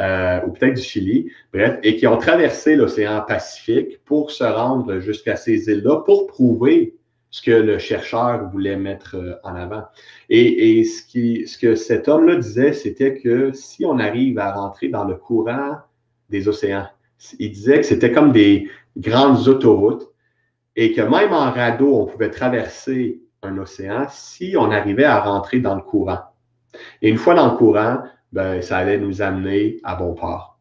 euh, 0.00 0.40
ou 0.46 0.52
peut-être 0.52 0.74
du 0.74 0.82
Chili, 0.82 1.30
bref, 1.52 1.78
et 1.82 1.96
qui 1.96 2.06
ont 2.06 2.18
traversé 2.18 2.76
l'océan 2.76 3.22
Pacifique 3.26 4.04
pour 4.04 4.30
se 4.30 4.44
rendre 4.44 4.98
jusqu'à 5.00 5.36
ces 5.36 5.68
îles-là 5.70 6.02
pour 6.04 6.26
prouver 6.26 6.96
ce 7.30 7.42
que 7.42 7.50
le 7.50 7.78
chercheur 7.78 8.48
voulait 8.50 8.76
mettre 8.76 9.16
euh, 9.16 9.34
en 9.42 9.54
avant. 9.54 9.84
Et, 10.28 10.84
ce, 10.84 11.02
qui, 11.02 11.46
ce 11.46 11.58
que 11.58 11.74
cet 11.74 12.08
homme-là 12.08 12.36
disait, 12.36 12.72
c'était 12.72 13.14
que 13.18 13.52
si 13.52 13.84
on 13.84 13.98
arrive 13.98 14.38
à 14.38 14.52
rentrer 14.52 14.88
dans 14.88 15.04
le 15.04 15.16
courant 15.16 15.76
des 16.30 16.48
océans, 16.48 16.86
il 17.38 17.50
disait 17.50 17.78
que 17.78 17.86
c'était 17.86 18.12
comme 18.12 18.32
des 18.32 18.68
grandes 18.96 19.48
autoroutes 19.48 20.08
et 20.76 20.92
que 20.92 21.00
même 21.00 21.32
en 21.32 21.50
radeau, 21.50 21.94
on 21.96 22.06
pouvait 22.06 22.30
traverser 22.30 23.22
un 23.42 23.56
océan 23.58 24.06
si 24.10 24.54
on 24.58 24.70
arrivait 24.70 25.04
à 25.04 25.20
rentrer 25.20 25.60
dans 25.60 25.74
le 25.74 25.82
courant. 25.82 26.20
Et 27.00 27.08
une 27.08 27.16
fois 27.16 27.34
dans 27.34 27.50
le 27.50 27.56
courant, 27.56 28.02
ben, 28.36 28.60
ça 28.60 28.76
allait 28.76 28.98
nous 28.98 29.22
amener 29.22 29.78
à 29.82 29.94
bon 29.94 30.12
port. 30.12 30.58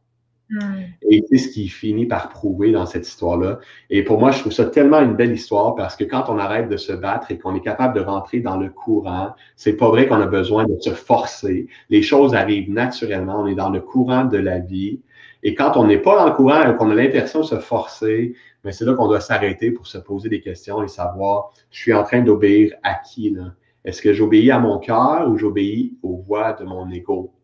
Hmm. 0.50 0.84
Et 1.12 1.26
c'est 1.30 1.38
ce 1.38 1.50
qui 1.50 1.68
finit 1.68 2.06
par 2.06 2.30
prouver 2.30 2.72
dans 2.72 2.86
cette 2.86 3.06
histoire-là. 3.06 3.60
Et 3.90 4.02
pour 4.02 4.18
moi, 4.18 4.32
je 4.32 4.40
trouve 4.40 4.54
ça 4.54 4.64
tellement 4.64 5.02
une 5.02 5.16
belle 5.16 5.34
histoire 5.34 5.76
parce 5.76 5.98
que 5.98 6.06
quand 6.06 6.30
on 6.30 6.38
arrête 6.38 6.70
de 6.70 6.78
se 6.78 6.94
battre 6.94 7.32
et 7.32 7.38
qu'on 7.38 7.54
est 7.54 7.62
capable 7.62 7.94
de 7.94 8.00
rentrer 8.00 8.40
dans 8.40 8.56
le 8.56 8.70
courant, 8.70 9.36
c'est 9.58 9.76
pas 9.76 9.90
vrai 9.90 10.08
qu'on 10.08 10.22
a 10.22 10.26
besoin 10.26 10.64
de 10.64 10.78
se 10.80 10.92
forcer. 10.92 11.68
Les 11.90 12.02
choses 12.02 12.34
arrivent 12.34 12.72
naturellement. 12.72 13.42
On 13.42 13.48
est 13.48 13.56
dans 13.56 13.72
le 13.72 13.82
courant 13.82 14.24
de 14.24 14.38
la 14.38 14.60
vie. 14.60 15.02
Et 15.44 15.54
quand 15.54 15.76
on 15.76 15.86
n'est 15.86 15.98
pas 15.98 16.16
dans 16.16 16.28
le 16.28 16.34
courant 16.34 16.62
et 16.62 16.78
qu'on 16.78 16.92
a 16.92 16.96
l'impression 16.96 17.42
de 17.42 17.46
se 17.46 17.60
forcer, 17.60 18.36
mais 18.64 18.70
ben, 18.70 18.72
c'est 18.72 18.86
là 18.86 18.94
qu'on 18.94 19.08
doit 19.10 19.20
s'arrêter 19.20 19.72
pour 19.72 19.86
se 19.86 19.98
poser 19.98 20.30
des 20.30 20.40
questions 20.40 20.82
et 20.82 20.88
savoir, 20.88 21.52
je 21.72 21.82
suis 21.82 21.94
en 21.94 22.04
train 22.04 22.22
d'obéir 22.22 22.74
à 22.84 22.94
qui 22.94 23.32
là? 23.32 23.54
Est-ce 23.84 24.02
que 24.02 24.14
j'obéis 24.14 24.50
à 24.50 24.60
mon 24.60 24.80
cœur 24.80 25.30
ou 25.30 25.38
j'obéis 25.38 25.98
aux 26.02 26.18
voix 26.18 26.54
de 26.54 26.64
mon 26.64 26.90
ego? 26.90 27.35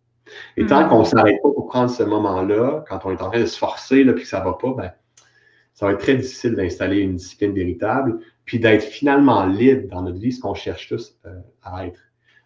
Et 0.58 0.66
tant 0.66 0.88
qu'on 0.88 1.00
ne 1.00 1.06
s'arrête 1.06 1.42
pas 1.42 1.50
pour 1.50 1.68
prendre 1.68 1.90
ce 1.90 2.04
moment-là, 2.04 2.84
quand 2.88 3.06
on 3.06 3.12
est 3.12 3.22
en 3.22 3.30
train 3.30 3.40
de 3.40 3.46
se 3.46 3.58
forcer 3.58 4.00
et 4.00 4.06
que 4.06 4.26
ça 4.26 4.40
ne 4.40 4.46
va 4.46 4.54
pas, 4.54 4.74
ben, 4.76 4.92
ça 5.74 5.86
va 5.86 5.94
être 5.94 6.00
très 6.00 6.16
difficile 6.16 6.56
d'installer 6.56 7.00
une 7.00 7.16
discipline 7.16 7.54
véritable, 7.54 8.20
puis 8.46 8.60
d'être 8.60 8.84
finalement 8.84 9.46
libre 9.46 9.88
dans 9.90 10.02
notre 10.02 10.20
vie, 10.20 10.32
ce 10.32 10.42
qu'on 10.42 10.54
cherche 10.54 10.90
tous 10.90 11.18
euh, 11.26 11.40
à 11.64 11.88
être. 11.88 12.00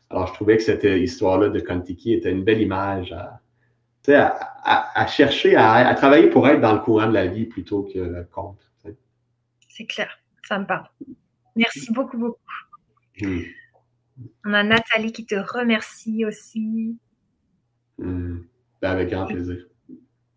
Alors, 0.09 0.27
je 0.27 0.33
trouvais 0.33 0.57
que 0.57 0.63
cette 0.63 0.83
histoire-là 0.83 1.49
de 1.49 1.59
Kontiki 1.59 2.13
était 2.13 2.31
une 2.31 2.43
belle 2.43 2.61
image 2.61 3.11
à, 3.11 3.41
à, 4.13 5.07
chercher, 5.07 5.55
à, 5.55 5.93
travailler 5.95 6.29
pour 6.29 6.47
être 6.47 6.61
dans 6.61 6.73
le 6.73 6.79
courant 6.79 7.07
de 7.07 7.13
la 7.13 7.27
vie 7.27 7.45
plutôt 7.45 7.83
que 7.83 8.23
contre. 8.31 8.63
C'est 9.67 9.85
clair, 9.85 10.09
ça 10.47 10.59
me 10.59 10.65
parle. 10.65 10.87
Merci 11.55 11.91
beaucoup, 11.91 12.17
beaucoup. 12.17 12.37
On 14.45 14.53
a 14.53 14.63
Nathalie 14.63 15.11
qui 15.11 15.25
te 15.25 15.35
remercie 15.35 16.23
aussi. 16.25 16.97
Hmm. 17.97 18.39
Ben, 18.81 18.91
avec 18.91 19.09
grand 19.09 19.25
plaisir. 19.25 19.65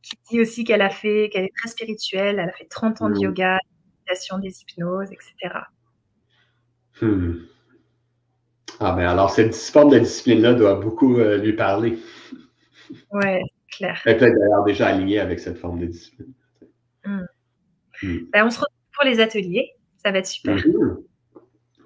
Qui 0.03 0.17
dit 0.31 0.41
aussi 0.41 0.65
qu'elle 0.65 0.83
a 0.83 0.91
fait, 0.91 1.29
qu'elle 1.33 1.45
est 1.45 1.55
très 1.57 1.69
spirituelle, 1.69 2.39
elle 2.39 2.49
a 2.49 2.53
fait 2.53 2.67
30 2.67 3.03
ans 3.03 3.11
de 3.11 3.15
hmm. 3.15 3.23
yoga, 3.23 3.59
méditation, 4.07 4.39
des 4.39 4.61
hypnoses, 4.63 5.11
etc. 5.13 5.61
Hmm. 7.01 7.35
Ah 8.81 8.93
ben 8.93 9.09
alors 9.09 9.31
cette 9.31 9.57
forme 9.57 9.91
de 9.91 9.99
discipline-là 9.99 10.55
doit 10.55 10.75
beaucoup 10.75 11.19
euh, 11.19 11.39
lui 11.39 11.53
parler. 11.53 11.99
Ouais, 13.11 13.43
clair. 13.73 14.01
Elle 14.05 14.13
est 14.13 14.19
peut-être 14.19 14.39
d'ailleurs 14.39 14.65
déjà 14.65 14.89
alignée 14.89 15.19
avec 15.19 15.41
cette 15.41 15.59
forme 15.59 15.81
de 15.81 15.87
discipline. 15.87 16.33
Ben, 18.03 18.45
on 18.45 18.51
se 18.51 18.61
retrouve 18.61 18.77
pour 18.95 19.05
les 19.05 19.21
ateliers. 19.21 19.73
Ça 19.97 20.13
va 20.13 20.19
être 20.19 20.27
super. 20.27 20.57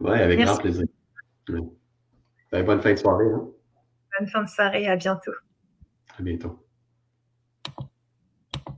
Oui, 0.00 0.18
avec 0.18 0.40
grand 0.40 0.56
plaisir. 0.56 0.84
Ben, 2.50 2.64
bonne 2.64 2.82
fin 2.82 2.92
de 2.92 2.98
soirée. 2.98 3.24
Hein? 3.26 3.48
Bonne 4.18 4.28
fin 4.28 4.42
de 4.42 4.48
soirée, 4.48 4.88
à 4.88 4.96
bientôt. 4.96 5.32
À 6.08 6.22
bientôt. 6.22 6.64